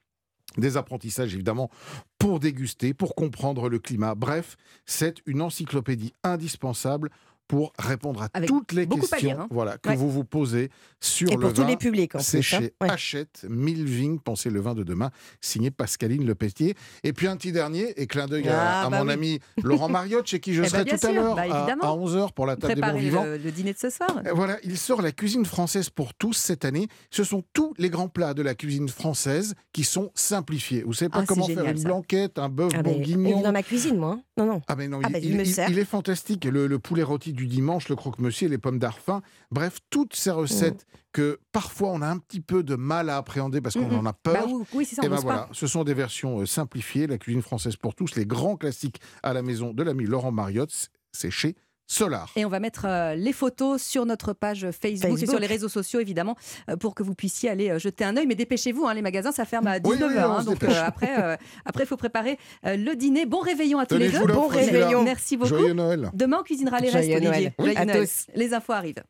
Des 0.57 0.77
apprentissages 0.77 1.35
évidemment 1.35 1.69
pour 2.17 2.39
déguster, 2.39 2.95
pour 2.95 3.13
comprendre 3.13 3.69
le 3.69 3.77
climat. 3.77 4.15
Bref, 4.15 4.57
c'est 4.85 5.21
une 5.27 5.43
encyclopédie 5.43 6.13
indispensable 6.23 7.11
pour 7.49 7.73
répondre 7.79 8.21
à 8.21 8.29
Avec 8.33 8.47
toutes 8.47 8.71
les 8.73 8.87
questions 8.87 9.17
lire, 9.21 9.39
hein. 9.41 9.47
voilà, 9.51 9.77
que 9.79 9.89
Ouais. 9.89 9.95
vous 9.97 10.09
vous 10.09 10.23
posez 10.23 10.69
sur 11.01 11.27
Et 11.29 11.33
le 11.33 11.39
pour 11.39 11.51
tous 11.53 11.61
vin. 11.63 11.67
les 11.67 11.75
publics, 11.77 12.13
en 12.15 12.19
C'est 12.19 12.37
hein. 12.37 12.41
chez 12.41 12.73
Ouais. 12.79 12.89
Hachette, 12.91 13.45
Mille 13.49 13.83
vignes, 13.85 14.19
pensez 14.19 14.49
le 14.51 14.61
vin 14.61 14.75
de 14.75 14.83
demain, 14.83 15.09
signé 15.41 15.71
Pascaline 15.71 16.25
Lepetier. 16.25 16.75
Et 17.03 17.11
puis 17.11 17.27
un 17.27 17.35
petit 17.35 17.51
dernier, 17.51 17.99
et 17.99 18.05
clin 18.07 18.27
d'œil 18.27 18.47
à, 18.47 18.61
Ah, 18.61 18.85
à 18.85 18.89
bah 18.89 18.99
mon 18.99 19.07
oui. 19.07 19.13
ami 19.13 19.39
Laurent 19.63 19.89
Mariotte, 19.89 20.27
chez 20.27 20.39
qui 20.39 20.53
je 20.53 20.61
Eh 20.61 20.63
ben, 20.65 20.69
serai 20.69 20.83
bien 20.85 20.97
tout 20.97 21.07
à 21.07 21.11
l'heure 21.11 21.35
bah, 21.35 21.41
à, 21.41 21.45
évidemment. 21.47 21.97
11h 22.05 22.33
pour 22.33 22.45
la 22.45 22.55
table 22.55 22.75
des 22.75 22.81
bons 22.81 22.97
vivants. 22.97 23.23
le, 23.25 23.37
le 23.37 23.51
dîner 23.51 23.73
de 23.73 23.79
ce 23.79 23.89
soir. 23.89 24.09
Et 24.25 24.29
Voilà, 24.31 24.57
il 24.63 24.77
sort 24.77 25.01
la 25.01 25.11
cuisine 25.11 25.43
française 25.45 25.89
pour 25.89 26.13
tous 26.13 26.33
cette 26.33 26.65
année. 26.65 26.87
Ce 27.09 27.23
sont 27.23 27.43
tous 27.53 27.73
les 27.79 27.89
grands 27.89 28.09
plats 28.09 28.35
de 28.35 28.43
la 28.43 28.53
cuisine 28.53 28.89
française 28.89 29.55
qui 29.73 29.83
sont 29.83 30.11
simplifiés. 30.13 30.83
Vous 30.85 30.93
savez 30.93 31.09
pas 31.09 31.21
Ah, 31.21 31.25
comment 31.27 31.47
faire 31.47 31.65
une 31.65 31.77
ça. 31.77 31.83
blanquette, 31.85 32.37
un 32.37 32.49
bœuf 32.49 32.71
Ah 32.75 32.83
ben, 32.83 32.91
bourguignon. 32.93 33.29
il 33.37 33.39
est 33.39 33.43
dans 33.43 33.51
ma 33.51 33.63
cuisine, 33.63 33.97
moi. 33.97 34.11
hein. 34.19 34.23
Non, 34.37 34.45
non. 34.45 34.61
Ah 34.67 34.75
ben 34.75 34.89
non, 34.89 34.99
Ah 35.03 35.07
il, 35.09 35.13
ben, 35.13 35.23
il 35.23 35.29
il- 35.31 35.35
me 35.37 35.41
il- 35.41 35.53
sert. 35.53 35.69
il 35.69 35.79
est 35.79 35.83
fantastique. 35.85 36.45
Le, 36.45 36.67
le 36.67 36.79
poulet 36.79 37.03
rôti 37.03 37.33
du 37.39 37.47
dimanche, 37.47 37.87
le 37.87 37.95
croque-monsieur, 37.95 38.49
les 38.49 38.57
pommes 38.57 38.79
d'arfin. 38.79 39.21
Bref, 39.49 39.79
toutes 39.89 40.13
ces 40.13 40.31
recettes 40.31 40.85
Mm. 40.89 40.95
que 41.13 41.39
parfois 41.53 41.89
on 41.89 42.01
a 42.01 42.07
un 42.07 42.17
petit 42.17 42.41
peu 42.41 42.63
de 42.63 42.75
mal 42.75 43.09
à 43.09 43.15
appréhender 43.17 43.61
parce 43.61 43.75
qu'on 43.75 43.95
en 43.95 44.05
a 44.05 44.13
peur. 44.13 44.33
Bah 44.33 44.45
oui, 44.47 44.63
oui, 44.73 44.85
c'est 44.85 44.95
ça, 44.95 45.01
on 45.05 45.09
ben 45.09 45.21
pas. 45.21 45.49
ce 45.53 45.67
sont 45.67 45.83
des 45.85 45.93
versions 45.93 46.41
euh, 46.41 46.45
simplifiées. 46.45 47.07
La 47.07 47.17
cuisine 47.17 47.41
française 47.41 47.77
pour 47.77 47.95
tous, 47.95 48.15
les 48.15 48.25
grands 48.25 48.57
classiques 48.57 48.99
à 49.23 49.33
la 49.33 49.41
maison 49.41 49.73
de 49.73 49.83
l'ami 49.83 50.05
Laurent 50.05 50.31
Mariotte. 50.31 50.89
C'est 51.13 51.31
chez 51.31 51.55
Solar. 51.91 52.31
Et 52.35 52.45
on 52.45 52.49
va 52.49 52.59
mettre 52.59 52.85
euh, 52.85 53.15
les 53.15 53.33
photos 53.33 53.81
sur 53.81 54.05
notre 54.05 54.31
page 54.33 54.67
Facebook, 54.79 55.19
et 55.21 55.25
sur 55.25 55.39
les 55.39 55.47
réseaux 55.47 55.69
sociaux 55.69 55.99
évidemment 55.99 56.35
euh, 56.69 56.75
pour 56.77 56.93
que 56.93 57.01
vous 57.01 57.15
puissiez 57.15 57.49
aller 57.49 57.71
euh, 57.71 57.79
jeter 57.79 58.05
un 58.05 58.15
œil. 58.15 58.27
Mais 58.27 58.35
dépêchez-vous, 58.35 58.85
hein, 58.85 58.93
les 58.93 59.01
magasins 59.01 59.31
ça 59.31 59.43
ferme 59.43 59.65
à 59.65 59.77
Oui, 59.83 59.97
19h. 59.97 60.07
oui, 60.07 60.13
on 60.23 60.39
se 60.41 60.45
donc 60.45 60.63
euh, 60.63 60.83
après, 60.85 61.19
euh, 61.19 61.35
après 61.65 61.85
il 61.85 61.87
faut 61.87 61.97
préparer 61.97 62.37
euh, 62.67 62.75
le 62.77 62.95
dîner. 62.95 63.25
Bon 63.25 63.39
réveillon 63.39 63.79
à 63.79 63.87
tous 63.87 63.95
Tenez, 63.95 64.09
les 64.09 64.19
deux. 64.19 64.25
Bon 64.27 64.45
réveillon. 64.47 65.01
Merci 65.03 65.35
beaucoup. 65.35 65.49
Joyeux 65.49 65.73
Noël. 65.73 66.11
Demain 66.13 66.37
on 66.41 66.43
cuisinera 66.43 66.79
les 66.79 66.89
restes, 66.91 67.09
Olivier. 67.09 67.27
Noël. 67.27 67.53
Joyeux 67.57 67.77
À 67.77 67.85
Noël. 67.85 68.01
tous. 68.07 68.27
Les 68.35 68.53
infos 68.53 68.73
arrivent. 68.73 69.03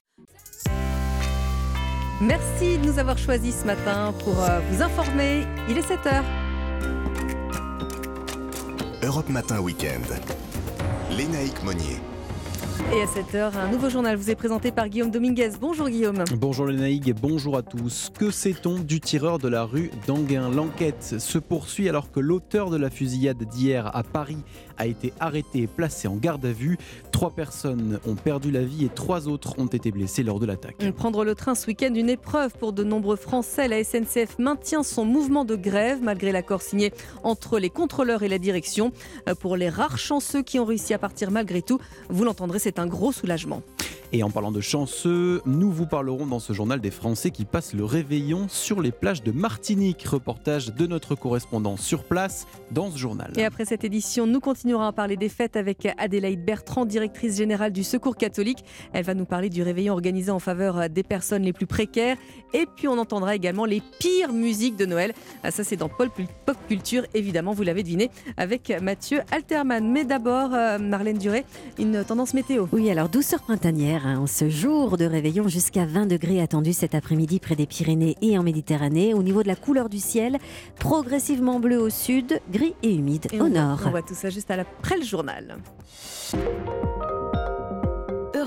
Merci 2.22 2.78
de 2.78 2.86
nous 2.86 2.98
avoir 2.98 3.18
choisis 3.18 3.60
ce 3.62 3.66
matin 3.66 4.14
pour 4.24 4.42
euh, 4.42 4.60
vous 4.72 4.82
informer. 4.82 5.44
Il 5.70 5.78
est 5.78 5.82
7h. 5.82 6.24
Europe 9.04 9.28
Matin 9.30 9.60
Weekend. 9.60 10.06
Lénaïque 11.12 11.62
Monnier. 11.64 11.98
Et 12.80 13.02
à 13.02 13.06
7h, 13.06 13.56
un 13.56 13.70
nouveau 13.70 13.90
journal 13.90 14.16
vous 14.16 14.32
est 14.32 14.36
présenté 14.36 14.72
par 14.72 14.90
Guillaume 14.90 15.12
Dominguez. 15.12 15.52
Bonjour 15.60 15.90
Guillaume. 15.90 16.24
Bonjour 16.38 16.70
et 16.72 17.14
bonjour 17.14 17.58
à 17.58 17.62
tous. 17.62 18.10
Que 18.18 18.32
sait-on 18.32 18.80
du 18.80 19.00
tireur 19.00 19.38
de 19.38 19.48
la 19.48 19.64
rue 19.64 19.92
d'Anguin? 20.08 20.50
L'enquête 20.50 21.16
se 21.20 21.38
poursuit 21.38 21.88
alors 21.88 22.12
que 22.12 22.20
l'auteur 22.20 22.70
de 22.70 22.78
la 22.78 22.90
fusillade 22.90 23.44
d'hier 23.44 23.96
à 23.96 24.04
Paris 24.04 24.44
a 24.80 24.88
été 24.88 25.14
arrêté 25.20 25.60
et 25.60 25.68
placé 25.68 26.08
en 26.08 26.16
garde 26.16 26.46
à 26.46 26.52
vue. 26.52 26.78
Trois 27.12 27.30
personnes 27.32 28.00
ont 28.08 28.16
perdu 28.16 28.50
la 28.50 28.64
vie 28.64 28.86
et 28.86 28.90
trois 28.90 29.28
autres 29.28 29.60
ont 29.60 29.68
été 29.68 29.92
blessées 29.92 30.24
lors 30.24 30.40
de 30.40 30.46
l'attaque. 30.46 30.78
Prendre 30.96 31.24
le 31.24 31.36
train 31.36 31.54
ce 31.54 31.68
week-end, 31.68 31.94
une 31.94 32.10
épreuve 32.10 32.54
pour 32.58 32.74
de 32.74 32.84
nombreux 32.84 33.18
Français. 33.18 33.68
La 33.68 33.84
SNCF 33.84 34.40
maintient 34.40 34.84
son 34.84 35.06
mouvement 35.06 35.46
de 35.46 35.56
grève 35.56 36.00
malgré 36.02 36.32
l'accord 36.32 36.62
signé 36.62 36.92
entre 37.24 37.60
les 37.60 37.70
contrôleurs 37.70 38.24
et 38.24 38.30
la 38.30 38.40
direction. 38.40 38.92
Euh, 39.28 39.36
Pour 39.36 39.58
les 39.58 39.70
rares 39.70 39.98
chanceux 39.98 40.42
qui 40.42 40.60
ont 40.60 40.66
réussi 40.66 40.94
à 40.94 40.98
partir 40.98 41.32
malgré 41.32 41.62
tout, 41.62 41.80
vous 42.10 42.24
l'entendrez, 42.24 42.60
c'est 42.60 42.80
un 42.80 42.88
gros 42.88 43.12
soulagement. 43.12 43.62
Et 44.12 44.24
en 44.24 44.32
parlant 44.32 44.51
de 44.51 44.60
chanceux, 44.60 45.39
nous 45.45 45.72
vous 45.72 45.86
parlerons 45.86 46.26
dans 46.26 46.39
ce 46.39 46.51
journal 46.51 46.82
des 46.82 46.89
Français 46.89 47.30
qui 47.30 47.45
passent 47.45 47.76
le 47.76 47.86
réveillon 47.86 48.47
sur 48.49 48.82
les 48.82 48.91
plages 48.91 49.22
de 49.22 49.32
Martinique. 49.32 50.01
Reportage 50.03 50.74
de 50.74 50.88
notre 50.88 51.14
correspondant 51.14 51.78
sur 51.78 52.03
place 52.03 52.47
dans 52.72 52.89
ce 52.89 52.97
journal. 52.97 53.32
Et 53.38 53.45
après 53.45 53.66
cette 53.66 53.84
édition, 53.84 54.26
nous 54.26 54.39
continuerons 54.39 54.82
à 54.82 54.93
parler 54.93 55.16
des 55.16 55.30
fêtes 55.30 55.55
avec 55.55 55.88
Adélaïde 55.99 56.43
Bertrand, 56.43 56.86
directrice 56.86 57.38
générale 57.38 57.72
du 57.72 57.84
Secours 57.84 58.18
catholique. 58.18 58.64
Elle 58.93 59.05
va 59.05 59.14
nous 59.14 59.26
parler 59.26 59.49
du 59.49 59.62
réveillon 59.62 59.93
organisé 59.93 60.32
en 60.32 60.39
faveur 60.39 60.89
des 60.89 61.03
personnes 61.03 61.43
les 61.43 61.53
plus 61.53 61.68
précaires. 61.68 62.18
Et 62.55 62.66
puis 62.66 62.88
on 62.88 62.97
entendra 62.97 63.36
également 63.36 63.66
les 63.66 63.84
pires 63.99 64.34
musiques 64.34 64.76
de 64.76 64.88
Noël. 64.88 65.14
Ah, 65.43 65.51
Ça 65.51 65.64
c'est 65.64 65.76
dans 65.76 65.88
Pop 65.88 66.10
Pop 66.47 66.57
Culture, 66.68 67.05
évidemment, 67.14 67.53
vous 67.53 67.62
l'avez 67.62 67.84
deviné, 67.84 68.10
avec 68.38 68.74
Mathieu 68.82 69.20
Alterman. 69.32 69.88
Mais 69.91 70.03
d'abord, 70.03 70.55
euh, 70.55 70.80
Marlène 70.80 71.20
Duré, 71.20 71.45
une 71.78 72.03
tendance 72.03 72.34
météo. 72.34 72.66
Oui, 72.72 72.89
alors 72.89 73.07
douceur 73.07 73.41
printanière 73.41 73.99
hein, 74.06 74.20
en 74.20 74.28
ce 74.28 74.50
jour 74.50 74.97
de 74.97 75.06
réveillon 75.06 75.47
jusqu'à 75.47 75.86
20 75.86 76.06
degrés 76.08 76.41
attendus 76.41 76.74
cet 76.74 76.95
après-midi 76.95 77.39
près 77.39 77.56
des 77.56 77.66
Pyrénées 77.66 78.16
et 78.22 78.38
en 78.38 78.43
Méditerranée. 78.43 79.14
Au 79.14 79.24
niveau 79.24 79.43
de 79.43 79.47
la 79.47 79.56
couleur 79.56 79.89
du 79.89 80.00
ciel, 80.00 80.38
progressivement 80.80 81.60
bleu 81.60 81.80
au 81.80 81.89
sud, 81.89 82.39
gris 82.52 82.76
et 82.84 82.93
humide 82.93 83.28
Et 83.32 83.39
au 83.41 83.45
on, 83.45 83.50
nord. 83.50 83.80
on 83.86 83.89
voit 83.89 84.02
tout 84.02 84.16
ça 84.16 84.30
juste 84.30 84.52
après 84.52 84.97
le 84.97 85.04
journal. 85.04 85.58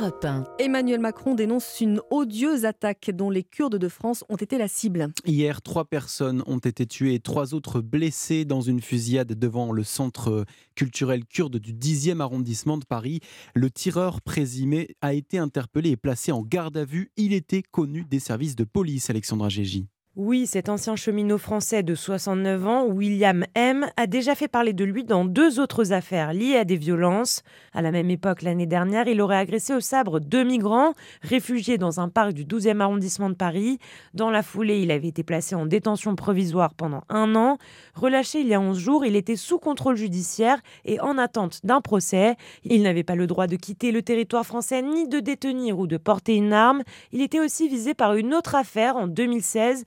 Europe 0.03 0.25
1. 0.25 0.45
Emmanuel 0.59 0.99
Macron 0.99 1.37
dénonce 1.37 1.81
une 1.81 2.01
odieuse 2.11 2.65
attaque 2.65 3.13
dont 3.15 3.31
les 3.31 3.45
Kurdes 3.45 3.77
de 3.77 3.89
France 3.89 4.25
ont 4.29 4.35
été 4.37 4.59
la 4.59 4.67
cible. 4.67 5.13
Hier, 5.25 5.63
trois 5.63 5.85
personnes 5.85 6.43
ont 6.47 6.59
été 6.59 6.87
tuées 6.87 7.15
et 7.15 7.21
trois 7.21 7.55
autres 7.55 7.81
blessées 7.81 8.45
dans 8.45 8.61
une 8.61 8.81
fusillade 8.81 9.33
devant 9.39 9.71
le 9.71 9.85
centre 9.85 10.45
culturel 10.75 11.25
kurde 11.25 11.59
du 11.59 11.73
10e 11.73 12.19
arrondissement 12.19 12.79
de 12.79 12.85
Paris. 12.85 13.21
Le 13.55 13.71
tireur 13.71 14.23
présumé 14.23 14.97
a 15.03 15.15
été 15.15 15.39
interpellé 15.39 15.91
et 15.91 15.97
placé 15.97 16.33
en 16.33 16.43
garde 16.43 16.77
à 16.77 16.85
vue. 16.85 17.13
Il 17.17 17.33
était 17.33 17.63
connu 17.63 18.05
des 18.05 18.19
services 18.19 18.57
de 18.57 18.65
police, 18.65 19.09
Alexandra 19.09 19.51
Gégy. 19.51 19.87
Oui, 20.15 20.47
cet 20.47 20.69
ancien 20.69 20.95
cheminot 20.95 21.39
français 21.39 21.83
de 21.83 21.95
69 21.95 22.67
ans, 22.67 22.85
William 22.85 23.47
M, 23.55 23.87
a 23.97 24.07
déjà 24.07 24.35
fait 24.35 24.47
parler 24.47 24.75
de 24.75 24.85
lui 24.85 25.05
dans 25.05 25.25
deux 25.25 25.59
autres 25.59 25.95
affaires 25.95 26.35
liées 26.35 26.59
à 26.59 26.67
des 26.67 26.77
violences. 26.77 27.43
À 27.73 27.81
la 27.81 27.91
même 27.93 28.11
époque, 28.11 28.43
l'année 28.43 28.67
dernière, 28.67 29.09
il 29.09 29.23
aurait 29.23 29.39
agressé 29.39 29.73
au 29.75 29.81
sabre 29.81 30.21
deux 30.21 30.45
migrants 30.45 30.93
réfugiés 31.23 31.79
dans 31.79 31.99
un 31.99 32.11
parc 32.11 32.35
du 32.35 32.45
12e 32.45 32.81
arrondissement 32.81 33.31
de 33.31 33.35
Paris. 33.35 33.79
Dans 34.13 34.31
la 34.31 34.43
foulée, 34.43 34.83
il 34.83 34.91
avait 34.91 35.09
été 35.09 35.23
placé 35.23 35.55
en 35.55 35.65
détention 35.65 36.15
provisoire 36.15 36.75
pendant 36.75 37.05
un 37.09 37.35
an. 37.35 37.57
Relâché 37.95 38.43
il 38.43 38.49
y 38.49 38.55
a 38.55 38.61
11 38.61 38.79
jours, 38.79 39.07
il 39.07 39.17
était 39.17 39.37
sous 39.37 39.59
contrôle 39.59 39.97
judiciaire 39.97 40.59
et 40.85 41.01
en 41.01 41.17
attente 41.17 41.61
d'un 41.65 41.81
procès. 41.81 42.37
Il 42.65 42.83
n'avait 42.83 43.03
pas 43.03 43.15
le 43.15 43.27
droit 43.27 43.47
de 43.47 43.57
quitter 43.57 43.93
le 43.93 44.03
territoire 44.03 44.45
français 44.45 44.83
ni 44.83 45.09
de 45.09 45.21
détenir 45.21 45.79
ou 45.79 45.87
de 45.87 45.97
porter 45.97 46.37
une 46.37 46.53
arme. 46.53 46.83
Il 47.13 47.23
était 47.23 47.41
aussi 47.41 47.67
visé 47.67 47.95
par 47.95 48.13
une 48.13 48.35
autre 48.35 48.55
affaire 48.55 48.97
en 48.97 49.07
2016 49.07 49.87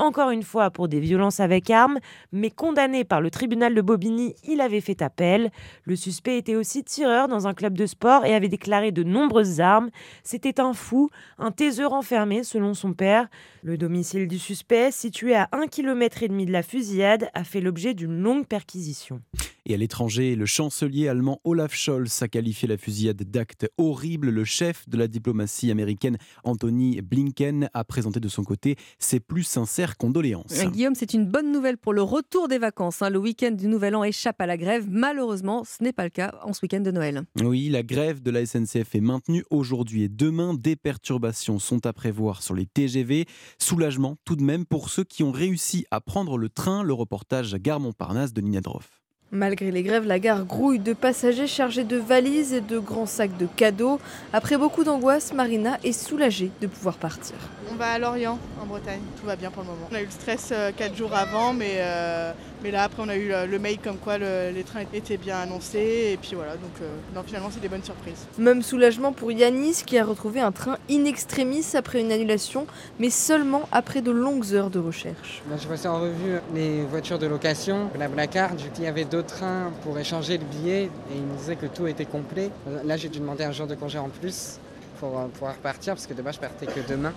encore 0.00 0.30
une 0.30 0.42
fois 0.42 0.70
pour 0.70 0.88
des 0.88 0.98
violences 0.98 1.40
avec 1.40 1.70
armes, 1.70 1.98
mais 2.32 2.50
condamné 2.50 3.04
par 3.04 3.20
le 3.20 3.30
tribunal 3.30 3.74
de 3.74 3.82
Bobigny, 3.82 4.34
il 4.44 4.60
avait 4.60 4.80
fait 4.80 5.02
appel. 5.02 5.50
Le 5.84 5.94
suspect 5.94 6.38
était 6.38 6.56
aussi 6.56 6.82
tireur 6.82 7.28
dans 7.28 7.46
un 7.46 7.54
club 7.54 7.76
de 7.76 7.86
sport 7.86 8.24
et 8.24 8.34
avait 8.34 8.48
déclaré 8.48 8.92
de 8.92 9.02
nombreuses 9.02 9.60
armes. 9.60 9.90
C'était 10.24 10.60
un 10.60 10.72
fou, 10.72 11.10
un 11.38 11.50
taiseur 11.50 11.92
enfermé 11.92 12.42
selon 12.42 12.74
son 12.74 12.94
père. 12.94 13.28
Le 13.62 13.76
domicile 13.76 14.26
du 14.26 14.38
suspect, 14.38 14.90
situé 14.90 15.34
à 15.34 15.48
1,5 15.52 15.68
km 15.68 16.26
de 16.26 16.52
la 16.52 16.62
fusillade, 16.62 17.28
a 17.34 17.44
fait 17.44 17.60
l'objet 17.60 17.94
d'une 17.94 18.20
longue 18.20 18.46
perquisition. 18.46 19.20
Et 19.66 19.74
à 19.74 19.76
l'étranger, 19.76 20.34
le 20.34 20.46
chancelier 20.46 21.08
allemand 21.08 21.40
Olaf 21.44 21.74
Scholz 21.74 22.22
a 22.22 22.28
qualifié 22.28 22.66
la 22.66 22.76
fusillade 22.76 23.22
d'acte 23.22 23.68
horrible. 23.76 24.30
Le 24.30 24.44
chef 24.44 24.88
de 24.88 24.96
la 24.96 25.06
diplomatie 25.06 25.70
américaine, 25.70 26.16
Anthony 26.44 27.00
Blinken, 27.02 27.68
a 27.74 27.84
présenté 27.84 28.20
de 28.20 28.28
son 28.28 28.42
côté 28.42 28.76
ses 28.98 29.20
plus 29.20 29.44
sincères 29.44 29.89
sincères 29.90 29.96
condoléances. 29.96 30.64
Guillaume, 30.72 30.94
c'est 30.94 31.14
une 31.14 31.26
bonne 31.26 31.52
nouvelle 31.52 31.76
pour 31.76 31.92
le 31.92 32.02
retour 32.02 32.48
des 32.48 32.58
vacances. 32.58 33.02
hein. 33.02 33.10
Le 33.10 33.18
week-end 33.18 33.50
du 33.52 33.66
Nouvel 33.66 33.94
An 33.96 34.04
échappe 34.04 34.40
à 34.40 34.46
la 34.46 34.56
grève. 34.56 34.86
Malheureusement, 34.88 35.64
ce 35.64 35.82
n'est 35.82 35.92
pas 35.92 36.04
le 36.04 36.10
cas 36.10 36.34
en 36.44 36.52
ce 36.52 36.60
week-end 36.62 36.80
de 36.80 36.90
Noël. 36.90 37.22
Oui, 37.42 37.68
la 37.68 37.82
grève 37.82 38.22
de 38.22 38.30
la 38.30 38.44
SNCF 38.46 38.94
est 38.94 39.00
maintenue 39.00 39.44
aujourd'hui 39.50 40.04
et 40.04 40.08
demain. 40.08 40.54
Des 40.54 40.76
perturbations 40.76 41.58
sont 41.58 41.84
à 41.86 41.92
prévoir 41.92 42.42
sur 42.42 42.54
les 42.54 42.66
TGV. 42.66 43.26
Soulagement 43.58 44.16
tout 44.24 44.36
de 44.36 44.42
même 44.42 44.64
pour 44.66 44.90
ceux 44.90 45.04
qui 45.04 45.22
ont 45.22 45.32
réussi 45.32 45.86
à 45.90 46.00
prendre 46.00 46.38
le 46.38 46.48
train. 46.48 46.82
Le 46.82 46.92
reportage 46.92 47.54
Gare 47.56 47.80
Montparnasse 47.80 48.32
de 48.32 48.40
Nina 48.40 48.60
Droff. 48.60 48.99
Malgré 49.32 49.70
les 49.70 49.84
grèves, 49.84 50.06
la 50.06 50.18
gare 50.18 50.44
grouille 50.44 50.80
de 50.80 50.92
passagers 50.92 51.46
chargés 51.46 51.84
de 51.84 51.96
valises 51.96 52.52
et 52.52 52.60
de 52.60 52.80
grands 52.80 53.06
sacs 53.06 53.36
de 53.36 53.46
cadeaux. 53.46 54.00
Après 54.32 54.56
beaucoup 54.56 54.82
d'angoisse, 54.82 55.32
Marina 55.32 55.78
est 55.84 55.92
soulagée 55.92 56.50
de 56.60 56.66
pouvoir 56.66 56.96
partir. 56.96 57.36
On 57.70 57.76
va 57.76 57.92
à 57.92 57.98
Lorient, 58.00 58.40
en 58.60 58.66
Bretagne. 58.66 58.98
Tout 59.20 59.26
va 59.26 59.36
bien 59.36 59.52
pour 59.52 59.62
le 59.62 59.68
moment. 59.68 59.88
On 59.88 59.94
a 59.94 60.00
eu 60.00 60.06
le 60.06 60.10
stress 60.10 60.52
4 60.76 60.96
jours 60.96 61.14
avant, 61.14 61.52
mais, 61.52 61.76
euh, 61.76 62.32
mais 62.62 62.70
là, 62.70 62.84
après, 62.84 63.02
on 63.04 63.08
a 63.08 63.16
eu 63.16 63.30
le, 63.50 63.58
mail 63.58 63.78
comme 63.82 63.96
quoi 63.96 64.18
le- 64.18 64.50
les 64.52 64.62
trains 64.64 64.82
étaient 64.92 65.16
bien 65.16 65.38
annoncés. 65.38 66.10
Et 66.12 66.18
puis 66.20 66.34
voilà, 66.34 66.52
donc 66.52 66.70
euh, 66.82 66.88
non, 67.14 67.22
finalement, 67.24 67.48
c'est 67.52 67.60
des 67.60 67.68
bonnes 67.68 67.82
surprises. 67.84 68.26
Même 68.38 68.62
soulagement 68.62 69.12
pour 69.12 69.32
Yanis 69.32 69.82
qui 69.86 69.98
a 69.98 70.04
retrouvé 70.04 70.40
un 70.40 70.52
train 70.52 70.76
in 70.90 71.04
extremis 71.04 71.64
après 71.74 72.00
une 72.00 72.12
annulation, 72.12 72.66
mais 72.98 73.10
seulement 73.10 73.68
après 73.72 74.02
de 74.02 74.10
longues 74.10 74.52
heures 74.54 74.70
de 74.70 74.78
recherche. 74.78 75.42
Là, 75.50 75.56
je 75.60 75.66
passais 75.66 75.88
en 75.88 76.00
revue 76.00 76.38
les 76.54 76.82
voitures 76.84 77.18
de 77.18 77.26
location, 77.26 77.88
Blablacar. 77.94 78.50
J'ai 78.58 78.64
dit 78.64 78.70
qu'il 78.70 78.84
y 78.84 78.88
avait 78.88 79.04
deux 79.04 79.22
trains 79.22 79.72
pour 79.82 79.98
échanger 79.98 80.38
le 80.38 80.44
billet 80.44 80.84
et 80.84 81.16
ils 81.16 81.22
me 81.22 81.36
disaient 81.36 81.56
que 81.56 81.66
tout 81.66 81.86
était 81.86 82.04
complet. 82.04 82.50
Là, 82.84 82.96
j'ai 82.96 83.08
dû 83.08 83.18
demander 83.20 83.44
un 83.44 83.52
jour 83.52 83.66
de 83.66 83.74
congé 83.74 83.98
en 83.98 84.08
plus 84.08 84.58
pour 84.98 85.18
euh, 85.18 85.26
pouvoir 85.28 85.54
partir 85.54 85.94
parce 85.94 86.06
que 86.06 86.14
de 86.14 86.20
base, 86.22 86.34
je 86.34 86.40
partais 86.40 86.66
que 86.66 86.80
demain 86.88 87.12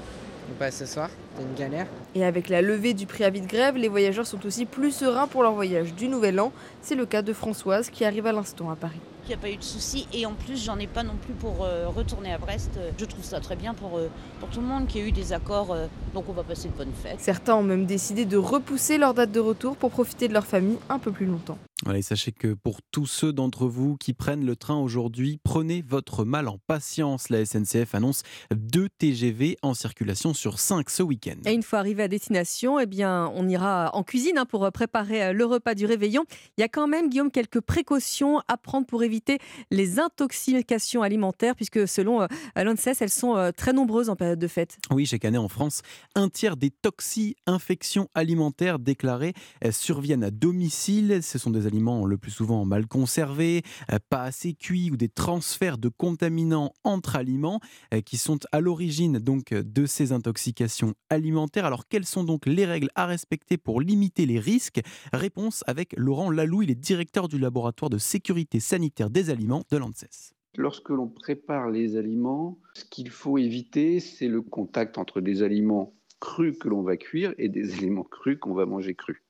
et 0.49 0.53
pas 0.57 0.71
ce 0.71 0.85
soir. 0.85 1.09
C'était 1.35 1.47
une 1.49 1.55
galère. 1.55 1.87
Et 2.15 2.23
avec 2.23 2.49
la 2.49 2.61
levée 2.61 2.93
du 2.93 3.05
préavis 3.05 3.41
de 3.41 3.47
grève, 3.47 3.75
les 3.75 3.87
voyageurs 3.87 4.27
sont 4.27 4.45
aussi 4.45 4.65
plus 4.65 4.91
sereins 4.91 5.27
pour 5.27 5.43
leur 5.43 5.53
voyage 5.53 5.93
du 5.93 6.07
Nouvel 6.07 6.39
An. 6.39 6.51
C'est 6.81 6.95
le 6.95 7.05
cas 7.05 7.21
de 7.21 7.33
Françoise 7.33 7.89
qui 7.89 8.05
arrive 8.05 8.27
à 8.27 8.31
l'instant 8.31 8.69
à 8.69 8.75
Paris. 8.75 8.99
Il 9.25 9.29
n'y 9.29 9.35
a 9.35 9.37
pas 9.37 9.49
eu 9.49 9.55
de 9.55 9.63
soucis 9.63 10.05
et 10.13 10.25
en 10.25 10.33
plus 10.33 10.61
j'en 10.61 10.77
ai 10.79 10.87
pas 10.87 11.01
non 11.01 11.15
plus 11.15 11.33
pour 11.33 11.63
euh, 11.63 11.87
retourner 11.87 12.33
à 12.33 12.37
Brest. 12.37 12.71
Euh, 12.77 12.91
Je 12.97 13.05
trouve 13.05 13.23
ça 13.23 13.39
très 13.39 13.55
bien 13.55 13.73
pour, 13.73 13.97
euh, 13.97 14.09
pour 14.41 14.49
tout 14.49 14.59
le 14.59 14.67
monde 14.67 14.85
qu'il 14.85 14.99
y 14.99 15.05
ait 15.05 15.07
eu 15.07 15.11
des 15.13 15.31
accords, 15.31 15.71
euh, 15.71 15.87
donc 16.13 16.25
on 16.27 16.33
va 16.33 16.43
passer 16.43 16.67
de 16.67 16.73
bonnes 16.73 16.91
fêtes. 16.91 17.19
Certains 17.21 17.55
ont 17.55 17.63
même 17.63 17.85
décidé 17.85 18.25
de 18.25 18.35
repousser 18.35 18.97
leur 18.97 19.13
date 19.13 19.31
de 19.31 19.39
retour 19.39 19.77
pour 19.77 19.91
profiter 19.91 20.27
de 20.27 20.33
leur 20.33 20.45
famille 20.45 20.77
un 20.89 20.99
peu 20.99 21.11
plus 21.13 21.25
longtemps. 21.25 21.57
Voilà, 21.83 21.99
et 21.99 22.01
sachez 22.01 22.31
que 22.31 22.53
pour 22.53 22.81
tous 22.91 23.05
ceux 23.05 23.33
d'entre 23.33 23.67
vous 23.67 23.97
qui 23.97 24.13
prennent 24.13 24.45
le 24.45 24.55
train 24.55 24.77
aujourd'hui, 24.77 25.39
prenez 25.43 25.83
votre 25.85 26.23
mal 26.23 26.47
en 26.47 26.57
patience. 26.65 27.29
La 27.29 27.45
SNCF 27.45 27.93
annonce 27.93 28.23
deux 28.55 28.89
TGV 28.97 29.57
en 29.61 29.73
circulation 29.73 30.33
sur 30.33 30.59
5 30.59 30.89
ce 30.89 31.03
week-end. 31.03 31.35
Et 31.45 31.53
une 31.53 31.63
fois 31.63 31.79
arrivé 31.79 32.03
à 32.03 32.07
destination, 32.07 32.79
eh 32.79 32.85
bien, 32.85 33.31
on 33.35 33.47
ira 33.49 33.91
en 33.93 34.03
cuisine 34.03 34.37
hein, 34.37 34.45
pour 34.45 34.71
préparer 34.71 35.23
euh, 35.23 35.33
le 35.33 35.45
repas 35.45 35.75
du 35.75 35.85
réveillon. 35.85 36.23
Il 36.57 36.61
y 36.61 36.63
a 36.63 36.69
quand 36.69 36.87
même, 36.87 37.09
Guillaume, 37.09 37.31
quelques 37.31 37.61
précautions 37.61 38.39
à 38.47 38.57
prendre 38.57 38.87
pour 38.87 39.03
éviter 39.03 39.39
les 39.71 39.99
intoxications 39.99 41.01
alimentaires, 41.01 41.55
puisque 41.55 41.87
selon 41.87 42.21
euh, 42.21 42.27
l'ANSES, 42.55 43.01
elles 43.01 43.09
sont 43.09 43.35
euh, 43.35 43.51
très 43.51 43.73
nombreuses 43.73 44.09
en 44.09 44.15
période 44.15 44.39
de 44.39 44.47
fête. 44.47 44.77
Oui, 44.91 45.05
chaque 45.05 45.25
année 45.25 45.37
en 45.37 45.47
France, 45.47 45.81
un 46.15 46.29
tiers 46.29 46.57
des 46.57 46.69
toxi-infections 46.69 48.09
alimentaires 48.13 48.79
déclarées 48.79 49.33
euh, 49.65 49.71
surviennent 49.71 50.23
à 50.23 50.31
domicile. 50.31 51.19
Ce 51.21 51.37
sont 51.37 51.49
des 51.49 51.67
aliments 51.73 52.05
le 52.05 52.17
plus 52.17 52.29
souvent 52.29 52.65
mal 52.65 52.85
conservés, 52.85 53.63
euh, 53.91 53.97
pas 54.09 54.21
assez 54.21 54.53
cuits 54.53 54.91
ou 54.91 54.97
des 54.97 55.09
transferts 55.09 55.79
de 55.79 55.89
contaminants 55.89 56.71
entre 56.83 57.15
aliments 57.15 57.59
euh, 57.93 58.01
qui 58.01 58.17
sont 58.17 58.37
à 58.51 58.59
l'origine 58.59 59.17
donc 59.17 59.51
euh, 59.51 59.63
de 59.63 59.87
ces 59.87 60.11
intoxications 60.11 60.93
alimentaires. 61.09 61.65
Alors 61.65 61.87
quelles 61.87 62.05
sont 62.05 62.23
donc 62.23 62.45
les 62.45 62.65
règles 62.65 62.89
à 62.93 63.07
respecter 63.07 63.57
pour 63.57 63.81
limiter 63.81 64.27
les 64.27 64.39
risques? 64.39 64.81
Réponse 65.13 65.63
avec 65.65 65.95
Laurent 65.97 66.29
Lalou, 66.29 66.61
il 66.61 66.69
est 66.69 66.75
directeur 66.75 67.27
du 67.27 67.39
laboratoire 67.39 67.89
de 67.89 67.97
sécurité 67.97 68.59
sanitaire 68.59 69.09
des 69.09 69.31
aliments 69.31 69.63
de 69.71 69.77
l'ANSES. 69.77 70.33
Lorsque 70.55 70.89
l'on 70.89 71.07
prépare 71.07 71.71
les 71.71 71.97
aliments, 71.97 72.59
ce 72.75 72.85
qu'il 72.85 73.09
faut 73.09 73.39
éviter, 73.39 73.99
c'est 73.99 74.27
le 74.27 74.43
contact 74.43 74.99
entre 74.99 75.21
des 75.21 75.41
aliments 75.41 75.95
crus 76.19 76.55
que 76.59 76.69
l'on 76.69 76.83
va 76.83 76.97
cuire 76.97 77.33
et 77.39 77.49
des 77.49 77.73
aliments 77.79 78.03
crus 78.03 78.37
qu'on 78.39 78.53
va 78.53 78.67
manger 78.67 78.93
crus. 78.93 79.23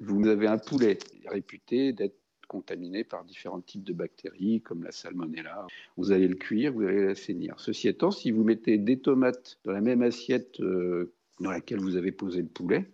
Vous 0.00 0.26
avez 0.26 0.46
un 0.46 0.58
poulet 0.58 0.98
réputé 1.26 1.92
d'être 1.92 2.16
contaminé 2.48 3.04
par 3.04 3.24
différents 3.24 3.60
types 3.60 3.84
de 3.84 3.92
bactéries 3.92 4.62
comme 4.62 4.82
la 4.82 4.90
salmonella. 4.90 5.66
Vous 5.96 6.12
allez 6.12 6.26
le 6.26 6.34
cuire, 6.34 6.72
vous 6.72 6.82
allez 6.82 7.04
l'assainir. 7.04 7.54
Ceci 7.58 7.88
étant, 7.88 8.10
si 8.10 8.30
vous 8.30 8.42
mettez 8.42 8.78
des 8.78 8.98
tomates 8.98 9.58
dans 9.64 9.72
la 9.72 9.80
même 9.80 10.02
assiette 10.02 10.60
euh, 10.60 11.12
dans 11.40 11.50
laquelle 11.50 11.78
vous 11.80 11.96
avez 11.96 12.10
posé 12.10 12.40
le 12.40 12.48
poulet, 12.48 12.86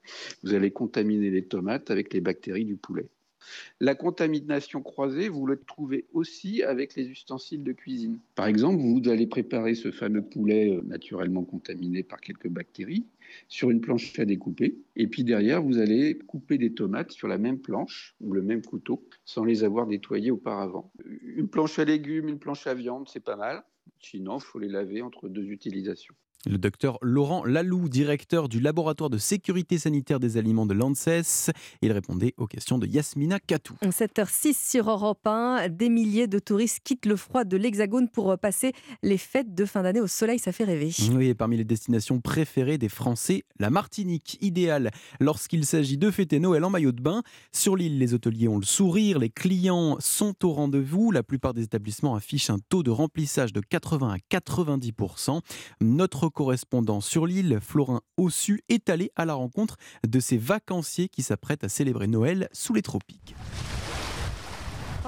vous 0.42 0.54
allez 0.54 0.70
contaminer 0.70 1.30
les 1.30 1.44
tomates 1.44 1.90
avec 1.90 2.12
les 2.12 2.20
bactéries 2.20 2.64
du 2.64 2.76
poulet. 2.76 3.06
La 3.80 3.94
contamination 3.94 4.82
croisée, 4.82 5.28
vous 5.28 5.46
le 5.46 5.60
trouvez 5.60 6.06
aussi 6.12 6.62
avec 6.62 6.94
les 6.96 7.06
ustensiles 7.08 7.62
de 7.62 7.72
cuisine. 7.72 8.18
Par 8.34 8.46
exemple, 8.46 8.80
vous 8.80 9.08
allez 9.08 9.26
préparer 9.26 9.74
ce 9.74 9.90
fameux 9.90 10.22
poulet 10.22 10.74
euh, 10.74 10.82
naturellement 10.82 11.44
contaminé 11.44 12.02
par 12.02 12.20
quelques 12.20 12.48
bactéries 12.48 13.06
sur 13.48 13.70
une 13.70 13.80
planche 13.80 14.18
à 14.18 14.24
découper. 14.24 14.78
Et 14.96 15.06
puis 15.06 15.24
derrière, 15.24 15.62
vous 15.62 15.78
allez 15.78 16.18
couper 16.18 16.58
des 16.58 16.74
tomates 16.74 17.12
sur 17.12 17.28
la 17.28 17.38
même 17.38 17.58
planche 17.58 18.14
ou 18.20 18.32
le 18.32 18.42
même 18.42 18.62
couteau 18.62 19.06
sans 19.24 19.44
les 19.44 19.64
avoir 19.64 19.86
nettoyées 19.86 20.30
auparavant. 20.30 20.92
Une 21.22 21.48
planche 21.48 21.78
à 21.78 21.84
légumes, 21.84 22.28
une 22.28 22.38
planche 22.38 22.66
à 22.66 22.74
viande, 22.74 23.08
c'est 23.08 23.24
pas 23.24 23.36
mal. 23.36 23.64
Sinon, 24.00 24.38
il 24.38 24.42
faut 24.42 24.58
les 24.58 24.68
laver 24.68 25.02
entre 25.02 25.28
deux 25.28 25.50
utilisations. 25.50 26.14
Le 26.46 26.58
docteur 26.58 26.98
Laurent 27.00 27.44
Lalou, 27.44 27.88
directeur 27.88 28.48
du 28.48 28.60
laboratoire 28.60 29.08
de 29.08 29.16
sécurité 29.16 29.78
sanitaire 29.78 30.20
des 30.20 30.36
aliments 30.36 30.66
de 30.66 30.74
l'ANSES, 30.74 31.50
il 31.80 31.90
répondait 31.90 32.34
aux 32.36 32.46
questions 32.46 32.78
de 32.78 32.86
Yasmina 32.86 33.40
Katou. 33.40 33.74
7h06 33.82 34.70
sur 34.70 34.90
Europe 34.90 35.26
1, 35.26 35.68
des 35.70 35.88
milliers 35.88 36.26
de 36.26 36.38
touristes 36.38 36.80
quittent 36.84 37.06
le 37.06 37.16
froid 37.16 37.44
de 37.44 37.56
l'Hexagone 37.56 38.08
pour 38.08 38.36
passer 38.38 38.72
les 39.02 39.16
fêtes 39.16 39.54
de 39.54 39.64
fin 39.64 39.82
d'année 39.82 40.00
au 40.00 40.06
soleil, 40.06 40.38
ça 40.38 40.52
fait 40.52 40.64
rêver. 40.64 40.90
Oui, 41.12 41.28
et 41.28 41.34
parmi 41.34 41.56
les 41.56 41.64
destinations 41.64 42.20
préférées 42.20 42.76
des 42.76 42.90
Français, 42.90 43.44
la 43.58 43.70
Martinique, 43.70 44.36
idéale 44.42 44.90
lorsqu'il 45.20 45.64
s'agit 45.64 45.96
de 45.96 46.10
fêter 46.10 46.40
Noël 46.40 46.64
en 46.64 46.70
maillot 46.70 46.92
de 46.92 47.00
bain. 47.00 47.22
Sur 47.52 47.74
l'île, 47.76 47.98
les 47.98 48.12
hôteliers 48.12 48.48
ont 48.48 48.58
le 48.58 48.66
sourire, 48.66 49.18
les 49.18 49.30
clients 49.30 49.96
sont 49.98 50.34
au 50.44 50.52
rendez-vous. 50.52 51.10
La 51.10 51.22
plupart 51.22 51.54
des 51.54 51.62
établissements 51.62 52.14
affichent 52.14 52.50
un 52.50 52.58
taux 52.68 52.82
de 52.82 52.90
remplissage 52.90 53.52
de 53.52 53.60
80 53.60 54.14
à 54.14 54.36
90%. 54.36 55.40
Notre 55.80 56.28
correspondant 56.34 57.00
sur 57.00 57.26
l'île, 57.26 57.58
Florin 57.62 58.02
Ossu, 58.18 58.62
est 58.68 58.90
allé 58.90 59.10
à 59.16 59.24
la 59.24 59.34
rencontre 59.34 59.76
de 60.06 60.20
ces 60.20 60.36
vacanciers 60.36 61.08
qui 61.08 61.22
s'apprêtent 61.22 61.64
à 61.64 61.68
célébrer 61.70 62.08
Noël 62.08 62.48
sous 62.52 62.74
les 62.74 62.82
tropiques. 62.82 63.34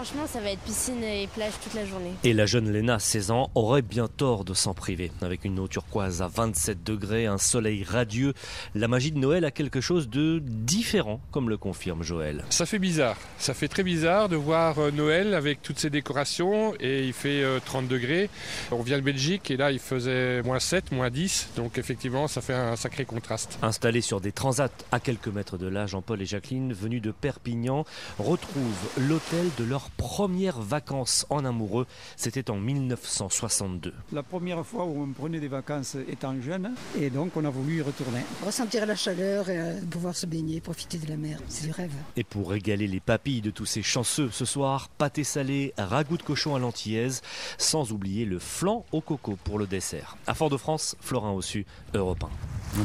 Franchement, 0.07 0.29
ça 0.29 0.41
va 0.41 0.53
être 0.53 0.61
piscine 0.61 1.03
et 1.03 1.27
plage 1.35 1.55
toute 1.65 1.75
la 1.75 1.85
journée. 1.85 2.13
Et 2.23 2.33
la 2.33 2.47
jeune 2.47 2.71
Léna, 2.71 3.01
16 3.01 3.33
ans, 3.33 3.51
aurait 3.57 3.83
bien 3.83 4.07
tort 4.07 4.45
de 4.45 4.55
s'en 4.55 4.73
priver. 4.73 5.11
Avec 5.21 5.45
une 5.45 5.59
eau 5.59 5.67
turquoise 5.67 6.23
à 6.23 6.29
27 6.29 6.85
degrés, 6.85 7.27
un 7.27 7.39
soleil 7.39 7.83
radieux, 7.83 8.33
la 8.77 8.87
magie 8.87 9.11
de 9.11 9.19
Noël 9.19 9.45
a 9.45 9.51
quelque 9.51 9.81
chose 9.81 10.09
de 10.09 10.41
différent, 10.45 11.21
comme 11.33 11.51
le 11.51 11.57
confirme 11.57 12.05
Joël. 12.05 12.45
Ça 12.51 12.67
fait 12.67 12.79
bizarre, 12.79 13.17
ça 13.39 13.53
fait 13.53 13.67
très 13.67 13.83
bizarre 13.83 14.29
de 14.29 14.37
voir 14.37 14.79
euh, 14.79 14.93
Noël 14.93 15.35
avec 15.35 15.61
toutes 15.61 15.81
ces 15.81 15.91
décorations 15.91 16.75
et 16.79 17.05
il 17.05 17.13
fait 17.13 17.43
euh, 17.43 17.59
30 17.65 17.89
degrés. 17.89 18.31
On 18.71 18.83
vient 18.83 18.99
de 18.99 19.03
Belgique 19.03 19.51
et 19.51 19.57
là 19.57 19.73
il 19.73 19.81
faisait 19.81 20.41
moins 20.43 20.61
7, 20.61 20.93
moins 20.93 21.11
10, 21.11 21.49
donc 21.57 21.79
effectivement 21.79 22.29
ça 22.29 22.43
fait 22.43 22.55
un 22.55 22.77
sacré 22.77 23.07
contraste. 23.07 23.59
Installés 23.61 24.03
sur 24.03 24.21
des 24.21 24.31
transats 24.31 24.71
à 24.93 25.01
quelques 25.01 25.27
mètres 25.27 25.59
de 25.59 25.67
là, 25.67 25.87
Jean-Paul 25.87 26.23
et 26.23 26.27
Jacqueline, 26.27 26.73
venus 26.73 27.03
de 27.03 27.11
Perpignan, 27.11 27.85
retrouvent 28.21 28.89
l'hôtel 28.99 29.47
de 29.59 29.65
leurs 29.65 29.91
premières 29.97 30.61
vacances 30.61 31.27
en 31.31 31.45
amoureux. 31.45 31.87
C'était 32.17 32.51
en 32.51 32.57
1962. 32.57 33.95
La 34.13 34.23
première 34.23 34.65
fois 34.65 34.85
où 34.85 35.03
on 35.03 35.13
prenait 35.13 35.41
des 35.41 35.49
vacances 35.49 35.97
étant 36.09 36.35
jeune, 36.41 36.75
et 36.99 37.11
donc 37.11 37.37
on 37.37 37.45
a 37.45 37.51
voulu 37.51 37.79
y 37.79 37.83
retourner. 37.83 38.21
Ressentir 38.45 38.87
la 38.87 38.97
chaleur 38.97 39.49
et 39.51 39.59
euh, 39.59 39.81
pouvoir 39.91 40.15
se 40.15 40.27
baigner, 40.27 40.61
profiter 40.61 40.99
de 40.99 41.09
la 41.09 41.17
mer, 41.17 41.39
c'est 41.49 41.67
du 41.67 41.73
rêve. 41.73 41.93
Et 42.17 42.25
pour 42.25 42.51
régaler 42.51 42.87
les 42.87 43.01
papilles 43.01 43.41
de 43.41 43.51
tous 43.51 43.67
ces 43.67 43.83
chanceux 43.83 44.31
ce 44.31 44.45
soir, 44.45 44.89
pâté 44.89 45.25
salé, 45.25 45.73
ragoût 45.79 46.17
de 46.17 46.23
cochon 46.23 46.55
à 46.55 46.59
l'antillaise, 46.59 47.23
sans 47.59 47.93
oublier 47.93 48.25
le 48.25 48.39
flan 48.39 48.85
au 48.93 49.01
coco 49.01 49.37
pour 49.45 49.59
le 49.59 49.67
dessert. 49.67 50.17
À 50.27 50.35
Fort-de-France, 50.35 50.97
Florin 51.01 51.33
Ossu, 51.33 51.67
Europe 51.95 52.25
1. 52.25 52.29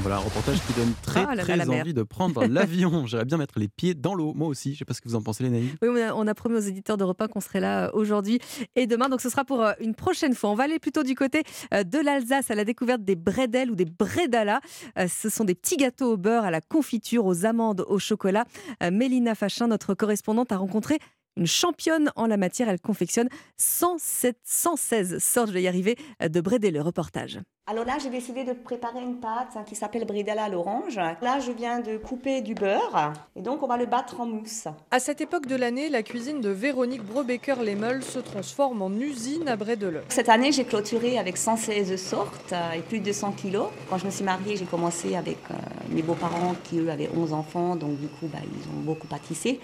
Voilà 0.01 0.17
un 0.17 0.19
reportage 0.19 0.57
qui 0.65 0.73
donne 0.73 0.93
très 1.03 1.25
Ah 1.27 1.35
très 1.37 1.57
mer. 1.57 1.81
envie 1.81 1.93
de 1.93 2.03
prendre 2.03 2.45
l'avion. 2.47 3.05
J'aimerais 3.05 3.25
bien 3.25 3.37
mettre 3.37 3.59
les 3.59 3.67
pieds 3.67 3.93
dans 3.93 4.13
l'eau, 4.15 4.33
moi 4.33 4.47
aussi. 4.47 4.73
Je 4.73 4.79
sais 4.79 4.85
pas 4.85 4.93
ce 4.93 5.01
que 5.01 5.09
vous 5.09 5.15
en 5.15 5.21
pensez, 5.21 5.43
les 5.43 5.49
naïfs. 5.49 5.75
Oui, 5.81 5.89
on 5.91 5.95
a, 5.97 6.13
on 6.13 6.27
a 6.27 6.33
promis 6.33 6.55
aux 6.55 6.59
éditeurs 6.61 6.97
de 6.97 7.03
repas 7.03 7.27
qu'on 7.27 7.41
serait 7.41 7.59
là 7.59 7.87
euh, 7.87 7.91
aujourd'hui 7.93 8.39
et 8.75 8.87
demain. 8.87 9.09
Donc 9.09 9.21
ce 9.21 9.29
sera 9.29 9.43
pour 9.45 9.61
euh, 9.61 9.73
une 9.79 9.93
prochaine 9.93 10.33
fois. 10.33 10.49
On 10.49 10.55
va 10.55 10.63
aller 10.63 10.79
plutôt 10.79 11.03
du 11.03 11.13
côté 11.15 11.43
euh, 11.73 11.83
de 11.83 11.99
l'Alsace 11.99 12.49
à 12.51 12.55
la 12.55 12.63
découverte 12.63 13.03
des 13.03 13.15
bredel 13.15 13.69
ou 13.71 13.75
des 13.75 13.85
bredala. 13.85 14.61
Euh, 14.97 15.07
Ce 15.09 15.29
sont 15.29 15.43
des 15.43 15.55
petits 15.55 15.77
gâteaux 15.77 16.13
au 16.13 16.17
beurre, 16.17 16.45
à 16.45 16.51
la 16.51 16.61
confiture, 16.61 17.25
aux 17.25 17.45
amandes, 17.45 17.85
au 17.87 17.99
chocolat. 17.99 18.45
Mélina 18.91 19.35
Fachin, 19.35 19.67
notre 19.67 19.93
correspondante, 19.93 20.51
a 20.51 20.57
rencontré 20.57 20.97
une 21.37 21.47
championne 21.47 22.11
en 22.15 22.27
la 22.27 22.37
matière. 22.37 22.69
Elle 22.69 22.79
confectionne 22.79 23.29
107, 23.57 24.37
116 24.43 25.17
sortes, 25.19 25.49
je 25.49 25.53
vais 25.53 25.63
y 25.63 25.67
arriver, 25.67 25.97
euh, 26.21 26.29
de 26.29 26.41
bredel. 26.41 26.73
Le 26.73 26.81
reportage. 26.81 27.39
Alors 27.67 27.85
là, 27.85 27.97
j'ai 28.01 28.09
décidé 28.09 28.43
de 28.43 28.53
préparer 28.53 29.01
une 29.01 29.19
pâte 29.19 29.49
hein, 29.55 29.63
qui 29.65 29.75
s'appelle 29.75 30.05
bridella 30.05 30.45
à 30.45 30.49
l'orange. 30.49 30.95
Là, 30.95 31.39
je 31.39 31.51
viens 31.51 31.79
de 31.79 31.95
couper 31.97 32.41
du 32.41 32.53
beurre 32.55 33.13
et 33.35 33.41
donc 33.41 33.61
on 33.61 33.67
va 33.67 33.77
le 33.77 33.85
battre 33.85 34.19
en 34.19 34.25
mousse. 34.25 34.67
À 34.89 34.99
cette 34.99 35.21
époque 35.21 35.45
de 35.45 35.55
l'année, 35.55 35.87
la 35.87 36.01
cuisine 36.01 36.41
de 36.41 36.49
Véronique 36.49 37.03
Brobecker-Lemel 37.03 38.03
se 38.03 38.19
transforme 38.19 38.81
en 38.81 38.91
usine 38.91 39.47
à 39.47 39.55
Brédeleu. 39.55 40.01
Cette 40.09 40.29
année, 40.29 40.51
j'ai 40.51 40.65
clôturé 40.65 41.17
avec 41.17 41.37
116 41.37 41.95
sortes 41.95 42.51
euh, 42.51 42.71
et 42.71 42.81
plus 42.81 42.99
de 42.99 43.11
100 43.11 43.33
kilos. 43.33 43.67
Quand 43.89 43.97
je 43.97 44.05
me 44.05 44.11
suis 44.11 44.25
mariée, 44.25 44.57
j'ai 44.57 44.65
commencé 44.65 45.15
avec 45.15 45.37
euh, 45.51 45.53
mes 45.91 46.01
beaux-parents 46.01 46.55
qui, 46.63 46.79
eux, 46.79 46.89
avaient 46.89 47.09
11 47.15 47.31
enfants, 47.31 47.75
donc 47.75 47.97
du 47.99 48.07
coup, 48.07 48.27
bah, 48.27 48.39
ils 48.43 48.69
ont 48.69 48.81
beaucoup 48.81 49.07
pâtissé. 49.07 49.59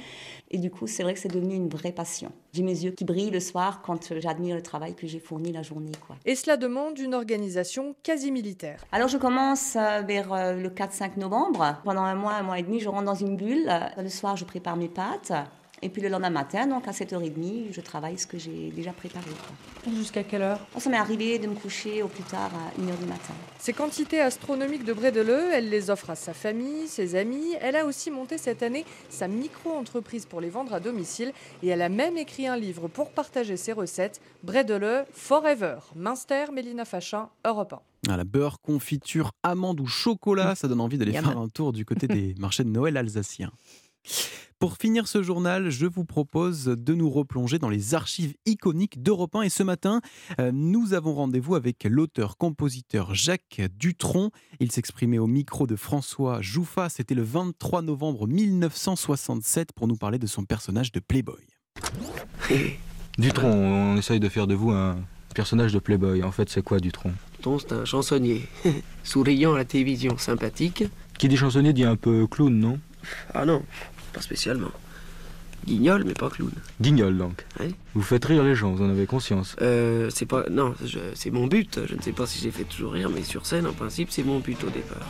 Et 0.49 0.57
du 0.57 0.71
coup, 0.71 0.87
c'est 0.87 1.03
vrai 1.03 1.13
que 1.13 1.19
c'est 1.19 1.27
devenu 1.33 1.55
une 1.55 1.69
vraie 1.69 1.91
passion. 1.91 2.31
J'ai 2.53 2.63
mes 2.63 2.83
yeux 2.83 2.91
qui 2.91 3.03
brillent 3.03 3.31
le 3.31 3.39
soir 3.39 3.81
quand 3.81 4.13
j'admire 4.19 4.55
le 4.55 4.61
travail 4.61 4.95
que 4.95 5.05
j'ai 5.05 5.19
fourni 5.19 5.51
la 5.51 5.61
journée. 5.61 5.91
Quoi. 6.05 6.15
Et 6.25 6.35
cela 6.35 6.57
demande 6.57 6.97
une 6.99 7.13
organisation 7.13 7.95
quasi 8.03 8.31
militaire. 8.31 8.83
Alors 8.91 9.09
je 9.09 9.17
commence 9.17 9.75
euh, 9.75 10.01
vers 10.01 10.31
euh, 10.33 10.53
le 10.53 10.69
4-5 10.69 11.19
novembre. 11.19 11.75
Pendant 11.83 12.03
un 12.03 12.15
mois, 12.15 12.33
un 12.33 12.43
mois 12.43 12.59
et 12.59 12.63
demi, 12.63 12.79
je 12.79 12.87
rentre 12.89 13.05
dans 13.05 13.15
une 13.15 13.35
bulle. 13.35 13.67
Euh, 13.67 14.01
Le 14.01 14.09
soir, 14.09 14.37
je 14.37 14.45
prépare 14.45 14.77
mes 14.77 14.87
pâtes. 14.89 15.33
Et 15.83 15.89
puis 15.89 16.01
le 16.01 16.09
lendemain 16.09 16.31
matin, 16.31 16.65
donc 16.65 16.87
à 16.87 16.91
7h30, 16.91 17.71
je 17.71 17.81
travaille 17.81 18.17
ce 18.17 18.25
que 18.25 18.39
j'ai 18.39 18.71
déjà 18.71 18.93
préparé. 18.93 19.29
Jusqu'à 19.95 20.23
quelle 20.23 20.41
heure? 20.41 20.59
Ça 20.77 20.89
m'est 20.89 20.97
arrivé 20.97 21.37
de 21.37 21.47
me 21.47 21.53
coucher 21.53 22.01
au 22.01 22.07
plus 22.07 22.23
tard 22.23 22.49
à 22.53 22.81
1h 22.81 22.97
du 22.97 23.05
matin. 23.05 23.33
Ces 23.59 23.73
quantités 23.73 24.19
astronomiques 24.19 24.85
de 24.85 24.93
Brédeleu, 24.93 25.51
elle 25.53 25.69
les 25.69 25.91
offre 25.91 26.09
à 26.09 26.15
sa 26.15 26.33
famille, 26.33 26.87
ses 26.87 27.15
amis. 27.15 27.53
Elle 27.61 27.75
a 27.75 27.85
aussi 27.85 28.09
monté 28.09 28.39
cette 28.39 28.63
année 28.63 28.85
sa 29.09 29.27
micro-entreprise 29.27 30.25
pour 30.25 30.41
les 30.41 30.49
vendre 30.49 30.73
à 30.73 30.79
domicile 30.79 31.31
et 31.61 31.67
elle 31.67 31.83
a 31.83 31.89
même 31.89 32.17
écrit 32.17 32.47
un 32.47 32.57
livre 32.57 32.87
pour 32.87 33.11
partager 33.11 33.55
ses 33.55 33.73
recettes. 33.73 34.19
Brédeleu 34.43 35.03
Forever. 35.13 35.77
Minster, 35.95 36.45
Mélina 36.51 36.85
Fachin, 36.85 37.29
Europe 37.45 37.73
1. 37.73 37.79
Ah, 38.09 38.17
la 38.17 38.23
beurre, 38.23 38.59
confiture, 38.61 39.31
amande 39.43 39.79
ou 39.79 39.85
chocolat, 39.85 40.55
ça 40.55 40.67
donne 40.67 40.81
envie 40.81 40.97
d'aller 40.97 41.11
faire 41.11 41.37
un 41.37 41.49
tour 41.49 41.71
du 41.71 41.85
côté 41.85 42.07
des 42.07 42.35
marchés 42.39 42.63
de 42.63 42.69
Noël 42.69 42.97
alsaciens. 42.97 43.51
Pour 44.59 44.77
finir 44.77 45.07
ce 45.07 45.21
journal, 45.21 45.69
je 45.69 45.85
vous 45.85 46.03
propose 46.03 46.65
de 46.65 46.93
nous 46.95 47.11
replonger 47.11 47.59
dans 47.59 47.69
les 47.69 47.93
archives 47.93 48.33
iconiques 48.47 49.03
d'Europe 49.03 49.35
1. 49.35 49.43
Et 49.43 49.49
ce 49.49 49.61
matin, 49.61 50.01
euh, 50.39 50.51
nous 50.51 50.95
avons 50.95 51.13
rendez-vous 51.13 51.53
avec 51.53 51.83
l'auteur-compositeur 51.83 53.13
Jacques 53.13 53.61
Dutronc. 53.77 54.31
Il 54.59 54.71
s'exprimait 54.71 55.19
au 55.19 55.27
micro 55.27 55.67
de 55.67 55.75
François 55.75 56.41
Jouffa. 56.41 56.89
C'était 56.89 57.13
le 57.13 57.21
23 57.21 57.83
novembre 57.83 58.25
1967 58.25 59.73
pour 59.73 59.87
nous 59.87 59.95
parler 59.95 60.17
de 60.17 60.25
son 60.25 60.43
personnage 60.43 60.91
de 60.91 61.01
Playboy. 61.01 61.45
Dutron, 63.19 63.51
on 63.51 63.97
essaye 63.97 64.19
de 64.19 64.27
faire 64.27 64.47
de 64.47 64.55
vous 64.55 64.71
un 64.71 64.97
personnage 65.35 65.71
de 65.71 65.77
Playboy. 65.77 66.23
En 66.23 66.31
fait, 66.31 66.49
c'est 66.49 66.63
quoi 66.63 66.79
Dutron 66.79 67.13
Dutronc, 67.35 67.59
c'est 67.59 67.73
un 67.73 67.85
chansonnier. 67.85 68.41
Souriant 69.03 69.53
à 69.53 69.57
la 69.59 69.65
télévision, 69.65 70.17
sympathique. 70.17 70.83
Qui 71.19 71.27
dit 71.27 71.37
chansonnier 71.37 71.73
dit 71.73 71.83
un 71.83 71.95
peu 71.95 72.25
clown, 72.25 72.57
non? 72.57 72.79
Ah 73.33 73.45
non, 73.45 73.63
pas 74.17 74.21
spécialement. 74.23 74.71
Guignol, 75.65 76.03
mais 76.05 76.13
pas 76.13 76.29
clown. 76.29 76.51
Guignol 76.79 77.17
donc. 77.17 77.45
Oui. 77.59 77.75
Vous 77.93 78.01
faites 78.01 78.23
rire 78.25 78.43
les 78.43 78.55
gens, 78.55 78.71
vous 78.71 78.83
en 78.83 78.89
avez 78.89 79.05
conscience. 79.05 79.55
Euh, 79.61 80.09
c'est 80.13 80.25
pas. 80.25 80.45
Non, 80.49 80.73
je- 80.85 80.99
c'est 81.13 81.29
mon 81.31 81.47
but. 81.47 81.79
Je 81.87 81.95
ne 81.95 82.01
sais 82.01 82.13
pas 82.13 82.25
si 82.25 82.39
j'ai 82.41 82.51
fait 82.51 82.63
toujours 82.63 82.93
rire, 82.93 83.09
mais 83.13 83.23
sur 83.23 83.45
scène, 83.45 83.67
en 83.67 83.73
principe, 83.73 84.09
c'est 84.11 84.23
mon 84.23 84.39
but 84.39 84.63
au 84.63 84.69
départ. 84.69 85.05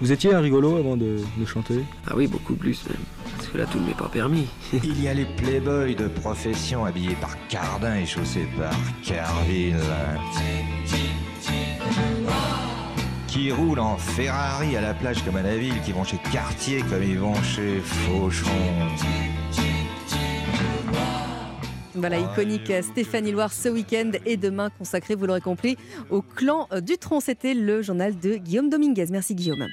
Vous 0.00 0.12
étiez 0.12 0.32
un 0.32 0.40
rigolo 0.40 0.76
avant 0.76 0.96
de, 0.96 1.18
de 1.38 1.44
chanter? 1.44 1.80
Ah 2.06 2.12
oui, 2.16 2.26
beaucoup 2.28 2.54
plus 2.54 2.84
même. 2.88 2.96
Parce 3.36 3.48
que 3.48 3.58
là, 3.58 3.66
tout 3.66 3.80
ne 3.80 3.86
m'est 3.86 3.96
pas 3.98 4.08
permis. 4.08 4.46
Il 4.72 5.02
y 5.02 5.08
a 5.08 5.14
les 5.14 5.26
playboys 5.26 5.96
de 5.96 6.06
profession 6.08 6.84
habillés 6.84 7.16
par 7.20 7.36
Cardin 7.48 7.96
et 7.96 8.06
chaussés 8.06 8.46
par 8.56 8.72
Carville. 9.04 9.76
Qui 13.28 13.52
roulent 13.52 13.78
en 13.78 13.96
Ferrari 13.96 14.76
à 14.76 14.80
la 14.80 14.94
plage 14.94 15.22
comme 15.22 15.36
à 15.36 15.42
la 15.42 15.56
ville, 15.56 15.80
qui 15.82 15.92
vont 15.92 16.02
chez 16.02 16.18
Cartier 16.32 16.82
comme 16.90 17.02
ils 17.02 17.18
vont 17.18 17.34
chez 17.42 17.78
Fauchon. 17.80 18.48
Voilà, 21.94 22.18
iconique 22.18 22.72
Stéphanie 22.82 23.32
Loire 23.32 23.52
ce 23.52 23.68
week-end 23.68 24.12
et 24.24 24.36
demain 24.36 24.70
consacré, 24.70 25.14
vous 25.14 25.26
l'aurez 25.26 25.40
compris, 25.40 25.76
au 26.10 26.22
clan 26.22 26.68
Dutronc. 26.80 27.20
C'était 27.20 27.54
le 27.54 27.82
journal 27.82 28.18
de 28.18 28.36
Guillaume 28.36 28.70
Dominguez. 28.70 29.06
Merci 29.10 29.34
Guillaume. 29.34 29.66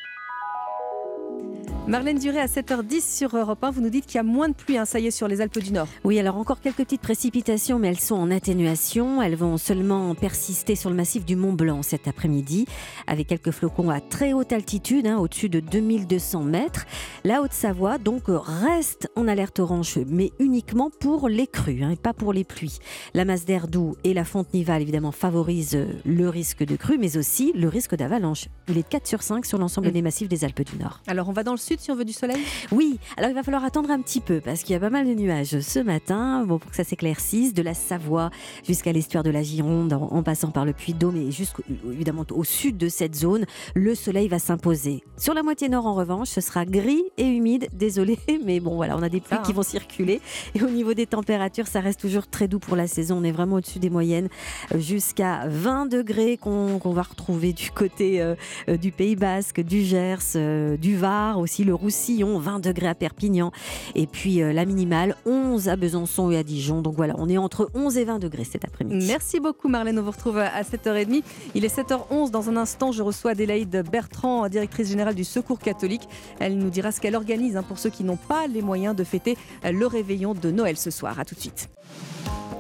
Marlène 1.88 2.18
Duré 2.18 2.40
à 2.40 2.48
7h10 2.48 3.16
sur 3.16 3.38
Europe 3.38 3.64
1, 3.64 3.70
vous 3.70 3.82
nous 3.82 3.92
dites 3.92 4.08
qu'il 4.08 4.16
y 4.16 4.20
a 4.20 4.24
moins 4.24 4.50
de 4.50 4.56
pluie, 4.56 4.76
hein, 4.76 4.86
ça 4.86 5.00
y 5.00 5.06
est, 5.06 5.12
sur 5.12 5.28
les 5.28 5.40
Alpes 5.40 5.60
du 5.60 5.72
Nord. 5.72 5.88
Oui, 6.04 6.18
alors 6.18 6.36
encore 6.36 6.60
quelques 6.60 6.78
petites 6.78 7.02
précipitations, 7.02 7.78
mais 7.78 7.90
elles 7.90 8.00
sont 8.00 8.16
en 8.16 8.32
atténuation. 8.32 9.22
Elles 9.22 9.36
vont 9.36 9.58
seulement 9.58 10.16
persister 10.16 10.76
sur 10.76 10.90
le 10.90 10.96
massif 10.96 11.26
du 11.26 11.36
Mont 11.36 11.54
Blanc 11.54 11.84
cet 11.84 12.08
après-midi, 12.08 12.66
avec 13.06 13.28
quelques 13.28 13.52
flocons 13.52 13.92
à 13.92 14.02
très 14.02 14.34
haute 14.34 14.52
altitude, 14.52 15.06
hein, 15.06 15.20
au-dessus 15.20 15.48
de 15.48 15.60
2200 15.60 16.42
mètres. 16.42 16.86
La 17.24 17.44
Haute-Savoie, 17.44 18.00
donc, 18.00 18.24
reste 18.28 19.08
en 19.16 19.28
alerte 19.28 19.60
orange, 19.60 20.00
mais 20.08 20.32
uniquement 20.40 20.90
pour 21.00 21.30
les 21.30 21.46
crues, 21.46 21.84
hein, 21.84 21.92
et 21.92 21.98
pas 21.98 22.14
pour 22.14 22.34
les 22.34 22.46
pluies. 22.46 22.80
La 23.14 23.26
masse 23.26 23.46
d'air 23.46 23.68
doux 23.68 23.96
et 24.04 24.16
la 24.16 24.26
fonte 24.26 24.52
nivale, 24.56 24.82
évidemment, 24.82 25.12
favorisent 25.12 25.86
le 26.04 26.30
risque 26.30 26.66
de 26.66 26.78
crue, 26.78 26.98
mais 26.98 27.16
aussi 27.16 27.54
le 27.54 27.68
risque 27.68 27.96
d'avalanche. 27.96 28.48
Il 28.68 28.78
est 28.78 28.82
de 28.82 28.88
4 28.88 29.06
sur 29.06 29.22
5 29.22 29.46
sur 29.46 29.60
l'ensemble 29.60 29.92
des 29.92 30.02
massifs 30.02 30.28
des 30.28 30.44
Alpes 30.44 30.64
du 30.64 30.78
Nord. 30.78 31.00
Alors 31.06 31.30
on 31.30 31.34
va 31.34 31.44
dans 31.44 31.52
le 31.52 31.58
sud 31.58 31.80
si 31.80 31.92
on 31.92 31.96
veut 31.96 32.06
du 32.06 32.14
soleil? 32.14 32.42
Oui, 32.72 32.98
alors 33.16 33.30
il 33.30 33.36
va 33.36 33.44
falloir 33.44 33.64
attendre 33.64 33.92
un 33.92 34.02
petit 34.02 34.22
peu 34.22 34.42
parce 34.42 34.64
qu'il 34.64 34.74
y 34.74 34.76
a 34.76 34.80
pas 34.80 34.90
mal 34.90 35.08
de 35.08 35.14
nuages 35.14 35.60
ce 35.60 35.80
matin. 35.80 36.44
Bon, 36.46 36.58
pour 36.58 36.72
que 36.72 36.76
ça 36.76 36.84
s'éclaircisse, 36.84 37.54
de 37.54 37.62
la 37.62 37.76
Savoie 37.76 38.32
jusqu'à 38.68 38.92
l'estuaire 38.92 39.22
de 39.22 39.30
la 39.30 39.44
Gironde 39.44 39.94
en, 39.94 40.10
en 40.12 40.24
passant 40.24 40.50
par 40.50 40.66
le 40.66 40.74
Puy-de-Dôme 40.74 41.18
et 41.18 41.32
jusqu'au 41.32 41.62
évidemment 41.92 42.26
au 42.32 42.44
sud 42.44 42.78
de 42.78 42.90
cette 42.90 43.16
zone, 43.16 43.46
le 43.76 43.94
soleil 43.94 44.28
va 44.28 44.40
s'imposer. 44.40 45.04
Sur 45.18 45.34
la 45.34 45.44
moitié 45.44 45.70
nord 45.70 45.86
en 45.86 45.94
revanche, 45.94 46.30
ce 46.30 46.42
sera 46.42 46.66
gris 46.66 47.04
et 47.18 47.28
humide, 47.28 47.68
désolé, 47.74 48.18
mais 48.46 48.60
bon 48.60 48.76
voilà, 48.76 48.98
on 48.98 49.04
a 49.04 49.10
des 49.10 49.22
pluies 49.22 49.38
qui 49.46 49.54
vont 49.54 49.64
circuler. 49.64 50.22
Et 50.56 50.64
au 50.64 50.70
niveau 50.70 50.94
des 50.94 51.06
températures, 51.06 51.68
ça 51.68 51.82
reste 51.82 52.00
toujours 52.00 52.28
très 52.28 52.48
doux 52.48 52.60
pour 52.60 52.76
la 52.76 52.88
saison, 52.88 53.18
on 53.20 53.24
est 53.24 53.32
vraiment 53.32 53.58
au-dessus 53.58 53.80
des 53.80 53.90
moyennes 53.90 54.30
euh, 54.74 54.80
jusqu'à 54.80 55.48
20 55.48 55.86
degrés 55.86 56.38
qu'on 56.38 56.78
va 56.78 57.04
retrouver 57.04 57.54
du 57.54 57.70
côté 57.72 58.22
euh, 58.22 58.36
du 58.68 58.92
Pays 58.92 59.16
Basque, 59.16 59.62
du 59.62 59.84
Gers, 59.84 60.36
euh, 60.36 60.78
du 60.78 60.96
Var, 60.96 61.38
aussi 61.40 61.64
le 61.64 61.74
Roussillon, 61.74 62.40
20 62.40 62.60
degrés 62.60 62.88
à 62.88 62.96
Perpignan. 62.96 63.52
Et 63.96 64.08
puis 64.08 64.42
euh, 64.42 64.54
la 64.54 64.66
minimale, 64.66 65.16
11 65.26 65.70
à 65.70 65.76
Besançon 65.76 66.32
et 66.32 66.38
à 66.38 66.44
Dijon. 66.44 66.82
Donc 66.82 66.96
voilà, 66.96 67.16
on 67.18 67.30
est 67.30 67.38
entre 67.38 67.70
11 67.74 67.98
et 67.98 68.06
20 68.06 68.20
degrés 68.20 68.44
cet 68.44 68.66
après-midi. 68.66 69.06
Merci 69.08 69.40
beaucoup 69.40 69.68
Marlène, 69.68 70.00
on 70.00 70.04
vous 70.04 70.12
retrouve 70.12 70.38
à 70.38 70.62
7h30. 70.62 71.24
Il 71.54 71.66
est 71.66 71.76
7h11, 71.76 72.32
dans 72.32 72.50
un 72.50 72.58
instant 72.58 72.92
je 72.92 73.04
reçois 73.04 73.32
Adélaïde 73.32 73.84
Bertrand, 73.92 74.48
directrice 74.48 74.90
générale 74.90 75.16
du 75.16 75.24
Secours 75.24 75.60
catholique. 75.60 76.08
Elle 76.40 76.58
nous 76.58 76.70
dira 76.70 76.92
ce 76.92 77.02
qu'elle 77.02 77.16
organise 77.16 77.58
hein, 77.58 77.64
pour 77.64 77.80
ceux 77.80 77.90
qui 77.90 78.04
n'ont 78.04 78.18
pas 78.18 78.48
les 78.48 78.62
moyens 78.62 78.96
de 78.96 79.04
fêter 79.04 79.38
euh, 79.66 79.72
le 79.72 79.88
réveillon 79.88 80.34
de 80.34 80.52
Noël 80.52 80.78
ce 80.78 80.92
soir. 80.92 81.20
A 81.20 81.26
tout 81.26 81.36
de 81.36 81.40
suite. 81.40 81.70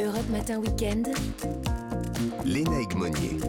Europe 0.02 0.30
Matin 0.30 0.60
Weekend. 0.60 1.08
Lénaïque 2.46 2.96
Monnier. 2.96 3.40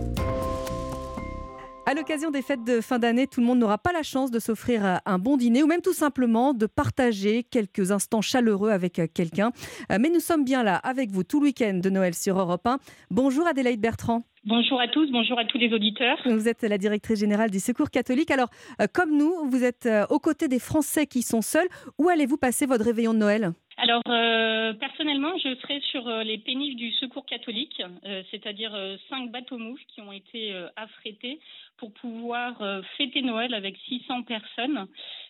À 1.88 1.94
l'occasion 1.94 2.32
des 2.32 2.42
fêtes 2.42 2.64
de 2.64 2.80
fin 2.80 2.98
d'année, 2.98 3.28
tout 3.28 3.38
le 3.38 3.46
monde 3.46 3.60
n'aura 3.60 3.78
pas 3.78 3.92
la 3.92 4.02
chance 4.02 4.32
de 4.32 4.40
s'offrir 4.40 4.84
euh, 4.84 4.96
un 5.06 5.20
bon 5.20 5.36
dîner 5.36 5.62
ou 5.62 5.68
même 5.68 5.82
tout 5.82 5.92
simplement 5.92 6.52
de 6.52 6.66
partager 6.66 7.44
quelques 7.44 7.92
instants 7.92 8.22
chaleureux 8.22 8.70
avec 8.70 8.98
euh, 8.98 9.06
quelqu'un. 9.06 9.52
Euh, 9.92 9.98
Mais 10.00 10.08
nous 10.08 10.18
sommes 10.18 10.42
bien 10.42 10.64
là 10.64 10.74
avec 10.78 11.12
vous 11.12 11.22
tout 11.22 11.38
le 11.38 11.44
week-end 11.44 11.74
de 11.74 11.88
Noël 11.88 12.12
sur 12.12 12.40
Europe 12.40 12.66
1. 12.66 12.78
Bonjour 13.12 13.46
Adélaïde 13.46 13.80
Bertrand. 13.80 14.24
Bonjour 14.44 14.80
à 14.80 14.88
tous, 14.88 15.08
bonjour 15.12 15.38
à 15.38 15.44
tous 15.44 15.58
les 15.58 15.72
auditeurs. 15.72 16.18
Vous 16.24 16.48
êtes 16.48 16.62
la 16.62 16.76
directrice 16.76 17.20
générale 17.20 17.52
du 17.52 17.60
Secours 17.60 17.90
catholique. 17.90 18.32
Alors, 18.32 18.48
comme 18.92 19.16
nous, 19.16 19.32
vous 19.48 19.62
êtes 19.62 19.88
aux 20.10 20.18
côtés 20.20 20.48
des 20.48 20.60
Français 20.60 21.06
qui 21.06 21.22
sont 21.22 21.42
seuls. 21.42 21.66
Où 21.98 22.08
allez-vous 22.08 22.36
passer 22.36 22.66
votre 22.66 22.84
réveillon 22.84 23.12
de 23.14 23.18
Noël? 23.18 23.52
Alors, 23.78 24.00
euh, 24.08 24.72
personnellement, 24.72 25.36
je 25.36 25.54
serai 25.56 25.80
sur 25.80 26.08
euh, 26.08 26.22
les 26.22 26.38
péniches 26.38 26.76
du 26.76 26.92
Secours 26.92 27.26
catholique, 27.26 27.82
euh, 28.06 28.22
c'est-à-dire 28.30 28.72
cinq 29.10 29.30
bateaux-mouches 29.30 29.84
qui 29.88 30.00
ont 30.00 30.12
été 30.12 30.54
affrétés 30.76 31.40
pour 31.76 31.92
pouvoir 31.92 32.54
fêter 32.96 33.20
Noël 33.20 33.52
avec 33.52 33.76
600 33.88 34.22
personnes 34.22 34.86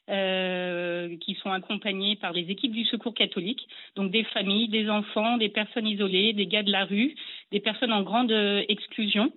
euh, 0.08 1.16
qui 1.16 1.34
sont 1.34 1.50
accompagnées 1.50 2.14
par 2.14 2.32
les 2.32 2.48
équipes 2.48 2.70
du 2.70 2.84
Secours 2.84 3.12
catholique, 3.12 3.66
donc 3.96 4.12
des 4.12 4.22
familles, 4.22 4.68
des 4.68 4.88
enfants, 4.88 5.36
des 5.36 5.48
personnes 5.48 5.88
isolées, 5.88 6.32
des 6.32 6.46
gars 6.46 6.62
de 6.62 6.70
la 6.70 6.84
rue, 6.84 7.16
des 7.50 7.58
personnes 7.58 7.92
en 7.92 8.02
grande 8.02 8.30
euh, 8.30 8.62
exclusion. 8.68 9.32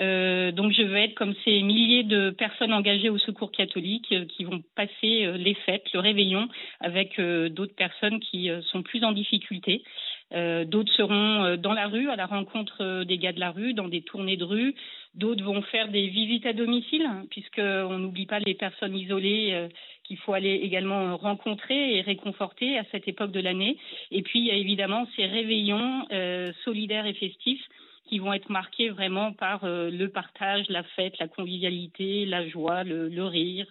Euh, 0.00 0.50
donc 0.50 0.72
je 0.72 0.82
vais 0.82 1.04
être 1.04 1.14
comme 1.14 1.34
ces 1.44 1.60
milliers 1.60 2.04
de 2.04 2.30
personnes 2.30 2.72
engagées 2.72 3.10
au 3.10 3.18
Secours 3.18 3.52
catholique 3.52 4.14
qui 4.28 4.44
vont 4.44 4.62
passer 4.74 5.30
les 5.36 5.54
fêtes, 5.66 5.92
le 5.92 6.00
réveillon 6.00 6.48
avec 6.80 7.20
d'autres 7.20 7.76
personnes 7.76 8.18
qui 8.18 8.48
sont 8.72 8.82
plus 8.82 9.04
en 9.04 9.12
difficulté. 9.12 9.84
D'autres 10.32 10.92
seront 10.94 11.56
dans 11.56 11.74
la 11.74 11.86
rue 11.86 12.08
à 12.08 12.16
la 12.16 12.26
rencontre 12.26 13.04
des 13.04 13.18
gars 13.18 13.32
de 13.32 13.38
la 13.38 13.52
rue, 13.52 13.72
dans 13.72 13.86
des 13.88 14.02
tournées 14.02 14.36
de 14.36 14.44
rue. 14.44 14.74
D'autres 15.14 15.44
vont 15.44 15.62
faire 15.62 15.88
des 15.88 16.08
visites 16.08 16.44
à 16.46 16.52
domicile, 16.52 17.08
puisqu'on 17.30 17.98
n'oublie 17.98 18.26
pas 18.26 18.40
les 18.40 18.54
personnes 18.54 18.96
isolées 18.96 19.68
qu'il 20.04 20.18
faut 20.18 20.32
aller 20.32 20.54
également 20.62 21.16
rencontrer 21.16 21.96
et 21.96 22.00
réconforter 22.00 22.78
à 22.78 22.84
cette 22.92 23.08
époque 23.08 23.32
de 23.32 23.40
l'année. 23.40 23.78
Et 24.10 24.22
puis, 24.22 24.38
il 24.38 24.46
y 24.46 24.50
a 24.50 24.54
évidemment 24.54 25.06
ces 25.16 25.26
réveillons 25.26 26.06
euh, 26.12 26.52
solidaires 26.64 27.06
et 27.06 27.14
festifs 27.14 27.64
qui 28.06 28.18
vont 28.18 28.32
être 28.34 28.50
marquées 28.50 28.90
vraiment 28.90 29.32
par 29.32 29.60
le 29.64 30.06
partage, 30.08 30.66
la 30.68 30.82
fête, 30.82 31.18
la 31.18 31.26
convivialité, 31.26 32.26
la 32.26 32.46
joie, 32.46 32.84
le, 32.84 33.24
rire. 33.24 33.66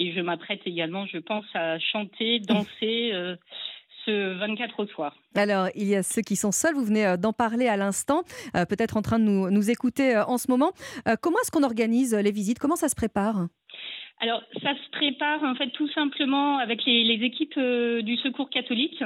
et 0.00 0.12
je 0.12 0.20
m'apprête 0.20 0.62
également, 0.66 1.06
je 1.06 1.18
pense, 1.18 1.44
à 1.54 1.78
chanter, 1.78 2.40
danser. 2.40 3.12
24 4.12 4.80
au 4.80 4.86
soir. 4.86 5.16
Alors, 5.34 5.68
il 5.74 5.86
y 5.86 5.94
a 5.94 6.02
ceux 6.02 6.22
qui 6.22 6.36
sont 6.36 6.52
seuls, 6.52 6.74
vous 6.74 6.84
venez 6.84 7.06
euh, 7.06 7.16
d'en 7.16 7.32
parler 7.32 7.68
à 7.68 7.76
l'instant, 7.76 8.22
euh, 8.54 8.64
peut-être 8.64 8.96
en 8.96 9.02
train 9.02 9.18
de 9.18 9.24
nous, 9.24 9.50
nous 9.50 9.70
écouter 9.70 10.16
euh, 10.16 10.24
en 10.24 10.38
ce 10.38 10.50
moment. 10.50 10.72
comment 11.20 11.38
est-ce 11.40 11.50
qu'on 11.50 11.62
organise 11.62 12.14
les 12.14 12.30
visites? 12.30 12.58
Comment 12.58 12.76
ça 12.76 12.88
se 12.88 12.94
prépare? 12.94 13.48
Alors, 14.18 14.42
ça 14.62 14.70
se 14.74 14.90
prépare 14.92 15.42
en 15.44 15.54
fait 15.54 15.68
tout 15.70 15.88
simplement 15.88 16.56
avec 16.56 16.86
les, 16.86 17.18
équipes 17.22 17.58
euh, 17.58 18.00
du 18.00 18.16
Secours 18.16 18.48
catholique. 18.48 19.02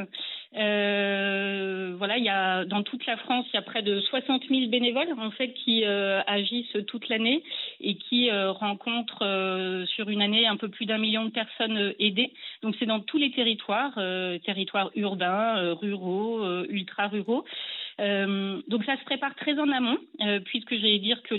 Euh, 0.56 1.94
voilà, 1.98 2.16
il 2.18 2.24
y 2.24 2.28
a 2.28 2.64
dans 2.64 2.84
toute 2.84 3.04
la 3.06 3.16
France, 3.16 3.44
il 3.52 3.56
y 3.56 3.58
a 3.58 3.62
près 3.62 3.82
de 3.82 4.00
60 4.00 4.42
000 4.48 4.68
bénévoles 4.68 5.12
en 5.18 5.30
fait 5.32 5.52
qui 5.52 5.84
euh, 5.84 6.20
agissent 6.28 6.76
toute 6.86 7.08
l'année 7.08 7.42
et 7.80 7.96
qui 7.96 8.30
rencontrent 8.30 9.84
sur 9.88 10.10
une 10.10 10.22
année 10.22 10.46
un 10.46 10.56
peu 10.56 10.68
plus 10.68 10.86
d'un 10.86 10.98
million 10.98 11.24
de 11.24 11.30
personnes 11.30 11.92
aidées. 11.98 12.32
Donc 12.62 12.76
c'est 12.78 12.86
dans 12.86 13.00
tous 13.00 13.18
les 13.18 13.32
territoires, 13.32 13.94
territoires 14.44 14.90
urbains, 14.94 15.74
ruraux, 15.74 16.64
ultra 16.68 17.08
ruraux. 17.08 17.44
Euh, 18.00 18.62
donc 18.68 18.84
ça 18.84 18.96
se 18.96 19.04
prépare 19.04 19.34
très 19.34 19.58
en 19.58 19.70
amont, 19.70 19.98
euh, 20.22 20.40
puisque 20.40 20.74
j'allais 20.74 20.98
dire 20.98 21.22
que 21.22 21.34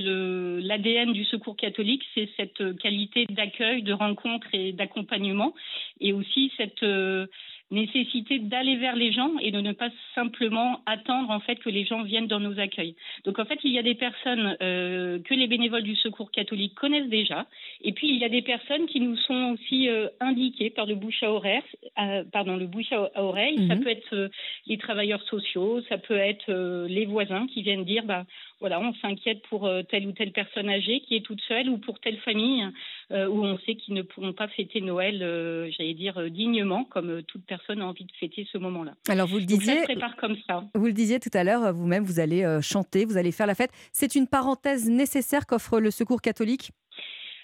l'ADN 0.62 1.12
du 1.12 1.26
Secours 1.26 1.56
catholique, 1.56 2.04
c'est 2.14 2.30
cette 2.38 2.78
qualité 2.78 3.26
d'accueil, 3.30 3.82
de 3.82 3.94
rencontre 3.94 4.48
et 4.54 4.72
d'accompagnement, 4.72 5.54
et 6.00 6.14
aussi 6.14 6.52
cette 6.58 6.84
euh, 6.84 7.26
nécessité 7.72 8.38
d'aller 8.38 8.76
vers 8.76 8.96
les 8.96 9.12
gens 9.12 9.32
et 9.40 9.50
de 9.52 9.60
ne 9.60 9.72
pas 9.72 9.90
simplement 10.14 10.82
attendre 10.86 11.32
en 11.32 11.40
fait 11.40 11.56
que 11.56 11.70
les 11.70 11.86
gens 11.86 12.04
viennent 12.04 12.28
dans 12.28 12.40
nos 12.40 12.60
accueils. 12.60 12.96
Donc 13.24 13.40
en 13.40 13.46
fait, 13.46 13.60
il 13.64 13.72
y 13.72 13.80
a 13.80 13.84
des 13.84 13.96
personnes 13.96 14.56
euh, 14.62 15.20
que 15.20 15.34
les 15.34 15.48
bénévoles 15.48 15.84
du 15.84 15.96
Secours 15.96 16.32
catholique 16.32 16.76
connaissent 16.76 17.10
déjà, 17.10 17.48
et 17.82 17.94
puis 17.94 18.10
il 18.10 18.18
y 18.18 18.26
a 18.26 18.30
des 18.30 18.42
personnes 18.44 18.86
qui 18.86 19.00
nous 19.00 19.18
sont 19.18 19.56
aussi 19.56 19.90
indiquées 20.20 20.70
par 20.70 20.86
le 20.86 20.96
bouche 20.96 21.24
à 21.24 21.32
oreille. 21.32 21.62
Euh, 22.00 22.24
pardon, 22.32 22.56
le 22.56 22.68
bouche 22.68 22.92
à, 22.92 23.10
oreille. 23.22 23.68
Ça 23.68 23.76
mhm. 23.76 23.84
peut 23.84 23.90
être 23.90 24.30
les 24.68 24.78
travailleurs 24.78 25.22
sociaux, 25.24 25.82
ça 25.90 25.98
peut 25.98 26.18
être 26.18 26.52
les 26.88 27.06
voisins 27.06 27.48
qui 27.48 27.62
viennent 27.62 27.86
dire 27.86 28.04
bah 28.06 28.26
voilà, 28.62 28.80
on 28.80 28.94
s'inquiète 28.94 29.42
pour 29.50 29.66
euh, 29.66 29.82
telle 29.82 30.06
ou 30.06 30.12
telle 30.12 30.32
personne 30.32 30.70
âgée 30.70 31.02
qui 31.02 31.16
est 31.16 31.26
toute 31.26 31.42
seule 31.42 31.68
ou 31.68 31.80
pour 31.80 32.00
telle 32.00 32.18
famille 32.20 32.64
euh, 33.12 33.28
où 33.28 33.44
on 33.44 33.58
sait 33.66 33.76
qu'ils 33.76 33.96
ne 33.96 34.04
pourront 34.04 34.34
pas 34.34 34.48
fêter 34.50 34.82
Noël, 34.82 35.22
euh, 35.24 35.70
j'allais 35.72 35.96
dire 35.96 36.30
dignement, 36.30 36.84
comme 36.86 37.24
toute 37.24 37.44
personne 37.46 37.82
a 37.82 37.86
envie 37.88 38.06
de 38.06 38.12
fêter 38.20 38.48
ce 38.52 38.60
moment-là. 38.60 38.94
Alors 39.10 39.28
vous 39.28 39.40
le 39.40 39.46
disiez, 39.46 39.74
ça 39.74 39.82
se 39.82 39.86
prépare 39.86 40.16
comme 40.16 40.38
ça. 40.48 40.64
Vous 40.76 40.86
le 40.86 40.94
disiez 40.94 41.20
tout 41.20 41.32
à 41.34 41.44
l'heure, 41.44 41.74
vous-même, 41.74 42.04
vous 42.04 42.20
allez 42.20 42.60
chanter, 42.62 43.06
vous 43.06 43.18
allez 43.18 43.32
faire 43.32 43.48
la 43.48 43.56
fête. 43.56 43.72
C'est 43.92 44.14
une 44.14 44.28
parenthèse 44.28 44.88
nécessaire 44.88 45.48
qu'offre 45.48 45.80
le 45.80 45.90
Secours 45.90 46.22
catholique? 46.22 46.70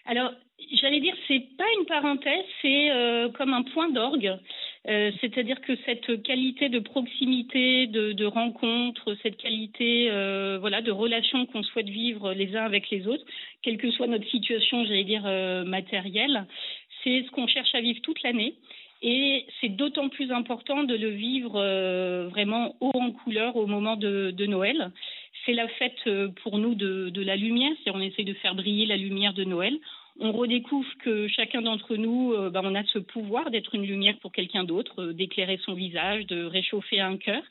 Alors, 0.05 0.31
j'allais 0.81 0.99
dire, 0.99 1.15
c'est 1.27 1.43
pas 1.57 1.65
une 1.79 1.85
parenthèse, 1.85 2.45
c'est 2.61 2.91
comme 3.37 3.53
un 3.53 3.63
point 3.63 3.89
d'orgue. 3.89 4.37
Euh, 4.89 5.11
c'est-à-dire 5.19 5.59
que 5.61 5.73
cette 5.85 6.23
qualité 6.23 6.69
de 6.69 6.79
proximité, 6.79 7.87
de, 7.87 8.25
rencontre, 8.25 9.15
cette 9.21 9.35
qualité 9.37 10.07
euh, 10.09 10.57
voilà, 10.59 10.81
de 10.81 10.91
relation 10.91 11.45
qu'on 11.45 11.63
souhaite 11.63 11.89
vivre 11.89 12.33
les 12.33 12.55
uns 12.55 12.63
avec 12.63 12.89
les 12.89 13.05
autres, 13.07 13.25
quelle 13.63 13.77
que 13.77 13.91
soit 13.91 14.07
notre 14.07 14.27
situation, 14.29 14.85
j'allais 14.85 15.03
dire, 15.03 15.23
euh, 15.25 15.65
matérielle, 15.65 16.45
c'est 17.03 17.23
ce 17.23 17.31
qu'on 17.31 17.47
cherche 17.47 17.73
à 17.75 17.81
vivre 17.81 17.99
toute 18.01 18.21
l'année. 18.23 18.55
Et 19.01 19.45
c'est 19.59 19.69
d'autant 19.69 20.09
plus 20.09 20.31
important 20.31 20.83
de 20.83 20.95
le 20.95 21.09
vivre 21.09 21.51
vraiment 22.31 22.75
haut 22.79 22.95
en 22.95 23.11
couleur 23.11 23.55
au 23.55 23.67
moment 23.67 23.95
de, 23.95 24.45
Noël. 24.47 24.91
C'est 25.45 25.53
la 25.53 25.67
fête 25.67 26.09
pour 26.41 26.57
nous 26.57 26.73
de, 26.73 27.21
la 27.21 27.35
lumière, 27.35 27.71
c'est 27.83 27.91
on 27.91 27.99
essaie 27.99 28.23
de 28.23 28.33
faire 28.33 28.55
briller 28.55 28.87
la 28.87 28.97
lumière 28.97 29.33
de 29.33 29.43
Noël 29.43 29.77
on 30.19 30.31
redécouvre 30.31 30.89
que 31.03 31.27
chacun 31.27 31.61
d'entre 31.61 31.95
nous, 31.95 32.33
euh, 32.33 32.49
ben, 32.49 32.61
on 32.63 32.75
a 32.75 32.83
ce 32.85 32.99
pouvoir 32.99 33.51
d'être 33.51 33.75
une 33.75 33.85
lumière 33.85 34.17
pour 34.21 34.31
quelqu'un 34.31 34.63
d'autre, 34.63 35.03
euh, 35.03 35.13
d'éclairer 35.13 35.59
son 35.63 35.73
visage, 35.73 36.25
de 36.27 36.43
réchauffer 36.43 36.99
un 36.99 37.17
cœur. 37.17 37.43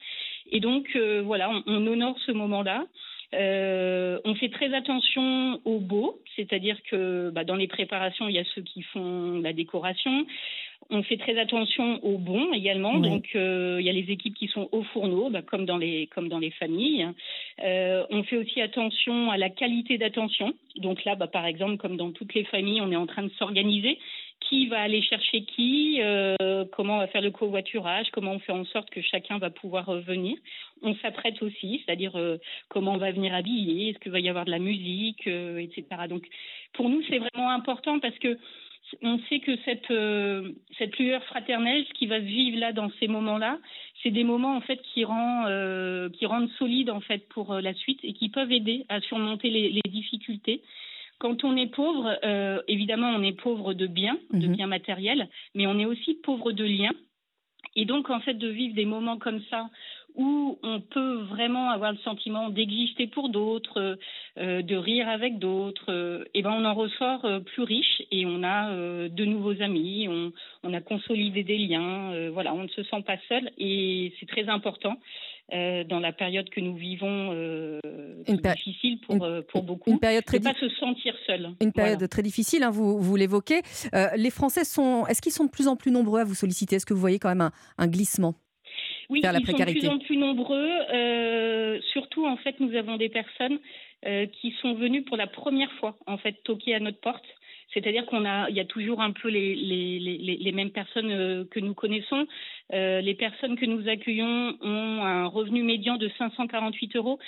Et 0.51 0.61
donc, 0.61 0.89
euh, 0.97 1.23
voilà, 1.25 1.51
on, 1.67 1.87
honore 1.87 2.17
ce 2.27 2.33
moment-là. 2.33 2.85
On 3.33 4.35
fait 4.35 4.51
très 4.51 4.75
attention 4.75 5.61
au 5.65 5.79
beau, 5.79 6.21
c'est-à-dire 6.37 6.79
que 6.91 7.31
bah, 7.31 7.45
dans 7.45 7.57
les 7.57 7.69
préparations, 7.69 8.29
il 8.29 8.35
y 8.35 8.39
a 8.39 8.45
ceux 8.55 8.63
qui 8.63 8.83
font 8.83 9.41
la 9.41 9.53
décoration, 9.53 10.27
on 10.91 11.03
fait 11.03 11.17
très 11.17 11.39
attention 11.39 12.05
au 12.05 12.19
bon 12.19 12.53
également. 12.53 12.99
Donc, 12.99 13.31
euh, 13.35 13.79
il 13.81 13.87
y 13.87 13.91
a 13.91 13.93
les 13.93 14.11
équipes 14.11 14.35
qui 14.35 14.47
sont 14.47 14.69
au 14.73 14.83
fourneau, 14.83 15.31
bah, 15.31 15.43
comme, 15.43 15.65
dans 15.65 15.79
les, 15.79 16.07
comme 16.09 16.29
dans 16.29 16.39
les 16.39 16.51
familles. 16.51 17.09
Euh, 17.65 18.05
on 18.11 18.23
fait 18.23 18.37
aussi 18.37 18.61
attention 18.61 19.31
à 19.31 19.37
la 19.37 19.51
qualité 19.51 19.99
d'attention. 19.99 20.55
Donc 20.77 21.05
là, 21.05 21.15
bah, 21.17 21.27
par 21.27 21.47
exemple, 21.47 21.77
comme 21.79 21.97
dans 21.97 22.13
toutes 22.13 22.35
les 22.35 22.45
familles, 22.45 22.81
on 22.81 22.93
est 22.93 22.97
en 22.97 23.07
train 23.07 23.25
de 23.25 23.33
s'organiser. 23.39 23.99
Qui 24.41 24.69
va 24.69 24.81
aller 24.81 25.03
chercher 25.03 25.43
qui 25.43 25.99
euh, 26.01 26.65
Comment 26.73 26.97
on 26.97 26.99
va 26.99 27.09
faire 27.09 27.23
le 27.23 27.31
covoiturage 27.31 28.07
Comment 28.13 28.33
on 28.33 28.39
fait 28.39 28.53
en 28.53 28.65
sorte 28.67 28.91
que 28.91 29.01
chacun 29.03 29.39
va 29.39 29.51
pouvoir 29.51 29.91
venir 30.01 30.37
On 30.83 30.95
s'apprête 30.97 31.43
aussi, 31.43 31.83
c'est-à-dire 31.85 32.13
comment 32.69 32.95
on 32.95 32.99
va 32.99 33.11
venir 33.11 33.35
habiller 33.35 33.91
Est-ce 33.91 33.99
qu'il 33.99 34.13
va 34.13 34.21
y 34.21 34.29
avoir 34.29 34.45
de 34.45 34.53
la 34.53 34.61
musique, 34.61 35.27
etc. 35.27 35.85
Donc, 36.09 36.27
pour 36.75 36.89
nous, 36.89 37.03
c'est 37.09 37.19
vraiment 37.19 37.51
important 37.51 37.99
parce 37.99 38.17
que 38.21 38.39
on 39.03 39.19
sait 39.29 39.41
que 39.41 39.57
cette, 39.65 39.91
euh, 39.91 40.53
cette 40.79 40.97
lueur 40.99 41.23
fraternelle, 41.25 41.85
ce 41.89 41.95
qui 41.95 42.07
va 42.07 42.21
se 42.21 42.25
vivre 42.25 42.59
là 42.59 42.73
dans 42.73 42.91
ces 43.01 43.09
moments-là, 43.09 43.59
c'est 44.03 44.11
des 44.11 44.25
moments 44.25 44.57
en 44.57 44.61
fait 44.61 44.81
qui, 44.83 45.05
rend, 45.05 45.47
euh, 45.47 46.09
qui 46.11 46.27
rendent 46.27 46.51
solide 46.59 46.91
en 46.91 47.01
fait 47.01 47.29
pour 47.29 47.53
euh, 47.53 47.61
la 47.61 47.75
suite 47.75 48.01
et 48.03 48.13
qui 48.13 48.29
peuvent 48.29 48.53
aider 48.53 48.87
à 48.89 49.01
surmonter 49.01 49.51
les, 49.51 49.81
difficultés. 49.89 50.63
Quand 51.19 51.45
on 51.45 51.57
est 51.57 51.75
pauvre, 51.75 52.19
évidemment, 52.69 53.09
on 53.09 53.23
est 53.23 53.41
pauvre 53.41 53.73
de 53.75 53.87
biens, 53.87 54.19
de 54.33 54.47
mhm. 54.47 54.57
biens 54.57 54.67
matériels, 54.67 55.29
mais 55.55 55.67
on 55.67 55.79
est 55.79 55.87
aussi 55.87 56.15
pauvre 56.23 56.53
de 56.53 56.65
liens. 56.65 56.95
Et 57.75 57.85
donc, 57.85 58.11
en 58.11 58.21
fait, 58.21 58.35
de 58.35 58.49
vivre 58.49 58.75
des 58.75 58.87
moments 58.87 59.19
comme 59.19 59.41
ça 59.51 59.69
où 60.17 60.59
on 60.63 60.81
peut 60.81 61.23
vraiment 61.25 61.71
avoir 61.71 61.93
le 61.93 61.99
sentiment 61.99 62.49
d'exister 62.49 63.07
pour 63.07 63.29
d'autres, 63.29 63.99
euh, 64.39 64.63
de 64.63 64.75
rire 64.75 65.09
avec 65.09 65.39
d'autres, 65.39 65.93
euh, 65.93 66.25
et 66.33 66.43
ben 66.43 66.53
on 66.53 66.65
en 66.65 66.75
ressort 66.75 67.25
euh, 67.27 67.41
plus 67.41 67.63
riche 67.63 68.03
et 68.11 68.25
on 68.25 68.43
a 68.43 68.73
de 69.09 69.25
nouveaux 69.25 69.61
amis, 69.61 70.09
on, 70.09 70.33
on, 70.63 70.73
a 70.73 70.81
consolidé 70.81 71.43
des 71.43 71.59
liens, 71.59 72.31
voilà, 72.31 72.55
on 72.55 72.63
ne 72.63 72.69
se 72.69 72.83
sent 72.85 73.03
pas 73.07 73.19
seul 73.29 73.51
et 73.59 74.15
c'est 74.19 74.27
très 74.27 74.49
important. 74.49 74.97
Dans 75.51 76.01
la 76.01 76.13
période 76.13 76.49
que 76.51 76.61
nous 76.61 76.77
vivons, 76.77 77.33
une 77.33 78.37
difficile 78.37 78.99
pour, 79.01 79.27
pour 79.49 79.63
beaucoup, 79.63 79.91
une 79.91 80.01
période 80.01 80.25
très 80.25 80.41
pas 80.41 80.55
se 80.55 80.69
sentir 80.71 81.15
seul. 81.27 81.51
Une 81.61 81.73
période 81.73 82.09
très 82.09 82.23
difficile, 82.23 82.63
hein, 82.63 82.71
vous, 82.71 82.99
vous 82.99 83.17
l'évoquez. 83.17 83.63
les 84.17 84.31
Français 84.31 84.65
sont, 84.65 85.07
est-ce 85.07 85.23
qu'ils 85.23 85.33
sont 85.33 85.45
de 85.45 85.51
plus 85.51 85.69
en 85.69 85.77
plus 85.77 85.93
nombreux 85.93 86.21
à 86.21 86.25
vous 86.25 86.35
solliciter? 86.35 86.77
Est-ce 86.77 86.87
que 86.87 86.95
vous 86.95 87.01
voyez 87.01 87.19
quand 87.19 87.29
même 87.29 87.41
un, 87.41 87.53
un 87.79 87.87
glissement 87.87 88.35
oui, 89.09 89.21
ils 89.23 89.47
sont 89.47 89.53
de 89.53 89.73
plus 89.73 89.89
en 89.89 89.99
plus 89.99 90.17
nombreux. 90.17 90.71
Euh, 90.93 91.81
surtout, 91.93 92.27
en 92.27 92.37
fait, 92.39 92.59
nous 92.61 92.75
avons 92.75 92.97
des 92.97 93.09
personnes 93.09 93.59
euh, 94.05 94.27
qui 94.27 94.55
sont 94.61 94.75
venues 94.75 95.03
pour 95.03 95.17
la 95.17 95.27
première 95.27 95.73
fois, 95.75 95.97
en 96.07 96.19
fait, 96.19 96.43
toquer 96.45 96.75
à 96.75 96.81
notre 96.81 97.01
porte. 97.01 97.25
C'est-à-dire 97.75 98.07
qu'on 98.07 98.25
a, 98.25 98.49
il 98.49 98.57
y 98.57 98.61
a 98.61 98.65
toujours 98.65 99.01
un 99.01 99.13
peu 99.13 99.29
les, 99.29 100.53
mêmes 100.55 100.71
personnes 100.71 101.11
euh, 101.11 101.45
que 101.51 101.61
nous 101.61 101.75
connaissons. 101.75 102.27
Euh, 102.73 103.01
les 103.01 103.15
personnes 103.15 103.57
que 103.57 103.67
nous 103.67 103.89
accueillons 103.89 104.57
ont 104.61 105.05
un 105.05 105.27
revenu 105.27 105.63
médian 105.63 105.97
de 105.97 106.11
548 106.19 106.97
euros. 106.97 107.19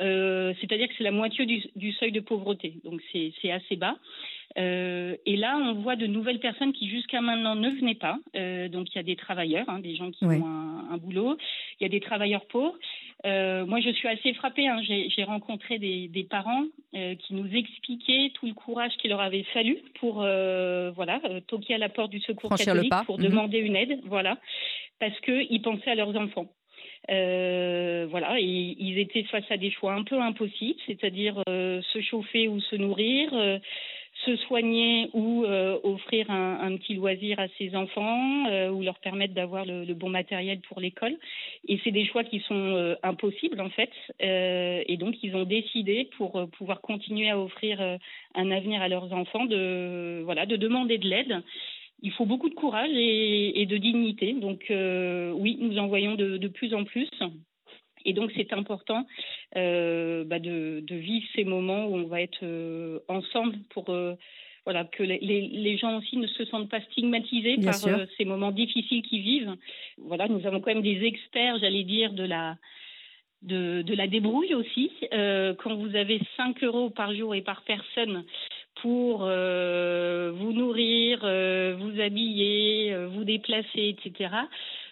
Euh, 0.00 0.52
c'est-à-dire 0.60 0.88
que 0.88 0.94
c'est 0.98 1.04
la 1.04 1.10
moitié 1.10 1.46
du, 1.46 1.62
du, 1.74 1.92
seuil 1.92 2.12
de 2.12 2.20
pauvreté, 2.20 2.74
donc 2.84 3.00
c'est 3.12 3.50
assez 3.50 3.76
bas. 3.76 3.96
Euh, 4.58 5.16
et 5.26 5.36
là, 5.36 5.58
on 5.58 5.74
voit 5.74 5.96
de 5.96 6.06
nouvelles 6.06 6.40
personnes 6.40 6.72
qui 6.72 6.88
jusqu'à 6.88 7.20
maintenant 7.20 7.54
ne 7.54 7.70
venaient 7.70 7.94
pas. 7.94 8.18
Euh, 8.34 8.68
donc 8.68 8.88
il 8.94 8.96
y 8.96 8.98
a 8.98 9.02
des 9.02 9.16
travailleurs, 9.16 9.68
hein, 9.68 9.80
des 9.80 9.96
gens 9.96 10.10
qui 10.10 10.24
ont 10.24 10.30
un, 10.30 10.86
un, 10.90 10.96
boulot. 10.96 11.36
Il 11.78 11.84
y 11.84 11.86
a 11.86 11.90
des 11.90 12.00
travailleurs 12.00 12.46
pauvres. 12.46 12.76
Euh, 13.26 13.66
moi, 13.66 13.80
je 13.80 13.90
suis 13.90 14.08
assez 14.08 14.32
frappée. 14.34 14.66
Hein. 14.66 14.80
J'ai 14.82 15.24
rencontré 15.24 15.78
des, 15.78 16.08
des 16.08 16.24
parents 16.24 16.64
qui 16.92 17.34
nous 17.34 17.54
expliquaient 17.54 18.30
tout 18.34 18.46
le 18.46 18.54
courage 18.54 18.92
qu'il 18.98 19.10
leur 19.10 19.20
avait 19.20 19.42
fallu 19.52 19.78
pour 20.00 20.14
voilà 20.14 21.20
toquer 21.46 21.74
à 21.74 21.78
la 21.78 21.90
porte 21.90 22.10
du 22.10 22.20
secours 22.20 22.54
catholique 22.54 22.92
pour 23.04 23.18
mhm. 23.18 23.24
demander 23.24 23.58
une 23.58 23.76
aide, 23.76 24.00
voilà, 24.04 24.38
parce 24.98 25.18
qu'ils 25.20 25.60
pensaient 25.60 25.90
à 25.90 25.94
leurs 25.94 26.16
enfants. 26.16 26.48
Euh, 27.10 28.06
voilà, 28.10 28.40
et 28.40 28.44
ils 28.78 28.98
étaient 28.98 29.22
face 29.24 29.44
à 29.50 29.56
des 29.56 29.70
choix 29.70 29.94
un 29.94 30.02
peu 30.02 30.20
impossibles, 30.20 30.80
c'est-à-dire 30.86 31.40
euh, 31.48 31.80
se 31.92 32.00
chauffer 32.00 32.48
ou 32.48 32.60
se 32.60 32.74
nourrir, 32.76 33.32
se 34.26 34.36
soigner 34.36 35.08
ou 35.14 35.44
euh, 35.44 35.78
offrir 35.84 36.30
un, 36.30 36.76
petit 36.76 36.94
loisir 36.94 37.38
à 37.38 37.46
ses 37.56 37.74
enfants 37.76 38.46
euh, 38.48 38.70
ou 38.70 38.82
leur 38.82 38.98
permettre 38.98 39.32
d'avoir 39.32 39.64
le, 39.64 39.94
bon 39.94 40.10
matériel 40.10 40.60
pour 40.68 40.80
l'école. 40.80 41.16
Et 41.68 41.80
c'est 41.84 41.92
des 41.92 42.04
choix 42.06 42.24
qui 42.24 42.40
sont 42.40 42.54
euh, 42.54 42.94
impossibles 43.02 43.60
en 43.60 43.70
fait. 43.70 43.90
et 44.20 44.96
donc 44.98 45.14
ils 45.22 45.34
ont 45.36 45.44
décidé 45.44 46.10
pour 46.16 46.48
pouvoir 46.58 46.80
continuer 46.80 47.30
à 47.30 47.38
offrir 47.38 47.80
un 48.34 48.50
avenir 48.50 48.82
à 48.82 48.88
leurs 48.88 49.12
enfants 49.12 49.46
de 49.46 50.22
voilà 50.24 50.44
de 50.46 50.56
demander 50.56 50.98
de 50.98 51.08
l'aide. 51.08 51.42
Il 52.02 52.12
faut 52.12 52.26
beaucoup 52.26 52.50
de 52.50 52.54
courage 52.54 52.90
et, 52.92 53.66
de 53.66 53.76
dignité. 53.78 54.32
Donc 54.34 54.66
oui, 54.70 55.58
nous 55.60 55.78
en 55.78 55.86
voyons 55.86 56.14
de 56.14 56.48
plus 56.48 56.74
en 56.74 56.84
plus. 56.84 57.08
Et 58.06 58.12
donc 58.12 58.30
c'est 58.34 58.52
important 58.52 59.04
euh, 59.56 60.24
bah, 60.24 60.38
de, 60.38 60.80
de, 60.80 60.94
vivre 60.94 61.26
ces 61.34 61.44
moments 61.44 61.86
où 61.86 61.96
on 61.96 62.04
va 62.04 62.22
être 62.22 62.44
euh, 62.44 63.00
ensemble 63.08 63.56
pour 63.70 63.90
euh, 63.90 64.14
voilà, 64.64 64.84
que 64.84 65.02
les, 65.02 65.18
les, 65.18 65.76
gens 65.76 65.98
aussi 65.98 66.16
ne 66.16 66.28
se 66.28 66.44
sentent 66.46 66.70
pas 66.70 66.80
stigmatisés 66.80 67.58
par 67.58 67.74
ces 67.74 68.24
moments 68.24 68.52
difficiles 68.52 69.02
qu'ils 69.02 69.22
vivent. 69.22 69.54
Voilà, 69.98 70.28
nous 70.28 70.44
avons 70.46 70.60
quand 70.60 70.72
même 70.72 70.82
des 70.82 71.04
experts, 71.04 71.58
j'allais 71.58 71.84
dire, 71.84 72.12
de 72.12 72.24
la 72.24 72.56
de, 73.42 73.82
de 73.82 73.94
la 73.94 74.08
débrouille 74.08 74.54
aussi. 74.54 74.90
quand 75.12 75.74
vous 75.76 75.94
avez 75.94 76.20
5 76.36 76.64
euros 76.64 76.90
par 76.90 77.14
jour 77.14 77.34
et 77.34 77.42
par 77.42 77.62
personne 77.62 78.24
pour 78.82 79.18
vous 79.18 80.52
nourrir, 80.52 81.20
vous 81.20 82.00
habiller, 82.00 82.92
vous 83.06 83.22
déplacer, 83.22 83.94
etc 83.96 84.30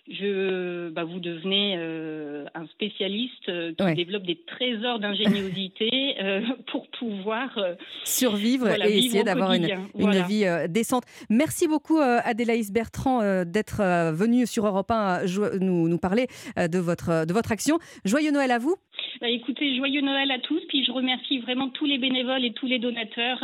je, 0.09 0.91
bah, 0.91 1.05
vous 1.05 1.19
devenez 1.19 1.77
euh, 1.79 2.45
un 2.55 2.67
spécialiste 2.67 3.49
euh, 3.49 3.73
qui 3.73 3.95
développe 3.95 4.25
des 4.25 4.39
trésors 4.47 4.99
d'ingéniosité 4.99 6.17
euh, 6.23 6.43
pour 6.71 6.87
pouvoir 6.99 7.59
survivre 8.05 8.69
et 8.69 8.99
essayer 8.99 9.25
d'avoir 9.25 9.53
une, 9.55 9.69
une, 9.99 10.23
vie 10.25 10.45
décente. 10.69 11.05
Merci 11.31 11.67
beaucoup 11.69 11.99
Adélaïs 11.99 12.71
Bertrand 12.71 13.45
d'être 13.45 14.13
venue 14.13 14.47
sur 14.47 14.67
Europe 14.67 14.91
1 14.91 15.23
nous, 15.61 15.89
nous 15.89 15.99
parler 15.99 16.27
de 16.57 16.79
votre, 16.79 17.27
de 17.27 17.33
votre 17.33 17.53
action. 17.53 17.79
Joyeux 18.05 18.31
Noël 18.31 18.51
à 18.51 18.59
vous. 18.59 18.77
Bah, 19.21 19.29
écoutez, 19.29 19.77
joyeux 19.77 20.01
Noël 20.01 20.31
à 20.31 20.39
tous. 20.39 20.61
Puis 20.69 20.85
je 20.85 20.93
remercie 20.93 21.39
vraiment 21.39 21.69
tous 21.69 21.87
les 21.87 21.99
bénévoles 21.99 22.45
et 22.45 22.53
tous 22.53 22.67
les 22.67 22.79
donateurs 22.79 23.39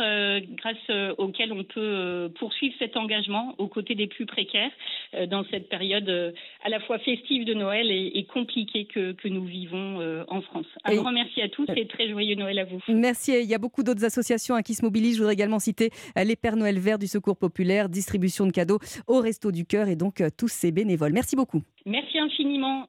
grâce 0.57 1.17
auxquels 1.17 1.53
on 1.53 1.63
peut 1.63 2.31
poursuivre 2.37 2.75
cet 2.79 2.97
engagement 2.97 3.55
aux 3.57 3.67
côtés 3.67 3.95
des 3.95 4.07
plus 4.07 4.25
précaires 4.25 4.71
dans 5.27 5.43
cette 5.51 5.69
période 5.69 6.33
à 6.63 6.69
la 6.69 6.79
fois 6.79 6.99
festive 6.99 7.45
de 7.45 7.53
Noël 7.53 7.91
et, 7.91 8.25
compliquée 8.31 8.85
que, 8.85 9.13
que, 9.13 9.27
nous 9.27 9.43
vivons 9.43 9.99
euh, 9.99 10.23
en 10.27 10.41
France. 10.41 10.65
Un 10.83 10.95
grand 10.95 11.11
merci 11.11 11.41
à 11.41 11.49
tous 11.49 11.65
et 11.75 11.87
très 11.87 12.09
joyeux 12.09 12.35
Noël 12.35 12.59
à 12.59 12.65
vous. 12.65 12.79
Merci. 12.87 13.33
Il 13.41 13.49
y 13.49 13.53
a 13.53 13.57
beaucoup 13.57 13.83
d'autres 13.83 14.05
associations 14.05 14.55
hein, 14.55 14.61
qui 14.61 14.73
se 14.73 14.83
mobilisent. 14.83 15.15
Je 15.15 15.19
voudrais 15.19 15.33
également 15.33 15.59
citer 15.59 15.89
euh, 16.17 16.23
les 16.23 16.35
Pères 16.35 16.55
Noël 16.55 16.79
Verts 16.79 16.99
du 16.99 17.07
Secours 17.07 17.37
Populaire, 17.37 17.89
distribution 17.89 18.45
de 18.45 18.51
cadeaux 18.51 18.79
au 19.07 19.19
Resto 19.19 19.51
du 19.51 19.65
Cœur 19.65 19.87
et 19.87 19.95
donc 19.95 20.21
euh, 20.21 20.29
tous 20.35 20.47
ces 20.47 20.71
bénévoles. 20.71 21.13
Merci 21.13 21.35
beaucoup. 21.35 21.61
Merci 21.85 22.19
infiniment. 22.19 22.87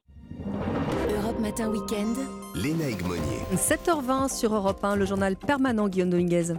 Europe 1.09 1.39
Matin 1.39 1.69
Weekend. 1.69 2.15
Léna 2.55 2.87
Egmonier. 2.87 3.41
7h20 3.55 4.29
sur 4.29 4.53
Europe 4.53 4.83
1, 4.83 4.95
le 4.95 5.05
journal 5.05 5.35
permanent 5.35 5.87
Guillaume 5.87 6.11
Dominguez. 6.11 6.53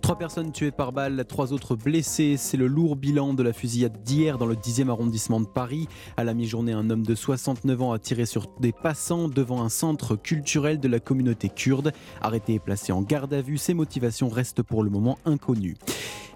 Trois 0.00 0.16
personnes 0.16 0.52
tuées 0.52 0.70
par 0.70 0.92
balle, 0.92 1.24
trois 1.28 1.52
autres 1.52 1.74
blessées. 1.74 2.36
C'est 2.36 2.56
le 2.56 2.68
lourd 2.68 2.94
bilan 2.94 3.34
de 3.34 3.42
la 3.42 3.52
fusillade 3.52 4.02
d'hier 4.04 4.38
dans 4.38 4.46
le 4.46 4.54
10e 4.54 4.88
arrondissement 4.88 5.40
de 5.40 5.46
Paris. 5.46 5.88
À 6.16 6.22
la 6.22 6.34
mi-journée, 6.34 6.72
un 6.72 6.90
homme 6.90 7.04
de 7.04 7.14
69 7.16 7.82
ans 7.82 7.92
a 7.92 7.98
tiré 7.98 8.24
sur 8.24 8.46
des 8.60 8.72
passants 8.72 9.28
devant 9.28 9.62
un 9.62 9.68
centre 9.68 10.14
culturel 10.14 10.78
de 10.78 10.88
la 10.88 11.00
communauté 11.00 11.48
kurde. 11.48 11.92
Arrêté 12.20 12.54
et 12.54 12.58
placé 12.60 12.92
en 12.92 13.02
garde 13.02 13.34
à 13.34 13.42
vue, 13.42 13.58
ses 13.58 13.74
motivations 13.74 14.28
restent 14.28 14.62
pour 14.62 14.84
le 14.84 14.90
moment 14.90 15.18
inconnues. 15.24 15.76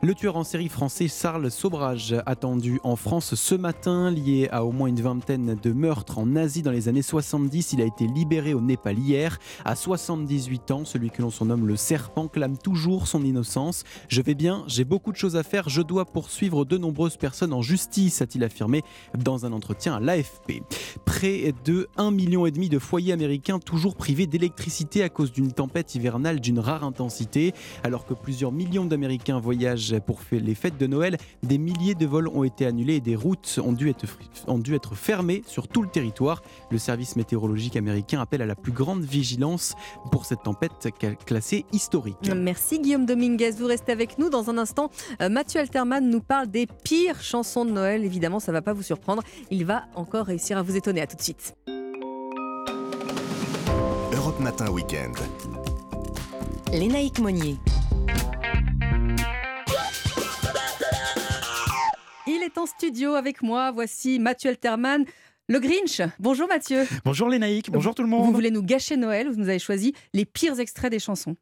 Le 0.02 0.14
tueur 0.14 0.36
en 0.36 0.44
série 0.44 0.68
français 0.68 1.08
Charles 1.08 1.50
Sobrage, 1.50 2.14
attendu 2.26 2.78
en 2.84 2.96
France 2.96 3.34
ce 3.34 3.54
matin, 3.54 4.10
lié 4.10 4.46
à 4.52 4.62
au 4.64 4.70
moins 4.70 4.88
une 4.88 5.00
vingtaine 5.00 5.56
de 5.60 5.72
meurtres 5.72 6.18
en 6.18 6.36
Asie 6.36 6.62
dans 6.62 6.70
les 6.70 6.88
années 6.88 7.02
70. 7.02 7.72
Il 7.72 7.80
a 7.80 7.86
été 7.86 8.06
libéré 8.06 8.52
au 8.52 8.60
Népal 8.60 8.95
hier. 8.98 9.38
À 9.64 9.76
78 9.76 10.70
ans, 10.70 10.84
celui 10.84 11.10
que 11.10 11.22
l'on 11.22 11.30
surnomme 11.30 11.66
le 11.66 11.76
serpent 11.76 12.28
clame 12.28 12.56
toujours 12.56 13.06
son 13.06 13.22
innocence. 13.22 13.84
Je 14.08 14.22
vais 14.22 14.34
bien, 14.34 14.64
j'ai 14.66 14.84
beaucoup 14.84 15.12
de 15.12 15.16
choses 15.16 15.36
à 15.36 15.42
faire, 15.42 15.68
je 15.68 15.82
dois 15.82 16.04
poursuivre 16.04 16.64
de 16.64 16.78
nombreuses 16.78 17.16
personnes 17.16 17.52
en 17.52 17.62
justice, 17.62 18.22
a-t-il 18.22 18.44
affirmé 18.44 18.82
dans 19.18 19.46
un 19.46 19.52
entretien 19.52 19.94
à 19.94 20.00
l'AFP. 20.00 20.62
Près 21.04 21.54
de 21.64 21.88
1,5 21.98 22.14
million 22.14 22.46
de 22.46 22.78
foyers 22.78 23.12
américains 23.12 23.58
toujours 23.58 23.96
privés 23.96 24.26
d'électricité 24.26 25.02
à 25.02 25.08
cause 25.08 25.32
d'une 25.32 25.52
tempête 25.52 25.94
hivernale 25.94 26.40
d'une 26.40 26.58
rare 26.58 26.84
intensité. 26.84 27.52
Alors 27.82 28.06
que 28.06 28.14
plusieurs 28.14 28.52
millions 28.52 28.84
d'Américains 28.84 29.38
voyagent 29.38 29.98
pour 30.00 30.20
les 30.30 30.54
fêtes 30.54 30.78
de 30.78 30.86
Noël, 30.86 31.16
des 31.42 31.58
milliers 31.58 31.94
de 31.94 32.06
vols 32.06 32.28
ont 32.28 32.44
été 32.44 32.66
annulés 32.66 32.96
et 32.96 33.00
des 33.00 33.16
routes 33.16 33.60
ont 33.62 33.72
dû, 33.72 33.90
être, 33.90 34.06
ont 34.46 34.58
dû 34.58 34.74
être 34.74 34.94
fermées 34.94 35.42
sur 35.46 35.68
tout 35.68 35.82
le 35.82 35.88
territoire. 35.88 36.42
Le 36.70 36.78
service 36.78 37.16
météorologique 37.16 37.76
américain 37.76 38.20
appelle 38.20 38.42
à 38.42 38.46
la 38.46 38.54
plus 38.54 38.72
grande 38.72 38.85
vigilance 38.94 39.74
pour 40.10 40.26
cette 40.26 40.42
tempête 40.42 40.72
classée 41.24 41.64
historique. 41.72 42.16
Merci 42.34 42.78
Guillaume 42.78 43.06
Dominguez. 43.06 43.52
Vous 43.52 43.66
restez 43.66 43.92
avec 43.92 44.18
nous 44.18 44.30
dans 44.30 44.50
un 44.50 44.58
instant. 44.58 44.90
Euh, 45.20 45.28
Mathieu 45.28 45.60
Alterman 45.60 46.08
nous 46.08 46.20
parle 46.20 46.46
des 46.46 46.66
pires 46.66 47.20
chansons 47.20 47.64
de 47.64 47.70
Noël. 47.70 48.04
Évidemment, 48.04 48.40
ça 48.40 48.52
ne 48.52 48.56
va 48.56 48.62
pas 48.62 48.72
vous 48.72 48.82
surprendre. 48.82 49.22
Il 49.50 49.64
va 49.64 49.84
encore 49.94 50.26
réussir 50.26 50.58
à 50.58 50.62
vous 50.62 50.76
étonner. 50.76 51.00
À 51.00 51.06
tout 51.06 51.16
de 51.16 51.22
suite. 51.22 51.54
Europe 54.12 54.40
Matin 54.40 54.70
Weekend. 54.70 55.16
Lénaïque 56.72 57.18
Monnier. 57.18 57.56
Il 62.26 62.42
est 62.42 62.58
en 62.58 62.66
studio 62.66 63.14
avec 63.14 63.42
moi. 63.42 63.70
Voici 63.70 64.18
Mathieu 64.18 64.50
Alterman. 64.50 65.04
Le 65.48 65.60
Grinch. 65.60 66.00
Bonjour 66.18 66.48
Mathieu. 66.48 66.84
Bonjour 67.04 67.28
Lénaïque. 67.28 67.70
Bonjour 67.70 67.94
tout 67.94 68.02
le 68.02 68.08
monde. 68.08 68.26
Vous 68.26 68.32
voulez 68.32 68.50
nous 68.50 68.64
gâcher 68.64 68.96
Noël. 68.96 69.28
Vous 69.28 69.36
nous 69.36 69.48
avez 69.48 69.60
choisi 69.60 69.94
les 70.12 70.24
pires 70.24 70.58
extraits 70.58 70.90
des 70.90 70.98
chansons. 70.98 71.36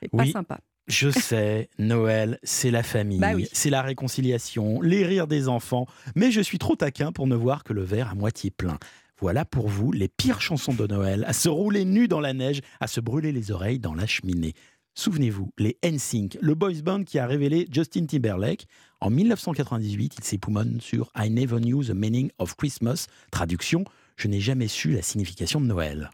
C'est 0.00 0.08
pas 0.08 0.24
sympa. 0.24 0.60
Je 0.86 1.10
sais, 1.10 1.68
Noël, 1.78 2.38
c'est 2.42 2.70
la 2.70 2.82
famille, 2.82 3.20
bah 3.20 3.32
oui. 3.34 3.46
c'est 3.52 3.70
la 3.70 3.82
réconciliation, 3.82 4.80
les 4.80 5.04
rires 5.04 5.28
des 5.28 5.46
enfants, 5.46 5.86
mais 6.16 6.32
je 6.32 6.40
suis 6.40 6.58
trop 6.58 6.74
taquin 6.74 7.12
pour 7.12 7.28
ne 7.28 7.36
voir 7.36 7.62
que 7.62 7.72
le 7.72 7.82
verre 7.84 8.10
à 8.10 8.14
moitié 8.16 8.50
plein. 8.50 8.76
Voilà 9.20 9.44
pour 9.44 9.68
vous 9.68 9.92
les 9.92 10.08
pires 10.08 10.40
chansons 10.40 10.72
de 10.72 10.86
Noël, 10.86 11.24
à 11.28 11.32
se 11.32 11.48
rouler 11.48 11.84
nu 11.84 12.08
dans 12.08 12.18
la 12.18 12.32
neige, 12.32 12.60
à 12.80 12.88
se 12.88 13.00
brûler 13.00 13.30
les 13.30 13.52
oreilles 13.52 13.78
dans 13.78 13.94
la 13.94 14.06
cheminée. 14.06 14.54
Souvenez-vous, 15.00 15.50
les 15.56 15.78
NSYNC, 15.82 16.36
le 16.42 16.54
boys 16.54 16.82
band 16.84 17.04
qui 17.04 17.18
a 17.18 17.26
révélé 17.26 17.66
Justin 17.72 18.04
Timberlake. 18.04 18.66
En 19.00 19.08
1998, 19.08 20.16
il 20.18 20.24
s'époumonne 20.24 20.78
sur 20.78 21.10
I 21.16 21.30
Never 21.30 21.58
Knew 21.58 21.82
the 21.82 21.94
Meaning 21.94 22.30
of 22.38 22.54
Christmas. 22.54 23.06
Traduction, 23.30 23.86
je 24.16 24.28
n'ai 24.28 24.40
jamais 24.40 24.68
su 24.68 24.90
la 24.90 25.00
signification 25.00 25.58
de 25.58 25.64
Noël. 25.64 26.10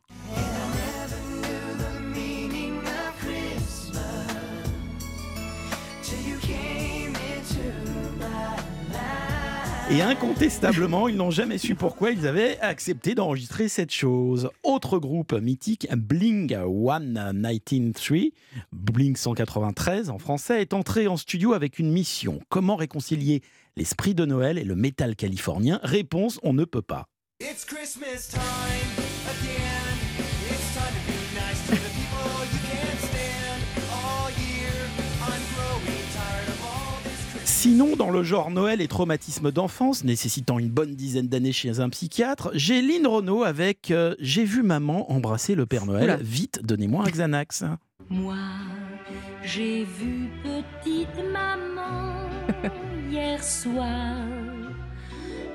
Et 9.88 10.02
incontestablement, 10.02 11.06
ils 11.06 11.16
n'ont 11.16 11.30
jamais 11.30 11.58
su 11.58 11.76
pourquoi 11.76 12.10
ils 12.10 12.26
avaient 12.26 12.58
accepté 12.58 13.14
d'enregistrer 13.14 13.68
cette 13.68 13.92
chose. 13.92 14.50
Autre 14.64 14.98
groupe 14.98 15.32
mythique, 15.32 15.86
Bling 15.94 16.52
193, 16.52 18.32
Bling 18.72 19.16
193 19.16 20.10
en 20.10 20.18
français, 20.18 20.60
est 20.60 20.74
entré 20.74 21.06
en 21.06 21.16
studio 21.16 21.52
avec 21.52 21.78
une 21.78 21.92
mission. 21.92 22.40
Comment 22.48 22.74
réconcilier 22.74 23.42
l'esprit 23.76 24.16
de 24.16 24.24
Noël 24.24 24.58
et 24.58 24.64
le 24.64 24.74
métal 24.74 25.14
californien? 25.14 25.78
Réponse, 25.84 26.40
on 26.42 26.52
ne 26.52 26.64
peut 26.64 26.82
pas. 26.82 27.06
Sinon, 37.66 37.96
dans 37.96 38.10
le 38.10 38.22
genre 38.22 38.52
Noël 38.52 38.80
et 38.80 38.86
traumatisme 38.86 39.50
d'enfance, 39.50 40.04
nécessitant 40.04 40.60
une 40.60 40.68
bonne 40.68 40.94
dizaine 40.94 41.26
d'années 41.26 41.50
chez 41.50 41.80
un 41.80 41.88
psychiatre, 41.88 42.48
j'ai 42.54 42.80
Lynn 42.80 43.08
Renault 43.08 43.42
avec 43.42 43.90
euh, 43.90 44.14
J'ai 44.20 44.44
vu 44.44 44.62
maman 44.62 45.10
embrasser 45.10 45.56
le 45.56 45.66
Père 45.66 45.84
Noël. 45.84 46.16
Vite, 46.22 46.60
donnez-moi 46.62 47.02
un 47.04 47.10
Xanax. 47.10 47.64
Moi, 48.08 48.36
j'ai 49.42 49.82
vu 49.82 50.28
petite 50.44 51.08
maman 51.32 52.28
hier 53.10 53.42
soir 53.42 54.14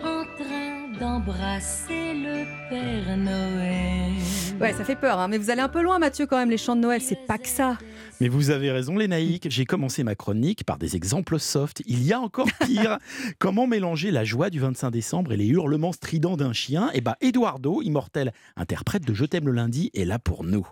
en 0.04 0.24
train 0.36 0.71
d'embrasser 1.02 2.14
le 2.14 2.46
Père 2.70 3.18
Noël. 3.18 4.14
Ouais, 4.62 4.72
ça 4.72 4.84
fait 4.84 4.96
peur, 4.96 5.18
hein, 5.18 5.28
mais 5.28 5.40
vous 5.40 5.50
allez 5.50 5.62
un 5.62 5.68
peu 5.68 5.82
loin, 5.82 5.98
Mathieu, 5.98 6.28
quand 6.28 6.38
même. 6.38 6.52
Les 6.52 6.60
chants 6.60 6.76
de 6.76 6.82
Noël, 6.82 7.02
c'est 7.02 7.26
pas 7.26 7.40
que 7.40 7.48
ça. 7.48 7.80
Mais 8.20 8.28
vous 8.28 8.52
avez 8.52 8.70
raison, 8.70 8.96
Lénaïque. 8.96 9.48
J'ai 9.50 9.66
commencé 9.66 10.04
ma 10.04 10.14
chronique 10.14 10.64
par 10.64 10.78
des 10.78 10.96
exemples 10.96 11.40
soft. 11.40 11.82
Il 11.88 12.04
y 12.04 12.14
a 12.14 12.20
encore 12.20 12.50
pire. 12.68 13.00
Comment 13.40 13.66
mélanger 13.66 14.12
la 14.12 14.24
joie 14.24 14.52
du 14.52 14.60
25 14.60 14.92
décembre 14.92 15.34
et 15.34 15.38
les 15.38 15.48
hurlements 15.48 15.92
stridents 15.92 16.38
d'un 16.38 16.54
chien? 16.54 16.92
Eh 16.94 17.02
bien, 17.02 17.16
Eduardo, 17.20 17.82
immortel 17.82 18.32
interprète 18.56 19.04
de 19.04 19.16
Je 19.16 19.26
t'aime 19.26 19.48
le 19.48 19.54
lundi, 19.54 19.90
est 19.96 20.06
là 20.06 20.20
pour 20.20 20.44
nous. 20.44 20.68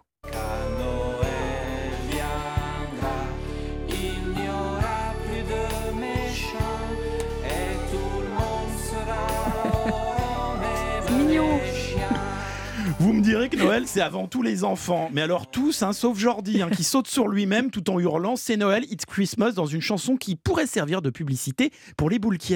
Vous 13.09 13.15
me 13.15 13.23
direz 13.23 13.49
que 13.49 13.57
Noël, 13.57 13.87
c'est 13.87 14.01
avant 14.01 14.27
tout 14.27 14.43
les 14.43 14.63
enfants. 14.63 15.09
Mais 15.11 15.23
alors 15.23 15.49
tous, 15.49 15.81
hein, 15.81 15.93
sauf 15.93 16.19
Jordi, 16.19 16.61
hein, 16.61 16.69
qui 16.69 16.83
saute 16.83 17.07
sur 17.07 17.27
lui-même 17.27 17.71
tout 17.71 17.89
en 17.89 17.99
hurlant 17.99 18.35
C'est 18.35 18.55
Noël, 18.55 18.83
It's 18.91 19.03
Christmas 19.07 19.53
dans 19.53 19.65
une 19.65 19.81
chanson 19.81 20.15
qui 20.15 20.35
pourrait 20.35 20.67
servir 20.67 21.01
de 21.01 21.09
publicité 21.09 21.71
pour 21.97 22.11
les 22.11 22.19
boules 22.19 22.37
qui 22.37 22.53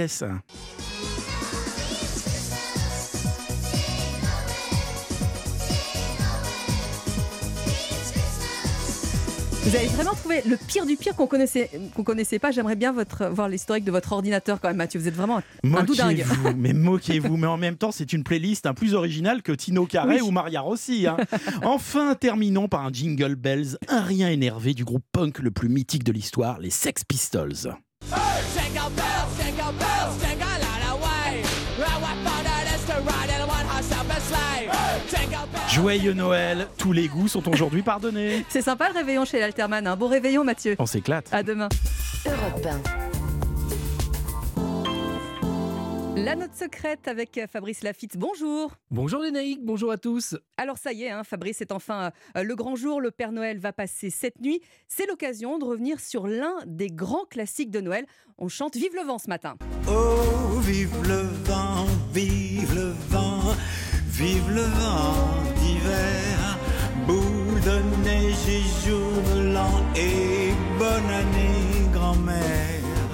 Vous 9.65 9.76
avez 9.77 9.88
vraiment 9.88 10.11
trouvé 10.14 10.41
le 10.45 10.57
pire 10.57 10.85
du 10.85 10.98
pire 10.98 11.15
qu'on 11.15 11.26
connaissait, 11.26 11.69
qu'on 11.95 12.03
connaissait 12.03 12.38
pas. 12.38 12.52
J'aimerais 12.52 12.76
bien 12.76 12.91
votre, 12.91 13.27
voir 13.27 13.48
l'historique 13.48 13.85
de 13.85 13.91
votre 13.91 14.11
ordinateur 14.11 14.60
quand 14.60 14.68
même, 14.68 14.76
Mathieu. 14.77 14.99
Vous 14.99 15.07
êtes 15.07 15.15
vraiment 15.15 15.38
un, 15.38 15.44
un. 15.64 15.69
Moquez-vous, 15.69 16.53
mais 16.57 16.73
moquez-vous. 16.73 17.38
Mais 17.38 17.48
en 17.48 17.57
même 17.57 17.77
temps, 17.77 17.91
c'est 17.91 18.11
une 18.11 18.23
playlist 18.26 18.65
un 18.65 18.73
plus 18.73 18.94
originale 18.94 19.41
que 19.41 19.53
Tino 19.53 19.85
Carré 19.85 20.15
Oui. 20.15 20.22
ou 20.22 20.31
Maria 20.31 20.60
Rossi. 20.61 21.07
hein. 21.07 21.15
enfin, 21.64 22.14
terminons 22.15 22.68
par 22.68 22.85
un 22.85 22.91
jingle 22.91 23.35
bells, 23.35 23.77
un 23.88 24.02
rien 24.02 24.30
énervé 24.30 24.73
du 24.73 24.84
groupe 24.84 25.06
punk 25.14 25.40
le 25.40 25.49
plus 25.52 25.69
mythique 25.69 26.03
de 26.03 26.11
l'histoire, 26.11 26.60
les 26.60 26.69
Sex 26.69 27.06
Pistols. 27.06 27.73
Joyeux 35.74 36.14
Noël, 36.14 36.68
tous 36.78 36.91
les 36.91 37.08
goûts 37.08 37.28
sont 37.28 37.50
aujourd'hui 37.50 37.82
pardonnés. 37.82 38.45
C'est 38.50 38.62
sympa 38.62 38.90
le 38.90 38.94
réveillon 38.94 39.26
chez 39.26 39.40
l'Alterman. 39.40 39.88
Un 39.88 39.95
bon 39.95 40.08
réveillon, 40.08 40.44
Mathieu. 40.44 40.76
On 40.78 40.86
s'éclate. 40.86 41.34
À 41.34 41.41
demain. 41.41 41.68
Europe 42.28 42.62
La 46.16 46.36
note 46.36 46.54
secrète 46.54 47.08
avec 47.08 47.41
Fabrice 47.52 47.82
Lafitte. 47.82 48.18
Bonjour. 48.18 48.76
Bonjour 48.91 49.24
Lénaïque, 49.24 49.66
bonjour 49.66 49.91
à 49.91 49.98
tous. 49.98 50.38
Alors 50.58 50.78
ça 50.78 50.94
y 50.94 51.06
est, 51.06 51.10
hein, 51.10 51.24
Fabrice, 51.24 51.58
c'est 51.58 51.72
enfin 51.72 52.12
euh, 52.38 52.44
le 52.44 52.56
grand 52.56 52.76
jour. 52.76 53.02
Le 53.02 53.10
Père 53.10 53.32
Noël 53.32 53.58
va 53.58 53.74
passer 53.74 54.12
cette 54.12 54.41
nuit. 54.41 54.62
C'est 54.88 55.08
l'occasion 55.08 55.58
de 55.58 55.66
revenir 55.66 56.00
sur 56.00 56.28
l'un 56.28 56.54
des 56.68 56.90
grands 56.90 57.26
classiques 57.26 57.72
de 57.72 57.82
Noël. 57.82 58.06
On 58.38 58.48
chante 58.48 58.76
Vive 58.76 58.94
le 58.94 59.08
vent 59.08 59.18
ce 59.18 59.28
matin. 59.28 59.56
Oh, 59.88 60.60
vive 60.60 60.95
le 61.08 61.24
vent, 61.45 61.88
vive 62.14 62.76
le 62.76 62.94
vent, 63.10 63.56
vive 64.12 64.52
le 64.52 64.62
vent 64.62 65.52
de 67.80 68.04
neige 68.04 68.48
et 68.48 68.88
jour 68.88 69.12
de 69.36 69.54
l'an 69.54 69.82
et 69.95 70.52
bonne 70.78 71.10
année, 71.10 71.90
grand-mère. 71.91 72.44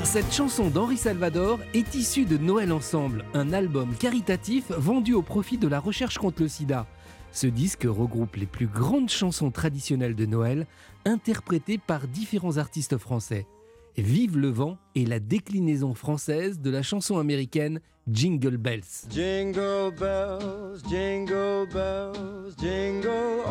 Cette 0.04 0.34
chanson 0.34 0.70
d'Henri 0.70 0.98
Salvador 0.98 1.60
est 1.74 1.96
issue 1.96 2.26
de 2.26 2.38
Noël 2.38 2.72
Ensemble, 2.72 3.24
un 3.34 3.54
album 3.54 3.94
caritatif 3.96 4.72
vendu 4.72 5.14
au 5.14 5.22
profit 5.22 5.58
de 5.58 5.68
la 5.68 5.80
recherche 5.80 6.18
contre 6.18 6.42
le 6.42 6.48
sida. 6.48 6.88
Ce 7.32 7.48
disque 7.48 7.86
regroupe 7.88 8.36
les 8.36 8.48
plus 8.48 8.68
grandes 8.68 9.10
chansons 9.10 9.52
traditionnelles 9.52 10.16
de 10.16 10.26
Noël, 10.26 10.66
interprétées 11.06 11.78
par 11.78 12.08
différents 12.08 12.58
artistes 12.58 12.98
français. 12.98 13.46
Vive 13.98 14.38
le 14.38 14.50
vent 14.50 14.78
est 14.96 15.08
la 15.08 15.20
déclinaison 15.20 15.94
française 15.94 16.60
de 16.60 16.70
la 16.70 16.82
chanson 16.82 17.18
américaine 17.18 17.80
Jingle 18.12 18.58
Bells. 18.58 19.08
Jingle 19.10 19.92
bells, 20.00 20.82
jingle 20.90 21.68
bells, 21.72 22.56
jingle 22.58 23.44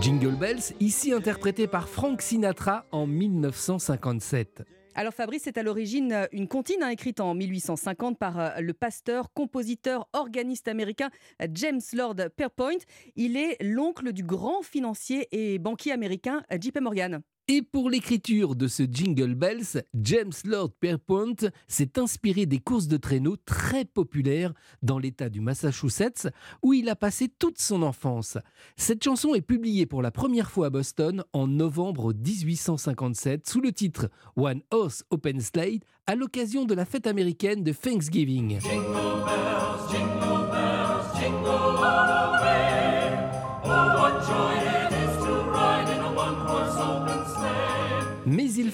Jingle 0.00 0.36
Bells, 0.36 0.74
ici 0.80 1.12
interprété 1.12 1.66
par 1.66 1.88
Frank 1.88 2.22
Sinatra 2.22 2.84
en 2.92 3.06
1957. 3.06 4.62
Alors 4.94 5.14
Fabrice, 5.14 5.42
c'est 5.44 5.56
à 5.56 5.62
l'origine 5.62 6.12
euh, 6.12 6.26
une 6.32 6.48
comptine 6.48 6.82
hein, 6.82 6.88
écrite 6.88 7.20
en 7.20 7.34
1850 7.34 8.18
par 8.18 8.38
euh, 8.38 8.50
le 8.60 8.74
pasteur, 8.74 9.32
compositeur, 9.32 10.08
organiste 10.12 10.68
américain 10.68 11.10
euh, 11.40 11.46
James 11.52 11.80
Lord 11.92 12.16
Pierpont. 12.36 12.78
Il 13.16 13.36
est 13.36 13.56
l'oncle 13.62 14.12
du 14.12 14.24
grand 14.24 14.62
financier 14.62 15.28
et 15.32 15.58
banquier 15.58 15.92
américain 15.92 16.42
JP 16.50 16.80
Morgan. 16.80 17.22
Et 17.52 17.62
pour 17.62 17.90
l'écriture 17.90 18.54
de 18.54 18.68
ce 18.68 18.84
Jingle 18.88 19.34
Bells, 19.34 19.82
James 19.94 20.30
Lord 20.44 20.70
Pierpont 20.78 21.34
s'est 21.66 21.98
inspiré 21.98 22.46
des 22.46 22.60
courses 22.60 22.86
de 22.86 22.96
traîneau 22.96 23.34
très 23.44 23.84
populaires 23.84 24.54
dans 24.82 25.00
l'État 25.00 25.28
du 25.28 25.40
Massachusetts, 25.40 26.28
où 26.62 26.74
il 26.74 26.88
a 26.88 26.94
passé 26.94 27.26
toute 27.26 27.58
son 27.58 27.82
enfance. 27.82 28.38
Cette 28.76 29.02
chanson 29.02 29.34
est 29.34 29.40
publiée 29.40 29.84
pour 29.84 30.00
la 30.00 30.12
première 30.12 30.48
fois 30.48 30.66
à 30.66 30.70
Boston 30.70 31.24
en 31.32 31.48
novembre 31.48 32.12
1857 32.12 33.48
sous 33.48 33.60
le 33.60 33.72
titre 33.72 34.10
One 34.36 34.62
Horse 34.70 35.02
Open 35.10 35.40
Slate 35.40 35.82
à 36.06 36.14
l'occasion 36.14 36.64
de 36.66 36.74
la 36.74 36.84
fête 36.84 37.08
américaine 37.08 37.64
de 37.64 37.72
Thanksgiving. 37.72 38.60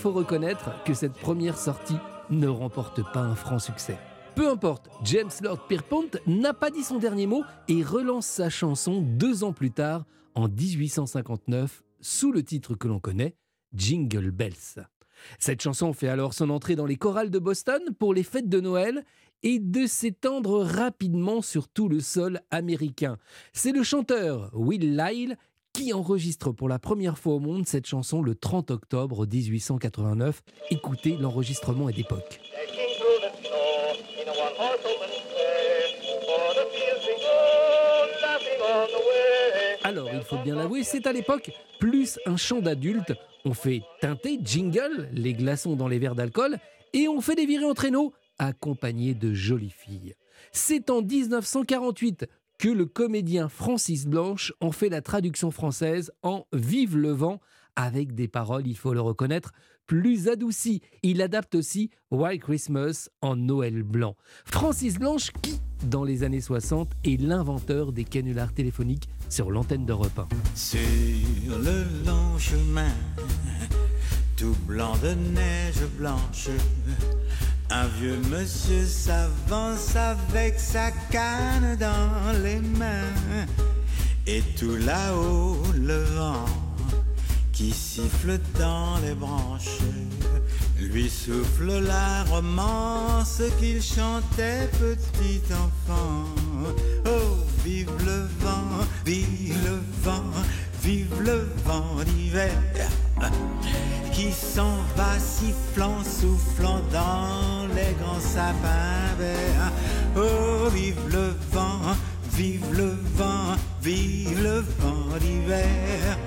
Faut 0.07 0.13
reconnaître 0.13 0.71
que 0.85 0.95
cette 0.95 1.15
première 1.15 1.59
sortie 1.59 1.97
ne 2.31 2.47
remporte 2.47 3.03
pas 3.13 3.23
un 3.23 3.35
franc 3.35 3.59
succès. 3.59 3.99
Peu 4.37 4.49
importe, 4.49 4.89
James 5.03 5.33
Lord 5.43 5.67
Pierpont 5.67 6.09
n'a 6.29 6.55
pas 6.55 6.71
dit 6.71 6.85
son 6.85 6.99
dernier 6.99 7.27
mot 7.27 7.43
et 7.67 7.83
relance 7.83 8.29
sa 8.29 8.49
chanson 8.49 9.03
deux 9.03 9.43
ans 9.43 9.53
plus 9.53 9.73
tard, 9.73 10.05
en 10.37 10.47
1859, 10.47 11.83
sous 12.01 12.31
le 12.31 12.45
titre 12.45 12.77
que 12.77 12.87
l'on 12.87 13.01
connaît, 13.01 13.35
Jingle 13.75 14.31
Bells. 14.31 14.87
Cette 15.41 15.61
chanson 15.61 15.93
fait 15.93 16.07
alors 16.07 16.35
son 16.35 16.51
entrée 16.51 16.77
dans 16.77 16.87
les 16.87 16.95
chorales 16.95 17.31
de 17.31 17.41
Boston 17.41 17.83
pour 17.99 18.15
les 18.15 18.23
fêtes 18.23 18.49
de 18.49 18.61
Noël 18.61 19.05
et 19.43 19.59
de 19.59 19.89
s'étendre 19.89 20.63
rapidement 20.63 21.43
sur 21.43 21.67
tout 21.67 21.89
le 21.89 21.99
sol 21.99 22.43
américain. 22.53 23.19
C'est 23.53 23.73
le 23.73 23.83
chanteur 23.83 24.53
Will 24.55 24.97
Lyle 24.97 25.37
qui 25.77 25.93
enregistre 25.93 26.53
pour 26.53 26.71
la 26.71 26.79
première 26.79 27.19
fois 27.19 27.35
au 27.35 27.39
monde 27.39 27.67
cette 27.67 27.87
chanson 27.87 28.23
le 28.23 28.35
30 28.35 28.71
octobre 28.71 29.27
1889. 29.27 30.43
Écoutez, 30.71 31.19
l'enregistrement 31.19 31.91
est 31.91 31.93
d'époque. 31.93 32.41
Alors, 39.85 40.09
il 40.15 40.23
faut 40.23 40.39
bien 40.39 40.55
l'avouer, 40.55 40.83
c'est 40.83 41.07
à 41.07 41.13
l'époque 41.13 41.51
plus 41.79 42.19
un 42.25 42.39
chant 42.39 42.61
d'adulte. 42.61 43.13
On 43.45 43.53
fait 43.53 43.83
teinter 44.01 44.39
jingle, 44.43 45.11
les 45.13 45.35
glaçons 45.35 45.77
dans 45.77 45.89
les 45.89 45.99
verres 45.99 46.15
d'alcool, 46.15 46.57
et 46.95 47.07
on 47.07 47.21
fait 47.21 47.35
des 47.35 47.45
virées 47.45 47.67
en 47.67 47.75
traîneau, 47.75 48.15
accompagnées 48.39 49.15
de 49.15 49.35
jolies 49.35 49.75
filles. 49.77 50.15
C'est 50.53 50.89
en 50.89 51.03
1948 51.03 52.27
que 52.59 52.69
le 52.69 52.87
comédien 52.87 53.49
Francis 53.49 54.07
Blanche 54.07 54.53
en 54.61 54.73
fait 54.73 54.89
la 54.89 55.03
traduction 55.03 55.51
française 55.51 56.13
en 56.23 56.47
Vive 56.53 56.97
le 56.97 57.11
vent, 57.11 57.41
avec 57.77 58.15
des 58.15 58.29
paroles, 58.29 58.67
il 58.67 58.77
faut 58.77 58.95
le 58.95 59.01
reconnaître, 59.01 59.53
plus 59.87 60.29
adoucies. 60.29 60.81
Il 61.03 61.23
adapte 61.23 61.55
aussi 61.55 61.91
White 62.11 62.43
Christmas 62.43 63.09
en 63.21 63.37
Noël 63.37 63.83
blanc. 63.83 64.17
Francis 64.45 64.99
Blanche, 64.99 65.31
qui, 65.43 65.61
dans 65.85 66.03
les 66.03 66.25
années 66.25 66.41
60, 66.41 66.91
est 67.05 67.21
l'inventeur 67.21 67.93
des 67.93 68.05
canulars 68.05 68.53
téléphoniques 68.53 69.09
sur 69.29 69.51
l'antenne 69.51 69.87
d'Europe 69.87 70.19
1. 70.19 70.29
Sur 70.55 70.81
le 71.59 71.85
long 72.07 72.39
chemin, 72.39 72.93
tout 74.37 74.57
blanc 74.67 74.97
de 75.03 75.15
neige 75.35 75.87
blanche, 75.99 76.49
un 77.71 77.87
vieux 77.99 78.19
monsieur 78.31 78.85
s'avance 78.85 79.95
avec 79.97 80.59
sa 80.59 80.91
canne 81.11 81.77
dans 81.79 82.43
les 82.43 82.61
mains. 82.61 83.47
Et 84.27 84.43
tout 84.59 84.77
là-haut, 84.77 85.63
le 85.75 86.03
vent 86.03 86.45
qui 87.53 87.73
siffle 87.73 88.39
dans 88.59 88.99
les 88.99 89.15
branches 89.15 89.81
lui 90.79 91.09
souffle 91.09 91.81
la 91.81 92.25
romance 92.25 93.41
qu'il 93.59 93.83
chantait 93.83 94.69
petit 94.79 95.41
enfant. 95.53 96.25
Oh, 97.07 97.37
vive 97.65 97.91
le 98.05 98.29
vent, 98.41 98.85
vive 99.05 99.57
le 99.65 99.81
vent, 100.03 100.33
vive 100.87 101.21
le 101.21 101.49
vent 101.65 101.97
d'hiver 102.05 102.53
qui 104.13 104.31
s'en 104.31 104.77
va 104.97 105.19
sifflant, 105.19 105.99
soufflant 106.05 106.81
dans 106.93 107.67
les 107.75 107.93
grands 108.01 108.21
sapins 108.21 109.11
verts. 109.19 109.73
Oh, 110.17 110.69
vive 110.73 111.03
le 111.11 111.35
vent, 111.51 111.83
vive 112.33 112.71
le 112.73 112.97
vent, 113.17 113.57
vive 113.83 114.41
le 114.41 114.59
vent 114.79 115.19
d'hiver. 115.21 116.19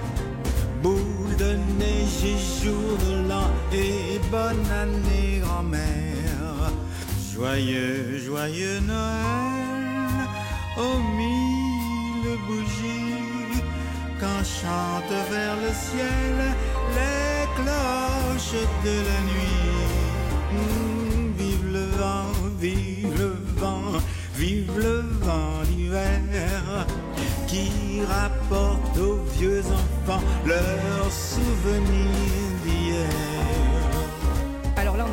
Boule 0.84 1.36
de 1.38 1.52
neige 1.80 2.22
et 2.34 2.42
jour 2.62 2.98
de 3.08 3.30
l'an 3.30 3.50
et 3.72 4.20
bonne 4.30 4.68
année 4.84 5.40
grand-mère. 5.42 6.72
Joyeux, 7.34 8.20
joyeux 8.26 8.82
Noël, 8.82 10.28
aux 10.78 11.00
mille 11.18 12.38
bougies, 12.46 13.19
quand 14.20 14.44
chantent 14.44 15.20
vers 15.32 15.56
le 15.56 15.72
ciel 15.88 16.36
les 16.98 17.46
cloches 17.58 18.66
de 18.84 18.96
la 19.10 19.20
nuit. 19.32 19.70
Mm, 20.54 21.32
vive 21.38 21.68
le 21.78 21.86
vent, 22.02 22.32
vive 22.60 23.14
le 23.18 23.32
vent, 23.62 24.00
vive 24.36 24.72
le 24.78 25.04
vent 25.22 25.64
d'hiver 25.70 26.86
qui 27.48 28.02
rapporte 28.08 28.98
aux 28.98 29.20
vieux 29.38 29.64
enfants 29.66 30.24
leurs 30.46 31.12
souvenirs 31.12 32.39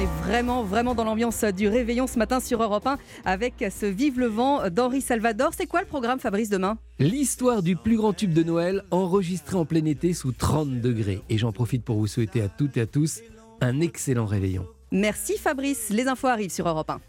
est 0.06 0.24
vraiment, 0.24 0.62
vraiment 0.62 0.94
dans 0.94 1.04
l'ambiance 1.04 1.42
du 1.44 1.68
réveillon 1.68 2.06
ce 2.06 2.18
matin 2.18 2.40
sur 2.40 2.62
Europe 2.62 2.86
1 2.86 2.98
avec 3.24 3.64
ce 3.70 3.86
Vive 3.86 4.20
le 4.20 4.26
vent 4.26 4.68
d'Henri 4.70 5.00
Salvador. 5.00 5.50
C'est 5.56 5.66
quoi 5.66 5.80
le 5.80 5.86
programme, 5.86 6.20
Fabrice, 6.20 6.48
demain? 6.48 6.78
L'histoire 6.98 7.62
du 7.62 7.76
plus 7.76 7.96
grand 7.96 8.12
tube 8.12 8.32
de 8.32 8.42
Noël 8.42 8.84
enregistré 8.90 9.56
en 9.56 9.64
plein 9.64 9.84
été 9.84 10.12
sous 10.12 10.32
30 10.32 10.80
degrés. 10.80 11.22
Et 11.28 11.38
j'en 11.38 11.52
profite 11.52 11.84
pour 11.84 11.96
vous 11.98 12.06
souhaiter 12.06 12.40
à 12.42 12.48
toutes 12.48 12.76
et 12.76 12.82
à 12.82 12.86
tous 12.86 13.20
un 13.60 13.80
excellent 13.80 14.26
réveillon. 14.26 14.66
Merci 14.92 15.38
Fabrice. 15.38 15.88
Les 15.90 16.06
infos 16.06 16.28
arrivent 16.28 16.52
sur 16.52 16.68
Europe 16.68 16.90
1. 16.90 17.00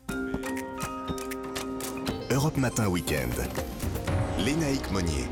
Europe 2.32 2.58
Matin 2.58 2.88
Weekend. 2.88 3.34
Lénaïque 4.40 4.92
Monnier. 4.92 5.26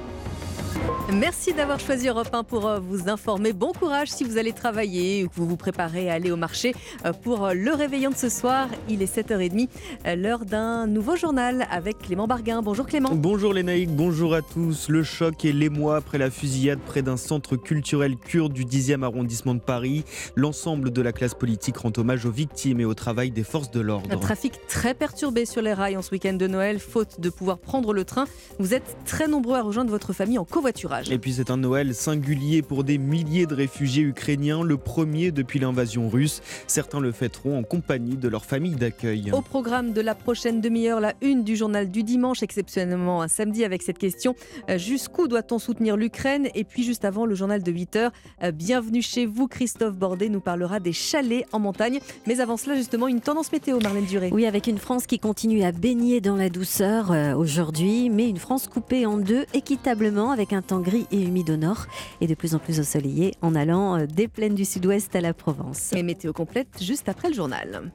Merci 1.14 1.54
d'avoir 1.54 1.80
choisi 1.80 2.08
Europe 2.08 2.30
1 2.34 2.44
pour 2.44 2.68
euh, 2.68 2.80
vous 2.80 3.10
informer. 3.10 3.54
Bon 3.54 3.72
courage 3.72 4.10
si 4.10 4.24
vous 4.24 4.38
allez 4.38 4.54
travailler 4.54 5.24
ou 5.24 5.30
que 5.30 5.36
vous 5.36 5.48
vous 5.48 5.56
préparez 5.56 6.10
à 6.10 6.14
aller 6.14 6.32
au 6.32 6.36
marché 6.36 6.76
euh, 7.06 7.14
pour 7.14 7.46
euh, 7.46 7.54
le 7.54 7.74
réveillon 7.74 8.10
de 8.10 8.16
ce 8.16 8.28
soir. 8.28 8.68
Il 8.90 9.02
est 9.02 9.18
7h30, 9.18 9.70
l'heure 10.16 10.46
d'un 10.46 10.88
nouveau 10.88 11.16
journal 11.16 11.68
avec 11.72 12.00
Clément 12.00 12.28
Barguin. 12.28 12.62
Bonjour 12.62 12.86
Clément. 12.86 13.10
Bonjour 13.14 13.54
Lénaïque, 13.54 13.92
bonjour 13.92 14.34
à 14.34 14.42
tous. 14.42 14.90
Le 14.90 15.04
choc 15.04 15.46
est 15.46 15.52
l'émoi 15.52 15.98
après 15.98 16.18
la 16.18 16.30
fusillade 16.30 16.80
près 16.80 17.02
d'un 17.02 17.18
centre 17.18 17.56
culturel 17.56 18.18
kurde 18.18 18.54
du 18.54 18.66
10e 18.66 19.04
arrondissement 19.04 19.56
de 19.56 19.62
Paris. 19.62 20.04
L'ensemble 20.36 20.92
de 20.92 21.02
la 21.02 21.14
classe 21.14 21.34
politique 21.34 21.78
rend 21.78 21.94
hommage 21.98 22.26
aux 22.26 22.32
victimes 22.32 22.80
et 22.80 22.86
au 22.86 22.94
travail 22.94 23.32
des 23.32 23.44
forces 23.44 23.72
de 23.72 23.80
l'ordre. 23.80 24.10
Un 24.12 24.18
trafic 24.18 24.54
très 24.68 24.94
perturbé 24.94 25.46
sur 25.46 25.62
les 25.62 25.74
rails 25.74 25.98
en 25.98 26.02
ce 26.02 26.12
week-end 26.12 26.34
de 26.34 26.48
Noël, 26.48 26.80
faute 26.80 27.22
de 27.22 27.30
pouvoir 27.30 27.58
prendre 27.58 27.94
le 27.94 28.04
train. 28.04 28.26
Vous 28.60 28.74
êtes 28.74 28.98
très 29.06 29.28
nombreux 29.28 29.58
à 29.58 29.62
rejoindre 29.62 29.92
votre 29.92 30.12
famille 30.12 30.38
en 30.38 30.46
covoiturage. 30.46 30.75
Et 31.10 31.18
puis 31.18 31.34
c'est 31.34 31.52
un 31.52 31.58
Noël 31.58 31.96
singulier 31.96 32.62
pour 32.62 32.84
des 32.84 32.98
milliers 32.98 33.46
de 33.46 33.56
réfugiés 33.56 34.04
ukrainiens, 34.04 34.64
le 34.64 34.78
premier 34.78 35.32
depuis 35.32 35.60
l'invasion 35.60 36.10
russe. 36.10 36.42
Certains 36.68 37.00
le 37.00 37.12
fêteront 37.12 37.60
en 37.60 37.64
compagnie 37.64 38.18
de 38.18 38.28
leur 38.28 38.46
famille 38.46 38.76
d'accueil. 38.76 39.32
Au 39.32 39.42
programme 39.42 39.94
de 39.94 40.02
la 40.02 40.16
prochaine 40.16 40.62
demi-heure, 40.62 41.00
la 41.00 41.14
une 41.22 41.44
du 41.44 41.56
journal 41.56 41.90
du 41.90 42.04
dimanche, 42.04 42.44
exceptionnellement 42.44 43.22
un 43.22 43.28
samedi 43.28 43.64
avec 43.64 43.84
cette 43.84 43.98
question 43.98 44.36
euh, 44.70 44.78
jusqu'où 44.78 45.28
doit-on 45.28 45.60
soutenir 45.60 45.96
l'Ukraine? 45.98 46.50
Et 46.56 46.64
puis 46.64 46.84
juste 46.84 47.06
avant 47.06 47.26
le 47.26 47.36
journal 47.36 47.64
de 47.64 47.72
8 47.72 47.96
heures, 47.96 48.12
euh, 48.44 48.52
bienvenue 48.52 49.02
chez 49.02 49.26
vous, 49.26 49.48
Christophe 49.48 49.96
Bordet 49.96 50.30
nous 50.30 50.42
parlera 50.42 50.80
des 50.80 50.94
chalets 50.94 51.46
en 51.52 51.60
montagne. 51.60 52.00
Mais 52.28 52.42
avant 52.42 52.58
cela, 52.58 52.76
justement, 52.76 53.08
une 53.08 53.22
tendance 53.22 53.52
météo, 53.52 53.80
Marlène 53.82 54.06
Duré. 54.06 54.30
Oui, 54.34 54.46
avec 54.46 54.68
une 54.68 54.78
France 54.78 55.08
qui 55.08 55.20
continue 55.20 55.64
à 55.64 55.72
baigner 55.72 56.22
dans 56.22 56.36
la 56.36 56.50
douceur 56.50 57.12
euh, 57.12 57.34
aujourd'hui, 57.34 58.10
mais 58.10 58.30
une 58.30 58.38
France 58.38 58.68
coupée 58.68 59.06
en 59.06 59.18
deux 59.18 59.46
équitablement 59.54 60.32
avec 60.32 60.54
un 60.54 60.62
temps 60.66 60.82
gris 60.82 61.08
et 61.12 61.22
humide 61.22 61.50
au 61.50 61.58
nord 61.58 61.86
et 62.22 62.28
de 62.28 62.36
plus 62.36 62.56
en 62.56 62.60
plus 62.60 62.80
ensoleillé 62.80 63.34
en 63.42 63.56
allant 63.56 63.98
euh, 63.98 64.06
des 64.06 64.28
plaines 64.28 64.56
du 64.56 64.66
sud-ouest 64.66 65.16
à 65.16 65.22
la 65.22 65.34
Provence. 65.34 65.94
Et 65.94 66.04
météo 66.04 66.34
complète 66.34 66.82
juste 66.82 67.10
après 67.10 67.30
le 67.30 67.36
journal. 67.36 67.92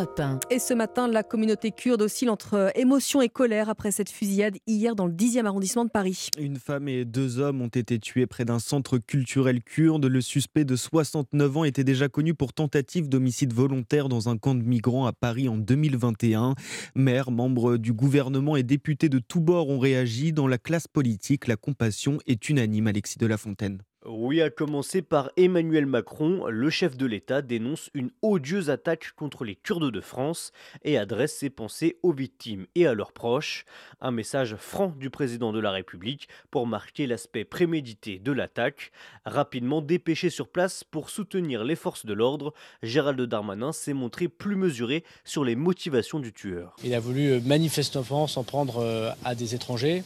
Europe 0.00 0.18
1. 0.18 0.40
Et 0.48 0.58
ce 0.58 0.72
matin, 0.72 1.08
la 1.08 1.22
communauté 1.22 1.72
kurde 1.72 2.00
oscille 2.00 2.30
entre 2.30 2.72
émotion 2.74 3.20
et 3.20 3.28
colère 3.28 3.68
après 3.68 3.90
cette 3.90 4.08
fusillade 4.08 4.56
hier 4.66 4.96
dans 4.96 5.06
le 5.06 5.12
10e 5.12 5.44
arrondissement 5.44 5.84
de 5.84 5.90
Paris. 5.90 6.28
Une 6.38 6.56
femme 6.56 6.88
et 6.88 7.04
deux 7.04 7.38
hommes 7.38 7.60
ont 7.60 7.68
été 7.68 7.98
tués 7.98 8.26
près 8.26 8.46
d'un 8.46 8.58
centre 8.60 8.96
culturel 8.96 9.62
kurde. 9.62 10.06
Le 10.06 10.20
suspect 10.22 10.64
de 10.64 10.74
69 10.74 11.56
ans 11.58 11.64
était 11.64 11.84
déjà 11.84 12.08
connu 12.08 12.34
pour 12.34 12.54
tentative 12.54 13.10
d'homicide 13.10 13.52
volontaire 13.52 14.08
dans 14.08 14.30
un 14.30 14.38
camp 14.38 14.54
de 14.54 14.62
migrants 14.62 15.04
à 15.04 15.12
Paris 15.12 15.48
en 15.48 15.58
2021. 15.58 16.54
Maires, 16.94 17.30
membres 17.30 17.76
du 17.76 17.92
gouvernement 17.92 18.56
et 18.56 18.62
députés 18.62 19.10
de 19.10 19.18
tous 19.18 19.40
bords 19.40 19.68
ont 19.68 19.78
réagi. 19.78 20.32
Dans 20.32 20.48
la 20.48 20.58
classe 20.58 20.88
politique, 20.88 21.46
la 21.46 21.56
compassion 21.56 22.18
est 22.26 22.48
unanime, 22.48 22.86
Alexis 22.86 23.18
de 23.18 23.26
la 23.26 23.36
Fontaine. 23.36 23.82
Oui, 24.06 24.40
à 24.40 24.48
commencer 24.48 25.02
par 25.02 25.30
Emmanuel 25.36 25.84
Macron, 25.84 26.46
le 26.48 26.70
chef 26.70 26.96
de 26.96 27.04
l'État 27.04 27.42
dénonce 27.42 27.90
une 27.92 28.10
odieuse 28.22 28.70
attaque 28.70 29.12
contre 29.14 29.44
les 29.44 29.56
Kurdes 29.56 29.92
de 29.92 30.00
France 30.00 30.52
et 30.84 30.96
adresse 30.96 31.36
ses 31.36 31.50
pensées 31.50 31.98
aux 32.02 32.14
victimes 32.14 32.66
et 32.74 32.86
à 32.86 32.94
leurs 32.94 33.12
proches. 33.12 33.66
Un 34.00 34.10
message 34.10 34.56
franc 34.56 34.94
du 34.98 35.10
président 35.10 35.52
de 35.52 35.60
la 35.60 35.70
République 35.70 36.30
pour 36.50 36.66
marquer 36.66 37.06
l'aspect 37.06 37.44
prémédité 37.44 38.18
de 38.18 38.32
l'attaque. 38.32 38.90
Rapidement 39.26 39.82
dépêché 39.82 40.30
sur 40.30 40.48
place 40.48 40.82
pour 40.82 41.10
soutenir 41.10 41.62
les 41.62 41.76
forces 41.76 42.06
de 42.06 42.14
l'ordre, 42.14 42.54
Gérald 42.82 43.20
Darmanin 43.20 43.72
s'est 43.72 43.92
montré 43.92 44.28
plus 44.28 44.56
mesuré 44.56 45.04
sur 45.24 45.44
les 45.44 45.56
motivations 45.56 46.20
du 46.20 46.32
tueur. 46.32 46.74
Il 46.82 46.94
a 46.94 47.00
voulu 47.00 47.32
euh, 47.32 47.40
manifestement 47.44 48.26
s'en 48.26 48.44
prendre 48.44 48.78
euh, 48.78 49.10
à 49.26 49.34
des 49.34 49.54
étrangers. 49.54 50.04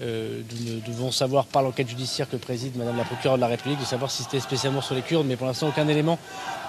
Euh, 0.00 0.42
nous 0.64 0.80
devons 0.80 1.10
savoir 1.10 1.46
par 1.46 1.62
l'enquête 1.62 1.88
judiciaire 1.88 2.28
que 2.28 2.36
préside 2.36 2.76
Madame 2.76 2.96
la 2.96 3.04
procureure 3.04 3.36
de 3.36 3.40
la 3.40 3.48
République 3.48 3.80
de 3.80 3.84
savoir 3.84 4.10
si 4.10 4.22
c'était 4.22 4.40
spécialement 4.40 4.80
sur 4.80 4.94
les 4.94 5.02
Kurdes, 5.02 5.26
mais 5.26 5.36
pour 5.36 5.46
l'instant 5.46 5.68
aucun 5.68 5.88
élément 5.88 6.18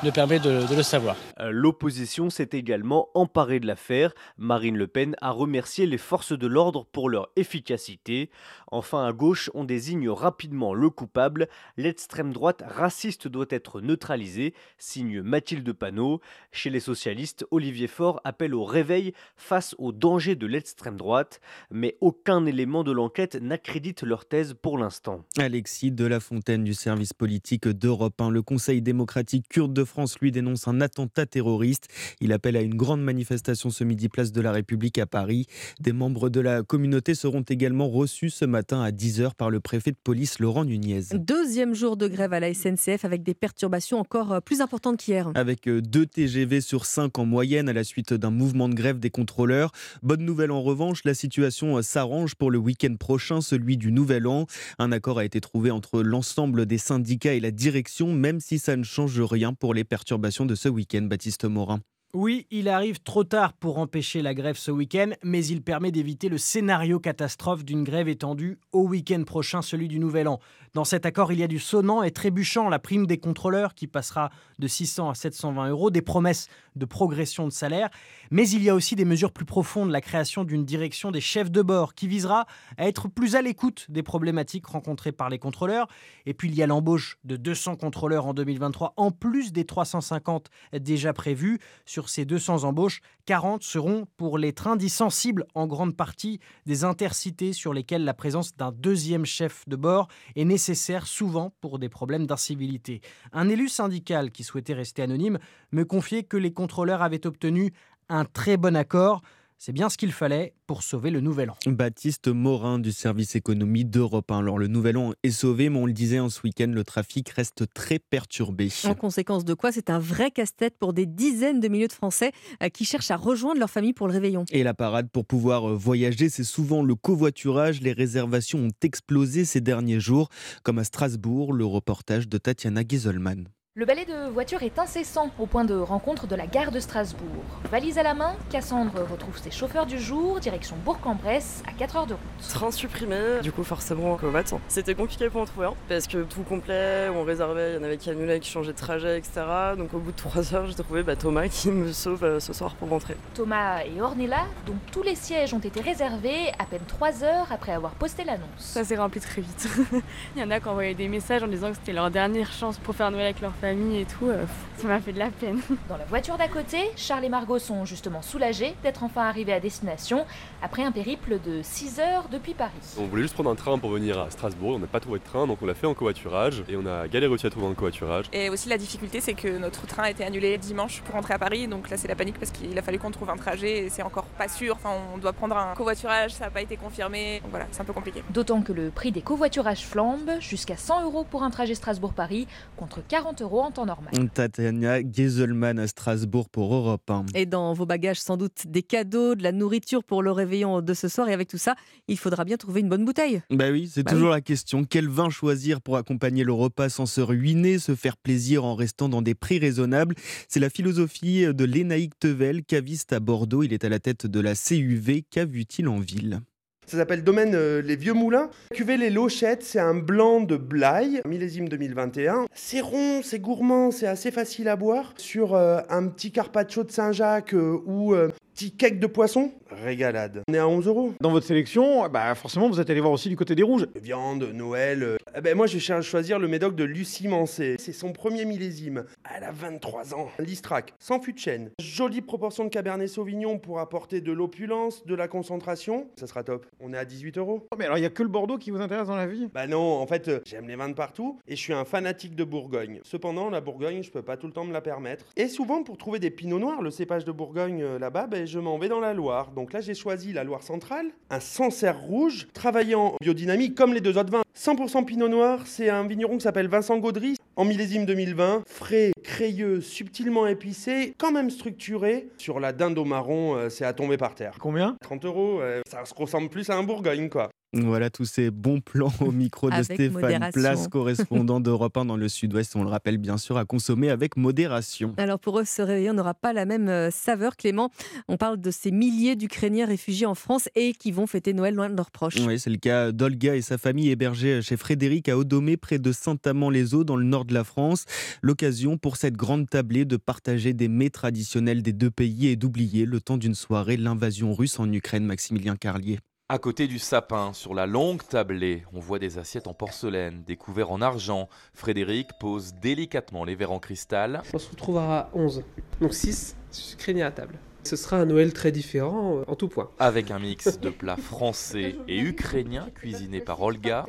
ne 0.02 0.10
permet 0.10 0.40
de, 0.40 0.66
de 0.66 0.76
le 0.76 0.84
savoir. 0.84 1.16
Euh, 1.40 1.52
L'opposition 1.52 2.30
s'est 2.30 2.50
également 2.54 3.10
emparée 3.14 3.60
de 3.60 3.68
l'affaire. 3.68 4.14
Marine 4.38 4.78
Le 4.78 4.88
Pen 4.88 5.16
a 5.22 5.32
remercié 5.32 5.86
les 5.86 5.98
forces 5.98 6.38
de 6.38 6.48
l'ordre 6.48 6.86
pour 6.92 7.10
leur 7.10 7.30
efficacité. 7.36 8.30
Enfin, 8.72 9.06
à 9.06 9.12
gauche, 9.12 9.52
on 9.54 9.64
désigne 9.64 10.10
rapidement 10.10 10.74
le 10.74 10.90
coupable. 10.90 11.50
L'extrême 11.78 12.34
droite 12.34 12.64
raciste 12.66 13.28
doit 13.28 13.48
être 13.50 13.82
neutralisée, 13.82 14.54
signe 14.78 15.22
Mathilde 15.22 15.72
Panot. 15.74 16.22
Chez 16.52 16.70
les 16.70 16.80
socialistes, 16.80 17.46
Olivier 17.52 17.88
Faure 17.88 18.22
appelle 18.24 18.56
au 18.56 18.64
réveil 18.64 19.14
face 19.36 19.76
au 19.78 19.92
danger 19.92 20.36
de 20.36 20.48
l'extrême 20.48 20.98
droite, 20.98 21.42
mais 21.72 21.98
aucun 22.02 22.46
élément 22.46 22.84
de 22.84 22.92
l'enquête 22.92 23.19
n'accrédite 23.42 24.04
leur 24.04 24.26
thèse 24.26 24.56
pour 24.60 24.78
l'instant. 24.78 25.26
Alexis 25.38 25.92
de 25.92 26.06
la 26.06 26.22
Fontaine 26.22 26.64
du 26.64 26.74
service 26.74 27.12
politique 27.12 27.68
d'Europe 27.68 28.20
1. 28.22 28.30
Le 28.30 28.42
Conseil 28.42 28.82
démocratique 28.82 29.46
kurde 29.50 29.74
de 29.74 29.84
France 29.84 30.18
lui 30.20 30.32
dénonce 30.32 30.68
un 30.70 30.80
attentat 30.80 31.26
terroriste. 31.26 31.88
Il 32.22 32.32
appelle 32.32 32.56
à 32.56 32.62
une 32.62 32.76
grande 32.76 33.02
manifestation 33.02 33.72
ce 33.72 33.84
midi 33.84 34.08
place 34.08 34.32
de 34.32 34.40
la 34.40 34.54
République 34.54 34.98
à 35.00 35.06
Paris. 35.06 35.48
Des 35.82 35.92
membres 35.92 36.30
de 36.30 36.40
la 36.40 36.64
communauté 36.64 37.14
seront 37.14 37.42
également 37.42 37.90
reçus 37.90 38.30
ce 38.30 38.46
matin 38.46 38.82
à 38.82 38.92
10h 38.92 39.36
par 39.36 39.50
le 39.50 39.60
préfet 39.60 39.92
de 39.92 39.98
police 40.02 40.40
Laurent 40.40 40.64
Nunez. 40.64 41.02
Deuxième 41.14 41.76
jour 41.76 41.98
de 41.98 42.08
grève 42.08 42.32
à 42.32 42.40
la 42.40 42.54
SNCF 42.54 43.04
avec 43.04 43.24
des 43.24 43.34
perturbations 43.34 44.00
encore 44.00 44.32
euh, 44.32 44.40
plus 44.40 44.62
importantes 44.62 44.98
qu'hier. 44.98 45.30
Avec 45.36 45.68
2 45.68 46.06
TGV 46.06 46.62
sur 46.62 46.86
5 46.86 47.20
en 47.20 47.26
moyenne 47.26 47.68
à 47.68 47.74
la 47.74 47.84
suite 47.84 48.14
d'un 48.14 48.32
mouvement 48.32 48.70
de 48.70 48.76
grève 48.76 49.00
des 49.00 49.10
contrôleurs. 49.10 49.72
Bonne 50.04 50.24
nouvelle 50.24 50.52
en 50.52 50.62
revanche, 50.62 51.02
la 51.04 51.14
situation 51.14 51.78
euh, 51.78 51.82
s'arrange 51.82 52.36
pour 52.36 52.50
le 52.50 52.58
week-end 52.58 52.96
prochain 52.96 53.09
prochain, 53.10 53.42
celui 53.42 53.76
du 53.76 53.92
Nouvel 53.92 54.28
An. 54.28 54.46
Un 54.78 54.92
accord 54.92 55.18
a 55.18 55.26
été 55.26 55.42
trouvé 55.42 55.72
entre 55.72 56.04
l'ensemble 56.04 56.68
des 56.68 56.78
syndicats 56.78 57.34
et 57.34 57.40
la 57.40 57.50
direction, 57.50 58.14
même 58.14 58.40
si 58.40 58.60
ça 58.60 58.76
ne 58.76 58.84
change 58.84 59.20
rien 59.20 59.56
pour 59.56 59.74
les 59.74 59.84
perturbations 59.84 60.46
de 60.46 60.54
ce 60.54 60.70
week-end, 60.70 61.02
Baptiste 61.02 61.46
Morin. 61.46 61.80
Oui, 62.16 62.48
il 62.50 62.70
arrive 62.70 63.02
trop 63.04 63.24
tard 63.24 63.54
pour 63.54 63.78
empêcher 63.78 64.24
la 64.24 64.34
grève 64.34 64.58
ce 64.58 64.72
week-end, 64.72 65.12
mais 65.24 65.46
il 65.46 65.62
permet 65.62 65.92
d'éviter 65.92 66.28
le 66.28 66.40
scénario 66.40 67.00
catastrophe 67.00 67.64
d'une 67.64 67.84
grève 67.84 68.08
étendue 68.08 68.58
au 68.72 68.88
week-end 68.88 69.24
prochain, 69.26 69.62
celui 69.62 69.88
du 69.88 70.00
Nouvel 70.00 70.28
An. 70.28 70.40
Dans 70.74 70.86
cet 70.86 71.06
accord, 71.06 71.32
il 71.32 71.40
y 71.40 71.44
a 71.44 71.48
du 71.48 71.60
sonnant 71.60 72.02
et 72.02 72.10
trébuchant, 72.10 72.68
la 72.68 72.80
prime 72.80 73.06
des 73.06 73.20
contrôleurs 73.20 73.76
qui 73.76 73.86
passera 73.86 74.32
de 74.58 74.68
600 74.68 75.12
à 75.12 75.14
720 75.14 75.70
euros, 75.70 75.92
des 75.92 76.02
promesses 76.02 76.48
de 76.76 76.86
progression 76.86 77.46
de 77.46 77.52
salaire, 77.52 77.90
mais 78.32 78.48
il 78.50 78.64
y 78.64 78.70
a 78.70 78.76
aussi 78.76 78.96
des 78.96 79.06
mesures 79.06 79.32
plus 79.32 79.46
profondes, 79.46 79.92
la 79.92 80.02
création 80.02 80.44
d'une 80.44 80.66
direction 80.66 81.12
des 81.12 81.22
chefs 81.22 81.52
de 81.52 81.62
bord 81.62 81.94
qui 81.94 82.08
visera 82.08 82.46
à 82.78 82.88
être 82.88 83.08
plus 83.08 83.36
à 83.36 83.42
l'écoute 83.44 83.86
des 83.90 84.02
problématiques 84.04 84.66
rencontrées 84.66 85.12
par 85.12 85.30
les 85.30 85.38
contrôleurs. 85.38 85.88
Et 86.26 86.34
puis 86.34 86.50
il 86.50 86.56
y 86.56 86.64
a 86.64 86.68
l'embauche 86.68 87.18
de 87.24 87.36
200 87.36 87.76
contrôleurs 87.76 88.26
en 88.26 88.34
2023, 88.34 88.94
en 88.98 89.12
plus 89.12 89.52
des 89.52 89.66
350 89.66 90.50
déjà 90.74 91.14
prévus. 91.14 91.60
Ces 92.08 92.24
200 92.24 92.64
embauches, 92.64 93.02
40 93.26 93.64
seront 93.64 94.06
pour 94.16 94.38
les 94.38 94.54
trains 94.54 94.78
dits 94.78 94.90
sensibles, 94.90 95.46
en 95.56 95.68
grande 95.68 95.98
partie 95.98 96.40
des 96.66 96.84
intercités 96.84 97.52
sur 97.52 97.74
lesquels 97.74 98.06
la 98.06 98.14
présence 98.14 98.56
d'un 98.56 98.72
deuxième 98.72 99.26
chef 99.26 99.68
de 99.68 99.76
bord 99.76 100.08
est 100.36 100.46
nécessaire 100.46 101.08
souvent 101.08 101.52
pour 101.60 101.80
des 101.80 101.90
problèmes 101.90 102.28
d'incivilité. 102.28 103.02
Un 103.34 103.50
élu 103.50 103.68
syndical 103.68 104.32
qui 104.32 104.44
souhaitait 104.44 104.74
rester 104.74 105.02
anonyme 105.02 105.40
me 105.72 105.84
confiait 105.84 106.24
que 106.24 106.38
les 106.38 106.54
contrôleurs 106.54 107.02
avaient 107.02 107.28
obtenu 107.28 107.74
un 108.08 108.26
très 108.26 108.58
bon 108.58 108.76
accord. 108.76 109.22
C'est 109.62 109.74
bien 109.74 109.90
ce 109.90 109.98
qu'il 109.98 110.14
fallait 110.14 110.54
pour 110.68 110.84
sauver 110.84 111.12
le 111.12 111.20
Nouvel 111.20 111.50
An. 111.50 111.58
Baptiste 111.66 112.30
Morin 112.30 112.80
du 112.80 112.94
service 112.94 113.36
économie 113.36 113.84
d'Europe 113.84 114.32
1. 114.32 114.40
Alors 114.40 114.58
le 114.58 114.68
Nouvel 114.68 114.96
An 114.96 115.12
est 115.22 115.32
sauvé, 115.32 115.68
mais 115.68 115.78
on 115.78 115.86
le 115.86 115.92
disait 115.92 116.22
en 116.22 116.30
ce 116.30 116.40
week-end, 116.46 116.72
le 116.74 116.86
trafic 116.86 117.28
reste 117.28 117.66
très 117.74 118.00
perturbé. 118.00 118.70
En 118.86 118.96
conséquence 118.96 119.44
de 119.44 119.54
quoi, 119.54 119.74
c'est 119.74 119.90
un 119.90 120.00
vrai 120.00 120.32
casse-tête 120.32 120.78
pour 120.80 120.94
des 120.94 121.06
dizaines 121.06 121.60
de 121.60 121.68
milliers 121.68 121.90
de 121.90 121.94
Français 121.94 122.32
euh, 122.64 122.70
qui 122.70 122.86
cherchent 122.86 123.12
à 123.12 123.18
rejoindre 123.18 123.60
leur 123.60 123.70
famille 123.70 123.92
pour 123.92 124.08
le 124.08 124.14
réveillon. 124.14 124.46
Et 124.50 124.64
la 124.64 124.74
parade 124.74 125.10
pour 125.12 125.26
pouvoir 125.26 125.72
euh, 125.72 125.76
voyager, 125.76 126.30
c'est 126.30 126.46
souvent 126.46 126.82
le 126.82 126.96
covoiturage. 126.96 127.82
Les 127.82 127.92
réservations 127.92 128.60
ont 128.60 128.72
explosé 128.82 129.44
ces 129.44 129.60
derniers 129.60 130.00
jours, 130.00 130.30
comme 130.64 130.80
à 130.80 130.86
Strasbourg, 130.86 131.52
le 131.52 131.66
reportage 131.66 132.30
de 132.30 132.38
Tatiana 132.38 132.84
Gieselman. 132.88 133.50
Le 133.80 133.86
balai 133.86 134.04
de 134.04 134.30
voitures 134.30 134.62
est 134.64 134.78
incessant 134.78 135.32
au 135.40 135.46
point 135.46 135.64
de 135.64 135.74
rencontre 135.74 136.28
de 136.28 136.36
la 136.36 136.48
gare 136.48 136.70
de 136.70 136.82
Strasbourg. 136.82 137.46
Valise 137.72 137.98
à 137.98 138.04
la 138.04 138.14
main, 138.14 138.36
Cassandre 138.50 139.08
retrouve 139.10 139.38
ses 139.38 139.52
chauffeurs 139.52 139.86
du 139.86 139.98
jour, 139.98 140.42
direction 140.42 140.76
Bourg-en-Bresse, 140.84 141.64
à 141.66 141.72
4 141.72 141.96
heures 141.96 142.06
de 142.06 142.16
route. 142.16 142.50
Train 142.50 142.72
supprimé, 142.72 143.40
du 143.42 143.54
coup 143.54 143.64
forcément 143.64 144.18
combattant. 144.18 144.60
C'était 144.68 144.96
compliqué 144.96 145.30
pour 145.30 145.40
en 145.40 145.46
trouver 145.46 145.68
un, 145.68 145.76
parce 145.88 146.08
que 146.08 146.24
tout 146.24 146.42
complet, 146.42 147.08
on 147.16 147.24
réservait, 147.24 147.72
il 147.72 147.76
y 147.76 147.78
en 147.78 147.84
avait 147.84 147.96
qui 147.96 148.10
annulaient, 148.10 148.42
qui 148.42 148.50
changeaient 148.50 148.74
de 148.74 148.78
trajet, 148.78 149.18
etc. 149.18 149.44
Donc 149.78 149.94
au 149.94 150.00
bout 150.00 150.12
de 150.12 150.18
3 150.18 150.56
heures, 150.56 150.68
j'ai 150.68 150.76
trouvé 150.76 151.02
bah, 151.02 151.16
Thomas 151.16 151.48
qui 151.48 151.72
me 151.72 151.94
sauve 151.94 152.26
euh, 152.26 152.42
ce 152.42 152.52
soir 152.52 152.76
pour 152.76 152.90
rentrer. 152.90 153.16
Thomas 153.34 153.86
et 153.86 154.02
Ornella, 154.02 154.44
dont 154.66 154.76
tous 154.92 155.04
les 155.04 155.16
sièges 155.16 155.54
ont 155.54 155.60
été 155.60 155.80
réservés 155.80 156.52
à 156.60 156.66
peine 156.66 156.84
3 156.86 157.24
heures 157.24 157.48
après 157.50 157.72
avoir 157.72 157.94
posté 157.94 158.26
l'annonce. 158.26 158.50
Ça 158.58 158.84
s'est 158.84 158.98
rempli 158.98 159.22
très 159.22 159.42
vite. 159.42 159.70
il 160.36 160.42
y 160.42 160.44
en 160.44 160.52
a 160.52 160.60
qui 160.60 160.68
envoyaient 160.68 160.96
des 160.96 161.08
messages 161.08 161.44
en 161.44 161.48
disant 161.48 161.70
que 161.70 161.78
c'était 161.78 161.94
leur 161.94 162.12
dernière 162.12 162.52
chance 162.52 162.78
pour 162.78 162.94
faire 162.94 163.10
Noël 163.10 163.28
avec 163.28 163.40
leur 163.40 163.54
famille 163.54 163.69
et 163.70 164.06
tout, 164.06 164.28
euh, 164.28 164.46
ça 164.78 164.88
m'a 164.88 165.00
fait 165.00 165.14
de 165.14 165.20
la 165.20 165.30
peine. 165.30 165.60
Dans 165.90 165.98
la 165.98 166.06
voiture 166.06 166.38
d'à 166.38 166.48
côté, 166.48 166.78
Charles 166.96 167.26
et 167.26 167.30
Margot 167.30 167.60
sont 167.60 167.86
justement 167.86 168.22
soulagés 168.22 168.76
d'être 168.84 169.04
enfin 169.04 169.24
arrivés 169.24 169.54
à 169.54 169.60
destination 169.60 170.26
après 170.62 170.84
un 170.84 170.92
périple 170.92 171.40
de 171.40 171.62
6 171.62 172.00
heures 172.00 172.26
depuis 172.32 172.54
Paris. 172.54 172.72
On 172.98 173.06
voulait 173.06 173.22
juste 173.22 173.36
prendre 173.36 173.52
un 173.52 173.56
train 173.56 173.78
pour 173.78 173.92
venir 173.92 174.20
à 174.20 174.30
Strasbourg, 174.32 174.76
on 174.76 174.80
n'a 174.80 174.88
pas 174.88 175.00
trouvé 175.00 175.20
de 175.20 175.24
train 175.24 175.46
donc 175.46 175.60
on 175.62 175.66
l'a 175.66 175.76
fait 175.76 175.86
en 175.86 175.94
covoiturage 175.94 176.64
et 176.68 176.76
on 176.76 176.86
a 176.86 177.08
galéré 177.08 177.32
aussi 177.32 177.46
à 177.46 177.50
trouver 177.50 177.68
un 177.68 177.74
covoiturage. 177.74 178.26
Et 178.34 178.50
aussi 178.50 178.70
la 178.70 178.78
difficulté 178.78 179.22
c'est 179.22 179.36
que 179.36 179.60
notre 179.60 179.86
train 179.86 180.04
a 180.04 180.10
été 180.10 180.24
annulé 180.24 180.58
dimanche 180.58 181.02
pour 181.02 181.16
rentrer 181.16 181.36
à 181.36 181.40
Paris 181.40 181.68
donc 181.68 181.90
là 181.90 181.98
c'est 181.98 182.08
la 182.08 182.16
panique 182.16 182.40
parce 182.40 182.52
qu'il 182.52 182.78
a 182.78 182.82
fallu 182.82 182.98
qu'on 182.98 183.12
trouve 183.12 183.30
un 183.30 183.38
trajet 183.38 183.86
et 183.86 183.90
c'est 183.90 184.04
encore 184.04 184.26
pas 184.26 184.48
sûr, 184.48 184.76
enfin 184.76 184.92
on 185.14 185.18
doit 185.20 185.34
prendre 185.34 185.56
un 185.56 185.76
covoiturage, 185.76 186.32
ça 186.32 186.46
n'a 186.46 186.52
pas 186.52 186.62
été 186.62 186.76
confirmé, 186.76 187.40
donc 187.42 187.52
voilà 187.52 187.68
c'est 187.72 187.82
un 187.82 187.86
peu 187.86 187.94
compliqué. 187.94 188.24
D'autant 188.32 188.62
que 188.62 188.74
le 188.74 188.90
prix 188.90 189.12
des 189.12 189.22
covoiturages 189.22 189.86
flambe, 189.86 190.32
jusqu'à 190.40 190.78
100 190.78 191.04
euros 191.04 191.24
pour 191.24 191.44
un 191.44 191.50
trajet 191.50 191.76
Strasbourg-Paris 191.76 192.48
contre 192.78 193.02
40 193.08 193.42
euros 193.42 193.59
en 193.66 193.72
temps 193.72 193.86
normal. 193.86 194.12
Tatiana 194.34 195.02
Gieselman 195.02 195.80
à 195.80 195.88
Strasbourg 195.88 196.50
pour 196.50 196.74
Europe 196.74 197.10
1. 197.10 197.26
Et 197.36 197.46
dans 197.46 197.74
vos 197.74 197.86
bagages, 197.86 198.20
sans 198.20 198.38
doute 198.38 198.68
des 198.68 198.84
cadeaux, 198.84 199.36
de 199.36 199.44
la 199.44 199.52
nourriture 199.52 200.04
pour 200.04 200.24
le 200.24 200.32
réveillon 200.32 200.82
de 200.82 200.94
ce 200.94 201.08
soir. 201.08 201.30
Et 201.30 201.34
avec 201.34 201.48
tout 201.48 201.58
ça, 201.58 201.76
il 202.08 202.18
faudra 202.18 202.46
bien 202.46 202.58
trouver 202.58 202.82
une 202.82 202.90
bonne 202.90 203.06
bouteille. 203.06 203.42
Bah 203.50 203.72
oui, 203.72 203.90
c'est 203.92 204.04
Bah 204.04 204.12
toujours 204.12 204.30
oui. 204.30 204.36
la 204.36 204.42
question. 204.42 204.84
Quel 204.84 205.08
vin 205.08 205.30
choisir 205.30 205.82
pour 205.82 205.98
accompagner 205.98 206.44
le 206.44 206.54
repas 206.54 206.90
sans 206.90 207.06
se 207.06 207.22
ruiner, 207.22 207.80
se 207.80 207.96
faire 207.96 208.18
plaisir 208.18 208.66
en 208.66 208.76
restant 208.76 209.10
dans 209.10 209.22
des 209.22 209.36
prix 209.36 209.60
raisonnables? 209.60 210.16
C'est 210.48 210.60
la 210.60 210.70
philosophie 210.70 211.46
de 211.54 211.64
Lénaïque 211.66 212.18
Tevel, 212.20 212.64
caviste 212.64 213.14
à 213.14 213.20
Bordeaux. 213.20 213.64
Il 213.64 213.74
est 213.74 213.84
à 213.84 213.90
la 213.90 214.00
tête 214.00 214.26
de 214.28 214.40
la 214.40 214.54
CUV. 214.56 215.24
Qu'a 215.30 215.46
vu-il 215.46 215.88
en 215.88 216.00
ville? 216.00 216.42
Ça 216.90 216.98
s'appelle 216.98 217.24
Domaine 217.24 217.54
euh, 217.54 217.84
Les 217.84 217.96
Vieux 217.96 218.16
Moulins. 218.16 218.50
Cuvée 218.74 218.98
Les 218.98 219.12
Lochettes, 219.12 219.62
c'est 219.62 219.80
un 219.80 219.94
blanc 219.94 220.42
de 220.42 220.58
Blaye, 220.58 221.22
millésime 221.24 221.70
2021. 221.70 222.48
C'est 222.52 222.82
rond, 222.82 223.22
c'est 223.24 223.38
gourmand, 223.38 223.92
c'est 223.92 224.08
assez 224.08 224.32
facile 224.32 224.68
à 224.68 224.76
boire. 224.76 225.14
Sur 225.18 225.54
euh, 225.54 225.82
un 225.92 226.08
petit 226.08 226.32
carpaccio 226.32 226.84
de 226.84 226.90
Saint-Jacques 226.90 227.54
euh, 227.54 227.80
ou 227.86 228.16
petit 228.60 228.72
cake 228.72 229.00
de 229.00 229.08
poisson, 229.08 229.54
régalade. 229.72 230.44
On 230.50 230.54
est 230.54 230.58
à 230.58 230.68
11 230.68 230.86
euros. 230.88 231.14
Dans 231.22 231.32
votre 231.32 231.46
sélection, 231.46 232.06
bah 232.10 232.36
forcément, 232.36 232.68
vous 232.68 232.82
êtes 232.82 232.90
allé 232.90 233.00
voir 233.00 233.14
aussi 233.14 233.30
du 233.30 233.38
côté 233.38 233.56
des 233.56 233.64
rouges. 233.64 233.88
Viande, 233.96 234.50
Noël. 234.54 235.02
euh, 235.02 235.18
eh 235.34 235.40
ben 235.40 235.56
moi, 235.56 235.66
je 235.66 235.78
cherche 235.80 236.00
à 236.00 236.10
choisir 236.10 236.40
le 236.40 236.50
médoc 236.50 236.76
de 236.76 236.84
Lucie 236.84 237.30
Mancé. 237.30 237.78
C'est 237.80 237.94
son 237.94 238.12
premier 238.12 238.44
millésime. 238.44 239.06
Elle 239.34 239.46
a 239.46 239.54
23 239.54 240.14
ans. 240.14 240.28
Listrac, 240.40 240.94
sans 241.00 241.22
fût 241.22 241.32
de 241.32 241.40
chêne. 241.40 241.70
Jolie 241.80 242.20
proportion 242.20 242.66
de 242.66 242.70
Cabernet 242.70 243.08
Sauvignon 243.08 243.60
pour 243.60 243.80
apporter 243.80 244.20
de 244.20 244.34
l'opulence, 244.34 245.06
de 245.06 245.16
la 245.16 245.30
concentration. 245.30 246.08
Ça 246.20 246.28
sera 246.28 246.44
top. 246.44 246.66
On 246.82 246.92
est 246.92 246.98
à 246.98 247.06
18 247.06 247.38
euros. 247.38 247.66
Oh, 247.72 247.76
Mais 247.80 247.86
alors, 247.86 247.98
il 247.98 248.02
y 248.02 248.08
a 248.08 248.10
que 248.10 248.24
le 248.24 248.30
Bordeaux 248.30 248.58
qui 248.58 248.72
vous 248.72 248.82
intéresse 248.82 249.08
dans 249.08 249.16
la 249.16 249.28
vie? 249.28 249.48
Bah 249.54 249.68
non, 249.68 250.02
en 250.02 250.08
fait, 250.08 250.28
euh, 250.28 250.40
j'aime 250.46 250.68
les 250.68 250.76
vins 250.76 250.90
de 250.90 250.96
partout 250.96 251.40
et 251.48 251.56
je 251.56 251.62
suis 251.62 251.74
un 251.74 251.86
fanatique 251.86 252.36
de 252.36 252.44
Bourgogne. 252.44 253.00
Cependant, 253.04 253.50
la 253.50 253.62
Bourgogne, 253.62 254.04
je 254.04 254.12
peux 254.12 254.22
pas 254.22 254.36
tout 254.36 254.48
le 254.48 254.54
temps 254.54 254.66
me 254.66 254.74
la 254.74 254.82
permettre. 254.82 255.24
Et 255.38 255.48
souvent, 255.48 255.82
pour 255.84 255.98
trouver 255.98 256.20
des 256.20 256.32
pinots 256.32 256.60
noirs, 256.60 256.82
le 256.82 256.92
cépage 256.92 257.24
de 257.24 257.32
Bourgogne 257.32 257.82
euh, 257.84 258.00
là-bas, 258.00 258.28
ben, 258.28 258.49
je 258.50 258.60
m'en 258.60 258.78
vais 258.78 258.90
dans 258.90 259.00
la 259.00 259.14
Loire. 259.14 259.52
Donc 259.52 259.74
là, 259.74 259.82
j'ai 259.82 259.94
choisi 259.94 260.34
la 260.34 260.44
Loire 260.44 260.64
centrale, 260.64 261.08
un 261.30 261.40
Sancerre 261.40 262.00
rouge, 262.00 262.48
travaillant 262.54 263.14
en 263.14 263.18
biodynamie 263.22 263.74
comme 263.76 263.94
les 263.94 264.02
deux 264.02 264.18
autres 264.18 264.32
vins. 264.32 264.42
100% 264.58 265.06
pinot 265.06 265.30
noir, 265.30 265.62
c'est 265.66 265.90
un 265.90 266.06
vigneron 266.06 266.38
qui 266.38 266.44
s'appelle 266.44 266.68
Vincent 266.68 266.98
Gaudry, 266.98 267.36
en 267.56 267.64
millésime 267.64 268.06
2020. 268.06 268.64
Frais, 268.68 269.12
crayeux, 269.24 269.80
subtilement 269.82 270.48
épicé, 270.48 271.14
quand 271.18 271.32
même 271.32 271.50
structuré. 271.50 272.28
Sur 272.38 272.60
la 272.60 272.74
dinde 272.74 272.98
au 272.98 273.06
marron, 273.06 273.56
euh, 273.56 273.70
c'est 273.70 273.86
à 273.86 273.94
tomber 273.94 274.18
par 274.18 274.36
terre. 274.36 274.56
Combien? 274.60 274.98
30 275.02 275.26
euros, 275.26 275.62
euh, 275.62 275.82
ça 275.90 276.04
se 276.06 276.14
ressemble 276.14 276.50
plus 276.50 276.70
à 276.70 276.76
un 276.76 276.84
Bourgogne, 276.84 277.30
quoi. 277.30 277.50
Voilà 277.74 278.10
tous 278.10 278.26
ces 278.26 278.50
bons 278.50 278.82
plans 278.82 279.14
au 279.20 279.32
micro 279.32 279.70
de 279.70 279.84
Stéphane 279.84 280.12
modération. 280.14 280.60
Place, 280.60 280.88
correspondant 280.92 281.60
d'Europe 281.60 281.98
1 281.98 282.06
dans 282.06 282.18
le 282.18 282.28
sud-ouest. 282.28 282.76
On 282.76 282.84
le 282.84 282.90
rappelle 282.90 283.18
bien 283.18 283.38
sûr 283.38 283.58
à 283.58 283.66
consommer 283.66 284.10
avec 284.10 284.38
modération. 284.38 285.14
Alors 285.18 285.40
pour 285.40 285.60
eux, 285.60 285.66
ce 285.66 285.84
réveillon 285.84 286.14
n'aura 286.14 286.34
pas 286.34 286.52
la 286.52 286.66
même 286.66 286.90
euh, 286.90 287.12
saveur. 287.12 287.56
Clément, 287.58 287.92
on 288.28 288.38
parle 288.38 288.60
de 288.60 288.72
ces 288.72 288.90
milliers 288.90 289.36
d'Ukrainiens 289.36 289.86
réfugiés 289.86 290.26
en 290.26 290.34
France 290.34 290.68
et 290.76 290.94
qui 290.94 291.12
vont 291.12 291.28
fêter 291.28 291.54
Noël 291.54 291.76
loin 291.76 291.90
de 291.90 291.96
leurs 291.96 292.10
proches. 292.10 292.38
Oui, 292.46 292.60
c'est 292.60 292.72
le 292.72 292.78
cas 292.78 293.12
d'Olga 293.12 293.56
et 293.56 293.62
sa 293.62 293.78
famille 293.78 294.10
hébergés 294.10 294.62
chez 294.64 294.78
Frédéric 294.78 295.30
à 295.30 295.38
Odomé, 295.38 295.78
près 295.78 296.00
de 296.00 296.12
Saint-Amand-les-Eaux, 296.12 297.04
dans 297.04 297.18
le 297.18 297.26
nord 297.26 297.46
de 297.46 297.54
la 297.54 297.64
France. 297.64 298.06
L'occasion 298.42 298.98
pour 298.98 299.18
cette 299.18 299.36
grande 299.36 299.70
tablée 299.70 300.06
de 300.06 300.18
partager 300.18 300.74
des 300.74 300.88
mets 300.88 301.10
traditionnels 301.12 301.84
des 301.84 301.94
deux 301.94 302.12
pays 302.12 302.48
et 302.48 302.56
d'oublier 302.56 303.06
le 303.06 303.22
temps 303.22 303.38
d'une 303.38 303.56
soirée 303.56 303.98
l'invasion 303.98 304.54
russe 304.54 304.80
en 304.80 304.92
Ukraine. 304.92 305.26
Maximilien 305.26 305.76
Carlier. 305.76 306.20
À 306.52 306.58
côté 306.58 306.88
du 306.88 306.98
sapin, 306.98 307.54
sur 307.54 307.76
la 307.76 307.86
longue 307.86 308.24
tablée, 308.28 308.82
on 308.92 309.00
voit 309.00 309.20
des 309.20 309.38
assiettes 309.38 309.68
en 309.68 309.76
porcelaine, 309.76 310.42
des 310.48 310.56
couverts 310.56 310.90
en 310.90 311.00
argent. 311.00 311.48
Frédéric 311.76 312.30
pose 312.40 312.74
délicatement 312.82 313.44
les 313.44 313.54
verres 313.54 313.72
en 313.72 313.78
cristal. 313.78 314.42
On 314.52 314.58
se 314.58 314.72
retrouvera 314.72 315.20
à 315.20 315.30
11. 315.36 315.64
Donc 316.02 316.16
6 316.16 316.58
ukrainiens 316.94 317.28
à 317.28 317.32
table. 317.32 317.60
Ce 317.84 317.96
sera 317.96 318.18
un 318.18 318.26
Noël 318.26 318.52
très 318.52 318.72
différent 318.72 319.38
euh, 319.38 319.44
en 319.46 319.56
tout 319.56 319.68
point. 319.68 319.92
Avec 320.00 320.32
un 320.32 320.40
mix 320.40 320.80
de 320.80 320.90
plats 320.90 321.18
français 321.18 321.98
et 322.08 322.20
ukrainiens 322.20 322.90
cuisinés 322.96 323.42
par 323.42 323.62
Olga. 323.62 324.08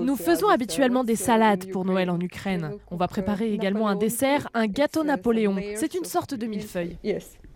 Nous 0.00 0.16
faisons 0.16 0.48
habituellement 0.48 1.04
des 1.04 1.14
salades 1.14 1.70
pour 1.70 1.84
Noël 1.84 2.10
en 2.10 2.18
Ukraine. 2.18 2.78
On 2.90 2.96
va 2.96 3.06
préparer 3.06 3.52
également 3.54 3.86
un 3.86 3.94
dessert, 3.94 4.48
un 4.54 4.66
gâteau 4.66 5.04
Napoléon. 5.04 5.54
C'est 5.76 5.94
une 5.94 6.04
sorte 6.04 6.34
de 6.34 6.46
millefeuille. 6.46 6.98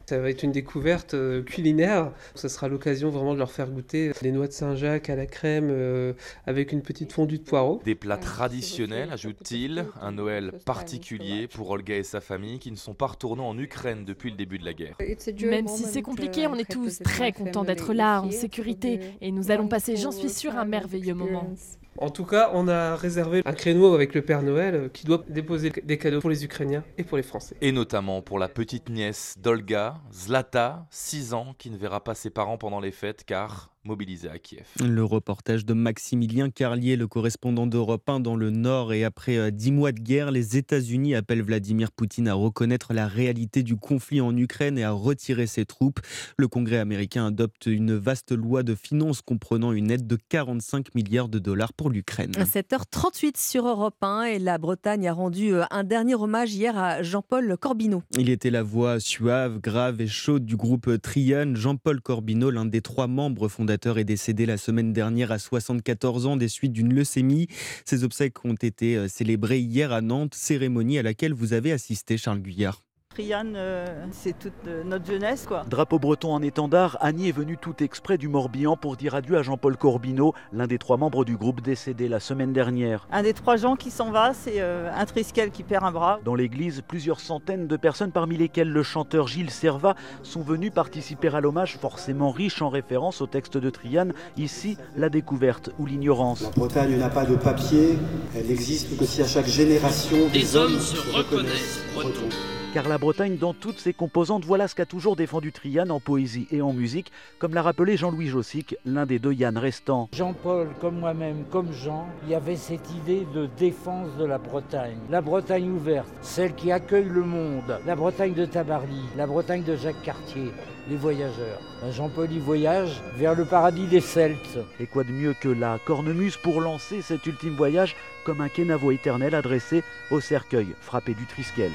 Ça 0.06 0.18
va 0.18 0.28
être 0.28 0.42
une 0.42 0.52
découverte 0.52 1.14
euh, 1.14 1.42
culinaire. 1.42 2.12
Ce 2.34 2.48
sera 2.48 2.68
l'occasion 2.68 3.08
vraiment 3.08 3.32
de 3.32 3.38
leur 3.38 3.50
faire 3.50 3.70
goûter 3.70 4.12
des 4.20 4.32
noix 4.32 4.46
de 4.46 4.52
Saint-Jacques 4.52 5.08
à 5.08 5.16
la 5.16 5.24
crème 5.24 5.68
euh, 5.70 6.12
avec 6.46 6.72
une 6.72 6.82
petite 6.82 7.12
fondue 7.12 7.38
de 7.38 7.44
poireaux. 7.44 7.80
Des 7.84 7.94
plats 7.94 8.18
traditionnels, 8.18 9.10
ajoute-t-il. 9.10 9.86
Un 10.00 10.12
Noël 10.12 10.52
particulier 10.66 11.48
pour 11.48 11.70
Olga 11.70 11.96
et 11.96 12.02
sa 12.02 12.20
famille 12.20 12.58
qui 12.58 12.70
ne 12.70 12.76
sont 12.76 12.92
pas 12.92 13.06
retournés 13.06 13.42
en 13.42 13.58
Ukraine 13.58 14.04
depuis 14.04 14.30
le 14.30 14.36
début 14.36 14.58
de 14.58 14.64
la 14.64 14.74
guerre. 14.74 14.96
Même 15.42 15.68
si 15.68 15.84
c'est 15.84 16.02
compliqué, 16.02 16.46
on 16.46 16.54
est 16.54 16.70
tous 16.70 16.98
très 16.98 17.32
contents 17.32 17.64
d'être 17.64 17.94
là, 17.94 18.20
en 18.20 18.30
sécurité, 18.30 19.00
et 19.20 19.32
nous 19.32 19.50
allons 19.50 19.68
passer, 19.68 19.96
j'en 19.96 20.12
suis 20.12 20.30
sûre, 20.30 20.56
un 20.56 20.64
merveilleux 20.64 21.14
moment. 21.14 21.50
En 21.98 22.10
tout 22.10 22.24
cas, 22.24 22.50
on 22.52 22.68
a 22.68 22.96
réservé 22.96 23.42
un 23.44 23.52
créneau 23.52 23.94
avec 23.94 24.14
le 24.14 24.22
Père 24.22 24.42
Noël 24.42 24.74
euh, 24.74 24.88
qui 24.88 25.04
doit 25.06 25.22
déposer 25.28 25.70
des 25.70 25.98
cadeaux 25.98 26.20
pour 26.20 26.30
les 26.30 26.44
Ukrainiens 26.44 26.84
et 26.98 27.04
pour 27.04 27.16
les 27.16 27.22
Français. 27.22 27.56
Et 27.60 27.72
notamment 27.72 28.22
pour 28.22 28.38
la 28.38 28.48
petite 28.48 28.88
nièce 28.88 29.36
d'Olga, 29.38 29.96
Zlata, 30.12 30.86
6 30.90 31.34
ans, 31.34 31.54
qui 31.58 31.70
ne 31.70 31.76
verra 31.76 32.02
pas 32.02 32.14
ses 32.14 32.30
parents 32.30 32.58
pendant 32.58 32.80
les 32.80 32.92
fêtes 32.92 33.24
car 33.24 33.73
mobilisée 33.84 34.28
à 34.28 34.38
Kiev. 34.38 34.66
Le 34.80 35.04
reportage 35.04 35.64
de 35.66 35.74
Maximilien 35.74 36.50
Carlier, 36.50 36.96
le 36.96 37.06
correspondant 37.06 37.66
d'Europe 37.66 38.08
1 38.08 38.20
dans 38.20 38.36
le 38.36 38.50
Nord. 38.50 38.92
Et 38.92 39.04
après 39.04 39.36
euh, 39.36 39.50
dix 39.50 39.72
mois 39.72 39.92
de 39.92 40.00
guerre, 40.00 40.30
les 40.30 40.56
États-Unis 40.56 41.14
appellent 41.14 41.42
Vladimir 41.42 41.92
Poutine 41.92 42.28
à 42.28 42.34
reconnaître 42.34 42.94
la 42.94 43.06
réalité 43.06 43.62
du 43.62 43.76
conflit 43.76 44.20
en 44.20 44.36
Ukraine 44.36 44.78
et 44.78 44.84
à 44.84 44.90
retirer 44.90 45.46
ses 45.46 45.64
troupes. 45.64 46.00
Le 46.38 46.48
Congrès 46.48 46.78
américain 46.78 47.26
adopte 47.26 47.66
une 47.66 47.94
vaste 47.94 48.32
loi 48.32 48.62
de 48.62 48.74
finances 48.74 49.20
comprenant 49.20 49.72
une 49.72 49.90
aide 49.90 50.06
de 50.06 50.16
45 50.28 50.94
milliards 50.94 51.28
de 51.28 51.38
dollars 51.38 51.72
pour 51.72 51.90
l'Ukraine. 51.90 52.32
À 52.36 52.44
7h38 52.44 53.38
sur 53.38 53.66
Europe 53.68 54.02
1 54.02 54.22
et 54.24 54.38
la 54.38 54.58
Bretagne 54.58 55.08
a 55.08 55.12
rendu 55.12 55.54
euh, 55.54 55.64
un 55.70 55.84
dernier 55.84 56.14
hommage 56.14 56.54
hier 56.54 56.78
à 56.78 57.02
Jean-Paul 57.02 57.56
Corbineau. 57.58 58.02
Il 58.18 58.30
était 58.30 58.50
la 58.50 58.62
voix 58.62 58.98
suave, 59.00 59.60
grave 59.60 60.00
et 60.00 60.06
chaude 60.06 60.46
du 60.46 60.56
groupe 60.56 60.90
Trian. 61.02 61.54
Jean-Paul 61.54 62.00
Corbineau, 62.00 62.50
l'un 62.50 62.64
des 62.64 62.80
trois 62.80 63.06
membres 63.06 63.48
fondateurs, 63.48 63.73
est 63.98 64.04
décédé 64.04 64.46
la 64.46 64.56
semaine 64.56 64.92
dernière 64.92 65.32
à 65.32 65.38
74 65.38 66.26
ans 66.26 66.36
des 66.36 66.48
suites 66.48 66.72
d'une 66.72 66.94
leucémie. 66.94 67.48
Ses 67.84 68.04
obsèques 68.04 68.44
ont 68.44 68.54
été 68.54 68.96
euh, 68.96 69.08
célébrées 69.08 69.60
hier 69.60 69.92
à 69.92 70.00
Nantes, 70.00 70.34
cérémonie 70.34 70.98
à 70.98 71.02
laquelle 71.02 71.34
vous 71.34 71.52
avez 71.52 71.72
assisté, 71.72 72.16
Charles 72.16 72.40
Guyard. 72.40 72.83
Trianne, 73.14 73.54
euh, 73.54 73.86
c'est 74.10 74.36
toute 74.36 74.52
euh, 74.66 74.82
notre 74.82 75.06
jeunesse, 75.06 75.44
quoi. 75.46 75.62
Drapeau 75.70 76.00
breton 76.00 76.34
en 76.34 76.42
étendard, 76.42 76.98
Annie 77.00 77.28
est 77.28 77.32
venue 77.32 77.56
tout 77.56 77.80
exprès 77.80 78.18
du 78.18 78.26
Morbihan 78.26 78.76
pour 78.76 78.96
dire 78.96 79.14
adieu 79.14 79.38
à 79.38 79.42
Jean-Paul 79.42 79.76
Corbineau, 79.76 80.34
l'un 80.52 80.66
des 80.66 80.78
trois 80.78 80.96
membres 80.96 81.24
du 81.24 81.36
groupe 81.36 81.60
décédé 81.60 82.08
la 82.08 82.18
semaine 82.18 82.52
dernière. 82.52 83.06
Un 83.12 83.22
des 83.22 83.32
trois 83.32 83.54
gens 83.54 83.76
qui 83.76 83.92
s'en 83.92 84.10
va, 84.10 84.34
c'est 84.34 84.54
euh, 84.56 84.90
un 84.92 85.04
Triskel 85.04 85.52
qui 85.52 85.62
perd 85.62 85.84
un 85.84 85.92
bras. 85.92 86.18
Dans 86.24 86.34
l'église, 86.34 86.82
plusieurs 86.82 87.20
centaines 87.20 87.68
de 87.68 87.76
personnes, 87.76 88.10
parmi 88.10 88.36
lesquelles 88.36 88.70
le 88.70 88.82
chanteur 88.82 89.28
Gilles 89.28 89.50
Servat, 89.50 89.94
sont 90.24 90.42
venus 90.42 90.72
participer 90.72 91.28
à 91.28 91.40
l'hommage 91.40 91.76
forcément 91.76 92.32
riche 92.32 92.62
en 92.62 92.68
références 92.68 93.20
au 93.20 93.28
texte 93.28 93.56
de 93.56 93.70
Trianne. 93.70 94.12
Ici, 94.36 94.76
la 94.96 95.08
découverte 95.08 95.70
ou 95.78 95.86
l'ignorance. 95.86 96.42
La 96.42 96.50
Bretagne 96.50 96.98
n'a 96.98 97.10
pas 97.10 97.26
de 97.26 97.36
papier, 97.36 97.96
elle 98.36 98.48
n'existe 98.48 98.98
que 98.98 99.04
si 99.04 99.22
à 99.22 99.26
chaque 99.28 99.46
génération 99.46 100.16
des, 100.32 100.56
hommes 100.56 100.80
se 100.80 101.16
reconnaissent 101.16 101.80
bretons. 101.94 102.63
Car 102.74 102.88
la 102.88 102.98
Bretagne, 102.98 103.36
dans 103.36 103.54
toutes 103.54 103.78
ses 103.78 103.92
composantes, 103.92 104.44
voilà 104.44 104.66
ce 104.66 104.74
qu'a 104.74 104.84
toujours 104.84 105.14
défendu 105.14 105.52
Trianne 105.52 105.92
en 105.92 106.00
poésie 106.00 106.48
et 106.50 106.60
en 106.60 106.72
musique, 106.72 107.12
comme 107.38 107.54
l'a 107.54 107.62
rappelé 107.62 107.96
Jean-Louis 107.96 108.26
Jossic, 108.26 108.74
l'un 108.84 109.06
des 109.06 109.20
deux 109.20 109.32
Yann 109.32 109.56
restants. 109.56 110.08
Jean-Paul, 110.12 110.70
comme 110.80 110.98
moi-même, 110.98 111.44
comme 111.52 111.72
Jean, 111.72 112.08
il 112.24 112.30
y 112.30 112.34
avait 112.34 112.56
cette 112.56 112.90
idée 112.90 113.28
de 113.32 113.48
défense 113.56 114.08
de 114.18 114.24
la 114.24 114.38
Bretagne. 114.38 114.98
La 115.08 115.20
Bretagne 115.20 115.70
ouverte, 115.70 116.08
celle 116.20 116.52
qui 116.56 116.72
accueille 116.72 117.08
le 117.08 117.22
monde. 117.22 117.78
La 117.86 117.94
Bretagne 117.94 118.34
de 118.34 118.44
Tabarly, 118.44 119.02
la 119.16 119.28
Bretagne 119.28 119.62
de 119.62 119.76
Jacques 119.76 120.02
Cartier, 120.02 120.50
les 120.90 120.96
voyageurs. 120.96 121.60
Jean-Paul 121.92 122.32
y 122.32 122.40
voyage 122.40 123.00
vers 123.14 123.36
le 123.36 123.44
paradis 123.44 123.86
des 123.86 124.00
Celtes. 124.00 124.58
Et 124.80 124.88
quoi 124.88 125.04
de 125.04 125.12
mieux 125.12 125.36
que 125.40 125.48
la 125.48 125.78
cornemuse 125.86 126.38
pour 126.38 126.60
lancer 126.60 127.02
cet 127.02 127.24
ultime 127.24 127.54
voyage 127.54 127.94
comme 128.24 128.40
un 128.40 128.48
kenavo 128.48 128.90
éternel 128.90 129.36
adressé 129.36 129.84
au 130.10 130.18
cercueil 130.18 130.74
frappé 130.80 131.14
du 131.14 131.24
Triskel. 131.26 131.70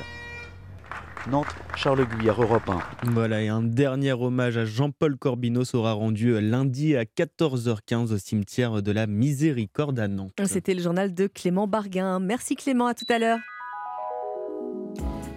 Nantes, 1.27 1.47
Charles 1.75 2.05
Guyard, 2.05 2.41
Europe 2.41 2.69
1. 2.69 3.11
Voilà, 3.11 3.41
et 3.41 3.49
un 3.49 3.61
dernier 3.61 4.13
hommage 4.13 4.57
à 4.57 4.65
Jean-Paul 4.65 5.17
Corbineau 5.17 5.65
sera 5.65 5.93
rendu 5.93 6.39
lundi 6.39 6.95
à 6.95 7.03
14h15 7.03 8.13
au 8.13 8.17
cimetière 8.17 8.81
de 8.81 8.91
la 8.91 9.05
Miséricorde 9.05 9.99
à 9.99 10.07
Nantes. 10.07 10.31
C'était 10.45 10.73
le 10.73 10.81
journal 10.81 11.13
de 11.13 11.27
Clément 11.27 11.67
Barguin. 11.67 12.19
Merci 12.19 12.55
Clément, 12.55 12.87
à 12.87 12.93
tout 12.93 13.05
à 13.09 13.19
l'heure. 13.19 13.39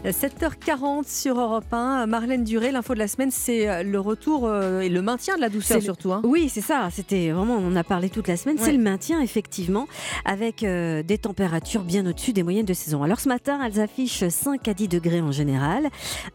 7h40 0.05 1.09
sur 1.09 1.39
Europe 1.39 1.73
1. 1.73 2.07
Marlène 2.07 2.43
Duré, 2.43 2.73
l'info 2.73 2.93
de 2.95 2.99
la 2.99 3.07
semaine, 3.07 3.31
c'est 3.31 3.69
euh, 3.69 3.83
le 3.85 4.01
retour 4.01 4.47
euh, 4.47 4.81
et 4.81 4.89
le 4.89 5.01
maintien 5.01 5.37
de 5.37 5.41
la 5.41 5.49
douceur 5.49 5.81
surtout. 5.81 6.12
hein. 6.12 6.20
Oui, 6.24 6.49
c'est 6.49 6.61
ça. 6.61 6.89
C'était 6.91 7.31
vraiment, 7.31 7.55
on 7.57 7.69
en 7.69 7.77
a 7.77 7.85
parlé 7.85 8.11
toute 8.11 8.27
la 8.27 8.37
semaine. 8.37 8.57
Ouais. 8.57 8.65
C'est 8.65 8.73
le 8.73 8.83
maintien, 8.83 9.20
effectivement, 9.20 9.87
avec 10.24 10.65
euh, 10.65 11.05
des 11.05 11.19
températures 11.19 11.85
bien 11.85 12.05
au-dessus 12.05 12.33
des 12.33 12.43
moyennes 12.43 12.66
de 12.66 12.74
saison. 12.74 13.05
Alors 13.05 13.20
ce 13.20 13.29
matin, 13.29 13.61
elles 13.65 13.81
affichent 13.81 14.27
5 14.29 14.66
à 14.66 14.74
10 14.74 14.89
degrés 14.89 15.20
en 15.20 15.31
général. 15.31 15.87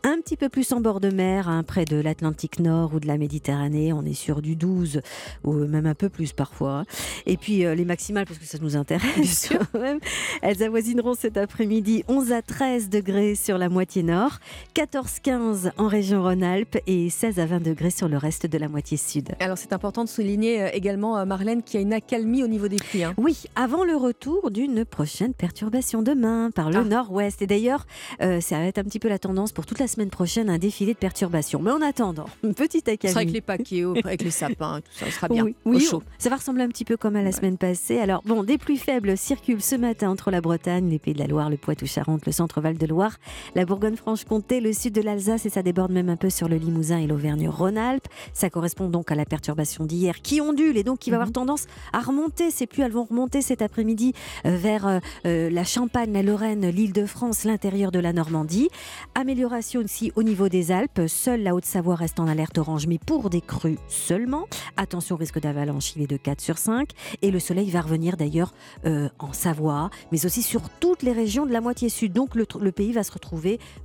Un 0.03 0.15
petit 0.21 0.37
peu 0.37 0.47
plus 0.47 0.71
en 0.71 0.79
bord 0.79 1.01
de 1.01 1.09
mer, 1.09 1.49
hein, 1.49 1.63
près 1.63 1.83
de 1.83 1.97
l'Atlantique 1.97 2.59
Nord 2.59 2.93
ou 2.93 2.99
de 3.01 3.07
la 3.07 3.17
Méditerranée. 3.17 3.91
On 3.91 4.03
est 4.05 4.13
sur 4.13 4.41
du 4.41 4.55
12 4.55 5.01
ou 5.43 5.53
même 5.53 5.85
un 5.87 5.95
peu 5.95 6.07
plus 6.07 6.31
parfois. 6.31 6.85
Et 7.25 7.35
puis 7.35 7.65
euh, 7.65 7.75
les 7.75 7.85
maximales, 7.85 8.25
parce 8.25 8.39
que 8.39 8.45
ça 8.45 8.59
nous 8.61 8.77
intéresse 8.77 9.49
quand 9.73 9.79
même. 9.79 9.99
Elles 10.41 10.63
avoisineront 10.63 11.15
cet 11.15 11.35
après-midi 11.35 12.05
11 12.07 12.31
à 12.31 12.41
13 12.41 12.89
degrés 12.89 13.35
sur 13.35 13.56
la 13.57 13.69
moitié 13.69 14.03
nord, 14.03 14.39
14-15 14.75 15.71
en 15.77 15.87
région 15.87 16.21
Rhône-Alpes 16.23 16.77
et 16.87 17.09
16 17.09 17.39
à 17.39 17.45
20 17.45 17.63
degrés 17.63 17.89
sur 17.91 18.07
le 18.07 18.17
reste 18.17 18.45
de 18.47 18.57
la 18.57 18.67
moitié 18.69 18.97
sud. 18.97 19.29
Alors 19.39 19.57
c'est 19.57 19.73
important 19.73 20.03
de 20.03 20.09
souligner 20.09 20.61
euh, 20.63 20.69
également, 20.73 21.17
euh, 21.17 21.25
Marlène, 21.25 21.61
qu'il 21.63 21.79
y 21.79 21.83
a 21.83 21.85
une 21.85 21.93
accalmie 21.93 22.43
au 22.43 22.47
niveau 22.47 22.67
des 22.67 22.77
pluies. 22.77 23.03
hein. 23.03 23.13
Oui, 23.17 23.43
avant 23.55 23.83
le 23.83 23.95
retour 23.95 24.51
d'une 24.51 24.85
prochaine 24.85 25.33
perturbation 25.33 26.01
demain 26.01 26.51
par 26.51 26.69
le 26.71 26.83
nord-ouest. 26.83 27.41
Et 27.41 27.47
d'ailleurs, 27.47 27.85
euh, 28.21 28.39
ça 28.41 28.57
va 28.59 28.65
être 28.65 28.77
un 28.77 28.83
petit 28.83 28.99
peu 28.99 29.09
la 29.09 29.19
tendance 29.19 29.51
pour 29.51 29.65
toute 29.65 29.79
la 29.79 29.87
semaine 29.87 30.09
prochaine, 30.09 30.49
un 30.49 30.57
défilé 30.57 30.93
de 30.93 30.97
perturbations. 30.99 31.59
Mais 31.61 31.71
en 31.71 31.81
attendant, 31.81 32.25
une 32.43 32.53
petite 32.53 32.85
Ce 32.87 32.91
accalmie. 32.91 33.11
sera 33.13 33.21
avec 33.21 33.33
les 33.33 33.41
paquets, 33.41 33.83
avec 34.03 34.23
les 34.23 34.31
sapins, 34.31 34.79
tout 34.81 34.91
ça, 34.91 35.05
ça 35.05 35.11
sera 35.11 35.27
bien. 35.27 35.43
Oui, 35.45 35.55
au 35.65 35.79
chaud. 35.79 36.03
ça 36.17 36.29
va 36.29 36.37
ressembler 36.37 36.63
un 36.63 36.69
petit 36.69 36.85
peu 36.85 36.97
comme 36.97 37.15
à 37.15 37.21
la 37.23 37.31
semaine 37.31 37.57
passée. 37.57 37.99
Alors, 37.99 38.21
bon, 38.25 38.43
des 38.43 38.57
pluies 38.57 38.77
faibles 38.77 39.17
circulent 39.17 39.61
ce 39.61 39.75
matin 39.75 40.09
entre 40.09 40.31
la 40.31 40.41
Bretagne, 40.41 40.89
les 40.89 40.99
Pays 40.99 41.13
de 41.13 41.19
la 41.19 41.27
Loire, 41.27 41.49
le 41.49 41.57
Poitou-Charentes, 41.57 42.25
le 42.25 42.31
centre-Val 42.31 42.77
de 42.77 42.85
Loire, 42.85 43.17
la 43.55 43.65
Bourgogne-Franche-Comté, 43.65 44.61
le 44.61 44.73
sud 44.73 44.93
de 44.93 45.01
l'Alsace 45.01 45.45
et 45.45 45.49
ça 45.49 45.63
déborde 45.63 45.91
même 45.91 46.09
un 46.09 46.15
peu 46.15 46.29
sur 46.29 46.47
le 46.47 46.57
Limousin 46.57 46.97
et 46.99 47.07
l'Auvergne-Rhône-Alpes. 47.07 48.07
Ça 48.33 48.49
correspond 48.49 48.89
donc 48.89 49.11
à 49.11 49.15
la 49.15 49.25
perturbation 49.25 49.85
d'hier 49.85 50.21
qui 50.21 50.41
ondule 50.41 50.77
et 50.77 50.83
donc 50.83 50.99
qui 50.99 51.09
va 51.09 51.17
avoir 51.17 51.31
tendance 51.31 51.65
à 51.93 51.99
remonter. 51.99 52.51
Ces 52.51 52.67
pluies, 52.67 52.83
elles 52.83 52.91
vont 52.91 53.05
remonter 53.05 53.41
cet 53.41 53.61
après-midi 53.61 54.13
euh, 54.45 54.57
vers 54.57 54.87
euh, 54.87 54.99
euh, 55.25 55.49
la 55.49 55.63
Champagne, 55.63 56.11
la 56.11 56.23
Lorraine, 56.23 56.69
l'Île-de-France, 56.69 57.43
l'intérieur 57.43 57.91
de 57.91 57.99
la 57.99 58.13
Normandie. 58.13 58.69
Amélioration 59.15 59.81
aussi 59.81 60.11
au 60.15 60.23
niveau 60.23 60.49
des 60.49 60.71
Alpes. 60.71 61.01
Seule 61.07 61.43
la 61.43 61.55
Haute-Savoie 61.55 61.95
reste 61.95 62.19
en 62.19 62.27
alerte 62.27 62.57
orange, 62.57 62.87
mais 62.87 62.99
pour 62.99 63.29
des 63.29 63.41
crues 63.41 63.79
seulement. 63.87 64.47
Attention 64.75 65.15
au 65.15 65.17
risque 65.17 65.39
d'avalanche, 65.39 65.95
il 65.95 66.01
est 66.01 66.07
de 66.07 66.17
4 66.17 66.41
sur 66.41 66.57
5. 66.57 66.89
Et 67.21 67.31
le 67.31 67.39
soleil 67.39 67.69
va 67.69 67.81
revenir 67.81 68.17
d'ailleurs 68.17 68.53
euh, 68.85 69.09
en 69.19 69.33
Savoie, 69.33 69.89
mais 70.11 70.25
aussi 70.25 70.43
sur 70.43 70.69
toutes 70.69 71.03
les 71.03 71.11
régions 71.11 71.45
de 71.45 71.53
la 71.53 71.61
moitié 71.61 71.89
sud. 71.89 72.13
Donc 72.13 72.35
le 72.35 72.71
pays 72.71 72.91
va 72.91 73.03
se 73.03 73.11
retrouver 73.11 73.36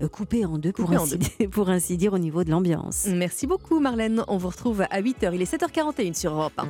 euh, 0.03 0.09
coupé 0.09 0.45
en 0.45 0.59
deux, 0.59 0.73
pour, 0.73 0.91
en 0.91 0.95
ainsi 1.03 1.19
deux. 1.19 1.27
dire- 1.39 1.51
pour 1.51 1.69
ainsi 1.69 1.97
dire, 1.97 2.13
au 2.13 2.19
niveau 2.19 2.45
de 2.45 2.51
l'ambiance. 2.51 3.07
Merci 3.09 3.47
beaucoup, 3.47 3.81
Marlène. 3.81 4.25
On 4.29 4.37
vous 4.39 4.49
retrouve 4.49 4.83
à 4.91 5.01
8h. 5.03 5.31
Il 5.35 5.43
est 5.43 5.53
7h41 5.53 6.15
sur 6.15 6.33
Europe 6.33 6.53
1. 6.59 6.69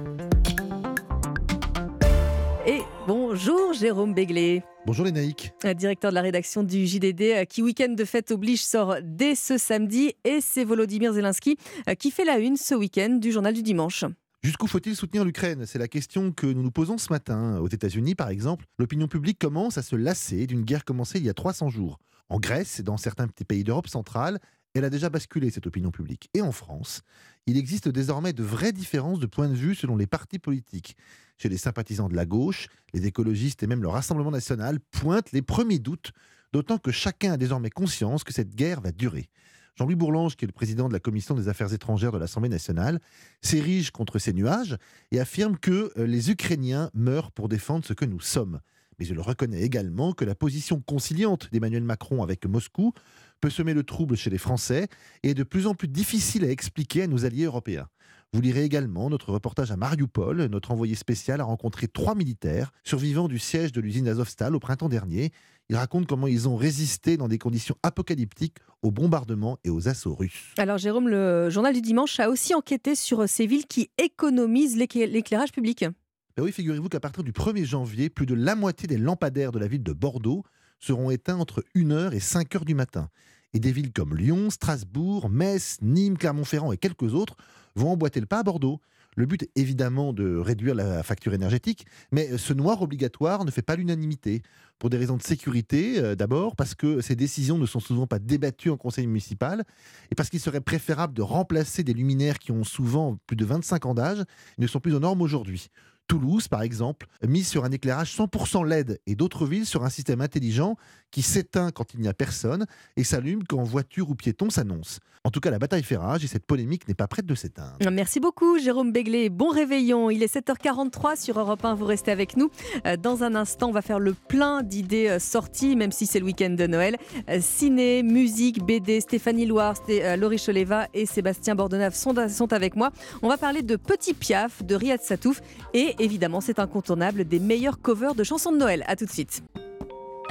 Et 2.67 2.81
bonjour, 3.09 3.73
Jérôme 3.73 4.15
Béglé. 4.15 4.63
Bonjour 4.87 5.05
les 5.05 5.13
naïcs. 5.13 5.53
Euh, 5.65 5.75
Directeur 5.75 6.11
de 6.11 6.15
la 6.15 6.23
rédaction 6.23 6.63
du 6.63 6.87
JDD, 6.87 7.21
euh, 7.23 7.45
qui 7.45 7.63
Week-end 7.63 7.93
de 7.93 8.05
fête 8.05 8.31
oblige 8.31 8.63
sort 8.65 8.97
dès 9.03 9.35
ce 9.35 9.59
samedi. 9.59 10.13
Et 10.25 10.41
c'est 10.41 10.65
Volodymyr 10.65 11.13
Zelensky 11.13 11.57
qui 11.99 12.11
fait 12.11 12.25
la 12.25 12.39
une 12.39 12.57
ce 12.57 12.75
week-end 12.75 13.19
du 13.21 13.33
journal 13.33 13.53
du 13.55 13.63
dimanche. 13.63 14.05
Jusqu'où 14.45 14.67
faut-il 14.67 14.97
soutenir 14.97 15.25
l'Ukraine? 15.25 15.65
C'est 15.67 15.79
la 15.79 15.87
question 15.87 16.33
que 16.33 16.47
nous 16.47 16.63
nous 16.63 16.71
posons 16.73 16.99
ce 16.99 17.13
matin. 17.13 17.59
Aux 17.61 17.69
États-Unis, 17.69 18.17
par 18.17 18.29
exemple, 18.29 18.65
l'opinion 18.79 19.07
publique 19.07 19.39
commence 19.39 19.79
à 19.79 19.83
se 19.83 19.95
lasser 19.95 20.47
d'une 20.49 20.63
guerre 20.63 20.85
commencée 20.85 21.19
il 21.19 21.25
y 21.25 21.31
a 21.31 21.35
300 21.35 21.69
jours. 21.69 21.99
En 22.33 22.41
Grèce 22.41 22.81
et 22.81 22.83
dans 22.83 22.97
certains 22.97 23.29
petits 23.29 23.45
pays 23.45 23.63
d'Europe 23.63 23.89
centrale, 23.89 24.39
elle 24.73 24.87
a 24.87 24.89
déjà 24.89 25.11
basculé, 25.11 25.51
cette 25.51 25.67
opinion 25.67 25.91
publique. 25.91 26.31
Et 26.33 26.41
en 26.41 26.51
France, 26.51 27.03
il 27.45 27.59
existe 27.59 27.91
désormais 27.91 28.33
de 28.33 28.43
vraies 28.43 28.73
différences 28.73 29.19
de 29.19 29.27
point 29.27 29.51
de 29.51 29.55
vue 29.55 29.75
selon 29.75 29.97
les 29.97 30.07
partis 30.07 30.39
politiques. 30.39 30.97
Chez 31.37 31.51
les 31.51 31.59
sympathisants 31.59 32.09
de 32.09 32.17
la 32.17 32.25
gauche, 32.25 32.69
les 32.95 33.07
écologistes 33.07 33.63
et 33.63 33.67
même 33.67 33.83
le 33.83 33.89
Rassemblement 33.89 34.31
national 34.31 34.81
pointent 34.81 35.31
les 35.33 35.43
premiers 35.43 35.79
doutes, 35.79 36.13
d'autant 36.55 36.79
que 36.79 36.91
chacun 36.91 37.35
a 37.35 37.37
désormais 37.37 37.69
conscience 37.69 38.25
que 38.25 38.33
cette 38.33 38.55
guerre 38.55 38.81
va 38.81 38.93
durer. 38.93 39.29
Jean-Louis 39.77 39.97
Bourlange, 39.97 40.35
qui 40.37 40.47
est 40.47 40.49
le 40.49 40.53
président 40.53 40.89
de 40.89 40.95
la 40.95 41.01
Commission 41.01 41.35
des 41.35 41.49
Affaires 41.49 41.75
étrangères 41.75 42.13
de 42.13 42.19
l'Assemblée 42.19 42.49
nationale, 42.49 42.99
s'érige 43.43 43.91
contre 43.91 44.19
ces 44.19 44.33
nuages 44.33 44.79
et 45.11 45.21
affirme 45.21 45.59
que 45.59 45.93
euh, 45.99 46.07
les 46.07 46.31
Ukrainiens 46.31 46.91
meurent 46.95 47.31
pour 47.31 47.51
défendre 47.51 47.85
ce 47.85 47.93
que 47.93 48.07
nous 48.07 48.21
sommes. 48.21 48.61
Mais 48.99 49.07
il 49.07 49.19
reconnaît 49.21 49.63
également 49.63 50.13
que 50.13 50.25
la 50.25 50.35
position 50.35 50.81
conciliante 50.81 51.49
d'Emmanuel 51.53 51.83
Macron 51.85 52.23
avec 52.23 52.47
Moscou 52.47 52.93
peut 53.41 53.51
semer 53.51 53.75
le 53.75 53.83
trouble 53.83 54.17
chez 54.17 54.31
les 54.31 54.39
Français 54.39 54.89
et 55.23 55.31
est 55.31 55.35
de 55.35 55.43
plus 55.43 55.67
en 55.67 55.75
plus 55.75 55.89
difficile 55.89 56.45
à 56.45 56.51
expliquer 56.51 57.03
à 57.03 57.07
nos 57.07 57.25
alliés 57.25 57.45
européens. 57.45 57.89
Vous 58.35 58.41
lirez 58.41 58.65
également 58.65 59.11
notre 59.11 59.31
reportage 59.33 59.71
à 59.73 59.77
Mariupol. 59.77 60.47
Notre 60.47 60.71
envoyé 60.71 60.95
spécial 60.95 61.41
a 61.41 61.45
rencontré 61.45 61.87
trois 61.87 62.15
militaires 62.15 62.73
survivants 62.83 63.29
du 63.29 63.39
siège 63.39 63.73
de 63.73 63.81
l'usine 63.83 64.09
Azovstal 64.09 64.55
au 64.55 64.59
printemps 64.61 64.89
dernier. 64.89 65.33
Ils 65.69 65.77
racontent 65.77 66.07
comment 66.09 66.27
ils 66.27 66.49
ont 66.49 66.57
résisté 66.57 67.17
dans 67.19 67.29
des 67.29 67.37
conditions 67.39 67.77
apocalyptiques 67.83 68.57
aux 68.83 68.91
bombardements 68.91 69.59
et 69.65 69.71
aux 69.71 69.87
assauts 69.89 70.15
russes. 70.15 70.55
Alors 70.57 70.79
Jérôme, 70.79 71.09
le 71.09 71.51
journal 71.51 71.75
du 71.75 71.83
dimanche 71.83 72.19
a 72.21 72.31
aussi 72.31 72.55
enquêté 72.55 72.95
sur 72.95 73.29
ces 73.29 73.47
villes 73.47 73.67
qui 73.67 73.91
économisent 73.99 74.77
l'éclair- 74.77 75.09
l'éclairage 75.09 75.53
public. 75.53 75.85
Ben 76.35 76.43
oui, 76.43 76.53
figurez-vous 76.53 76.89
qu'à 76.89 77.01
partir 77.01 77.23
du 77.23 77.33
1er 77.33 77.67
janvier, 77.67 78.09
plus 78.09 78.25
de 78.25 78.35
la 78.35 78.55
moitié 78.55 78.89
des 78.89 78.97
lampadaires 78.97 79.53
de 79.53 79.59
la 79.59 79.67
ville 79.67 79.83
de 79.83 79.93
Bordeaux 79.93 80.45
seront 80.81 81.11
éteints 81.11 81.37
entre 81.37 81.63
1h 81.77 82.15
et 82.15 82.21
5h 82.21 82.65
du 82.65 82.75
matin. 82.75 83.11
Et 83.53 83.61
des 83.61 83.71
villes 83.71 83.93
comme 83.93 84.17
Lyon, 84.17 84.49
Strasbourg, 84.49 85.29
Metz, 85.29 85.77
Nîmes, 85.83 86.17
Clermont-Ferrand 86.17 86.73
et 86.73 86.79
quelques 86.79 87.13
autres 87.13 87.37
vont 87.75 87.91
emboîter 87.91 88.19
le 88.19 88.25
pas 88.25 88.39
à 88.39 88.43
Bordeaux. 88.45 88.81
Le 89.15 89.27
but 89.27 89.43
est 89.43 89.51
évidemment 89.57 90.15
de 90.15 90.39
réduire 90.39 90.75
la 90.75 91.03
facture 91.03 91.35
énergétique, 91.35 91.85
mais 92.13 92.39
ce 92.39 92.55
noir 92.55 92.81
obligatoire 92.81 93.45
ne 93.45 93.51
fait 93.51 93.61
pas 93.61 93.77
l'unanimité. 93.77 94.41
Pour 94.79 94.89
des 94.89 94.97
raisons 94.97 95.19
de 95.19 95.23
sécurité, 95.23 95.99
euh, 95.99 96.15
d'abord, 96.15 96.57
parce 96.57 96.75
que 96.75 97.03
ces 97.03 97.15
décisions 97.15 97.59
ne 97.59 97.67
sont 97.67 97.79
souvent 97.79 98.07
pas 98.07 98.19
débattues 98.19 98.71
en 98.71 98.79
conseil 98.79 99.07
municipal, 99.07 99.65
et 100.11 100.15
parce 100.15 100.31
qu'il 100.31 100.41
serait 100.41 100.63
préférable 100.63 101.13
de 101.13 101.21
remplacer 101.21 101.85
des 101.85 101.93
luminaires 101.93 102.39
qui 102.39 102.53
ont 102.53 102.65
souvent 102.65 103.19
plus 103.27 103.37
de 103.37 103.45
25 103.45 103.85
ans 103.85 103.95
d'âge 103.95 104.21
et 104.21 104.63
ne 104.63 104.67
sont 104.67 104.81
plus 104.81 104.95
aux 104.95 104.99
normes 104.99 105.21
aujourd'hui. 105.21 105.69
Toulouse, 106.07 106.49
par 106.49 106.63
exemple, 106.63 107.07
mise 107.27 107.49
sur 107.49 107.65
un 107.65 107.71
éclairage 107.71 108.17
100% 108.17 108.67
LED 108.67 109.01
et 109.07 109.15
d'autres 109.15 109.47
villes 109.47 109.67
sur 109.67 109.85
un 109.85 109.91
système 109.91 110.21
intelligent 110.21 110.77
qui 111.13 111.23
s'éteint 111.23 111.71
quand 111.71 111.95
il 111.95 112.01
n'y 112.01 112.09
a 112.09 112.15
personne 112.15 112.67
et 112.97 113.05
s'allume 113.05 113.45
quand 113.45 113.63
voiture 113.63 114.11
ou 114.11 114.17
piéton 114.17 114.51
s'annonce. 114.51 114.99
En 115.25 115.31
tout 115.31 115.39
cas, 115.39 115.53
la 115.53 115.61
bataille 115.61 115.85
fait 115.85 115.97
rage 115.97 116.25
et 116.25 116.27
cette 116.27 116.47
polémique 116.47 116.89
n'est 116.89 116.95
pas 116.95 117.07
prête 117.07 117.27
de 117.27 117.37
s'éteindre. 117.37 117.77
Merci 117.93 118.19
beaucoup 118.19 118.59
Jérôme 118.59 118.91
Béglé. 118.91 119.29
Bon 119.29 119.51
réveillon. 119.51 120.11
Il 120.11 120.21
est 120.25 120.35
7h43 120.35 121.23
sur 121.23 121.39
Europe 121.39 121.65
1. 121.65 121.75
Vous 121.75 121.85
restez 121.85 122.11
avec 122.11 122.37
nous. 122.37 122.51
Euh, 122.87 122.97
Dans 122.97 123.23
un 123.23 123.37
instant, 123.37 123.69
on 123.69 123.73
va 123.73 123.83
faire 123.83 124.01
le 124.01 124.15
plein 124.15 124.65
d'idées 124.65 125.09
euh, 125.09 125.19
sorties, 125.21 125.77
même 125.77 125.93
si 125.93 126.07
c'est 126.07 126.19
le 126.19 126.25
week-end 126.25 126.51
de 126.51 126.67
Noël. 126.67 126.97
Euh, 127.29 127.39
Ciné, 127.41 128.03
musique, 128.03 128.65
BD. 128.65 129.01
Stéphanie 129.01 129.47
Loire, 129.47 129.75
euh, 129.91 130.17
Laurie 130.17 130.43
Choleva 130.45 130.89
et 130.93 131.07
Sébastien 131.07 131.55
Bordenave 131.55 131.95
sont, 131.95 132.15
sont 132.29 132.53
avec 132.53 132.75
moi. 132.75 132.91
On 133.23 133.29
va 133.29 133.37
parler 133.37 133.63
de 133.63 133.77
Petit 133.77 134.15
Piaf, 134.15 134.65
de 134.65 134.75
Riyad 134.75 135.03
Satouf 135.03 135.41
et 135.73 135.95
évidemment, 136.01 136.41
c'est 136.41 136.59
incontournable, 136.59 137.25
des 137.25 137.39
meilleurs 137.39 137.81
covers 137.81 138.17
de 138.17 138.25
chansons 138.25 138.51
de 138.51 138.57
Noël. 138.57 138.83
À 138.89 138.97
tout 138.97 139.05
de 139.05 139.11
suite. 139.11 139.43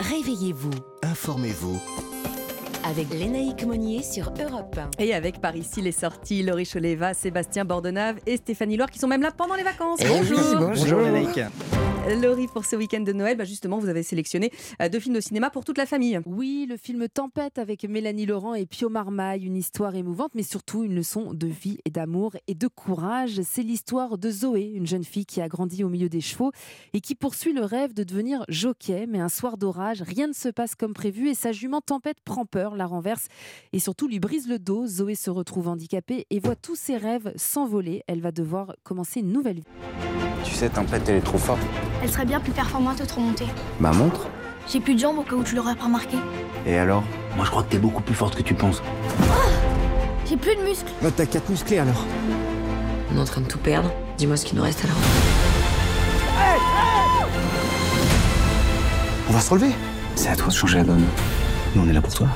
Réveillez-vous. 0.01 0.71
Informez-vous. 1.03 1.79
Avec 2.83 3.13
Lénaïque 3.13 3.63
Monnier 3.67 4.01
sur 4.01 4.33
Europe 4.41 4.75
1. 4.97 5.03
Et 5.03 5.13
avec 5.13 5.39
par 5.39 5.55
ici 5.55 5.79
les 5.79 5.91
sorties, 5.91 6.41
Laurie 6.41 6.65
Choleva, 6.65 7.13
Sébastien 7.13 7.65
Bordenave 7.65 8.17
et 8.25 8.37
Stéphanie 8.37 8.77
Loire 8.77 8.89
qui 8.89 8.97
sont 8.97 9.07
même 9.07 9.21
là 9.21 9.29
pendant 9.29 9.53
les 9.53 9.63
vacances. 9.63 9.99
Eh 10.01 10.09
oui, 10.09 10.39
bonjour. 10.57 11.01
Lénaïque. 11.01 11.41
Laurie, 12.09 12.47
pour 12.47 12.65
ce 12.65 12.75
week-end 12.75 13.01
de 13.01 13.13
Noël, 13.13 13.37
bah 13.37 13.43
justement, 13.43 13.77
vous 13.77 13.87
avez 13.87 14.01
sélectionné 14.01 14.51
euh, 14.81 14.89
deux 14.89 14.99
films 14.99 15.15
de 15.15 15.21
cinéma 15.21 15.51
pour 15.51 15.63
toute 15.63 15.77
la 15.77 15.85
famille. 15.85 16.19
Oui, 16.25 16.65
le 16.67 16.75
film 16.75 17.07
Tempête 17.07 17.59
avec 17.59 17.83
Mélanie 17.83 18.25
Laurent 18.25 18.55
et 18.55 18.65
Pio 18.65 18.89
Marmaille, 18.89 19.45
une 19.45 19.55
histoire 19.55 19.95
émouvante, 19.95 20.31
mais 20.33 20.43
surtout 20.43 20.83
une 20.83 20.95
leçon 20.95 21.33
de 21.33 21.47
vie 21.47 21.77
et 21.85 21.91
d'amour 21.91 22.35
et 22.47 22.55
de 22.55 22.67
courage. 22.67 23.41
C'est 23.43 23.61
l'histoire 23.61 24.17
de 24.17 24.31
Zoé, 24.31 24.71
une 24.73 24.87
jeune 24.87 25.03
fille 25.03 25.25
qui 25.25 25.41
a 25.41 25.47
grandi 25.47 25.83
au 25.83 25.89
milieu 25.89 26.09
des 26.09 26.21
chevaux 26.21 26.51
et 26.93 27.01
qui 27.01 27.13
poursuit 27.13 27.53
le 27.53 27.63
rêve 27.63 27.93
de 27.93 28.03
devenir 28.03 28.45
jockey. 28.49 29.05
Mais 29.07 29.19
un 29.19 29.29
soir 29.29 29.57
d'orage, 29.57 30.01
rien 30.01 30.27
ne 30.27 30.33
se 30.33 30.49
passe 30.49 30.73
comme 30.73 30.93
prévu 30.93 31.29
et 31.29 31.35
sa 31.35 31.51
jument 31.51 31.81
Tempête 31.81 32.17
prend 32.25 32.45
peur, 32.45 32.75
la 32.75 32.87
renverse 32.87 33.27
et 33.73 33.79
surtout 33.79 34.07
lui 34.07 34.19
brise 34.19 34.49
le 34.49 34.57
dos. 34.57 34.87
Zoé 34.87 35.13
se 35.13 35.29
retrouve 35.29 35.67
handicapée 35.67 36.25
et 36.31 36.39
voit 36.39 36.55
tous 36.55 36.75
ses 36.75 36.97
rêves 36.97 37.31
s'envoler. 37.35 38.03
Elle 38.07 38.21
va 38.21 38.31
devoir 38.31 38.75
commencer 38.83 39.19
une 39.19 39.31
nouvelle 39.31 39.57
vie. 39.57 39.67
Tu 40.43 40.53
sais, 40.55 40.69
Tempête, 40.69 41.07
elle 41.07 41.17
est 41.17 41.21
trop 41.21 41.37
forte. 41.37 41.61
Elle 42.01 42.09
serait 42.09 42.25
bien 42.25 42.39
plus 42.39 42.51
performante 42.51 43.01
au 43.15 43.19
montée. 43.19 43.45
Ma 43.79 43.91
montre 43.91 44.27
J'ai 44.67 44.79
plus 44.79 44.95
de 44.95 44.99
jambes 44.99 45.19
au 45.19 45.23
cas 45.23 45.35
où 45.35 45.43
tu 45.43 45.55
l'aurais 45.55 45.75
pas 45.75 45.85
remarqué. 45.85 46.17
Et 46.65 46.77
alors? 46.77 47.03
Moi, 47.35 47.45
je 47.45 47.51
crois 47.51 47.63
que 47.63 47.69
t'es 47.69 47.77
beaucoup 47.77 48.01
plus 48.01 48.15
forte 48.15 48.35
que 48.35 48.41
tu 48.41 48.53
penses. 48.53 48.81
J'ai 50.27 50.37
plus 50.37 50.55
de 50.55 50.61
muscles. 50.61 50.91
Bah, 51.01 51.09
t'as 51.15 51.25
quatre 51.25 51.49
musclés 51.49 51.77
alors. 51.79 52.05
On 53.13 53.17
est 53.17 53.21
en 53.21 53.25
train 53.25 53.41
de 53.41 53.47
tout 53.47 53.59
perdre. 53.59 53.91
Dis-moi 54.17 54.37
ce 54.37 54.45
qu'il 54.45 54.57
nous 54.57 54.63
reste 54.63 54.83
alors. 54.83 54.97
On 59.29 59.33
va 59.33 59.39
se 59.39 59.49
relever. 59.49 59.71
C'est 60.15 60.29
à 60.29 60.35
toi 60.35 60.47
de 60.47 60.53
changer 60.53 60.77
la 60.79 60.83
donne. 60.83 61.05
Nous, 61.75 61.83
on 61.83 61.89
est 61.89 61.93
là 61.93 62.01
pour 62.01 62.13
toi. 62.13 62.27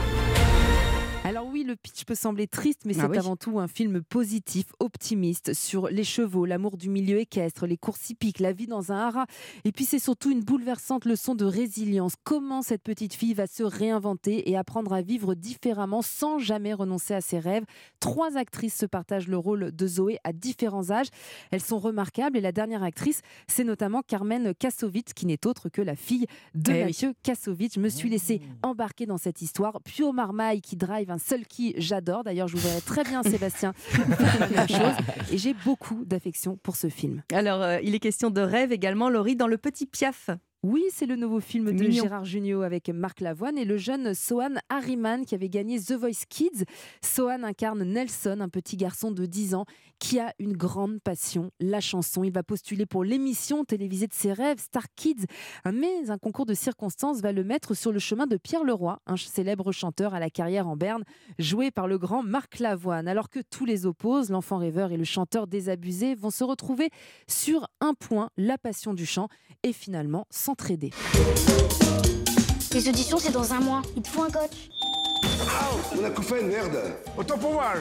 Le 1.65 1.75
pitch 1.75 2.05
peut 2.05 2.13
sembler 2.13 2.45
triste, 2.47 2.81
mais 2.85 2.93
Ah 2.97 3.01
c'est 3.01 3.07
oui. 3.09 3.17
avant 3.17 3.35
tout 3.35 3.57
un 3.59 3.67
film 3.67 4.03
positif, 4.03 4.65
optimiste, 4.79 5.53
sur 5.53 5.87
les 5.87 6.03
chevaux, 6.03 6.45
l'amour 6.45 6.77
du 6.77 6.89
milieu 6.89 7.17
équestre, 7.17 7.65
les 7.65 7.77
courses 7.77 8.11
hippiques, 8.11 8.39
la 8.39 8.51
vie 8.53 8.67
dans 8.67 8.91
un 8.91 8.97
haras. 8.97 9.25
Et 9.63 9.71
puis 9.71 9.85
c'est 9.85 9.97
surtout 9.99 10.29
une 10.29 10.41
bouleversante 10.41 11.05
leçon 11.05 11.33
de 11.33 11.43
résilience. 11.45 12.13
Comment 12.23 12.61
cette 12.61 12.83
petite 12.83 13.15
fille 13.15 13.33
va 13.33 13.47
se 13.47 13.63
réinventer 13.63 14.49
et 14.49 14.55
apprendre 14.57 14.93
à 14.93 15.01
vivre 15.01 15.33
différemment 15.33 16.03
sans 16.03 16.37
jamais 16.37 16.73
renoncer 16.73 17.15
à 17.15 17.21
ses 17.21 17.39
rêves? 17.39 17.63
Trois 17.99 18.37
actrices 18.37 18.75
se 18.77 18.85
partagent 18.85 19.27
le 19.27 19.37
rôle 19.37 19.71
de 19.75 19.87
Zoé 19.87 20.19
à 20.23 20.33
différents 20.33 20.91
âges. 20.91 21.07
Elles 21.49 21.61
sont 21.63 21.79
remarquables 21.79 22.37
et 22.37 22.41
la 22.41 22.51
dernière 22.51 22.83
actrice, 22.83 23.21
c'est 23.47 23.63
notamment 23.63 24.03
Carmen 24.03 24.53
Kassovitz, 24.53 25.13
qui 25.13 25.25
n'est 25.25 25.47
autre 25.47 25.69
que 25.69 25.81
la 25.81 25.95
fille 25.95 26.27
de 26.53 26.71
Eh 26.71 26.75
oui. 26.75 26.83
Mathieu 26.85 27.13
Kassovitz. 27.23 27.73
Je 27.75 27.79
me 27.79 27.89
suis 27.89 28.09
laissée 28.09 28.39
embarquer 28.61 29.07
dans 29.07 29.17
cette 29.17 29.41
histoire. 29.41 29.81
Pio 29.81 30.11
Marmaille 30.11 30.61
qui 30.61 30.75
drive 30.75 31.09
un 31.09 31.17
seul 31.17 31.47
qui 31.55 31.73
j'adore. 31.77 32.23
D'ailleurs, 32.23 32.47
je 32.47 32.57
vous 32.57 32.67
verrai 32.67 32.81
très 32.81 33.03
bien 33.03 33.23
Sébastien 33.35 33.73
faire 33.73 34.39
la 34.39 34.47
même 34.47 34.67
chose. 34.67 34.95
Et 35.31 35.37
j'ai 35.37 35.53
beaucoup 35.53 36.03
d'affection 36.05 36.57
pour 36.57 36.75
ce 36.75 36.89
film. 36.89 37.21
Alors, 37.31 37.61
euh, 37.61 37.79
il 37.81 37.95
est 37.95 37.99
question 37.99 38.29
de 38.29 38.41
rêve 38.41 38.71
également, 38.71 39.09
Laurie, 39.09 39.35
dans 39.35 39.47
Le 39.47 39.57
Petit 39.57 39.85
Piaf. 39.85 40.29
Oui, 40.63 40.83
c'est 40.91 41.05
le 41.05 41.15
nouveau 41.15 41.39
film 41.39 41.65
de 41.65 41.71
Mignon. 41.73 42.03
Gérard 42.03 42.25
Jugnot 42.25 42.63
avec 42.63 42.89
Marc 42.89 43.21
Lavoine 43.21 43.57
et 43.57 43.65
le 43.65 43.77
jeune 43.77 44.15
Sohan 44.15 44.55
Harriman 44.69 45.23
qui 45.23 45.35
avait 45.35 45.49
gagné 45.49 45.79
The 45.79 45.91
Voice 45.91 46.25
Kids. 46.27 46.63
Sohan 47.03 47.43
incarne 47.43 47.83
Nelson, 47.83 48.39
un 48.41 48.49
petit 48.49 48.75
garçon 48.75 49.11
de 49.11 49.27
10 49.27 49.53
ans 49.53 49.65
qui 49.99 50.19
a 50.19 50.33
une 50.39 50.57
grande 50.57 50.99
passion, 51.01 51.51
la 51.59 51.81
chanson. 51.81 52.23
Il 52.23 52.31
va 52.31 52.41
postuler 52.41 52.85
pour 52.87 53.03
l'émission 53.03 53.63
télévisée 53.63 54.07
de 54.07 54.13
ses 54.13 54.33
rêves, 54.33 54.59
Star 54.59 54.85
Kids. 54.95 55.25
Mais 55.71 56.09
un 56.09 56.17
concours 56.17 56.47
de 56.47 56.55
circonstances 56.55 57.21
va 57.21 57.31
le 57.31 57.43
mettre 57.43 57.75
sur 57.75 57.91
le 57.91 57.99
chemin 57.99 58.25
de 58.25 58.37
Pierre 58.37 58.63
Leroy, 58.63 58.99
un 59.05 59.17
célèbre 59.17 59.71
chanteur 59.71 60.15
à 60.15 60.19
la 60.19 60.31
carrière 60.31 60.67
en 60.67 60.75
berne, 60.75 61.03
joué 61.37 61.69
par 61.69 61.87
le 61.87 61.97
grand 61.99 62.23
Marc 62.23 62.57
Lavoine. 62.59 63.07
Alors 63.07 63.29
que 63.29 63.39
tous 63.39 63.65
les 63.65 63.85
opposent, 63.85 64.31
l'enfant 64.31 64.57
rêveur 64.57 64.91
et 64.91 64.97
le 64.97 65.03
chanteur 65.03 65.45
désabusé 65.45 66.15
vont 66.15 66.31
se 66.31 66.43
retrouver 66.43 66.89
sur 67.27 67.67
un 67.81 67.93
point, 67.93 68.31
la 68.35 68.57
passion 68.57 68.95
du 68.95 69.05
chant, 69.05 69.27
et 69.61 69.73
finalement 69.73 70.25
s'entraider. 70.55 70.91
Les 72.73 72.89
auditions, 72.89 73.17
c'est 73.17 73.31
dans 73.31 73.53
un 73.53 73.59
mois. 73.59 73.81
Il 73.95 74.01
te 74.01 74.07
faut 74.07 74.23
un 74.23 74.31
coach. 74.31 74.69
On 75.93 76.03
a 76.03 76.21
fait 76.21 76.43
merde 76.43 76.77
Autant 77.17 77.37
pour 77.37 77.53
moi 77.53 77.73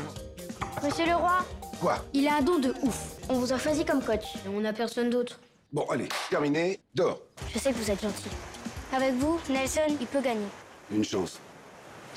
Monsieur 0.83 1.07
le 1.07 1.15
roi, 1.15 1.45
Quoi? 1.81 2.05
Il 2.13 2.27
a 2.29 2.37
un 2.37 2.43
don 2.43 2.59
de 2.59 2.75
ouf. 2.83 3.17
On 3.29 3.35
vous 3.35 3.53
a 3.53 3.59
choisi 3.59 3.85
comme 3.85 4.03
coach. 4.03 4.37
Et 4.45 4.49
on 4.49 4.61
n'a 4.61 4.73
personne 4.73 5.11
d'autre. 5.11 5.41
Bon, 5.73 5.85
allez, 5.91 6.09
terminé, 6.31 6.81
dors. 6.95 7.21
Je 7.53 7.59
sais 7.59 7.73
que 7.73 7.77
vous 7.77 7.91
êtes 7.91 8.01
gentil. 8.01 8.29
Avec 8.93 9.15
vous, 9.15 9.39
Nelson, 9.51 9.81
il 10.01 10.07
peut 10.07 10.21
gagner. 10.21 10.47
Une 10.93 11.05
chance. 11.05 11.39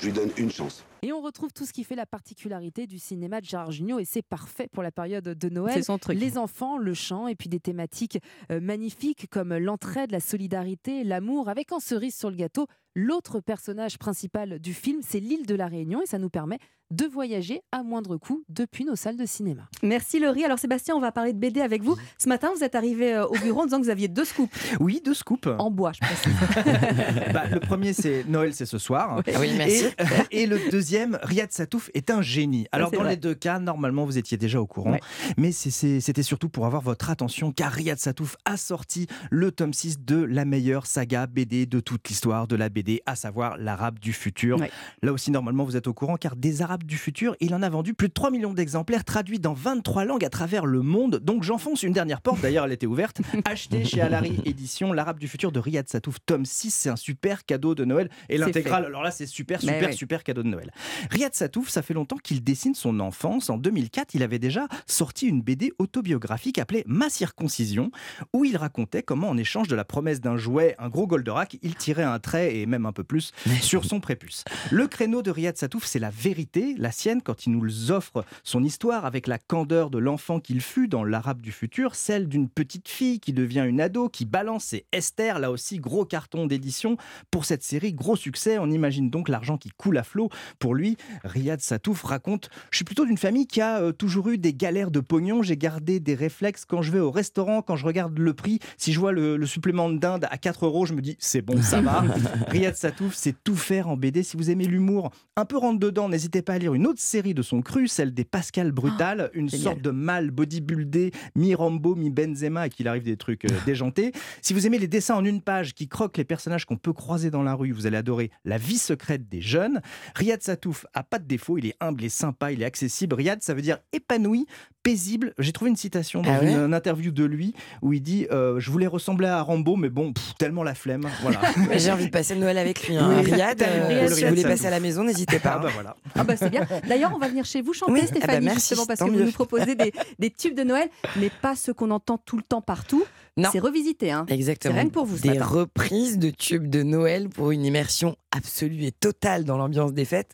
Je 0.00 0.06
lui 0.06 0.12
donne 0.12 0.30
une 0.36 0.50
chance. 0.50 0.84
Et 1.02 1.12
on 1.12 1.20
retrouve 1.20 1.52
tout 1.52 1.64
ce 1.64 1.72
qui 1.72 1.84
fait 1.84 1.94
la 1.94 2.06
particularité 2.06 2.86
du 2.86 2.98
cinéma 2.98 3.40
de 3.40 3.46
Gérard 3.46 3.70
Jugnot 3.70 3.98
et 3.98 4.04
c'est 4.04 4.22
parfait 4.22 4.68
pour 4.68 4.82
la 4.82 4.90
période 4.90 5.24
de 5.24 5.48
Noël. 5.48 5.74
C'est 5.74 5.82
son 5.82 5.98
truc. 5.98 6.18
Les 6.18 6.38
enfants, 6.38 6.78
le 6.78 6.94
chant 6.94 7.28
et 7.28 7.34
puis 7.34 7.48
des 7.48 7.60
thématiques 7.60 8.18
euh, 8.50 8.60
magnifiques 8.60 9.28
comme 9.30 9.56
l'entraide, 9.56 10.10
la 10.10 10.20
solidarité, 10.20 11.04
l'amour 11.04 11.48
avec 11.48 11.72
en 11.72 11.80
cerise 11.80 12.16
sur 12.16 12.30
le 12.30 12.36
gâteau. 12.36 12.66
L'autre 12.94 13.40
personnage 13.40 13.98
principal 13.98 14.58
du 14.58 14.74
film, 14.74 15.00
c'est 15.02 15.20
l'île 15.20 15.46
de 15.46 15.54
la 15.54 15.68
Réunion 15.68 16.02
et 16.02 16.06
ça 16.06 16.18
nous 16.18 16.30
permet 16.30 16.58
de 16.90 17.04
voyager 17.06 17.60
à 17.72 17.82
moindre 17.82 18.16
coût 18.16 18.44
depuis 18.48 18.84
nos 18.84 18.96
salles 18.96 19.16
de 19.16 19.26
cinéma. 19.26 19.68
Merci 19.82 20.20
Laurie. 20.20 20.44
Alors 20.44 20.58
Sébastien, 20.58 20.94
on 20.94 21.00
va 21.00 21.12
parler 21.12 21.32
de 21.32 21.38
BD 21.38 21.60
avec 21.60 21.82
vous. 21.82 21.96
Ce 22.18 22.28
matin, 22.28 22.50
vous 22.56 22.64
êtes 22.64 22.74
arrivé 22.74 23.14
euh, 23.14 23.26
au 23.26 23.34
bureau 23.34 23.62
en 23.62 23.64
disant 23.64 23.78
que 23.78 23.84
vous 23.84 23.90
aviez 23.90 24.08
deux 24.08 24.24
scoops. 24.24 24.50
Oui, 24.80 25.02
deux 25.04 25.14
scoops. 25.14 25.48
En 25.58 25.70
bois, 25.70 25.92
je 25.92 26.00
précise. 26.00 26.32
Bah, 27.32 27.44
le 27.50 27.60
premier, 27.60 27.92
c'est 27.92 28.24
Noël, 28.26 28.54
c'est 28.54 28.66
ce 28.66 28.78
soir. 28.78 29.22
Oui. 29.26 29.32
Ah 29.34 29.40
oui, 29.40 29.52
merci. 29.56 29.84
Et, 30.30 30.42
et 30.42 30.46
le 30.46 30.58
deuxième, 30.70 31.18
Riyad 31.22 31.52
Satouf 31.52 31.90
est 31.94 32.10
un 32.10 32.22
génie. 32.22 32.66
Alors, 32.72 32.90
c'est 32.90 32.96
dans 32.96 33.02
vrai. 33.02 33.12
les 33.12 33.16
deux 33.16 33.34
cas, 33.34 33.58
normalement, 33.58 34.04
vous 34.04 34.18
étiez 34.18 34.38
déjà 34.38 34.60
au 34.60 34.66
courant. 34.66 34.92
Ouais. 34.92 35.00
Mais 35.36 35.52
c'était 35.52 36.22
surtout 36.22 36.48
pour 36.48 36.66
avoir 36.66 36.82
votre 36.82 37.10
attention, 37.10 37.52
car 37.52 37.72
Riyad 37.72 37.98
Satouf 37.98 38.36
a 38.44 38.56
sorti 38.56 39.06
le 39.30 39.52
tome 39.52 39.72
6 39.72 40.00
de 40.00 40.16
la 40.16 40.44
meilleure 40.44 40.86
saga 40.86 41.26
BD 41.26 41.66
de 41.66 41.80
toute 41.80 42.08
l'histoire 42.08 42.46
de 42.46 42.56
la 42.56 42.68
BD, 42.68 43.02
à 43.06 43.14
savoir 43.16 43.56
l'Arabe 43.58 43.98
du 43.98 44.12
futur. 44.12 44.58
Ouais. 44.58 44.70
Là 45.02 45.12
aussi, 45.12 45.30
normalement, 45.30 45.64
vous 45.64 45.76
êtes 45.76 45.86
au 45.86 45.94
courant, 45.94 46.16
car 46.16 46.36
des 46.36 46.62
Arabes 46.62 46.77
du 46.84 46.96
futur, 46.96 47.36
il 47.40 47.54
en 47.54 47.62
a 47.62 47.68
vendu 47.68 47.94
plus 47.94 48.08
de 48.08 48.12
3 48.12 48.30
millions 48.30 48.52
d'exemplaires, 48.52 49.04
traduits 49.04 49.38
dans 49.38 49.54
23 49.54 50.04
langues 50.04 50.24
à 50.24 50.30
travers 50.30 50.66
le 50.66 50.82
monde. 50.82 51.20
Donc, 51.22 51.42
j'enfonce 51.42 51.82
une 51.82 51.92
dernière 51.92 52.20
porte, 52.20 52.40
d'ailleurs, 52.40 52.66
elle 52.66 52.72
était 52.72 52.86
ouverte. 52.86 53.20
Achetez 53.44 53.84
chez 53.84 54.00
Alary 54.00 54.40
Édition 54.44 54.92
l'Arabe 54.92 55.18
du 55.18 55.28
futur 55.28 55.52
de 55.52 55.58
Riyad 55.58 55.88
Satouf, 55.88 56.16
tome 56.24 56.44
6. 56.44 56.74
C'est 56.74 56.88
un 56.88 56.96
super 56.96 57.44
cadeau 57.44 57.74
de 57.74 57.84
Noël. 57.84 58.10
Et 58.28 58.38
l'intégrale, 58.38 58.84
alors 58.84 59.02
là, 59.02 59.10
c'est 59.10 59.26
super, 59.26 59.60
super, 59.60 59.88
ouais. 59.88 59.92
super 59.92 60.24
cadeau 60.24 60.42
de 60.42 60.48
Noël. 60.48 60.72
Riyad 61.10 61.34
Satouf, 61.34 61.68
ça 61.68 61.82
fait 61.82 61.94
longtemps 61.94 62.16
qu'il 62.16 62.42
dessine 62.42 62.74
son 62.74 63.00
enfance. 63.00 63.50
En 63.50 63.58
2004, 63.58 64.14
il 64.14 64.22
avait 64.22 64.38
déjà 64.38 64.66
sorti 64.86 65.26
une 65.26 65.42
BD 65.42 65.72
autobiographique 65.78 66.58
appelée 66.58 66.84
Ma 66.86 67.10
circoncision, 67.10 67.90
où 68.32 68.44
il 68.44 68.56
racontait 68.56 69.02
comment, 69.02 69.28
en 69.28 69.36
échange 69.36 69.68
de 69.68 69.76
la 69.76 69.84
promesse 69.84 70.20
d'un 70.20 70.36
jouet, 70.36 70.74
un 70.78 70.88
gros 70.88 71.06
Goldorak, 71.06 71.58
il 71.62 71.74
tirait 71.74 72.02
un 72.02 72.18
trait 72.18 72.56
et 72.56 72.66
même 72.66 72.86
un 72.86 72.92
peu 72.92 73.04
plus 73.04 73.32
sur 73.60 73.84
son 73.84 74.00
prépuce. 74.00 74.44
Le 74.70 74.86
créneau 74.86 75.22
de 75.22 75.30
Riyad 75.30 75.56
Satouf, 75.56 75.84
c'est 75.84 75.98
la 75.98 76.10
vérité, 76.10 76.67
la 76.76 76.92
sienne, 76.92 77.22
quand 77.22 77.46
il 77.46 77.52
nous 77.52 77.90
offre 77.90 78.24
son 78.42 78.62
histoire 78.64 79.04
avec 79.04 79.26
la 79.26 79.38
candeur 79.38 79.90
de 79.90 79.98
l'enfant 79.98 80.40
qu'il 80.40 80.60
fut 80.60 80.88
dans 80.88 81.04
l'Arabe 81.04 81.40
du 81.40 81.52
futur, 81.52 81.94
celle 81.94 82.28
d'une 82.28 82.48
petite 82.48 82.88
fille 82.88 83.20
qui 83.20 83.32
devient 83.32 83.64
une 83.66 83.80
ado, 83.80 84.08
qui 84.08 84.24
balance 84.24 84.64
ses 84.64 84.86
Esther, 84.92 85.38
là 85.38 85.50
aussi 85.50 85.78
gros 85.78 86.04
carton 86.04 86.46
d'édition 86.46 86.96
pour 87.30 87.44
cette 87.44 87.62
série, 87.62 87.92
gros 87.92 88.16
succès. 88.16 88.58
On 88.58 88.70
imagine 88.70 89.10
donc 89.10 89.28
l'argent 89.28 89.56
qui 89.56 89.70
coule 89.70 89.98
à 89.98 90.02
flot 90.02 90.28
pour 90.58 90.74
lui. 90.74 90.96
Riyad 91.24 91.60
Satouf 91.60 92.02
raconte 92.02 92.50
Je 92.70 92.76
suis 92.76 92.84
plutôt 92.84 93.04
d'une 93.04 93.18
famille 93.18 93.46
qui 93.46 93.60
a 93.60 93.80
euh, 93.80 93.92
toujours 93.92 94.28
eu 94.28 94.38
des 94.38 94.54
galères 94.54 94.90
de 94.90 95.00
pognon. 95.00 95.42
J'ai 95.42 95.56
gardé 95.56 96.00
des 96.00 96.14
réflexes 96.14 96.64
quand 96.64 96.82
je 96.82 96.92
vais 96.92 97.00
au 97.00 97.10
restaurant, 97.10 97.62
quand 97.62 97.76
je 97.76 97.86
regarde 97.86 98.18
le 98.18 98.34
prix. 98.34 98.58
Si 98.76 98.92
je 98.92 99.00
vois 99.00 99.12
le, 99.12 99.36
le 99.36 99.46
supplément 99.46 99.88
de 99.88 99.98
dinde 99.98 100.26
à 100.30 100.38
4 100.38 100.66
euros, 100.66 100.86
je 100.86 100.94
me 100.94 101.00
dis 101.00 101.16
C'est 101.18 101.42
bon, 101.42 101.60
ça 101.62 101.80
va. 101.80 102.04
Riyad 102.48 102.76
Satouf, 102.76 103.14
c'est 103.14 103.34
tout 103.44 103.56
faire 103.56 103.88
en 103.88 103.96
BD. 103.96 104.22
Si 104.22 104.36
vous 104.36 104.50
aimez 104.50 104.64
l'humour 104.64 105.10
un 105.36 105.44
peu 105.44 105.56
rentre 105.56 105.78
dedans, 105.78 106.08
n'hésitez 106.08 106.42
pas 106.42 106.54
à 106.54 106.57
à 106.58 106.60
lire 106.60 106.74
une 106.74 106.88
autre 106.88 107.00
série 107.00 107.34
de 107.34 107.42
son 107.42 107.62
cru, 107.62 107.86
celle 107.86 108.12
des 108.12 108.24
Pascal 108.24 108.72
Brutal, 108.72 109.30
une 109.32 109.48
génial. 109.48 109.62
sorte 109.62 109.80
de 109.80 109.90
mâle 109.90 110.32
bodybuildé, 110.32 111.12
mi-Rambo, 111.36 111.94
mi-Benzema, 111.94 112.66
et 112.66 112.70
qu'il 112.70 112.88
arrive 112.88 113.04
des 113.04 113.16
trucs 113.16 113.44
euh, 113.44 113.48
déjantés. 113.64 114.10
Si 114.42 114.54
vous 114.54 114.66
aimez 114.66 114.78
les 114.78 114.88
dessins 114.88 115.14
en 115.14 115.24
une 115.24 115.40
page 115.40 115.72
qui 115.72 115.86
croquent 115.86 116.18
les 116.18 116.24
personnages 116.24 116.64
qu'on 116.64 116.76
peut 116.76 116.92
croiser 116.92 117.30
dans 117.30 117.44
la 117.44 117.54
rue, 117.54 117.70
vous 117.70 117.86
allez 117.86 117.96
adorer 117.96 118.32
La 118.44 118.58
vie 118.58 118.78
secrète 118.78 119.28
des 119.28 119.40
jeunes. 119.40 119.80
Riyad 120.16 120.42
Satouf 120.42 120.84
a 120.94 121.04
pas 121.04 121.20
de 121.20 121.26
défaut, 121.26 121.58
il 121.58 121.66
est 121.66 121.76
humble 121.78 122.02
et 122.02 122.08
sympa, 122.08 122.50
il 122.50 122.62
est 122.62 122.66
accessible. 122.66 123.14
Riyad, 123.14 123.40
ça 123.40 123.54
veut 123.54 123.62
dire 123.62 123.78
épanoui, 123.92 124.46
paisible. 124.92 125.34
J'ai 125.38 125.52
trouvé 125.52 125.70
une 125.70 125.76
citation 125.76 126.22
dans 126.22 126.32
Ah 126.32 126.40
ouais 126.40 126.52
une, 126.52 126.58
une 126.58 126.74
interview 126.74 127.10
de 127.10 127.24
lui 127.24 127.54
où 127.82 127.92
il 127.92 128.00
dit 128.00 128.26
euh, 128.30 128.58
Je 128.58 128.70
voulais 128.70 128.86
ressembler 128.86 129.26
à 129.28 129.42
Rambo, 129.42 129.76
mais 129.76 129.90
bon, 129.90 130.12
pff, 130.14 130.34
tellement 130.38 130.62
la 130.62 130.74
flemme. 130.74 131.06
Voilà. 131.22 131.40
J'ai 131.76 131.90
envie 131.92 132.06
de 132.06 132.10
passer 132.10 132.34
le 132.34 132.40
Noël 132.40 132.56
avec 132.58 132.88
lui. 132.88 132.96
Hein. 132.96 133.10
Oui, 133.16 133.30
Riyad, 133.30 133.58
tellement. 133.58 133.84
euh, 133.84 133.88
Riyad 133.88 134.12
si 134.12 134.22
vous 134.24 134.28
voulez 134.30 134.42
passer 134.42 134.66
à 134.66 134.70
la 134.70 134.80
maison, 134.80 135.04
n'hésitez 135.04 135.38
pas. 135.38 135.56
Ah 135.56 135.58
bah 135.62 135.70
voilà. 135.74 135.96
Ah 136.14 136.24
bah 136.24 136.36
c'est 136.36 136.48
bien. 136.50 136.66
D'ailleurs, 136.88 137.12
on 137.14 137.18
va 137.18 137.28
venir 137.28 137.44
chez 137.44 137.60
vous 137.60 137.72
chanter, 137.74 137.92
Oui, 137.92 138.00
ah 138.02 138.06
bah 138.10 138.16
Stéphanie, 138.18 138.46
merci, 138.46 138.60
justement, 138.60 138.86
parce 138.86 139.00
que 139.00 139.04
vous 139.10 139.24
nous 139.24 139.32
proposez 139.32 139.74
des, 139.74 139.92
des 140.18 140.30
tubes 140.30 140.54
de 140.56 140.62
Noël, 140.62 140.88
mais 141.16 141.30
pas 141.42 141.54
ceux 141.54 141.74
qu'on 141.74 141.90
entend 141.90 142.16
tout 142.18 142.36
le 142.38 142.42
temps 142.42 142.62
partout. 142.62 143.04
Non. 143.36 143.50
C'est 143.52 143.60
revisité. 143.60 144.10
Hein. 144.10 144.26
Exactement. 144.28 144.74
C'est 144.74 144.80
rien 144.80 144.88
que 144.88 144.92
pour 144.94 145.04
vous 145.06 145.16
ce 145.16 145.22
Des 145.22 145.28
matin. 145.28 145.44
reprises 145.44 146.18
de 146.18 146.30
tubes 146.30 146.68
de 146.68 146.82
Noël 146.82 147.28
pour 147.28 147.52
une 147.52 147.64
immersion 147.64 148.16
absolue 148.36 148.82
et 148.84 148.90
totale 148.90 149.44
dans 149.44 149.56
l'ambiance 149.56 149.92
des 149.92 150.04
fêtes. 150.04 150.32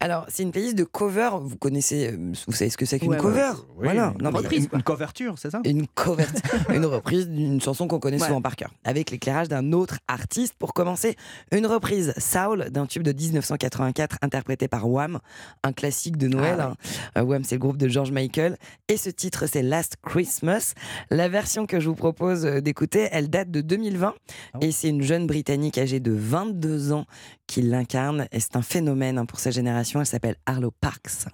Alors, 0.00 0.26
c'est 0.28 0.42
une 0.42 0.50
playlist 0.50 0.76
de 0.76 0.84
cover. 0.84 1.30
Vous 1.40 1.56
connaissez, 1.56 2.08
euh, 2.12 2.32
vous 2.46 2.52
savez 2.52 2.68
ce 2.68 2.76
que 2.76 2.84
c'est 2.84 2.98
qu'une 2.98 3.08
Ouais, 3.08 3.16
ouais. 3.16 3.22
cover? 3.22 3.52
Oui, 3.78 3.88
Voilà. 3.94 4.14
une 4.18 4.22
Non, 4.24 4.30
reprise, 4.30 4.68
une, 4.72 4.78
une 4.78 4.82
couverture, 4.82 5.34
c'est 5.38 5.50
ça? 5.50 5.60
Une 5.64 5.86
cover, 5.86 6.24
une 6.74 6.84
reprise 6.86 7.28
d'une 7.28 7.60
chanson 7.60 7.86
qu'on 7.88 7.98
connaît 7.98 8.20
Ouais. 8.20 8.26
souvent 8.26 8.42
par 8.42 8.56
cœur, 8.56 8.70
avec 8.84 9.10
l'éclairage 9.10 9.48
d'un 9.48 9.72
autre 9.72 9.98
artiste. 10.08 10.54
Pour 10.58 10.74
commencer, 10.74 11.16
une 11.50 11.66
reprise 11.66 12.12
Saul 12.18 12.70
d'un 12.70 12.86
tube 12.86 13.02
de 13.02 13.12
1984 13.12 14.16
interprété 14.22 14.68
par 14.68 14.88
Wham, 14.88 15.18
un 15.62 15.72
classique 15.72 16.16
de 16.16 16.28
Noël. 16.28 16.56
Ah 16.60 16.72
hein. 17.16 17.20
Euh, 17.20 17.22
Wham, 17.22 17.44
c'est 17.44 17.54
le 17.56 17.60
groupe 17.60 17.76
de 17.78 17.88
George 17.88 18.12
Michael, 18.12 18.56
et 18.88 18.96
ce 18.96 19.10
titre, 19.10 19.46
c'est 19.46 19.62
Last 19.62 19.96
Christmas. 20.02 20.74
La 21.10 21.28
version 21.28 21.66
que 21.66 21.80
je 21.80 21.88
vous 21.88 21.94
propose 21.94 22.44
euh, 22.46 22.60
d'écouter, 22.60 23.08
elle 23.12 23.28
date 23.30 23.50
de 23.50 23.60
2020, 23.60 24.14
Ah 24.54 24.58
et 24.60 24.72
c'est 24.72 24.88
une 24.88 25.02
jeune 25.02 25.26
britannique 25.26 25.78
âgée 25.78 26.00
de 26.00 26.12
22 26.12 26.92
ans 26.92 27.06
qui 27.46 27.62
l'incarne, 27.62 28.26
et 28.32 28.40
c'est 28.40 28.56
un 28.56 28.62
phénomène 28.62 29.18
hein, 29.18 29.26
pour 29.26 29.38
sa 29.40 29.50
génération. 29.50 30.00
Elle 30.00 30.06
s'appelle 30.06 30.36
Arlo 30.46 30.70
Parks. 30.80 31.26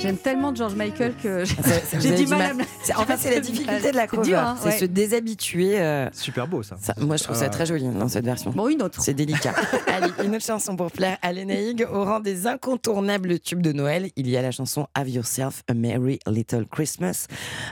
J'aime 0.00 0.16
tellement 0.16 0.54
George 0.54 0.74
Michael 0.74 1.14
que 1.22 1.44
j'ai 1.44 1.54
Ah, 1.62 1.68
j'ai 1.98 2.08
avez 2.08 2.16
du 2.16 2.24
du 2.24 2.30
mal 2.30 2.38
mal. 2.38 2.50
à 2.50 2.54
me... 2.54 2.62
C'est- 2.82 2.94
En 2.94 3.04
fait, 3.04 3.16
c'est 3.18 3.30
la 3.34 3.40
difficulté 3.40 3.90
de 3.90 3.96
la 3.96 4.06
cover. 4.06 4.34
hein, 4.34 4.56
c'est 4.58 4.68
ouais. 4.68 4.78
se 4.78 4.84
déshabituer. 4.86 5.78
euh, 5.78 6.08
Super 6.12 6.48
beau 6.48 6.62
ça. 6.62 6.76
ça- 6.80 6.94
moi, 6.98 7.16
je 7.18 7.24
trouve 7.24 7.36
ça 7.36 7.44
Ah. 7.46 7.50
très 7.50 7.66
joli 7.66 7.84
dans 7.86 8.08
cette 8.08 8.24
version. 8.24 8.50
Bon, 8.52 8.68
une 8.68 8.80
autre. 8.82 9.02
C'est 9.02 9.12
délicat. 9.12 9.52
Allez, 9.88 10.10
une 10.24 10.34
autre 10.34 10.44
chanson 10.44 10.74
pour 10.74 10.90
plaire 10.90 11.18
à 11.20 11.32
Lénaïgue. 11.32 11.86
Au 11.92 12.04
rang 12.04 12.20
des 12.20 12.46
incontournables 12.46 13.38
tubes 13.40 13.60
de 13.60 13.72
Noël, 13.72 14.10
il 14.16 14.28
y 14.28 14.36
a 14.38 14.42
la 14.42 14.50
chanson 14.52 14.86
Have 14.94 15.08
Yourself 15.10 15.62
a 15.68 15.74
Merry 15.74 16.18
Little 16.26 16.64
Christmas, 16.70 17.26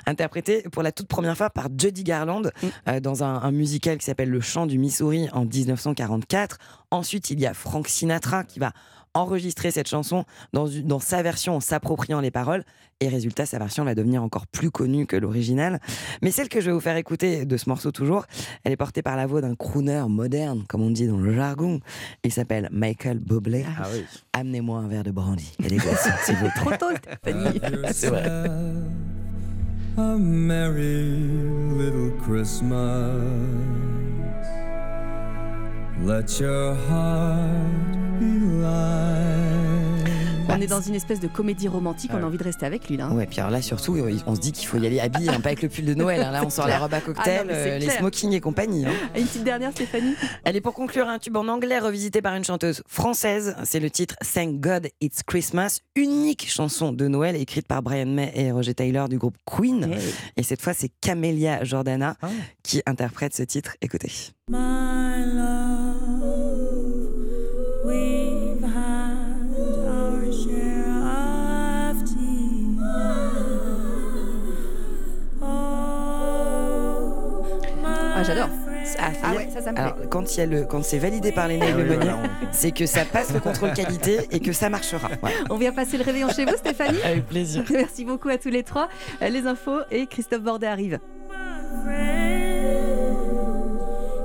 interprétée 0.06 0.64
pour 0.70 0.82
la 0.82 0.92
toute 0.92 1.09
première 1.09 1.36
fois 1.36 1.48
par 1.50 1.68
Judy 1.76 2.05
Garland 2.05 2.38
Mm. 2.62 2.66
euh, 2.88 3.00
dans 3.00 3.24
un, 3.24 3.42
un 3.42 3.50
musical 3.52 3.96
qui 3.98 4.05
s'appelle 4.05 4.28
Le 4.30 4.40
Chant 4.40 4.66
du 4.66 4.78
Missouri 4.78 5.28
en 5.32 5.44
1944. 5.46 6.59
Ensuite, 6.90 7.30
il 7.30 7.40
y 7.40 7.46
a 7.46 7.55
Frank 7.55 7.88
Sinatra 7.88 8.44
qui 8.44 8.59
va 8.59 8.72
enregistrer 9.18 9.70
cette 9.70 9.88
chanson 9.88 10.24
dans, 10.52 10.68
sa 11.00 11.22
version 11.22 11.56
en 11.56 11.60
s'appropriant 11.60 12.20
les 12.20 12.30
paroles. 12.30 12.64
Et 13.00 13.08
résultat, 13.08 13.46
sa 13.46 13.58
version 13.58 13.84
va 13.84 13.94
devenir 13.94 14.24
encore 14.24 14.48
plus 14.48 14.72
connue 14.72 15.06
que 15.06 15.14
l'original. 15.16 15.80
Mais 16.20 16.32
celle 16.32 16.48
que 16.48 16.60
je 16.60 16.66
vais 16.66 16.72
vous 16.72 16.80
faire 16.80 16.96
écouter 16.96 17.44
de 17.44 17.56
ce 17.56 17.68
morceau 17.68 17.92
toujours, 17.92 18.26
elle 18.64 18.72
est 18.72 18.76
portée 18.76 19.02
par 19.02 19.16
la 19.16 19.26
voix 19.26 19.40
d'un 19.40 19.54
crooner 19.54 20.04
moderne, 20.08 20.64
comme 20.68 20.82
on 20.82 20.90
dit 20.90 21.06
dans 21.06 21.18
le 21.18 21.32
jargon. 21.32 21.78
Il 22.24 22.32
s'appelle 22.32 22.68
Michael 22.72 23.20
Bublé. 23.20 23.64
Ah 23.78 23.86
oui. 23.92 24.04
Amenez-moi 24.32 24.80
un 24.80 24.88
verre 24.88 25.04
de 25.04 25.12
brandy 25.12 25.54
et 25.62 25.68
des 25.68 25.76
glaçons, 25.76 26.10
s'il 26.24 26.34
vous 26.36 26.48
plaît. 26.50 26.52
Trop 26.56 26.76
tôt, 26.76 26.96
Stéphanie. 26.96 27.60
C'est 27.92 28.08
vrai. 28.08 28.24
A 29.98 30.16
merry 30.16 31.06
little 31.76 32.12
Christmas. 32.20 33.14
Let 36.00 36.38
your 36.38 36.74
heart. 36.74 38.07
On 40.50 40.60
est 40.60 40.66
dans 40.66 40.80
une 40.80 40.94
espèce 40.94 41.20
de 41.20 41.28
comédie 41.28 41.68
romantique, 41.68 42.10
on 42.14 42.22
a 42.22 42.26
envie 42.26 42.38
de 42.38 42.42
rester 42.42 42.64
avec 42.66 42.88
lui 42.88 42.96
là. 42.96 43.06
hein. 43.06 43.14
Ouais, 43.14 43.26
puis 43.26 43.38
alors 43.38 43.50
là, 43.50 43.60
surtout, 43.62 43.96
on 44.26 44.34
se 44.34 44.40
dit 44.40 44.50
qu'il 44.52 44.66
faut 44.66 44.78
y 44.78 44.86
aller 44.86 44.98
habillé, 44.98 45.28
hein, 45.28 45.40
pas 45.40 45.50
avec 45.50 45.62
le 45.62 45.68
pull 45.68 45.84
de 45.84 45.94
Noël. 45.94 46.20
hein. 46.22 46.32
Là, 46.32 46.42
on 46.44 46.50
sort 46.50 46.64
clair. 46.64 46.78
la 46.78 46.82
robe 46.84 46.94
à 46.94 46.96
Ah 46.96 47.00
cocktail, 47.02 47.46
non, 47.46 47.52
c'est 47.52 47.70
euh, 47.72 47.78
les 47.78 47.84
clair. 47.86 47.98
smokings 47.98 48.32
et 48.32 48.40
compagnie. 48.40 48.84
hein. 48.86 48.90
Et 49.14 49.20
Une 49.20 49.26
petite 49.26 49.44
dernière, 49.44 49.70
Stéphanie 49.72 50.14
Allez, 50.44 50.60
pour 50.60 50.72
conclure, 50.74 51.06
un 51.06 51.18
tube 51.18 51.36
en 51.36 51.46
anglais 51.48 51.78
revisité 51.78 52.22
par 52.22 52.34
une 52.34 52.44
chanteuse 52.44 52.82
française. 52.88 53.54
C'est 53.64 53.78
le 53.78 53.90
titre 53.90 54.16
Thank 54.34 54.58
God 54.60 54.88
It's 55.00 55.22
Christmas, 55.22 55.80
unique 55.94 56.50
chanson 56.50 56.92
de 56.92 57.06
Noël 57.08 57.36
écrite 57.36 57.68
par 57.68 57.82
Brian 57.82 58.06
May 58.06 58.32
et 58.34 58.50
Roger 58.50 58.74
Taylor 58.74 59.08
du 59.08 59.18
groupe 59.18 59.36
Queen. 59.44 59.94
Et 60.36 60.42
cette 60.42 60.62
fois, 60.62 60.72
c'est 60.72 60.90
Camélia 61.00 61.62
Jordana 61.62 62.16
qui 62.62 62.82
interprète 62.86 63.34
ce 63.36 63.42
titre. 63.42 63.76
Écoutez. 63.82 64.10
My 64.50 64.56
love, 65.34 66.47
Ah, 78.18 78.24
j'adore. 78.24 78.48
Ah, 78.98 79.10
Ah 79.22 79.34
ouais, 79.34 79.48
ça, 79.52 79.62
ça 79.62 79.70
me 79.70 79.76
plaît. 79.76 79.84
Alors, 79.84 79.96
quand, 80.10 80.34
il 80.34 80.38
y 80.38 80.42
a 80.42 80.46
le, 80.46 80.64
quand 80.64 80.82
c'est 80.82 80.98
validé 80.98 81.30
par 81.30 81.46
les 81.46 81.56
nails 81.58 81.74
Ah 81.78 82.16
oui, 82.22 82.28
c'est 82.52 82.72
que 82.72 82.86
ça 82.86 83.04
passe 83.04 83.32
le 83.32 83.40
contrôle 83.40 83.72
qualité 83.74 84.20
et 84.30 84.40
que 84.40 84.52
ça 84.52 84.68
marchera. 84.68 85.08
Voilà. 85.20 85.36
On 85.50 85.56
vient 85.56 85.72
passer 85.72 85.98
le 85.98 86.04
réveillon 86.04 86.28
chez 86.30 86.44
vous, 86.44 86.56
Stéphanie 86.56 86.98
Avec 87.04 87.26
plaisir. 87.26 87.62
Merci 87.70 88.04
beaucoup 88.04 88.28
à 88.28 88.38
tous 88.38 88.48
les 88.48 88.62
trois. 88.62 88.88
Euh, 89.22 89.28
Les 89.28 89.46
infos 89.46 89.80
et 89.90 90.06
Christophe 90.06 90.42
Bordet 90.42 90.66
arrive. 90.66 90.98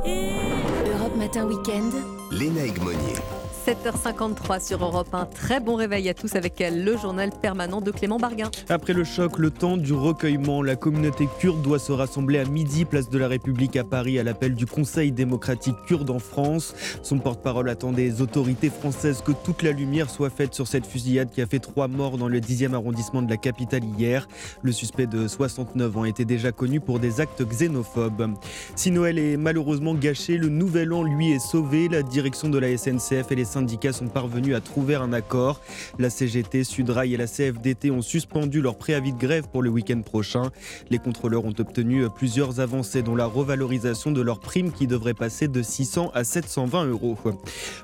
Europe 0.06 1.16
Matin 1.18 1.46
Weekend. 1.46 1.94
Lénaïque 2.32 2.82
Monnier. 2.82 3.43
7h53 3.66 4.66
sur 4.66 4.84
Europe 4.84 5.14
1. 5.14 5.26
Très 5.28 5.62
bon 5.62 5.76
réveil 5.76 6.10
à 6.10 6.14
tous 6.14 6.36
avec 6.36 6.62
le 6.62 6.98
journal 6.98 7.30
permanent 7.42 7.80
de 7.80 7.92
Clément 7.92 8.18
Barguin. 8.18 8.52
Après 8.68 8.92
le 8.92 9.06
choc, 9.06 9.38
le 9.38 9.52
temps 9.52 9.78
du 9.78 9.94
recueillement, 9.94 10.62
la 10.62 10.76
communauté 10.76 11.30
kurde 11.40 11.62
doit 11.62 11.80
se 11.80 11.94
rassembler 11.94 12.40
à 12.40 12.46
midi, 12.46 12.84
place 12.84 13.10
de 13.10 13.18
la 13.18 13.30
République 13.30 13.78
à 13.78 13.86
Paris, 13.86 14.20
à 14.20 14.24
l'appel 14.24 14.56
du 14.56 14.66
Conseil 14.66 15.14
démocratique 15.14 15.78
kurde 15.88 16.10
en 16.10 16.20
France. 16.20 16.76
Son 17.04 17.20
porte-parole 17.20 17.70
attend 17.70 17.94
des 17.94 18.22
autorités 18.22 18.70
françaises 18.70 19.22
que 19.22 19.32
toute 19.32 19.64
la 19.64 19.72
lumière 19.72 20.10
soit 20.10 20.30
faite 20.30 20.54
sur 20.54 20.68
cette 20.68 20.86
fusillade 20.86 21.32
qui 21.32 21.42
a 21.42 21.46
fait 21.46 21.60
trois 21.60 21.88
morts 21.88 22.18
dans 22.18 22.28
le 22.28 22.42
10e 22.42 22.74
arrondissement 22.74 23.22
de 23.22 23.30
la 23.30 23.38
capitale 23.38 23.84
hier. 23.98 24.28
Le 24.62 24.74
suspect 24.74 25.08
de 25.08 25.26
69 25.30 25.98
ans 25.98 26.04
était 26.04 26.26
déjà 26.26 26.52
connu 26.52 26.82
pour 26.82 27.00
des 27.00 27.22
actes 27.22 27.48
xénophobes. 27.48 28.34
Si 28.76 28.92
Noël 28.92 29.18
est 29.18 29.38
malheureusement 29.38 29.94
gâché, 29.94 30.36
le 30.36 30.50
nouvel 30.50 30.92
an, 30.92 31.04
lui, 31.04 31.32
est 31.32 31.40
sauvé. 31.40 31.88
La 31.88 32.04
direction 32.04 32.50
de 32.50 32.60
la 32.60 32.78
SNCF 32.78 33.32
et 33.32 33.36
les 33.36 33.53
syndicats 33.54 33.94
sont 33.94 34.08
parvenus 34.08 34.56
à 34.56 34.62
trouver 34.62 34.96
un 34.96 35.14
accord. 35.14 35.62
La 36.00 36.10
CGT, 36.10 36.64
Sudrail 36.64 37.14
et 37.14 37.18
la 37.18 37.28
CFDT 37.28 37.92
ont 37.92 38.02
suspendu 38.02 38.62
leur 38.62 38.78
préavis 38.78 39.14
de 39.14 39.18
grève 39.18 39.48
pour 39.52 39.62
le 39.62 39.70
week-end 39.70 40.02
prochain. 40.02 40.52
Les 40.90 41.00
contrôleurs 41.00 41.46
ont 41.46 41.54
obtenu 41.58 42.08
plusieurs 42.10 42.60
avancées, 42.60 43.02
dont 43.02 43.16
la 43.16 43.26
revalorisation 43.26 44.12
de 44.12 44.22
leur 44.22 44.40
prime 44.40 44.72
qui 44.72 44.88
devrait 44.88 45.14
passer 45.14 45.48
de 45.48 45.62
600 45.62 46.12
à 46.14 46.24
720 46.24 46.86
euros. 46.86 47.18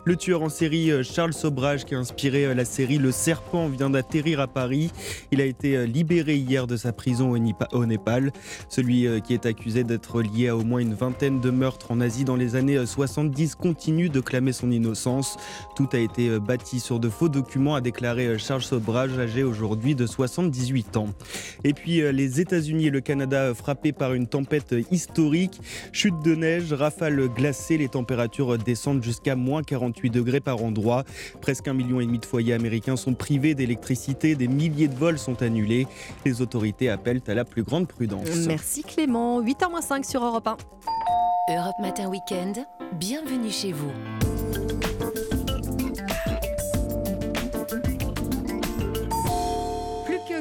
Le 0.05 0.15
tueur 0.15 0.41
en 0.43 0.49
série 0.49 0.91
euh, 0.91 1.03
Charles 1.03 1.33
Sobrage, 1.33 1.85
qui 1.85 1.95
a 1.95 1.99
inspiré 1.99 2.45
euh, 2.45 2.53
la 2.53 2.65
série 2.65 2.97
Le 2.97 3.11
Serpent, 3.11 3.67
vient 3.67 3.89
d'atterrir 3.89 4.39
à 4.39 4.47
Paris. 4.47 4.91
Il 5.31 5.41
a 5.41 5.45
été 5.45 5.75
euh, 5.77 5.85
libéré 5.85 6.35
hier 6.35 6.67
de 6.67 6.77
sa 6.77 6.93
prison 6.93 7.35
au 7.71 7.85
Népal. 7.85 8.31
Celui 8.69 9.07
qui 9.21 9.33
est 9.33 9.45
accusé 9.45 9.83
d'être 9.83 10.21
lié 10.21 10.49
à 10.49 10.55
au 10.55 10.63
moins 10.63 10.79
une 10.79 10.93
vingtaine 10.93 11.39
de 11.39 11.51
meurtres 11.51 11.91
en 11.91 12.01
Asie 12.01 12.25
dans 12.25 12.35
les 12.35 12.55
années 12.55 12.77
euh, 12.77 12.85
70 12.85 13.55
continue 13.55 14.09
de 14.09 14.19
clamer 14.19 14.51
son 14.51 14.71
innocence. 14.71 15.37
Tout 15.75 15.89
a 15.93 15.97
été 15.97 16.29
euh, 16.29 16.39
bâti 16.39 16.79
sur 16.79 16.99
de 16.99 17.09
faux 17.09 17.29
documents, 17.29 17.75
a 17.75 17.81
déclaré 17.81 18.27
euh, 18.27 18.37
Charles 18.37 18.61
Sobrage, 18.61 19.17
âgé 19.17 19.43
aujourd'hui 19.43 19.95
de 19.95 20.05
78 20.05 20.97
ans. 20.97 21.09
Et 21.63 21.73
puis 21.73 22.01
euh, 22.01 22.11
les 22.11 22.39
États-Unis 22.39 22.87
et 22.87 22.89
le 22.89 23.01
Canada 23.01 23.53
frappés 23.53 23.91
par 23.91 24.13
une 24.13 24.27
tempête 24.27 24.75
historique. 24.91 25.61
Chute 25.91 26.19
de 26.23 26.35
neige, 26.35 26.73
rafales 26.73 27.27
glacées, 27.29 27.77
les 27.77 27.89
températures 27.89 28.57
descendent 28.57 29.03
jusqu'à 29.03 29.35
moins 29.35 29.63
48 29.63 30.09
degrés 30.09 30.39
par 30.39 30.63
endroit. 30.63 31.03
Presque 31.41 31.67
un 31.67 31.73
million 31.73 31.99
et 31.99 32.05
demi 32.05 32.19
de 32.19 32.25
foyers 32.25 32.53
américains 32.53 32.95
sont 32.95 33.13
privés 33.13 33.55
d'électricité, 33.55 34.35
des 34.35 34.47
milliers 34.47 34.87
de 34.87 34.95
vols 34.95 35.19
sont 35.19 35.41
annulés. 35.41 35.87
Les 36.25 36.41
autorités 36.41 36.89
appellent 36.89 37.21
à 37.27 37.33
la 37.33 37.45
plus 37.45 37.63
grande 37.63 37.87
prudence. 37.87 38.27
Merci 38.47 38.83
Clément. 38.83 39.41
8h05 39.41 40.09
sur 40.09 40.23
Europe 40.23 40.47
1. 40.47 40.57
Europe 41.49 41.79
Matin 41.79 42.09
Weekend. 42.09 42.65
Bienvenue 42.93 43.51
chez 43.51 43.71
vous. 43.71 43.91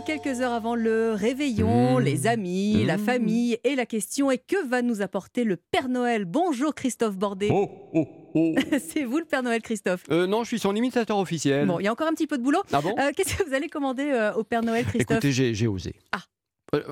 Que 0.01 0.05
quelques 0.07 0.41
heures 0.41 0.53
avant 0.53 0.75
le 0.75 1.13
réveillon, 1.13 1.99
Mmh. 1.99 2.03
les 2.03 2.27
amis, 2.27 2.85
la 2.85 2.97
Mmh. 2.97 3.01
famille 3.01 3.59
et 3.65 3.75
la 3.75 3.87
question 3.87 4.31
est 4.31 4.39
que 4.39 4.67
va 4.67 4.83
nous 4.83 5.03
apporter 5.03 5.45
le 5.45 5.57
Père 5.57 5.89
Noël? 5.89 6.25
Bonjour 6.25 6.75
Christophe 6.75 7.17
Bordet. 7.17 7.49
Oh, 7.51 7.69
oh, 7.95 8.07
oh. 8.35 8.55
C'est 8.79 9.05
vous 9.05 9.19
le 9.19 9.25
Père 9.25 9.43
Noël 9.43 9.63
Christophe? 9.63 10.05
Euh, 10.11 10.27
non, 10.27 10.43
je 10.45 10.49
suis 10.49 10.59
son 10.59 10.75
imitateur 10.75 11.19
officiel. 11.19 11.67
Bon, 11.67 11.79
il 11.81 11.85
y 11.85 11.89
a 11.89 11.93
encore 11.93 12.07
un 12.09 12.13
petit 12.13 12.27
peu 12.27 12.39
de 12.39 12.43
boulot. 12.43 12.63
Ah 12.73 12.81
bon? 12.81 12.95
Euh, 12.99 13.11
Qu'est-ce 13.17 13.37
que 13.37 13.45
vous 13.49 13.55
allez 13.55 13.69
commander 13.69 14.05
euh, 14.05 14.33
au 14.35 14.45
Père 14.45 14.63
Noël 14.63 14.85
Christophe? 14.85 15.25
Écoutez, 15.25 15.33
j'ai 15.55 15.67
osé. 15.67 15.95
Ah. 16.13 16.23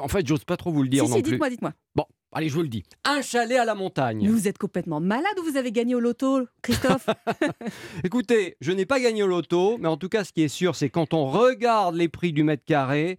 En 0.00 0.08
fait, 0.08 0.26
j'ose 0.26 0.44
pas 0.44 0.56
trop 0.56 0.72
vous 0.72 0.82
le 0.82 0.88
dire 0.88 1.04
Si, 1.04 1.10
non 1.10 1.16
si, 1.16 1.22
plus. 1.22 1.30
dites-moi, 1.32 1.50
dites-moi. 1.50 1.72
Bon, 1.94 2.06
allez, 2.32 2.48
je 2.48 2.54
vous 2.54 2.62
le 2.62 2.68
dis. 2.68 2.82
Un 3.04 3.22
chalet 3.22 3.58
à 3.58 3.64
la 3.64 3.74
montagne. 3.74 4.28
Vous 4.28 4.48
êtes 4.48 4.58
complètement 4.58 5.00
malade 5.00 5.32
ou 5.40 5.44
vous 5.44 5.56
avez 5.56 5.72
gagné 5.72 5.94
au 5.94 6.00
loto, 6.00 6.46
Christophe 6.62 7.08
Écoutez, 8.04 8.56
je 8.60 8.72
n'ai 8.72 8.86
pas 8.86 9.00
gagné 9.00 9.22
au 9.22 9.26
loto, 9.26 9.78
mais 9.78 9.88
en 9.88 9.96
tout 9.96 10.08
cas, 10.08 10.24
ce 10.24 10.32
qui 10.32 10.42
est 10.42 10.48
sûr, 10.48 10.74
c'est 10.76 10.90
quand 10.90 11.14
on 11.14 11.26
regarde 11.26 11.94
les 11.96 12.08
prix 12.08 12.32
du 12.32 12.42
mètre 12.42 12.64
carré, 12.64 13.16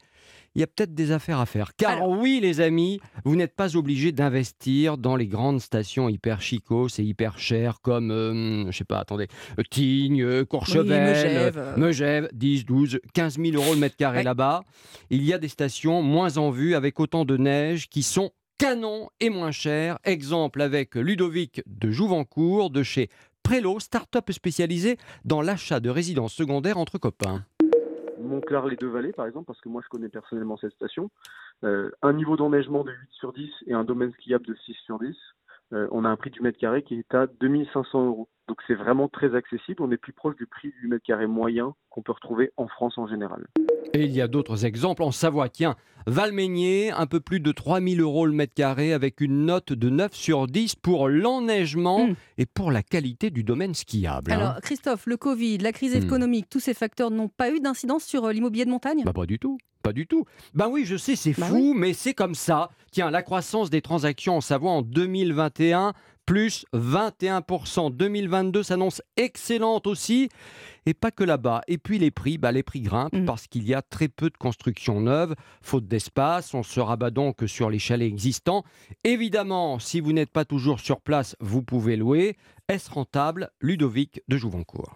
il 0.56 0.62
y 0.62 0.64
a 0.64 0.68
peut-être 0.68 0.96
des 0.96 1.12
affaires 1.12 1.40
à 1.40 1.46
faire. 1.46 1.76
Car 1.76 2.10
oui, 2.10 2.40
les 2.42 2.62
amis, 2.62 3.00
vous 3.26 3.36
n'êtes 3.36 3.56
pas 3.56 3.76
obligés 3.78 4.12
d'investir 4.12 4.98
dans 4.98 5.16
les 5.16 5.28
grandes 5.28 5.62
stations 5.62 6.10
hyper 6.10 6.42
chicos 6.42 6.88
et 6.98 7.04
hyper 7.04 7.38
chères 7.38 7.80
comme, 7.82 8.10
euh, 8.10 8.72
je 8.72 8.76
sais 8.76 8.84
pas, 8.84 8.98
attendez, 8.98 9.28
euh, 9.60 9.64
Tignes, 9.70 10.24
euh, 10.24 10.46
Courchevel, 10.46 10.88
Megève, 10.88 11.58
euh. 11.60 11.78
Megève, 11.78 12.30
10, 12.34 12.66
12, 12.66 13.00
15 13.14 13.38
000 13.38 13.56
euros 13.56 13.74
le 13.76 13.80
mètre 13.80 13.98
carré 13.98 14.18
Ouais. 14.20 14.24
là-bas. 14.24 14.64
Il 15.12 15.24
y 15.24 15.32
a 15.32 15.38
des 15.38 15.48
stations 15.48 16.02
moins 16.02 16.38
en 16.38 16.50
vue 16.50 16.74
avec 16.74 17.00
autant 17.00 17.24
de 17.24 17.38
neige 17.38 17.88
qui 17.88 18.02
sont 18.02 18.32
canon 18.58 19.10
et 19.20 19.30
moins 19.30 19.52
chères. 19.52 20.00
Exemple 20.04 20.62
avec 20.62 20.96
Ludovic 20.96 21.62
de 21.68 21.92
Jouvencourt 21.92 22.70
de 22.70 22.84
chez 22.84 23.10
Prélo, 23.44 23.80
start-up 23.80 24.32
spécialisée 24.32 24.98
dans 25.26 25.42
l'achat 25.42 25.80
de 25.80 25.90
résidences 25.90 26.34
secondaires 26.34 26.78
entre 26.78 26.98
copains. 26.98 27.46
Montclar 28.20 28.66
les 28.66 28.76
deux 28.76 28.90
vallées 28.90 29.14
par 29.14 29.28
exemple 29.28 29.46
parce 29.46 29.62
que 29.62 29.70
moi 29.70 29.82
je 29.84 29.90
connais 29.90 30.10
personnellement 30.10 30.58
cette 30.58 30.74
station 30.74 31.10
Euh, 31.64 31.90
un 32.04 32.14
niveau 32.14 32.38
d'enneigement 32.38 32.84
de 32.84 32.92
8 32.92 32.98
sur 33.14 33.34
10 33.34 33.50
et 33.66 33.74
un 33.74 33.84
domaine 33.84 34.12
skiable 34.14 34.46
de 34.46 34.54
6 34.54 34.76
sur 34.86 35.00
10 35.00 35.16
Euh, 35.74 35.88
on 35.92 36.06
a 36.06 36.10
un 36.10 36.16
prix 36.16 36.30
du 36.30 36.40
mètre 36.42 36.58
carré 36.58 36.82
qui 36.82 36.96
est 36.96 37.14
à 37.14 37.28
2500 37.42 38.06
euros 38.06 38.30
donc 38.48 38.58
c'est 38.68 38.74
vraiment 38.74 39.10
très 39.10 39.36
accessible 39.36 39.84
on 39.84 39.92
est 39.92 39.98
plus 39.98 40.14
proche 40.14 40.38
du 40.38 40.46
prix 40.48 40.72
du 40.82 40.88
mètre 40.88 41.04
carré 41.06 41.28
moyen 41.28 41.76
qu'on 41.90 42.02
peut 42.02 42.14
retrouver 42.14 42.52
en 42.56 42.70
France 42.70 42.98
en 42.98 43.06
général 43.06 43.46
Et 43.94 44.06
il 44.06 44.12
y 44.12 44.22
a 44.22 44.30
d'autres 44.30 44.64
exemples 44.66 45.04
en 45.04 45.12
Savoie. 45.12 45.50
Tiens, 45.50 45.76
Valmeignier, 46.06 46.92
un 46.92 47.06
peu 47.06 47.20
plus 47.20 47.40
de 47.42 47.52
3000 47.52 48.00
euros 48.00 48.26
le 48.26 48.32
mètre 48.32 48.54
carré 48.54 48.94
avec 48.94 49.20
une 49.22 49.46
note 49.46 49.74
de 49.74 49.90
9 49.90 50.14
sur 50.14 50.48
10 50.48 50.76
pour 50.76 51.10
l'enneigement 51.10 52.08
et 52.38 52.46
pour 52.46 52.72
la 52.72 52.82
qualité 52.84 53.30
du 53.30 53.44
domaine 53.44 53.74
skiable. 53.74 54.32
hein. 54.32 54.36
Alors, 54.40 54.62
Christophe, 54.62 55.06
le 55.06 55.18
Covid, 55.18 55.58
la 55.60 55.72
crise 55.74 55.96
Hmm. 55.96 56.04
économique, 56.04 56.48
tous 56.50 56.60
ces 56.62 56.74
facteurs 56.74 57.12
n'ont 57.12 57.28
pas 57.30 57.52
eu 57.52 57.60
d'incidence 57.60 58.04
sur 58.06 58.26
euh, 58.26 58.32
l'immobilier 58.32 58.66
de 58.66 58.70
montagne? 58.72 59.04
Bah 59.06 59.14
pas 59.14 59.26
du 59.26 59.38
tout, 59.38 59.58
pas 59.88 59.94
du 59.94 60.06
tout. 60.06 60.26
Ben 60.54 60.68
oui, 60.68 60.84
je 60.84 60.98
sais, 60.98 61.16
c'est 61.16 61.38
Bah 61.40 61.46
fou, 61.46 61.74
mais 61.74 61.94
c'est 61.94 62.14
comme 62.14 62.36
ça. 62.36 62.70
Tiens, 62.92 63.10
la 63.10 63.22
croissance 63.24 63.70
des 63.70 63.82
transactions 63.82 64.36
en 64.36 64.42
Savoie 64.42 64.72
en 64.72 64.82
2021, 64.82 65.94
plus 66.26 66.66
21%. 66.74 67.96
2022 67.96 68.64
s'annonce 68.64 69.02
excellente 69.16 69.88
aussi. 69.88 70.28
Et 70.86 70.94
pas 70.94 71.12
que 71.12 71.24
là-bas. 71.24 71.62
Et 71.70 71.78
puis 71.78 72.00
les 72.00 72.12
prix, 72.12 72.38
bah 72.38 72.52
les 72.52 72.64
prix 72.64 72.82
grimpent 72.82 73.14
Mm. 73.14 73.24
parce 73.26 73.48
qu'il 73.48 73.66
y 73.66 73.74
a 73.74 73.82
très 73.82 74.10
peu 74.10 74.30
de 74.30 74.36
constructions 74.38 75.00
neuves, 75.00 75.36
faute 75.62 75.88
d'espace. 75.88 76.54
On 76.54 76.64
se 76.64 76.82
rabat 76.82 77.12
donc 77.12 77.38
sur 77.48 77.70
les 77.70 77.80
chalets 77.80 78.10
existants. 78.10 78.64
Évidemment, 79.06 79.80
si 79.80 80.02
vous 80.02 80.12
n'êtes 80.12 80.32
pas 80.32 80.44
toujours 80.44 80.82
sur 80.82 81.00
place, 81.00 81.38
vous 81.40 81.62
pouvez 81.64 81.96
louer. 81.96 82.36
Est-ce 82.68 82.92
rentable? 82.92 83.50
Ludovic 83.62 84.22
de 84.28 84.36
Jouvencourt. 84.36 84.96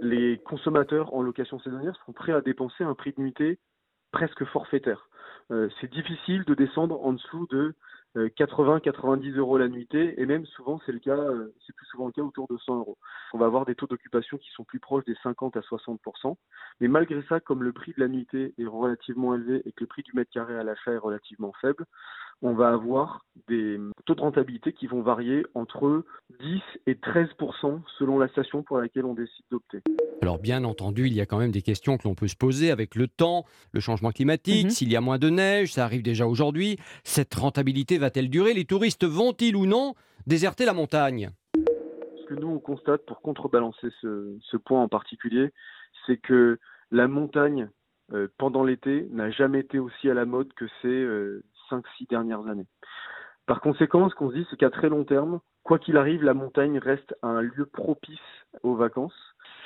les 0.00 0.38
consommateurs 0.44 1.12
en 1.12 1.22
location 1.22 1.58
saisonnière 1.58 1.96
sont 2.06 2.12
prêts 2.12 2.30
à 2.32 2.40
dépenser 2.40 2.84
un 2.84 2.94
prix 2.94 3.12
de 3.16 3.20
nuitée 3.20 3.58
presque 4.12 4.44
forfaitaire. 4.46 5.08
Euh, 5.50 5.68
c'est 5.80 5.90
difficile 5.90 6.44
de 6.44 6.54
descendre 6.54 7.04
en 7.04 7.12
dessous 7.12 7.46
de 7.50 7.74
80-90 8.16 9.36
euros 9.36 9.58
la 9.58 9.68
nuitée 9.68 10.20
et 10.20 10.26
même 10.26 10.46
souvent 10.46 10.80
c'est 10.84 10.92
le 10.92 10.98
cas, 10.98 11.16
euh, 11.16 11.54
c'est 11.66 11.74
plus 11.74 11.86
souvent 11.86 12.06
le 12.06 12.12
cas 12.12 12.22
autour 12.22 12.48
de 12.48 12.56
100 12.56 12.78
euros. 12.78 12.98
On 13.32 13.38
va 13.38 13.46
avoir 13.46 13.64
des 13.64 13.74
taux 13.74 13.86
d'occupation 13.86 14.38
qui 14.38 14.50
sont 14.50 14.64
plus 14.64 14.80
proches 14.80 15.04
des 15.04 15.14
50 15.22 15.56
à 15.56 15.60
60% 15.60 16.36
mais 16.80 16.88
malgré 16.88 17.22
ça, 17.28 17.40
comme 17.40 17.62
le 17.62 17.72
prix 17.72 17.92
de 17.92 18.00
la 18.00 18.08
nuitée 18.08 18.54
est 18.58 18.66
relativement 18.66 19.34
élevé 19.34 19.62
et 19.64 19.72
que 19.72 19.80
le 19.80 19.86
prix 19.86 20.02
du 20.02 20.12
mètre 20.14 20.30
carré 20.30 20.56
à 20.56 20.62
l'achat 20.62 20.92
est 20.92 20.98
relativement 20.98 21.52
faible, 21.60 21.84
on 22.42 22.54
va 22.54 22.68
avoir 22.68 23.24
des 23.48 23.78
taux 24.04 24.14
de 24.14 24.20
rentabilité 24.20 24.72
qui 24.72 24.86
vont 24.86 25.02
varier 25.02 25.44
entre 25.54 26.04
10 26.40 26.60
et 26.86 26.94
13% 26.94 27.80
selon 27.98 28.18
la 28.18 28.28
station 28.28 28.62
pour 28.62 28.78
laquelle 28.78 29.04
on 29.04 29.14
décide 29.14 29.44
d'opter. 29.50 29.80
Alors 30.22 30.38
bien 30.38 30.64
entendu, 30.64 31.06
il 31.06 31.14
y 31.14 31.20
a 31.20 31.26
quand 31.26 31.38
même 31.38 31.50
des 31.50 31.62
questions 31.62 31.96
que 31.98 32.06
l'on 32.06 32.14
peut 32.14 32.28
se 32.28 32.36
poser 32.36 32.70
avec 32.70 32.94
le 32.94 33.08
temps, 33.08 33.44
le 33.72 33.80
changement 33.80 34.10
climatique, 34.10 34.66
Mhm. 34.66 34.70
s'il 34.70 34.92
y 34.92 34.96
a 34.96 35.00
moins 35.00 35.18
de 35.18 35.30
neige, 35.30 35.72
ça 35.72 35.84
arrive 35.84 36.02
déjà 36.02 36.26
aujourd'hui. 36.26 36.76
Cette 37.04 37.34
rentabilité 37.34 37.98
va-t-elle 37.98 38.30
durer? 38.30 38.54
Les 38.54 38.64
touristes 38.64 39.04
vont-ils 39.04 39.56
ou 39.56 39.66
non 39.66 39.94
déserter 40.26 40.64
la 40.64 40.74
montagne? 40.74 41.30
Ce 41.56 42.26
que 42.26 42.34
nous 42.34 42.48
on 42.48 42.58
constate 42.58 43.04
pour 43.06 43.20
contrebalancer 43.22 43.88
ce, 44.02 44.36
ce 44.42 44.56
point 44.56 44.82
en 44.82 44.88
particulier, 44.88 45.50
c'est 46.06 46.18
que 46.18 46.58
la 46.90 47.08
montagne 47.08 47.68
euh, 48.12 48.28
pendant 48.38 48.64
l'été 48.64 49.06
n'a 49.10 49.30
jamais 49.30 49.60
été 49.60 49.78
aussi 49.78 50.08
à 50.10 50.14
la 50.14 50.24
mode 50.24 50.52
que 50.54 50.66
ces 50.82 50.88
5-6 51.70 52.08
dernières 52.08 52.46
années. 52.46 52.66
Par 53.48 53.62
conséquent, 53.62 54.10
ce 54.10 54.14
qu'on 54.14 54.30
se 54.30 54.34
dit, 54.34 54.46
c'est 54.50 54.58
qu'à 54.58 54.68
très 54.68 54.90
long 54.90 55.04
terme, 55.04 55.40
quoi 55.62 55.78
qu'il 55.78 55.96
arrive, 55.96 56.22
la 56.22 56.34
montagne 56.34 56.78
reste 56.78 57.14
un 57.22 57.40
lieu 57.40 57.64
propice 57.64 58.18
aux 58.62 58.74
vacances. 58.74 59.14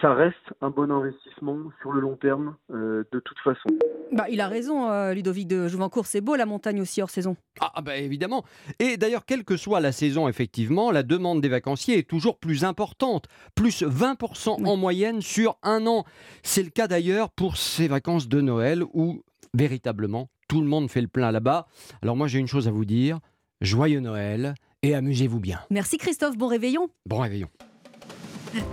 Ça 0.00 0.14
reste 0.14 0.54
un 0.60 0.70
bon 0.70 0.90
investissement 0.92 1.58
sur 1.80 1.92
le 1.92 2.00
long 2.00 2.14
terme 2.16 2.54
euh, 2.72 3.02
de 3.10 3.18
toute 3.18 3.38
façon. 3.40 3.68
Bah, 4.12 4.26
il 4.30 4.40
a 4.40 4.46
raison, 4.46 4.88
euh, 4.88 5.14
Ludovic 5.14 5.48
de 5.48 5.66
Jouvencourt. 5.66 6.06
C'est 6.06 6.20
beau 6.20 6.36
la 6.36 6.46
montagne 6.46 6.80
aussi 6.80 7.02
hors 7.02 7.10
saison. 7.10 7.36
Ah 7.60 7.82
bah 7.82 7.96
évidemment. 7.96 8.44
Et 8.78 8.96
d'ailleurs, 8.96 9.24
quelle 9.24 9.44
que 9.44 9.56
soit 9.56 9.80
la 9.80 9.90
saison, 9.90 10.28
effectivement, 10.28 10.92
la 10.92 11.02
demande 11.02 11.40
des 11.40 11.48
vacanciers 11.48 11.98
est 11.98 12.08
toujours 12.08 12.38
plus 12.38 12.64
importante, 12.64 13.26
plus 13.56 13.82
20% 13.82 14.64
en 14.64 14.76
moyenne 14.76 15.22
sur 15.22 15.56
un 15.64 15.86
an. 15.86 16.04
C'est 16.44 16.62
le 16.62 16.70
cas 16.70 16.86
d'ailleurs 16.86 17.30
pour 17.30 17.56
ces 17.56 17.88
vacances 17.88 18.28
de 18.28 18.40
Noël 18.40 18.84
où 18.92 19.22
véritablement 19.54 20.28
tout 20.52 20.60
le 20.60 20.66
monde 20.68 20.90
fait 20.90 21.00
le 21.00 21.08
plein 21.08 21.32
là-bas. 21.32 21.66
Alors 22.02 22.14
moi 22.14 22.28
j'ai 22.28 22.38
une 22.38 22.46
chose 22.46 22.68
à 22.68 22.70
vous 22.70 22.84
dire, 22.84 23.20
joyeux 23.62 24.00
Noël 24.00 24.54
et 24.82 24.94
amusez-vous 24.94 25.40
bien. 25.40 25.60
Merci 25.70 25.96
Christophe, 25.96 26.36
bon 26.36 26.46
réveillon. 26.46 26.90
Bon 27.06 27.20
réveillon. 27.20 27.48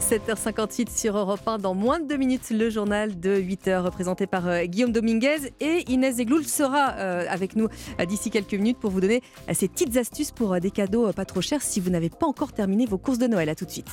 7h58 0.01 0.93
sur 0.93 1.17
Europe 1.17 1.39
1. 1.47 1.59
Dans 1.59 1.73
moins 1.73 2.01
de 2.01 2.05
deux 2.05 2.17
minutes, 2.17 2.49
le 2.49 2.69
journal 2.69 3.17
de 3.17 3.39
8h 3.39 3.89
présenté 3.91 4.27
par 4.27 4.45
euh, 4.45 4.65
Guillaume 4.65 4.91
Dominguez. 4.91 5.53
Et 5.61 5.89
Inès 5.89 6.17
Zegloul 6.17 6.43
sera 6.43 6.95
euh, 6.97 7.25
avec 7.29 7.55
nous 7.55 7.69
euh, 7.97 8.03
d'ici 8.03 8.29
quelques 8.29 8.55
minutes 8.55 8.77
pour 8.77 8.91
vous 8.91 8.99
donner 8.99 9.21
ces 9.53 9.69
petites 9.69 9.95
astuces 9.95 10.31
pour 10.31 10.59
des 10.59 10.71
cadeaux 10.71 11.13
pas 11.13 11.23
trop 11.23 11.39
chers 11.39 11.61
si 11.61 11.79
vous 11.79 11.89
n'avez 11.89 12.09
pas 12.09 12.27
encore 12.27 12.51
terminé 12.51 12.87
vos 12.87 12.97
courses 12.97 13.19
de 13.19 13.27
Noël. 13.27 13.47
À 13.47 13.55
tout 13.55 13.63
de 13.63 13.71
suite. 13.71 13.89